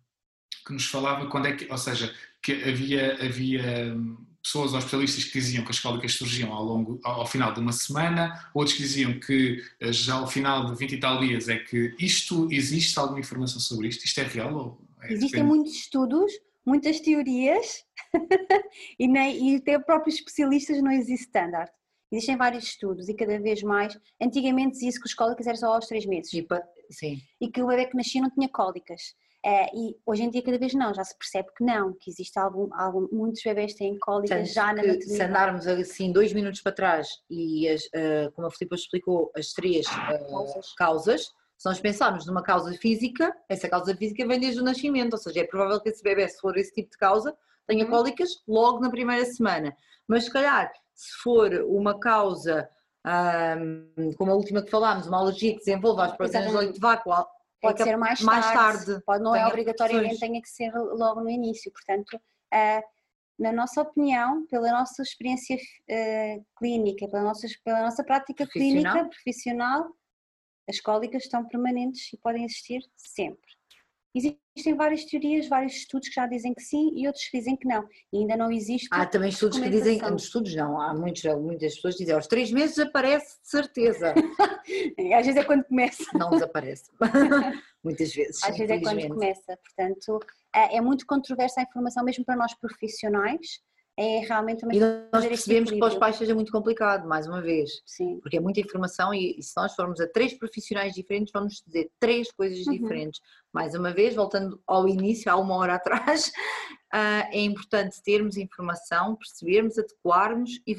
que 0.66 0.72
nos 0.72 0.86
falava 0.86 1.28
quando 1.28 1.46
é 1.46 1.52
que, 1.52 1.70
ou 1.70 1.78
seja, 1.78 2.12
que 2.42 2.64
havia, 2.64 3.14
havia 3.24 3.94
pessoas 4.42 4.72
ou 4.72 4.78
especialistas 4.78 5.24
que 5.24 5.32
diziam 5.32 5.64
que 5.64 5.70
as 5.70 5.78
cólicas 5.78 6.12
surgiam 6.12 6.52
ao, 6.52 6.64
longo, 6.64 7.00
ao 7.04 7.26
final 7.26 7.52
de 7.52 7.60
uma 7.60 7.72
semana, 7.72 8.50
outros 8.54 8.76
que 8.76 8.82
diziam 8.82 9.18
que 9.20 9.62
eh, 9.80 9.92
já 9.92 10.14
ao 10.14 10.26
final 10.26 10.66
de 10.66 10.78
20 10.78 10.92
e 10.92 11.00
tal 11.00 11.20
dias 11.20 11.48
é 11.48 11.58
que 11.58 11.94
isto 11.98 12.48
existe 12.50 12.98
alguma 12.98 13.20
informação 13.20 13.60
sobre 13.60 13.88
isto? 13.88 14.04
Isto 14.04 14.20
é 14.20 14.24
real? 14.24 14.54
Ou 14.54 14.88
é 15.02 15.12
Existem 15.12 15.42
muitos 15.42 15.74
estudos, 15.74 16.32
muitas 16.64 17.00
teorias 17.00 17.84
e, 18.98 19.06
nem, 19.06 19.52
e 19.52 19.56
até 19.56 19.78
próprios 19.78 20.16
especialistas 20.16 20.82
não 20.82 20.90
existe 20.90 21.26
standard. 21.26 21.70
Existem 22.12 22.36
vários 22.36 22.64
estudos 22.64 23.08
e 23.08 23.14
cada 23.14 23.38
vez 23.38 23.62
mais. 23.62 23.96
Antigamente 24.20 24.72
dizia-se 24.72 24.98
que 24.98 25.06
os 25.06 25.14
cólicas 25.14 25.46
eram 25.46 25.58
só 25.58 25.74
aos 25.74 25.86
3 25.86 26.06
meses. 26.06 26.32
E, 26.32 26.46
sim. 26.90 27.20
e 27.40 27.48
que 27.48 27.62
o 27.62 27.66
bebê 27.68 27.86
que 27.86 27.96
nascia 27.96 28.20
não 28.20 28.30
tinha 28.30 28.48
cólicas. 28.48 29.14
É, 29.44 29.74
e 29.74 29.96
hoje 30.04 30.22
em 30.22 30.30
dia 30.30 30.42
cada 30.42 30.58
vez 30.58 30.74
não, 30.74 30.92
já 30.92 31.02
se 31.02 31.16
percebe 31.16 31.48
que 31.56 31.64
não, 31.64 31.94
que 31.94 32.10
existe 32.10 32.38
algum, 32.38 32.68
algum 32.74 33.08
muitos 33.10 33.42
bebés 33.42 33.72
têm 33.74 33.98
cólicas 33.98 34.52
já 34.52 34.66
na 34.66 34.82
maternidade. 34.82 35.04
Se 35.04 35.22
andarmos 35.22 35.66
assim 35.66 36.12
dois 36.12 36.32
minutos 36.34 36.60
para 36.60 36.72
trás 36.72 37.08
e 37.30 37.66
as, 37.68 37.84
uh, 37.86 38.30
como 38.34 38.46
a 38.46 38.50
Filipe 38.50 38.74
explicou 38.74 39.32
as 39.34 39.52
três 39.52 39.86
uh, 39.86 40.30
causas. 40.30 40.74
causas, 40.74 41.22
se 41.56 41.66
nós 41.66 41.80
pensarmos 41.80 42.26
numa 42.26 42.42
causa 42.42 42.72
física, 42.74 43.34
essa 43.48 43.68
causa 43.68 43.96
física 43.96 44.26
vem 44.26 44.40
desde 44.40 44.60
o 44.60 44.64
nascimento, 44.64 45.14
ou 45.14 45.18
seja, 45.18 45.40
é 45.40 45.44
provável 45.44 45.80
que 45.80 45.88
esse 45.88 46.02
bebê, 46.02 46.28
se 46.28 46.38
for 46.38 46.56
esse 46.58 46.72
tipo 46.72 46.90
de 46.90 46.98
causa, 46.98 47.34
tenha 47.66 47.84
uhum. 47.84 47.90
cólicas 47.90 48.30
logo 48.46 48.80
na 48.80 48.90
primeira 48.90 49.24
semana. 49.24 49.74
Mas 50.06 50.24
se 50.24 50.32
calhar, 50.32 50.70
se 50.94 51.12
for 51.22 51.52
uma 51.66 51.98
causa, 51.98 52.68
como 54.16 54.30
a 54.30 54.34
última 54.34 54.62
que 54.62 54.70
falámos, 54.70 55.06
uma 55.06 55.18
alergia 55.18 55.52
que 55.52 55.58
desenvolva 55.58 56.06
as 56.06 56.16
proteínas 56.16 56.50
de 56.50 56.56
leite 56.56 56.74
de 56.74 56.80
vácuo 56.80 57.12
Pode 57.60 57.82
ser 57.82 57.96
mais, 57.96 58.20
mais 58.20 58.46
tarde, 58.46 58.86
tarde. 58.86 59.04
Pode, 59.04 59.22
não 59.22 59.36
é 59.36 59.46
obrigatoriamente 59.46 60.18
tenha 60.18 60.40
que 60.40 60.48
ser 60.48 60.72
logo 60.72 61.20
no 61.20 61.28
início. 61.28 61.70
Portanto, 61.70 62.16
uh, 62.16 62.82
na 63.38 63.52
nossa 63.52 63.82
opinião, 63.82 64.46
pela 64.46 64.70
nossa 64.70 65.02
experiência 65.02 65.56
uh, 65.56 66.44
clínica, 66.56 67.06
pela 67.08 67.22
nossa, 67.22 67.46
pela 67.64 67.82
nossa 67.82 68.02
prática 68.04 68.46
clínica 68.46 69.04
profissional, 69.06 69.94
as 70.68 70.80
cólicas 70.80 71.24
estão 71.24 71.46
permanentes 71.46 72.12
e 72.12 72.16
podem 72.16 72.44
existir 72.44 72.80
sempre. 72.96 73.59
Existem 74.14 74.74
várias 74.74 75.04
teorias, 75.04 75.48
vários 75.48 75.74
estudos 75.74 76.08
que 76.08 76.14
já 76.14 76.26
dizem 76.26 76.52
que 76.52 76.62
sim 76.62 76.90
e 76.94 77.06
outros 77.06 77.24
que 77.26 77.38
dizem 77.38 77.56
que 77.56 77.66
não. 77.66 77.86
E 78.12 78.18
ainda 78.18 78.36
não 78.36 78.50
existe. 78.50 78.88
Há 78.90 79.06
também 79.06 79.28
estudos 79.28 79.58
que 79.58 79.68
dizem, 79.68 80.00
estudos 80.16 80.54
não, 80.54 80.80
há 80.80 80.92
muitos, 80.92 81.22
muitas 81.40 81.74
pessoas 81.76 81.94
que 81.94 82.02
dizem 82.02 82.14
aos 82.14 82.26
três 82.26 82.50
meses 82.50 82.78
aparece 82.78 83.40
de 83.40 83.48
certeza. 83.48 84.14
Às 85.16 85.26
vezes 85.26 85.36
é 85.36 85.44
quando 85.44 85.64
começa. 85.64 86.04
Não 86.14 86.30
desaparece. 86.30 86.90
Muitas 87.82 88.14
vezes. 88.14 88.44
Às 88.44 88.58
vezes 88.58 88.70
é 88.70 88.80
quando 88.80 89.08
começa. 89.08 89.56
Portanto, 89.56 90.18
é, 90.54 90.76
é 90.76 90.80
muito 90.80 91.06
controversa 91.06 91.60
a 91.60 91.62
informação, 91.62 92.04
mesmo 92.04 92.24
para 92.24 92.36
nós 92.36 92.54
profissionais 92.54 93.60
é 94.00 94.20
realmente 94.20 94.64
uma 94.64 94.74
E 94.74 94.80
nós 94.80 95.26
percebemos 95.26 95.70
que 95.70 95.78
para 95.78 95.88
os 95.88 95.94
pais 95.94 96.16
seja 96.16 96.34
muito 96.34 96.50
complicado, 96.50 97.06
mais 97.06 97.26
uma 97.26 97.42
vez. 97.42 97.82
Sim. 97.84 98.18
Porque 98.22 98.38
é 98.38 98.40
muita 98.40 98.58
informação 98.58 99.12
e, 99.12 99.38
e 99.38 99.42
se 99.42 99.52
nós 99.54 99.74
formos 99.74 100.00
a 100.00 100.08
três 100.08 100.32
profissionais 100.32 100.94
diferentes, 100.94 101.30
vamos 101.32 101.62
dizer 101.66 101.90
três 102.00 102.32
coisas 102.32 102.66
uhum. 102.66 102.72
diferentes. 102.72 103.20
Mais 103.52 103.74
uma 103.74 103.92
vez, 103.92 104.14
voltando 104.14 104.58
ao 104.66 104.88
início, 104.88 105.30
há 105.30 105.36
uma 105.36 105.54
hora 105.54 105.74
atrás, 105.76 106.28
uh, 106.28 107.28
é 107.30 107.40
importante 107.40 108.02
termos 108.02 108.38
informação, 108.38 109.16
percebermos, 109.16 109.78
adequarmos 109.78 110.50
e, 110.66 110.74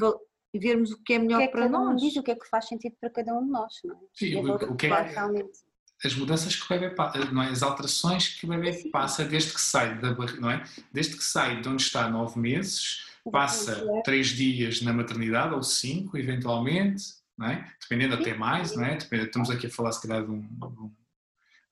e 0.54 0.60
vermos 0.60 0.92
o 0.92 1.04
que 1.04 1.14
é 1.14 1.20
melhor 1.20 1.38
que 1.38 1.44
é 1.44 1.48
para 1.48 1.70
nós. 1.70 2.02
diz 2.02 2.16
o 2.16 2.24
que 2.24 2.32
é 2.32 2.36
que 2.36 2.50
faz 2.50 2.68
sentido 2.68 2.96
para 3.00 3.12
cada 3.12 3.38
um 3.38 3.46
de 3.46 3.52
nós, 3.52 3.74
não 3.84 3.96
é? 3.96 4.00
Sim, 4.16 4.36
o, 4.38 4.56
o, 4.56 4.76
que 4.76 4.88
é, 4.88 5.02
realmente 5.02 5.60
as 6.04 6.16
mudanças 6.16 6.56
que 6.56 6.66
o 6.66 6.80
bebê 6.80 6.96
passa, 6.96 7.32
não 7.32 7.44
é? 7.44 7.50
as 7.50 7.62
alterações 7.62 8.30
que 8.30 8.48
o 8.48 8.50
bebê 8.50 8.90
passa 8.92 9.24
desde 9.24 9.54
que 9.54 9.62
sai 9.62 10.00
da 10.00 10.12
não 10.40 10.50
é? 10.50 10.64
Desde 10.92 11.16
que 11.16 11.24
sai 11.24 11.62
de 11.62 11.70
onde 11.70 11.84
está 11.84 12.10
nove 12.10 12.40
meses 12.40 13.11
passa 13.30 13.86
três 14.04 14.28
dias 14.28 14.82
na 14.82 14.94
maternidade, 14.94 15.54
ou 15.54 15.62
cinco, 15.62 16.18
eventualmente, 16.18 17.04
não 17.38 17.48
é? 17.48 17.72
dependendo 17.82 18.16
até 18.16 18.34
mais, 18.34 18.76
não 18.76 18.86
é? 18.86 18.98
estamos 18.98 19.50
aqui 19.50 19.68
a 19.68 19.70
falar 19.70 19.92
se 19.92 20.08
calhar 20.08 20.24
de, 20.24 20.32
um, 20.32 20.92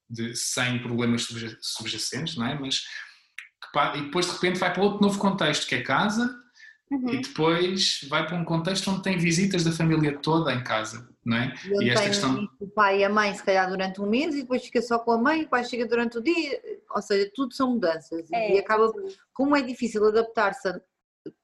de 0.10 0.36
100 0.36 0.80
problemas 0.82 1.28
subjacentes, 1.62 2.36
não 2.36 2.48
é? 2.48 2.60
Mas 2.60 2.84
e 3.96 4.02
depois 4.02 4.26
de 4.26 4.32
repente 4.34 4.60
vai 4.60 4.74
para 4.74 4.84
outro 4.84 5.02
novo 5.02 5.20
contexto, 5.20 5.68
que 5.68 5.76
é 5.76 5.82
casa, 5.82 6.36
uhum. 6.92 7.10
e 7.10 7.22
depois 7.22 8.06
vai 8.10 8.26
para 8.26 8.36
um 8.36 8.44
contexto 8.44 8.90
onde 8.90 9.04
tem 9.04 9.18
visitas 9.18 9.64
da 9.64 9.72
família 9.72 10.18
toda 10.18 10.54
em 10.54 10.64
casa, 10.64 11.08
não 11.24 11.38
é? 11.38 11.54
E, 11.66 11.86
e 11.86 11.90
esta 11.92 12.08
questão... 12.08 12.50
o 12.60 12.68
pai 12.68 13.02
e 13.02 13.04
a 13.04 13.10
mãe 13.10 13.34
se 13.34 13.44
calhar 13.44 13.70
durante 13.70 14.02
um 14.02 14.10
mês 14.10 14.34
e 14.34 14.42
depois 14.42 14.64
fica 14.64 14.82
só 14.82 14.98
com 14.98 15.12
a 15.12 15.18
mãe, 15.18 15.44
o 15.44 15.50
pai 15.50 15.64
chega 15.64 15.86
durante 15.86 16.18
o 16.18 16.24
dia, 16.24 16.60
ou 16.90 17.02
seja, 17.02 17.30
tudo 17.36 17.54
são 17.54 17.74
mudanças 17.74 18.26
é, 18.32 18.56
e 18.56 18.60
acaba, 18.60 18.92
como 19.34 19.56
é 19.56 19.62
difícil 19.62 20.04
adaptar-se 20.08 20.68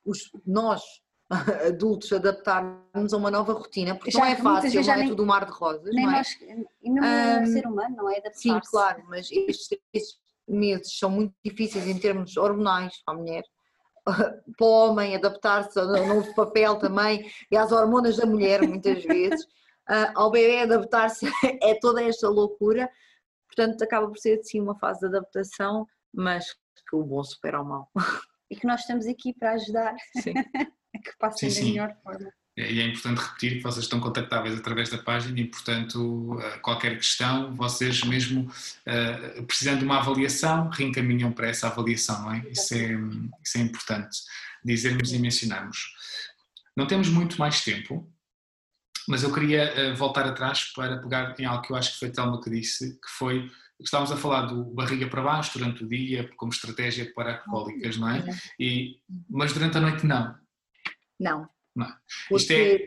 os, 0.05 0.31
nós, 0.45 0.81
adultos, 1.67 2.11
adaptarmos 2.11 3.13
a 3.13 3.17
uma 3.17 3.31
nova 3.31 3.53
rotina, 3.53 3.95
porque 3.95 4.11
já, 4.11 4.19
não 4.19 4.25
é 4.25 4.36
fácil, 4.36 4.83
não 4.83 4.93
é 4.93 4.97
nem, 4.97 5.09
tudo 5.09 5.23
um 5.23 5.25
mar 5.25 5.45
de 5.45 5.51
rosas, 5.51 5.93
nem 5.93 6.05
não 6.05 6.13
é? 6.13 6.17
Nós, 6.17 6.38
e 6.81 6.89
mesmo 6.89 7.07
um, 7.07 7.45
ser 7.47 7.67
humano, 7.67 7.95
não 7.95 8.09
é? 8.09 8.21
Sim, 8.33 8.59
claro, 8.69 9.03
mas 9.07 9.31
estes, 9.31 9.69
estes 9.93 10.19
meses 10.47 10.97
são 10.97 11.09
muito 11.09 11.33
difíceis 11.43 11.88
em 11.88 11.99
termos 11.99 12.38
hormonais 12.38 13.01
para 13.03 13.15
a 13.15 13.17
mulher, 13.17 13.43
para 14.05 14.65
o 14.65 14.69
homem 14.69 15.15
adaptar-se 15.15 15.79
ao 15.79 16.07
novo 16.07 16.33
papel 16.36 16.77
também 16.77 17.29
e 17.51 17.57
às 17.57 17.71
hormonas 17.71 18.17
da 18.17 18.25
mulher 18.25 18.61
muitas 18.61 19.03
vezes, 19.03 19.43
uh, 19.43 20.11
ao 20.15 20.31
bebê 20.31 20.59
adaptar-se 20.59 21.27
é 21.61 21.75
toda 21.79 22.03
esta 22.03 22.29
loucura, 22.29 22.89
portanto 23.47 23.81
acaba 23.81 24.07
por 24.07 24.17
ser 24.17 24.43
sim 24.43 24.61
uma 24.61 24.77
fase 24.77 24.99
de 25.01 25.07
adaptação, 25.07 25.88
mas 26.13 26.53
que 26.88 26.95
o 26.95 27.03
bom 27.03 27.23
supera 27.23 27.61
o 27.61 27.65
mal. 27.65 27.89
E 28.50 28.56
que 28.56 28.68
nós 28.68 28.82
estamos 28.82 29.08
aqui 29.08 29.34
para 29.34 29.54
ajudar 29.54 29.96
a 30.96 31.00
que 31.00 31.18
passem 31.20 31.50
sim, 31.50 31.60
da 31.60 31.66
melhor 31.68 31.98
forma. 32.04 32.32
E 32.58 32.80
é 32.80 32.88
importante 32.88 33.20
repetir 33.20 33.58
que 33.58 33.64
vocês 33.64 33.84
estão 33.84 34.00
contactáveis 34.00 34.58
através 34.58 34.89
da 34.89 34.98
página 34.98 35.38
e, 35.38 35.46
portanto, 35.46 36.39
eh, 36.41 36.58
qualquer 36.60 36.96
questão, 36.96 37.54
vocês 37.54 38.02
mesmo 38.04 38.50
eh, 38.86 39.41
precisando 39.41 39.80
de 39.80 39.86
uma 39.86 39.98
avaliação, 39.98 40.70
reencaminham 40.70 41.34
para 41.34 41.50
essa 41.50 41.68
avaliação, 41.68 42.22
não 42.22 42.34
é? 42.34 42.46
Isso 42.50 42.74
é, 42.74 42.91
isso 43.43 43.58
é 43.58 43.62
importante 43.62 44.20
dizermos 44.64 45.12
e 45.12 45.20
mencionarmos. 45.20 45.93
Não 46.78 46.88
temos 46.88 47.10
muito 47.10 47.38
mais 47.38 47.62
tempo, 47.62 48.10
mas 49.06 49.22
eu 49.22 49.34
queria 49.34 49.64
eh, 49.64 49.93
voltar 49.93 50.26
atrás 50.26 50.72
para 50.74 50.98
pegar 50.98 51.36
em 51.38 51.46
algo 51.46 51.62
que 51.62 51.74
eu 51.74 51.76
acho 51.76 51.93
que 51.93 52.00
foi 52.00 52.10
Telma 52.10 52.41
que 52.41 52.50
disse, 52.50 52.93
que 52.93 53.10
foi 53.18 53.52
Estávamos 53.80 54.11
a 54.11 54.17
falar 54.17 54.45
do 54.45 54.63
barriga 54.63 55.07
para 55.07 55.21
baixo 55.21 55.57
durante 55.57 55.84
o 55.84 55.88
dia, 55.88 56.30
como 56.38 56.51
estratégia 56.51 57.11
para 57.13 57.38
alcoólicas, 57.39 57.97
não 57.97 58.09
é? 58.09 58.23
E, 58.59 58.99
mas 59.30 59.53
durante 59.53 59.78
a 59.78 59.82
noite 59.82 60.05
não. 60.05 60.36
Não. 61.19 61.49
não. 61.76 61.93
Isto 62.32 62.51
é, 62.51 62.86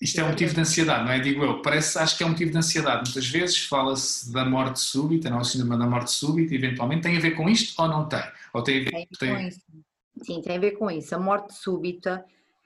Isto 0.00 0.20
é 0.20 0.24
um 0.24 0.28
motivo 0.28 0.54
de 0.54 0.60
ansiedade, 0.60 1.04
não 1.04 1.12
é? 1.12 1.18
Digo 1.18 1.44
eu, 1.44 1.62
parece, 1.62 1.98
acho 1.98 2.16
que 2.16 2.22
é 2.22 2.26
um 2.26 2.30
motivo 2.30 2.50
de 2.50 2.58
ansiedade. 2.58 3.04
Muitas 3.04 3.26
vezes 3.26 3.64
fala-se 3.66 4.32
da 4.32 4.44
morte 4.44 4.80
súbita, 4.80 5.30
não 5.30 5.38
é 5.38 5.40
o 5.42 5.44
síndrome 5.44 5.78
da 5.78 5.86
morte 5.86 6.10
súbita, 6.10 6.54
eventualmente. 6.54 7.02
Tem 7.02 7.16
a 7.16 7.20
ver 7.20 7.32
com 7.32 7.48
isto 7.48 7.80
ou 7.80 7.88
não 7.88 8.08
tem? 8.08 8.22
Ou 8.52 8.62
tem, 8.62 8.80
a 8.80 8.84
ver, 8.84 8.90
tem, 8.90 9.08
tem... 9.18 9.34
com 9.34 9.40
isso. 9.40 9.60
Sim, 10.22 10.42
tem 10.42 10.56
a 10.56 10.60
ver 10.60 10.72
com 10.72 10.90
isso. 10.90 11.14
A 11.14 11.18
morte 11.18 11.54
súbita 11.54 12.24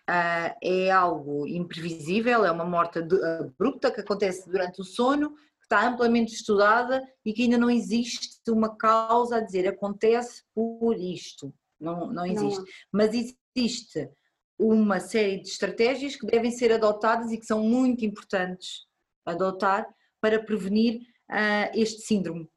uh, 0.09 0.57
é 0.63 0.91
algo 0.91 1.47
imprevisível, 1.47 2.45
é 2.45 2.51
uma 2.51 2.65
morte 2.65 2.99
abrupta 2.99 3.91
que 3.91 4.01
acontece 4.01 4.49
durante 4.49 4.81
o 4.81 4.85
sono, 4.85 5.35
está 5.69 5.87
amplamente 5.87 6.35
estudada 6.35 7.07
e 7.25 7.33
que 7.33 7.43
ainda 7.43 7.59
não 7.59 7.71
existe 7.71 8.51
uma 8.51 8.75
causa 8.75 9.37
a 9.37 9.41
dizer 9.41 9.69
acontece 9.69 10.43
por 10.55 10.97
isto. 10.97 11.55
Não, 11.79 12.11
não 12.11 12.25
existe. 12.25 12.59
Não. 12.59 12.67
Mas 12.91 13.11
existe 13.15 14.11
uma 14.59 14.99
série 14.99 15.41
de 15.41 15.49
estratégias 15.49 16.17
que 16.17 16.27
devem 16.27 16.51
ser 16.51 16.73
adotadas 16.73 17.31
e 17.31 17.39
que 17.39 17.47
são 17.47 17.63
muito 17.63 18.05
importantes 18.05 18.87
adotar 19.25 19.87
para 20.21 20.43
prevenir 20.43 21.03
uh, 21.31 21.71
este 21.75 22.01
síndrome, 22.01 22.49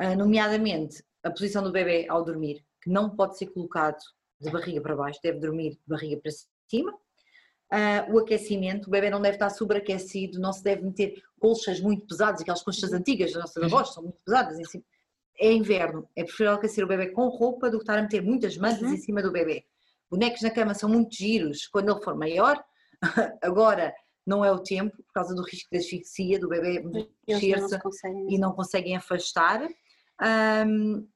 uh, 0.00 0.16
nomeadamente 0.16 1.02
a 1.22 1.30
posição 1.30 1.62
do 1.62 1.72
bebê 1.72 2.06
ao 2.08 2.24
dormir, 2.24 2.64
que 2.80 2.88
não 2.88 3.14
pode 3.14 3.36
ser 3.36 3.46
colocado 3.48 3.98
de 4.40 4.50
barriga 4.50 4.80
para 4.80 4.96
baixo, 4.96 5.20
deve 5.22 5.38
dormir 5.38 5.72
de 5.72 5.82
barriga 5.86 6.18
para 6.22 6.32
cima. 6.70 6.96
Uh, 7.72 8.14
o 8.14 8.18
aquecimento, 8.18 8.88
o 8.88 8.90
bebê 8.90 9.10
não 9.10 9.22
deve 9.22 9.36
estar 9.36 9.48
sobreaquecido, 9.48 10.40
não 10.40 10.52
se 10.52 10.62
deve 10.62 10.82
meter 10.82 11.22
colchas 11.38 11.80
muito 11.80 12.04
pesadas, 12.06 12.40
aquelas 12.40 12.62
colchas 12.62 12.92
antigas 12.92 13.32
das 13.32 13.42
nossas 13.42 13.62
avós 13.62 13.94
são 13.94 14.02
muito 14.02 14.18
pesadas. 14.24 14.58
Em 14.58 14.64
cima. 14.64 14.84
É 15.38 15.52
inverno, 15.52 16.06
é 16.14 16.22
preferível 16.22 16.56
aquecer 16.56 16.84
o 16.84 16.88
bebê 16.88 17.08
com 17.08 17.28
roupa 17.28 17.70
do 17.70 17.78
que 17.78 17.84
estar 17.84 17.98
a 17.98 18.02
meter 18.02 18.22
muitas 18.22 18.58
mantas 18.58 18.82
uhum. 18.82 18.92
em 18.92 18.96
cima 18.98 19.22
do 19.22 19.32
bebê. 19.32 19.64
Bonecos 20.10 20.42
na 20.42 20.50
cama 20.50 20.74
são 20.74 20.88
muito 20.88 21.14
giros 21.14 21.66
quando 21.68 21.92
ele 21.92 22.02
for 22.02 22.14
maior, 22.14 22.62
agora 23.40 23.94
não 24.26 24.44
é 24.44 24.52
o 24.52 24.58
tempo, 24.58 24.96
por 24.96 25.12
causa 25.12 25.34
do 25.34 25.42
risco 25.42 25.70
de 25.72 25.78
asfixia, 25.78 26.38
do 26.38 26.48
bebê 26.48 26.84
mexer-se 27.26 27.78
e 28.28 28.38
não 28.38 28.52
conseguem 28.52 28.96
afastar. 28.96 29.66
Um, 30.66 31.08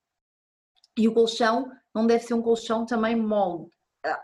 e 0.96 1.08
o 1.08 1.12
colchão 1.12 1.70
não 1.94 2.06
deve 2.06 2.24
ser 2.24 2.34
um 2.34 2.42
colchão 2.42 2.86
também 2.86 3.16
mole. 3.16 3.68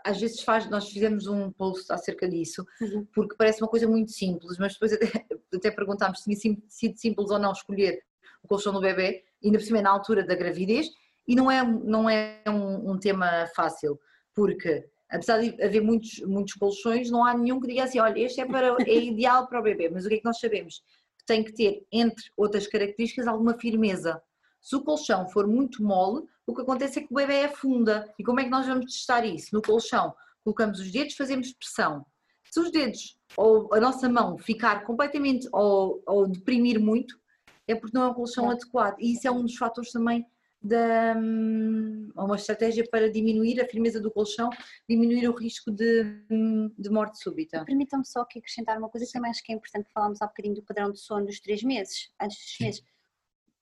Às 0.05 0.19
vezes 0.19 0.41
faz, 0.41 0.69
nós 0.69 0.89
fizemos 0.89 1.27
um 1.27 1.51
post 1.51 1.91
acerca 1.91 2.27
disso, 2.29 2.65
uhum. 2.79 3.07
porque 3.13 3.35
parece 3.35 3.61
uma 3.61 3.69
coisa 3.69 3.87
muito 3.87 4.11
simples, 4.11 4.57
mas 4.59 4.73
depois 4.73 4.93
até, 4.93 5.05
até 5.55 5.71
perguntámos 5.71 6.21
se 6.21 6.39
tinha 6.39 6.57
sido 6.67 6.97
simples 6.97 7.31
ou 7.31 7.39
não 7.39 7.51
escolher 7.51 7.99
o 8.43 8.47
colchão 8.47 8.73
do 8.73 8.79
bebê, 8.79 9.23
ainda 9.43 9.57
por 9.57 9.65
cima 9.65 9.79
é 9.79 9.81
na 9.81 9.91
altura 9.91 10.23
da 10.23 10.35
gravidez, 10.35 10.87
e 11.27 11.35
não 11.35 11.49
é, 11.49 11.63
não 11.63 12.09
é 12.09 12.41
um, 12.47 12.91
um 12.91 12.99
tema 12.99 13.47
fácil 13.55 13.99
porque 14.33 14.85
apesar 15.09 15.39
de 15.39 15.61
haver 15.61 15.81
muitos, 15.81 16.19
muitos 16.21 16.53
colchões, 16.53 17.11
não 17.11 17.25
há 17.25 17.37
nenhum 17.37 17.59
que 17.59 17.67
diga 17.67 17.83
assim, 17.83 17.99
olha, 17.99 18.19
este 18.19 18.41
é, 18.41 18.45
para, 18.45 18.77
é 18.87 18.95
ideal 18.95 19.47
para 19.47 19.59
o 19.59 19.63
bebê, 19.63 19.89
mas 19.89 20.05
o 20.05 20.09
que 20.09 20.15
é 20.15 20.17
que 20.19 20.25
nós 20.25 20.39
sabemos? 20.39 20.81
Que 21.19 21.25
tem 21.25 21.43
que 21.43 21.53
ter, 21.53 21.85
entre 21.91 22.23
outras 22.37 22.65
características, 22.65 23.27
alguma 23.27 23.57
firmeza. 23.59 24.21
Se 24.61 24.75
o 24.75 24.83
colchão 24.83 25.27
for 25.27 25.47
muito 25.47 25.83
mole, 25.83 26.25
o 26.45 26.53
que 26.53 26.61
acontece 26.61 26.99
é 26.99 27.01
que 27.01 27.11
o 27.11 27.15
bebê 27.15 27.45
afunda. 27.45 28.13
E 28.17 28.23
como 28.23 28.39
é 28.39 28.43
que 28.43 28.49
nós 28.49 28.67
vamos 28.67 28.85
testar 28.85 29.25
isso? 29.25 29.49
No 29.53 29.61
colchão, 29.61 30.13
colocamos 30.43 30.79
os 30.79 30.91
dedos, 30.91 31.15
fazemos 31.15 31.51
pressão. 31.53 32.05
Se 32.51 32.59
os 32.59 32.71
dedos 32.71 33.17
ou 33.37 33.73
a 33.73 33.79
nossa 33.79 34.07
mão 34.07 34.37
ficar 34.37 34.85
completamente 34.85 35.47
ou, 35.51 36.03
ou 36.05 36.27
deprimir 36.27 36.79
muito, 36.79 37.19
é 37.67 37.75
porque 37.75 37.97
não 37.97 38.05
é 38.05 38.09
um 38.09 38.13
colchão 38.13 38.51
é. 38.51 38.53
adequado. 38.53 38.97
E 38.99 39.13
isso 39.13 39.27
é 39.27 39.31
um 39.31 39.41
dos 39.41 39.55
fatores 39.55 39.91
também 39.91 40.25
da, 40.61 41.15
hum, 41.17 42.11
uma 42.15 42.35
estratégia 42.35 42.87
para 42.89 43.11
diminuir 43.11 43.59
a 43.59 43.67
firmeza 43.67 43.99
do 43.99 44.11
colchão, 44.11 44.49
diminuir 44.87 45.27
o 45.27 45.35
risco 45.35 45.71
de, 45.71 46.23
hum, 46.29 46.71
de 46.77 46.89
morte 46.89 47.21
súbita. 47.21 47.65
Permitam-me 47.65 48.05
só 48.05 48.21
aqui 48.21 48.39
acrescentar 48.39 48.77
uma 48.77 48.89
coisa 48.89 49.07
que 49.07 49.11
também 49.11 49.31
acho 49.31 49.43
que 49.43 49.51
é 49.51 49.55
importante 49.55 49.89
falarmos 49.91 50.21
há 50.21 50.27
bocadinho 50.27 50.55
do 50.55 50.63
padrão 50.63 50.91
de 50.91 50.99
sono 50.99 51.25
dos 51.25 51.39
três 51.39 51.63
meses, 51.63 52.11
antes 52.21 52.37
dos 52.37 52.59
meses. 52.59 52.83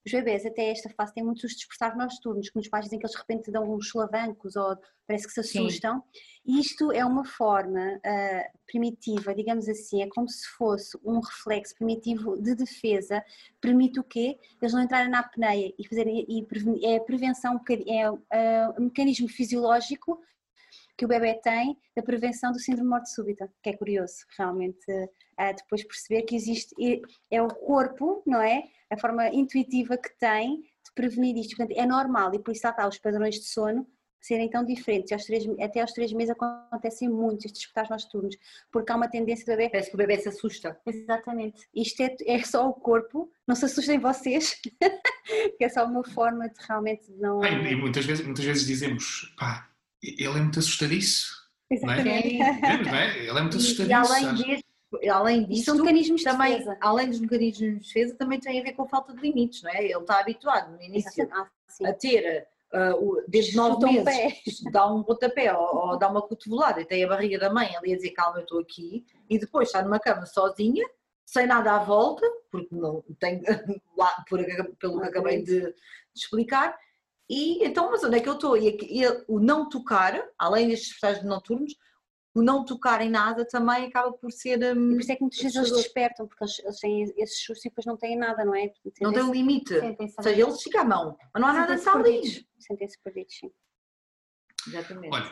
Os 0.06 0.12
bebês 0.12 0.45
até 0.45 0.70
esta 0.70 0.89
fase 0.89 1.14
têm 1.14 1.24
muitos 1.24 1.54
despertar 1.54 1.95
nocturnos, 1.95 2.50
que 2.50 2.56
nos 2.56 2.68
pais 2.68 2.86
dizem 2.86 3.00
que 3.00 3.06
eles 3.06 3.14
de 3.14 3.18
repente 3.18 3.52
dão 3.52 3.70
uns 3.74 3.89
solavancos 3.89 4.56
ou 4.56 4.78
parece 5.06 5.28
que 5.28 5.34
se 5.34 5.39
assustam. 5.39 6.04
E 6.45 6.60
isto 6.60 6.91
é 6.91 7.04
uma 7.04 7.26
forma 7.26 7.97
uh, 7.97 8.60
primitiva, 8.66 9.36
digamos 9.36 9.68
assim, 9.68 10.02
é 10.02 10.08
como 10.08 10.28
se 10.30 10.47
fosse 10.50 10.97
um 11.04 11.20
reflexo 11.20 11.76
primitivo 11.76 12.41
de 12.41 12.56
defesa, 12.56 13.24
permite 13.60 14.00
o 14.00 14.04
quê? 14.04 14.39
Eles 14.62 14.74
não 14.74 14.82
entrarem 14.82 15.10
na 15.10 15.20
apneia 15.20 15.74
e 15.78 15.88
fazerem, 15.88 16.26
e 16.30 16.86
é 16.86 16.97
a 16.97 17.02
prevenção, 17.02 17.60
é 17.88 18.10
uh, 18.10 18.18
um 18.80 18.86
mecanismo 18.86 19.28
fisiológico 19.28 20.22
que 21.00 21.06
o 21.06 21.08
bebê 21.08 21.36
tem 21.36 21.78
da 21.95 22.04
prevenção 22.04 22.52
do 22.52 22.60
síndrome 22.60 22.84
de 22.84 22.89
morte 22.89 23.10
súbita, 23.10 23.50
que 23.64 23.70
é 23.70 23.74
curioso 23.78 24.26
realmente 24.38 24.91
uh, 24.91 25.56
depois 25.56 25.82
perceber 25.86 26.24
que 26.24 26.36
existe, 26.36 26.76
é 27.32 27.41
o 27.41 27.47
corpo, 27.47 28.22
não 28.28 28.41
é? 28.41 28.66
A 28.91 28.97
forma 28.97 29.30
intuitiva 29.30 29.97
que 29.97 30.10
tem 30.20 30.58
de 30.58 30.93
prevenir 30.93 31.38
isto. 31.38 31.56
Portanto, 31.56 31.78
é 31.78 31.86
normal 31.86 32.36
e 32.36 32.39
por 32.39 32.52
isso 32.52 32.68
está 32.68 32.86
os 32.86 33.00
padrões 33.00 33.36
de 33.36 33.45
sono 33.45 33.88
serem 34.20 34.50
tão 34.50 34.66
diferentes. 34.66 35.14
Aos 35.14 35.24
três, 35.24 35.47
até 35.62 35.80
aos 35.80 35.93
três 35.93 36.12
meses 36.12 36.36
acontecem 36.38 37.08
muitos 37.08 37.45
estes 37.45 37.62
despertares 37.62 37.89
nocturnos, 37.89 38.36
porque 38.70 38.91
há 38.91 38.97
uma 38.97 39.08
tendência 39.08 39.45
do 39.45 39.56
bebê. 39.56 39.70
Parece 39.70 39.89
que 39.89 39.95
o 39.95 39.97
bebê 39.97 40.18
se 40.18 40.28
assusta. 40.28 40.78
Exatamente. 40.86 41.66
Isto 41.74 42.04
é, 42.04 42.16
é 42.26 42.43
só 42.43 42.68
o 42.68 42.74
corpo, 42.74 43.32
não 43.47 43.56
se 43.56 43.64
assustem 43.64 44.00
vocês, 44.00 44.60
que 45.58 45.64
é 45.64 45.70
só 45.70 45.86
uma 45.86 46.04
forma 46.04 46.50
de 46.50 46.60
realmente 46.68 47.10
não. 47.14 47.41
e 47.41 47.76
muitas 47.78 48.06
vezes, 48.06 48.26
muitas 48.26 48.43
vezes 48.43 48.66
dizemos, 48.66 49.34
pá, 49.39 49.68
ele 50.02 50.38
é 50.38 50.41
muito 50.41 50.60
assustadiço. 50.60 51.38
Exatamente. 51.70 52.38
Não 52.38 52.45
é? 52.45 52.84
Não 52.84 52.95
é? 52.95 53.18
Ele 53.20 53.38
é 53.38 53.41
muito 53.41 53.58
assustadiço. 53.58 53.89
E 53.89 53.93
além 53.93 54.36
disso, 54.36 54.64
além 55.12 55.45
disso, 55.45 55.66
são 55.66 55.78
mecanismos 55.78 56.24
também, 56.24 56.54
de 56.54 56.60
defesa. 56.60 56.78
além 56.82 57.10
dos 57.10 57.20
mecanismos 57.20 57.74
de 57.74 57.80
defesa, 57.80 58.16
também 58.16 58.39
tem 58.39 58.60
a 58.60 58.64
ver 58.64 58.74
com 58.74 58.84
a 58.84 58.88
falta 58.88 59.14
de 59.14 59.22
limites, 59.22 59.62
não 59.62 59.72
é? 59.72 59.84
Ele 59.84 60.00
está 60.00 60.20
habituado 60.20 60.72
no 60.72 60.82
início 60.82 61.30
ah, 61.32 61.47
a 61.86 61.93
ter 61.93 62.47
uh, 62.74 63.24
desde 63.28 63.56
nove 63.56 63.86
meses 63.86 64.62
dá 64.72 64.88
um 64.88 65.04
pontapé 65.04 65.54
ou, 65.54 65.89
ou 65.89 66.00
dá 66.00 66.10
uma 66.10 66.22
cotovelada 66.22 66.82
e 66.82 66.86
tem 66.86 67.04
a 67.04 67.08
barriga 67.08 67.38
da 67.38 67.54
mãe 67.54 67.76
ali 67.76 67.93
a 67.93 67.95
dizer 67.95 68.12
calma, 68.12 68.39
eu 68.39 68.43
estou 68.43 68.60
aqui, 68.60 69.06
e 69.30 69.38
depois 69.38 69.68
está 69.68 69.82
numa 69.82 70.00
cama 70.00 70.26
sozinha, 70.26 70.86
sem 71.26 71.45
nada 71.45 71.76
à 71.76 71.80
volta, 71.80 72.26
porque 72.52 72.74
não 72.74 73.04
tem 73.20 73.41
lá, 73.95 74.24
por, 74.28 74.39
pelo 74.80 75.02
que 75.02 75.08
acabei 75.08 75.43
de, 75.43 75.62
de 75.62 75.76
explicar, 76.16 76.76
e 77.30 77.64
então, 77.64 77.92
mas 77.92 78.04
onde 78.04 78.18
é 78.18 78.20
que 78.20 78.28
eu 78.28 78.34
estou? 78.34 78.58
E, 78.58 78.78
e 78.82 79.06
o 79.28 79.40
não 79.40 79.70
tocar, 79.70 80.20
além 80.38 80.68
destes 80.68 80.94
estágios 80.94 81.26
noturnos, 81.26 81.76
o 82.34 82.42
não 82.42 82.64
tocar 82.64 83.02
em 83.02 83.10
nada 83.10 83.46
também 83.46 83.86
acaba 83.86 84.12
por 84.14 84.32
ser. 84.32 84.58
Um, 84.60 84.92
e 84.92 84.94
por 84.94 85.02
isso 85.02 85.12
é 85.12 85.16
que 85.16 85.22
muitas 85.22 85.42
vezes 85.42 85.56
eles 85.56 85.72
despertam, 85.72 86.28
porque 86.28 86.44
eles, 86.44 86.60
eles 86.60 86.80
têm 86.80 87.14
esses 87.18 87.44
sustos 87.44 87.66
e 87.66 87.70
depois 87.70 87.86
não 87.86 87.98
têm 87.98 88.18
nada, 88.18 88.44
não 88.44 88.56
é? 88.56 88.72
não 89.02 89.14
tem 89.14 89.24
um 89.24 89.32
limite. 89.32 89.74
Ou 89.76 90.24
seja, 90.24 90.42
eles 90.42 90.62
ficam 90.62 90.82
à 90.82 90.86
mão, 90.86 91.18
mas 91.34 91.42
não 91.42 91.50
há 91.50 91.54
nada 91.54 91.74
ali. 91.74 92.48
Sentem-se 92.60 92.98
perdidos, 93.04 93.36
sim. 93.38 93.52
Exatamente. 94.68 95.14
Olha, 95.14 95.32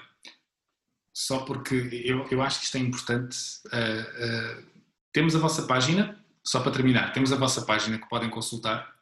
só 1.14 1.40
porque 1.46 1.76
eu, 2.06 2.26
eu 2.30 2.42
acho 2.42 2.60
que 2.60 2.66
isto 2.66 2.78
é 2.78 2.80
importante. 2.80 3.38
Uh, 3.68 4.60
uh, 4.62 4.68
temos 5.12 5.36
a 5.36 5.40
vossa 5.40 5.64
página, 5.64 6.24
só 6.44 6.62
para 6.62 6.72
terminar, 6.72 7.12
temos 7.12 7.32
a 7.32 7.36
vossa 7.36 7.66
página 7.66 7.98
que 7.98 8.08
podem 8.08 8.30
consultar. 8.30 8.96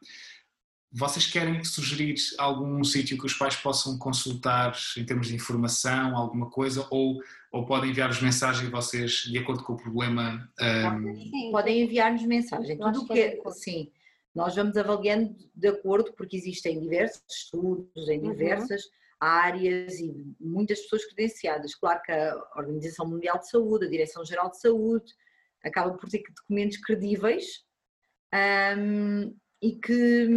Vocês 0.98 1.26
querem 1.26 1.62
sugerir 1.62 2.14
algum 2.38 2.82
sítio 2.82 3.18
que 3.18 3.26
os 3.26 3.34
pais 3.34 3.54
possam 3.54 3.98
consultar 3.98 4.74
em 4.96 5.04
termos 5.04 5.26
de 5.26 5.34
informação, 5.34 6.16
alguma 6.16 6.48
coisa, 6.48 6.88
ou, 6.90 7.20
ou 7.52 7.66
podem 7.66 7.90
enviar-vos 7.90 8.22
mensagem 8.22 8.70
vocês, 8.70 9.12
de 9.24 9.36
acordo 9.36 9.62
com 9.62 9.74
o 9.74 9.76
problema? 9.76 10.50
Um... 10.58 11.14
Sim, 11.14 11.50
podem 11.52 11.82
enviar-nos 11.82 12.22
mensagem. 12.22 12.78
Tudo 12.78 13.02
o 13.02 13.06
que 13.06 13.20
é, 13.20 13.38
sim, 13.50 13.92
nós 14.34 14.54
vamos 14.54 14.74
avaliando 14.74 15.36
de 15.54 15.68
acordo, 15.68 16.14
porque 16.14 16.34
existem 16.34 16.80
diversos 16.80 17.22
estudos 17.28 18.08
em 18.08 18.20
uhum. 18.20 18.30
diversas 18.30 18.84
uhum. 18.86 18.90
áreas 19.20 20.00
e 20.00 20.34
muitas 20.40 20.80
pessoas 20.80 21.04
credenciadas. 21.04 21.74
Claro 21.74 22.00
que 22.06 22.12
a 22.12 22.42
Organização 22.56 23.06
Mundial 23.06 23.38
de 23.38 23.50
Saúde, 23.50 23.84
a 23.84 23.90
Direção-Geral 23.90 24.50
de 24.50 24.60
Saúde, 24.62 25.12
acaba 25.62 25.92
por 25.92 26.08
ter 26.08 26.22
documentos 26.34 26.78
credíveis. 26.78 27.66
Um, 28.78 29.36
e 29.62 29.72
que, 29.72 30.28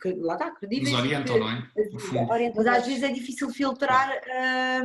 que, 0.00 0.12
lá 0.14 0.34
está, 0.34 0.50
credíveis. 0.52 0.90
Nos 0.90 1.00
orientam, 1.00 1.38
não 1.38 1.50
é? 1.50 2.52
Mas 2.56 2.66
às 2.66 2.86
vezes 2.86 3.02
é 3.02 3.12
difícil 3.12 3.50
filtrar 3.50 4.10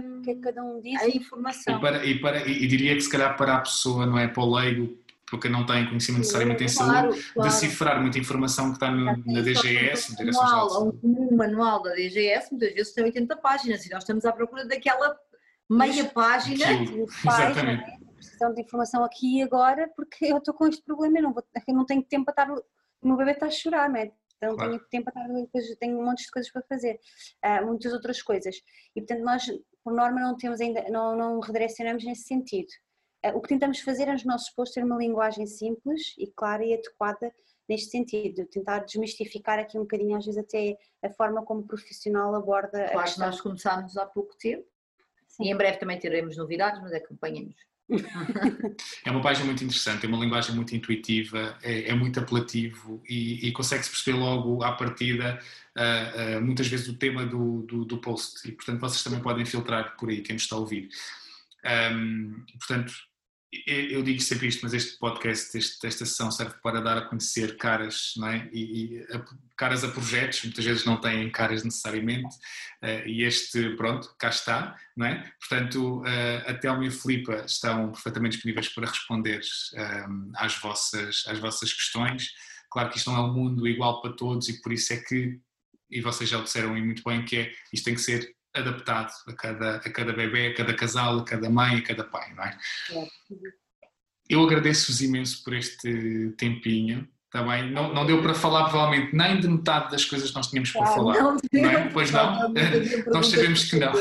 um, 0.03 0.21
que 0.21 0.31
é 0.31 0.35
que 0.35 0.41
cada 0.41 0.63
um 0.63 0.81
diz? 0.81 1.01
a 1.01 1.07
informação. 1.07 1.77
E, 1.77 1.81
para, 1.81 2.05
e, 2.05 2.19
para, 2.19 2.47
e, 2.47 2.67
diria 2.67 2.93
que 2.93 3.01
se 3.01 3.09
calhar 3.09 3.37
para 3.37 3.55
a 3.55 3.61
pessoa, 3.61 4.05
não 4.05 4.17
é? 4.17 4.27
Para 4.27 4.43
o 4.43 4.53
leigo, 4.53 4.97
porque 5.29 5.47
não 5.47 5.65
tem 5.65 5.87
conhecimento 5.87 6.19
necessariamente 6.19 6.63
em 6.63 6.75
claro, 6.75 7.13
saúde, 7.13 7.33
claro. 7.33 7.49
decifrar 7.49 8.01
muita 8.01 8.19
informação 8.19 8.67
que 8.67 8.73
está 8.73 8.91
no, 8.91 9.05
na 9.05 9.41
DGS, 9.41 10.11
na 10.11 10.17
Direção 10.17 10.99
Um, 11.01 11.35
manual 11.35 11.81
da 11.81 11.93
DGS, 11.93 12.51
muitas 12.51 12.73
vezes 12.73 12.93
tem 12.93 13.05
80 13.05 13.37
páginas 13.37 13.85
e 13.85 13.89
nós 13.89 14.03
estamos 14.03 14.25
à 14.25 14.33
procura 14.33 14.65
daquela 14.67 15.17
meia 15.69 16.05
página. 16.05 16.65
Aquilo, 16.65 17.07
exatamente. 17.25 17.83
É? 17.83 18.03
Precisão 18.15 18.53
de 18.53 18.61
informação 18.61 19.03
aqui 19.03 19.39
e 19.39 19.41
agora, 19.41 19.89
porque 19.95 20.25
eu 20.25 20.37
estou 20.37 20.53
com 20.53 20.67
este 20.67 20.83
problema, 20.83 21.17
eu 21.17 21.23
não, 21.23 21.33
vou, 21.33 21.43
eu 21.67 21.73
não 21.73 21.85
tenho 21.85 22.03
tempo 22.03 22.25
para 22.25 22.43
estar 22.43 22.63
o 23.03 23.07
meu 23.07 23.17
bebê 23.17 23.31
está 23.31 23.47
a 23.47 23.51
chorar, 23.51 23.89
não 23.89 23.97
é? 23.97 24.11
Então 24.37 24.55
claro. 24.55 24.71
tenho 24.71 24.83
tempo 24.89 25.11
para 25.11 25.41
estar, 25.41 25.75
tenho 25.79 25.99
um 25.99 26.05
monte 26.05 26.23
de 26.23 26.31
coisas 26.31 26.51
para 26.51 26.61
fazer, 26.63 26.99
uh, 27.45 27.65
muitas 27.65 27.93
outras 27.93 28.21
coisas. 28.21 28.55
E 28.95 29.01
portanto 29.01 29.23
nós, 29.23 29.45
por 29.83 29.93
norma, 29.93 30.19
não 30.19 30.37
temos 30.37 30.59
ainda, 30.59 30.83
não, 30.89 31.15
não 31.15 31.39
redirecionamos 31.39 32.03
nesse 32.03 32.23
sentido. 32.23 32.71
o 33.33 33.41
que 33.41 33.49
tentamos 33.49 33.79
fazer 33.79 34.07
é 34.07 34.15
os 34.15 34.25
nossos 34.25 34.49
posts 34.49 34.75
ter 34.75 34.83
uma 34.83 34.97
linguagem 34.97 35.45
simples 35.45 36.13
e 36.17 36.27
clara 36.27 36.65
e 36.65 36.73
adequada 36.73 37.33
neste 37.69 37.91
sentido, 37.91 38.45
tentar 38.47 38.79
desmistificar 38.79 39.57
aqui 39.57 39.77
um 39.77 39.83
bocadinho, 39.83 40.17
às 40.17 40.25
vezes 40.25 40.43
até 40.43 40.77
a 41.01 41.09
forma 41.09 41.43
como 41.43 41.61
o 41.61 41.67
profissional 41.67 42.35
aborda 42.35 42.85
claro 42.85 42.99
a 42.99 43.03
questão. 43.03 43.25
nós 43.25 43.39
começámos 43.39 43.97
há 43.97 44.05
pouco 44.05 44.35
tempo 44.37 44.67
Sim. 45.27 45.45
e 45.45 45.51
em 45.51 45.55
breve 45.55 45.77
também 45.77 45.97
teremos 45.97 46.35
novidades, 46.35 46.81
mas 46.81 46.91
acompanhem-nos. 46.91 47.55
É 49.05 49.11
uma 49.11 49.21
página 49.21 49.45
muito 49.45 49.63
interessante, 49.63 50.05
é 50.05 50.09
uma 50.09 50.17
linguagem 50.17 50.55
muito 50.55 50.75
intuitiva, 50.75 51.57
é, 51.61 51.89
é 51.89 51.93
muito 51.93 52.19
apelativo 52.19 53.03
e, 53.07 53.47
e 53.47 53.51
consegue-se 53.51 53.89
perceber 53.89 54.17
logo 54.17 54.63
à 54.63 54.71
partida 54.71 55.39
uh, 55.77 56.37
uh, 56.37 56.41
muitas 56.41 56.67
vezes 56.67 56.87
o 56.87 56.97
tema 56.97 57.25
do, 57.25 57.61
do, 57.63 57.85
do, 57.85 57.97
post 57.97 58.47
e 58.47 58.51
portanto 58.51 58.79
vocês 58.79 59.03
também 59.03 59.19
podem 59.19 59.45
filtrar 59.45 59.95
por 59.97 60.09
aí 60.09 60.21
quem 60.21 60.33
nos 60.33 60.43
está 60.43 60.55
a 60.55 60.59
ouvir. 60.59 60.89
Um, 61.65 62.43
portanto, 62.57 62.93
eu 63.67 64.01
digo 64.01 64.19
sempre 64.19 64.47
isto, 64.47 64.61
mas 64.63 64.73
este 64.73 64.97
podcast, 64.97 65.55
este, 65.57 65.85
esta 65.85 66.05
sessão 66.05 66.31
serve 66.31 66.55
para 66.63 66.81
dar 66.81 66.97
a 66.97 67.01
conhecer 67.01 67.57
caras, 67.57 68.13
não 68.17 68.27
é? 68.27 68.49
E, 68.51 68.97
e 68.97 69.01
a, 69.13 69.23
caras 69.55 69.83
a 69.83 69.89
projetos, 69.89 70.43
muitas 70.43 70.65
vezes 70.65 70.85
não 70.85 70.99
têm 70.99 71.29
caras 71.29 71.63
necessariamente, 71.63 72.35
uh, 72.81 73.07
e 73.07 73.23
este, 73.23 73.75
pronto, 73.75 74.13
cá 74.17 74.29
está, 74.29 74.75
não 74.97 75.05
é? 75.05 75.31
Portanto, 75.39 76.01
uh, 76.01 76.49
a 76.49 76.53
Telma 76.55 76.85
e 76.85 76.87
a 76.87 76.91
Filipa 76.91 77.43
estão 77.45 77.91
perfeitamente 77.91 78.35
disponíveis 78.35 78.69
para 78.69 78.87
responder 78.87 79.41
um, 79.73 79.79
ehm, 79.79 80.31
às, 80.35 80.57
vossas, 80.59 81.23
às 81.27 81.39
vossas 81.39 81.71
questões. 81.71 82.31
Claro 82.71 82.89
que 82.89 82.97
isto 82.97 83.11
não 83.11 83.17
é 83.17 83.21
um 83.21 83.33
mundo 83.33 83.67
igual 83.67 84.01
para 84.01 84.13
todos 84.13 84.49
e 84.49 84.61
por 84.61 84.73
isso 84.73 84.93
é 84.93 84.97
que, 84.97 85.39
e 85.91 86.01
vocês 86.01 86.29
já 86.29 86.39
o 86.39 86.43
disseram 86.43 86.75
muito 86.75 87.03
bem, 87.03 87.23
que 87.23 87.37
é, 87.37 87.53
isto 87.71 87.85
tem 87.85 87.93
que 87.93 88.01
ser 88.01 88.35
adaptado 88.53 89.11
a 89.27 89.33
cada, 89.33 89.75
a 89.77 89.89
cada 89.91 90.13
bebê, 90.13 90.47
a 90.47 90.55
cada 90.55 90.73
casal, 90.73 91.19
a 91.19 91.23
cada 91.23 91.49
mãe, 91.49 91.77
a 91.77 91.83
cada 91.83 92.03
pai, 92.03 92.33
não 92.35 92.43
é? 92.43 92.57
é. 92.91 93.07
Eu 94.29 94.43
agradeço-vos 94.43 95.01
imenso 95.01 95.43
por 95.43 95.53
este 95.53 96.33
tempinho. 96.37 97.07
Tá 97.31 97.41
não, 97.63 97.91
não 97.91 98.05
deu 98.05 98.21
para 98.21 98.35
falar 98.35 98.69
provavelmente 98.69 99.15
nem 99.15 99.39
de 99.39 99.47
metade 99.47 99.89
das 99.89 100.05
coisas 100.05 100.29
que 100.29 100.35
nós 100.35 100.47
tínhamos 100.47 100.71
para 100.71 100.83
ah, 100.83 100.87
falar. 100.87 101.13
Não, 101.15 101.37
não 101.51 101.69
é? 101.69 101.89
Pois 101.91 102.11
não, 102.11 102.49
não 102.49 102.53
nós 103.11 103.27
sabemos 103.27 103.69
que 103.69 103.77
não. 103.77 103.91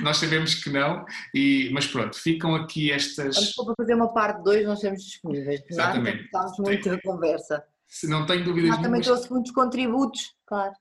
Nós 0.00 0.16
sabemos 0.16 0.54
que 0.54 0.70
não, 0.70 1.04
e, 1.34 1.68
mas 1.70 1.86
pronto, 1.86 2.16
ficam 2.16 2.54
aqui 2.54 2.90
estas. 2.90 3.54
Para 3.54 3.74
fazer 3.76 3.94
uma 3.94 4.10
parte 4.12 4.42
2, 4.42 4.64
nós 4.64 4.78
estamos 4.78 5.04
disponíveis. 5.04 5.60
Exatamente. 5.68 6.24
Estamos 6.24 6.58
muito 6.58 6.88
na 6.88 7.00
conversa. 7.02 7.62
Se 7.86 8.08
não 8.08 8.24
tenho 8.24 8.44
dúvidas. 8.44 8.78
Ah, 8.78 8.82
também 8.82 9.00
trouxe 9.02 9.30
muitos 9.30 9.52
contributos, 9.52 10.34
claro. 10.46 10.72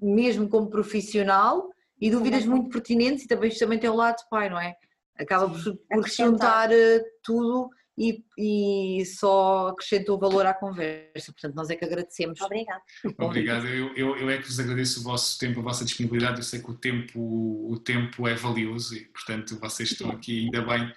mesmo 0.00 0.48
como 0.48 0.70
profissional, 0.70 1.70
e 2.00 2.10
dúvidas 2.10 2.44
muito 2.44 2.70
pertinentes 2.70 3.24
e 3.24 3.28
também, 3.28 3.50
também 3.50 3.78
tem 3.78 3.90
o 3.90 3.94
lado 3.94 4.16
de 4.16 4.28
pai, 4.28 4.50
não 4.50 4.60
é? 4.60 4.74
Acaba 5.18 5.48
por, 5.48 5.76
por 5.88 6.08
juntar 6.08 6.70
eh, 6.70 7.02
tudo 7.22 7.70
e, 7.98 8.22
e, 8.36 9.04
só 9.06 9.68
acrescentou 9.68 10.18
valor 10.18 10.44
à 10.44 10.52
conversa. 10.52 11.32
Portanto, 11.32 11.54
nós 11.54 11.70
é 11.70 11.76
que 11.76 11.84
agradecemos. 11.84 12.38
Obrigada. 12.42 12.82
Obrigado. 13.18 13.66
Eu, 13.66 13.94
eu, 13.96 14.16
eu, 14.18 14.30
é 14.30 14.36
que 14.36 14.46
vos 14.46 14.60
agradeço 14.60 15.00
o 15.00 15.02
vosso 15.02 15.38
tempo, 15.38 15.60
a 15.60 15.62
vossa 15.62 15.84
disponibilidade. 15.84 16.38
Eu 16.38 16.42
sei 16.42 16.60
que 16.60 16.70
o 16.70 16.74
tempo, 16.74 17.18
o 17.18 17.78
tempo 17.78 18.28
é 18.28 18.34
valioso 18.34 18.94
e, 18.94 19.06
portanto, 19.06 19.58
vocês 19.58 19.92
estão 19.92 20.10
aqui 20.10 20.44
ainda 20.44 20.60
bem 20.60 20.92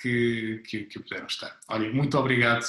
que, 0.00 0.62
que, 0.68 0.84
que 0.84 1.00
puderam 1.00 1.26
estar. 1.26 1.58
Olha, 1.66 1.92
muito 1.92 2.16
obrigado. 2.16 2.62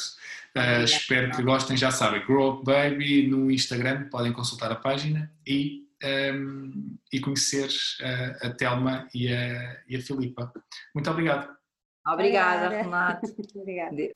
Uh, 0.56 0.84
espero 0.84 1.32
que 1.36 1.44
gostem. 1.44 1.78
Já 1.78 1.92
sabem, 1.92 2.26
Grow 2.26 2.54
Up 2.54 2.66
Baby 2.66 3.28
no 3.28 3.52
Instagram, 3.52 4.10
podem 4.10 4.34
consultar 4.34 4.72
a 4.72 4.76
página 4.76 5.32
e 5.46 5.85
um, 6.04 6.98
e 7.12 7.20
conhecer 7.20 7.70
a, 8.02 8.48
a 8.48 8.54
Telma 8.54 9.08
e 9.14 9.32
a, 9.34 9.82
e 9.88 9.96
a 9.96 10.02
Filipa. 10.02 10.52
Muito 10.94 11.10
obrigado. 11.10 11.56
Obrigada, 12.08 12.70
Renato. 12.70 13.36
Obrigada. 13.56 14.14